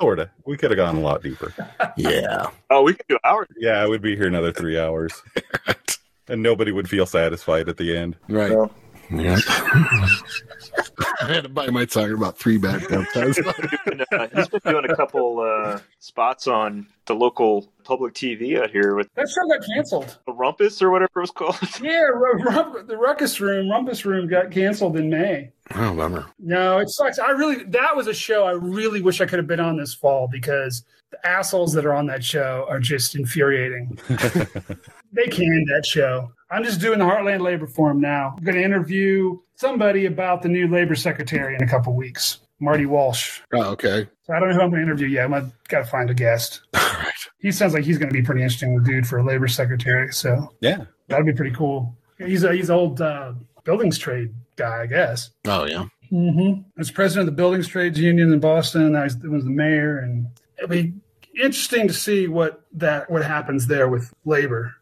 Sorta. 0.00 0.32
We 0.44 0.56
could 0.56 0.72
have 0.72 0.76
gone 0.78 0.96
a 0.96 1.00
lot 1.00 1.22
deeper. 1.22 1.54
Yeah. 1.96 2.46
Oh, 2.70 2.82
we 2.82 2.94
could 2.94 3.06
do 3.08 3.16
hours. 3.22 3.46
Yeah, 3.56 3.80
I 3.80 3.86
would 3.86 4.02
be 4.02 4.16
here 4.16 4.26
another 4.26 4.50
three 4.52 4.76
hours, 4.80 5.12
and 6.28 6.42
nobody 6.42 6.72
would 6.72 6.88
feel 6.88 7.06
satisfied 7.06 7.68
at 7.68 7.76
the 7.76 7.96
end. 7.96 8.16
Right. 8.28 8.50
Well. 8.50 8.72
Yeah. 9.12 9.38
I 11.20 11.26
had 11.26 11.44
to 11.44 11.48
buy 11.48 11.68
my 11.68 11.84
talking 11.84 12.14
about 12.14 12.38
three 12.38 12.58
bad 12.58 12.86
baptized. 12.88 13.38
He's 13.70 13.78
been, 13.86 14.04
uh, 14.12 14.28
he's 14.34 14.48
been 14.48 14.60
doing 14.64 14.90
a 14.90 14.96
couple 14.96 15.40
uh, 15.40 15.78
spots 15.98 16.46
on 16.46 16.86
the 17.06 17.14
local 17.14 17.72
public 17.84 18.14
TV 18.14 18.60
out 18.62 18.70
here 18.70 18.94
with 18.94 19.08
That 19.14 19.28
show 19.28 19.46
got 19.48 19.66
canceled. 19.66 20.18
the 20.26 20.32
Rumpus 20.32 20.80
or 20.82 20.90
whatever 20.90 21.10
it 21.16 21.20
was 21.20 21.30
called. 21.30 21.56
Yeah, 21.80 22.02
Ru- 22.02 22.42
Ru- 22.42 22.82
the 22.86 22.96
Ruckus 22.96 23.40
Room, 23.40 23.66
Rumpus 23.68 24.04
Room 24.04 24.26
got 24.28 24.50
canceled 24.50 24.96
in 24.96 25.10
May. 25.10 25.50
oh, 25.74 25.94
bummer. 25.94 26.26
No, 26.38 26.78
it 26.78 26.88
sucks. 26.90 27.18
I 27.18 27.30
really, 27.30 27.64
that 27.64 27.94
was 27.96 28.06
a 28.06 28.14
show 28.14 28.44
I 28.44 28.52
really 28.52 29.02
wish 29.02 29.20
I 29.20 29.26
could 29.26 29.38
have 29.38 29.46
been 29.48 29.60
on 29.60 29.76
this 29.76 29.94
fall 29.94 30.28
because 30.30 30.84
the 31.10 31.26
assholes 31.26 31.72
that 31.74 31.84
are 31.86 31.94
on 31.94 32.06
that 32.06 32.24
show 32.24 32.66
are 32.68 32.80
just 32.80 33.14
infuriating. 33.14 33.98
They 35.14 35.26
canned 35.26 35.68
that 35.68 35.86
show. 35.86 36.30
I'm 36.50 36.64
just 36.64 36.80
doing 36.80 36.98
the 36.98 37.04
Heartland 37.04 37.40
Labor 37.40 37.66
Forum 37.66 38.00
now. 38.00 38.34
I'm 38.36 38.44
going 38.44 38.56
to 38.56 38.62
interview 38.64 39.38
somebody 39.56 40.06
about 40.06 40.42
the 40.42 40.48
new 40.48 40.68
labor 40.68 40.94
secretary 40.94 41.54
in 41.54 41.62
a 41.62 41.66
couple 41.68 41.94
weeks, 41.94 42.40
Marty 42.60 42.86
Walsh. 42.86 43.40
Oh, 43.52 43.70
okay. 43.72 44.06
So 44.24 44.34
I 44.34 44.40
don't 44.40 44.48
know 44.50 44.54
who 44.56 44.60
I'm 44.62 44.70
going 44.70 44.80
to 44.82 44.86
interview 44.86 45.08
yet. 45.08 45.32
I'm 45.32 45.52
got 45.68 45.80
to 45.80 45.84
find 45.84 46.10
a 46.10 46.14
guest. 46.14 46.62
All 46.74 46.80
right. 46.80 47.12
He 47.38 47.50
sounds 47.52 47.74
like 47.74 47.84
he's 47.84 47.98
going 47.98 48.08
to 48.08 48.14
be 48.14 48.22
pretty 48.22 48.42
interesting 48.42 48.82
dude 48.82 49.06
for 49.06 49.18
a 49.18 49.24
labor 49.24 49.48
secretary. 49.48 50.12
So 50.12 50.48
Yeah. 50.60 50.84
that'd 51.08 51.26
be 51.26 51.32
pretty 51.32 51.54
cool. 51.54 51.96
He's 52.18 52.44
a 52.44 52.54
he's 52.54 52.70
an 52.70 52.76
old 52.76 53.00
uh, 53.00 53.32
buildings 53.64 53.98
trade 53.98 54.32
guy, 54.56 54.82
I 54.82 54.86
guess. 54.86 55.30
Oh, 55.46 55.66
yeah. 55.66 55.86
Mm-hmm. 56.12 56.60
As 56.80 56.90
president 56.92 57.28
of 57.28 57.34
the 57.34 57.36
Buildings 57.36 57.66
Trades 57.66 57.98
Union 57.98 58.32
in 58.32 58.38
Boston, 58.38 58.94
I 58.94 59.04
was, 59.04 59.16
was 59.18 59.42
the 59.44 59.50
mayor, 59.50 59.98
and 59.98 60.28
it'd 60.58 60.70
be 60.70 60.92
interesting 61.34 61.88
to 61.88 61.94
see 61.94 62.28
what 62.28 62.62
that 62.74 63.10
what 63.10 63.24
happens 63.24 63.66
there 63.66 63.88
with 63.88 64.12
labor. 64.24 64.76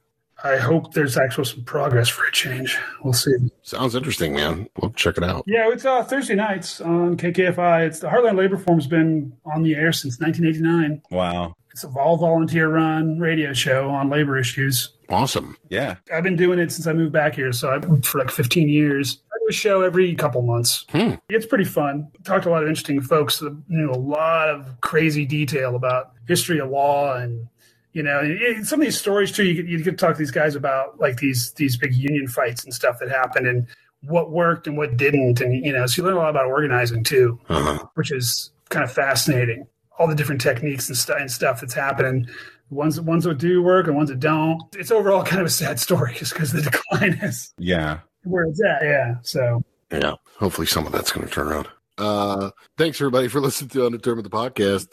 I 0.44 0.56
hope 0.56 0.92
there's 0.94 1.16
actual 1.16 1.44
some 1.44 1.62
progress 1.64 2.08
for 2.08 2.24
a 2.26 2.32
change. 2.32 2.76
We'll 3.02 3.12
see. 3.12 3.32
Sounds 3.62 3.94
interesting, 3.94 4.34
man. 4.34 4.68
We'll 4.80 4.90
check 4.92 5.16
it 5.16 5.24
out. 5.24 5.44
Yeah, 5.46 5.70
it's 5.72 5.84
uh, 5.84 6.02
Thursday 6.02 6.34
nights 6.34 6.80
on 6.80 7.16
KKFI. 7.16 7.86
It's 7.86 8.00
the 8.00 8.08
Heartland 8.08 8.36
Labor 8.36 8.56
Forum's 8.56 8.86
been 8.86 9.32
on 9.54 9.62
the 9.62 9.74
air 9.74 9.92
since 9.92 10.18
1989. 10.20 11.02
Wow. 11.10 11.54
It's 11.70 11.84
a 11.84 11.88
all 11.88 12.16
volunteer 12.16 12.68
run 12.68 13.18
radio 13.18 13.52
show 13.52 13.88
on 13.88 14.10
labor 14.10 14.36
issues. 14.38 14.90
Awesome. 15.08 15.56
Yeah. 15.70 15.96
I've 16.12 16.22
been 16.24 16.36
doing 16.36 16.58
it 16.58 16.72
since 16.72 16.86
I 16.86 16.92
moved 16.92 17.12
back 17.12 17.34
here, 17.34 17.52
so 17.52 17.70
I've 17.70 18.04
for 18.04 18.18
like 18.18 18.30
15 18.30 18.68
years. 18.68 19.22
I 19.32 19.38
do 19.38 19.46
a 19.48 19.52
show 19.52 19.82
every 19.82 20.14
couple 20.14 20.42
months. 20.42 20.84
Hmm. 20.90 21.14
It's 21.28 21.46
pretty 21.46 21.64
fun. 21.64 22.08
Talked 22.24 22.44
to 22.44 22.50
a 22.50 22.52
lot 22.52 22.62
of 22.62 22.68
interesting 22.68 23.00
folks. 23.00 23.38
that 23.38 23.56
knew 23.68 23.90
a 23.90 23.96
lot 23.96 24.48
of 24.48 24.80
crazy 24.80 25.24
detail 25.24 25.76
about 25.76 26.12
history 26.26 26.58
of 26.58 26.68
law 26.70 27.16
and 27.16 27.48
you 27.92 28.02
know 28.02 28.20
it- 28.22 28.66
some 28.66 28.80
of 28.80 28.84
these 28.86 28.98
stories 28.98 29.32
too. 29.32 29.44
You 29.44 29.54
could, 29.56 29.68
you 29.70 29.80
could 29.84 29.98
talk 29.98 30.12
to 30.14 30.18
these 30.18 30.30
guys 30.30 30.54
about 30.54 30.98
like 31.00 31.18
these 31.18 31.52
these 31.52 31.76
big 31.76 31.94
union 31.94 32.26
fights 32.28 32.64
and 32.64 32.72
stuff 32.72 32.98
that 33.00 33.08
happened 33.10 33.46
and 33.46 33.66
what 34.04 34.30
worked 34.32 34.66
and 34.66 34.76
what 34.76 34.96
didn't, 34.96 35.40
and 35.40 35.64
you 35.64 35.72
know 35.72 35.86
so 35.86 36.02
you 36.02 36.06
learn 36.06 36.16
a 36.16 36.20
lot 36.20 36.30
about 36.30 36.46
organizing 36.46 37.04
too 37.04 37.38
Uh-huh. 37.48 37.84
which 37.94 38.10
is 38.10 38.50
kind 38.68 38.84
of 38.84 38.90
fascinating. 38.92 39.66
All 39.98 40.08
the 40.08 40.14
different 40.14 40.40
techniques 40.40 40.88
and, 40.88 40.96
stu- 40.96 41.12
and 41.12 41.30
stuff 41.30 41.60
that's 41.60 41.74
happening. 41.74 42.26
Ones 42.70 42.98
ones 43.00 43.24
that 43.24 43.36
do 43.38 43.62
work 43.62 43.86
and 43.86 43.94
ones 43.94 44.08
that 44.08 44.18
don't. 44.18 44.60
It's 44.74 44.90
overall 44.90 45.22
kind 45.22 45.40
of 45.40 45.46
a 45.46 45.50
sad 45.50 45.78
story 45.78 46.14
just 46.18 46.32
because 46.32 46.50
the 46.52 46.62
decline 46.62 47.18
is 47.22 47.52
Yeah. 47.58 48.00
where 48.24 48.44
it's 48.44 48.60
at. 48.64 48.82
Yeah. 48.82 49.16
So 49.22 49.62
Yeah. 49.92 50.14
Hopefully 50.38 50.66
some 50.66 50.86
of 50.86 50.92
that's 50.92 51.12
going 51.12 51.26
to 51.28 51.32
turn 51.32 51.48
around. 51.48 51.68
Uh, 51.98 52.50
thanks 52.78 52.98
everybody 53.00 53.28
for 53.28 53.40
listening 53.46 53.68
to 53.70 53.84
Undetermined 53.86 54.24
the 54.24 54.30
podcast. 54.30 54.88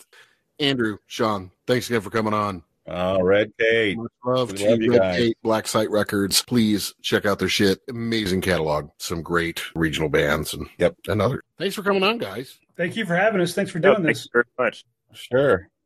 Andrew, 0.60 0.98
Sean, 1.08 1.52
thanks 1.66 1.90
again 1.90 2.02
for 2.02 2.10
coming 2.10 2.34
on. 2.34 2.62
Oh, 2.92 3.22
Red 3.22 3.52
Kate. 3.60 3.98
Much 3.98 4.12
love 4.26 4.52
We 4.52 4.58
to 4.58 4.70
love 4.72 4.82
you 4.82 4.92
Red 4.92 5.00
guys. 5.02 5.18
Kate, 5.18 5.38
Black 5.44 5.68
Site 5.68 5.90
Records. 5.92 6.42
Please 6.42 6.94
check 7.02 7.26
out 7.26 7.40
their 7.40 7.48
shit. 7.50 7.80
Amazing 7.90 8.42
catalog. 8.42 8.90
Some 8.98 9.22
great 9.22 9.62
regional 9.76 10.10
bands 10.10 10.54
and 10.54 10.68
Yep. 10.80 10.96
and 11.08 11.22
other. 11.22 11.44
Thanks 11.58 11.76
for 11.76 11.84
coming 11.84 12.04
on, 12.04 12.18
guys. 12.18 12.58
thank 12.76 12.96
you 12.96 13.06
for 13.06 13.16
having 13.16 13.42
us. 13.42 13.54
Thanks 13.54 13.72
for 13.72 13.80
No, 13.80 13.92
doing 13.94 14.04
thanks 14.06 14.22
this. 14.22 14.30
very 14.34 14.46
much. 14.58 14.86
Sure. 15.14 15.70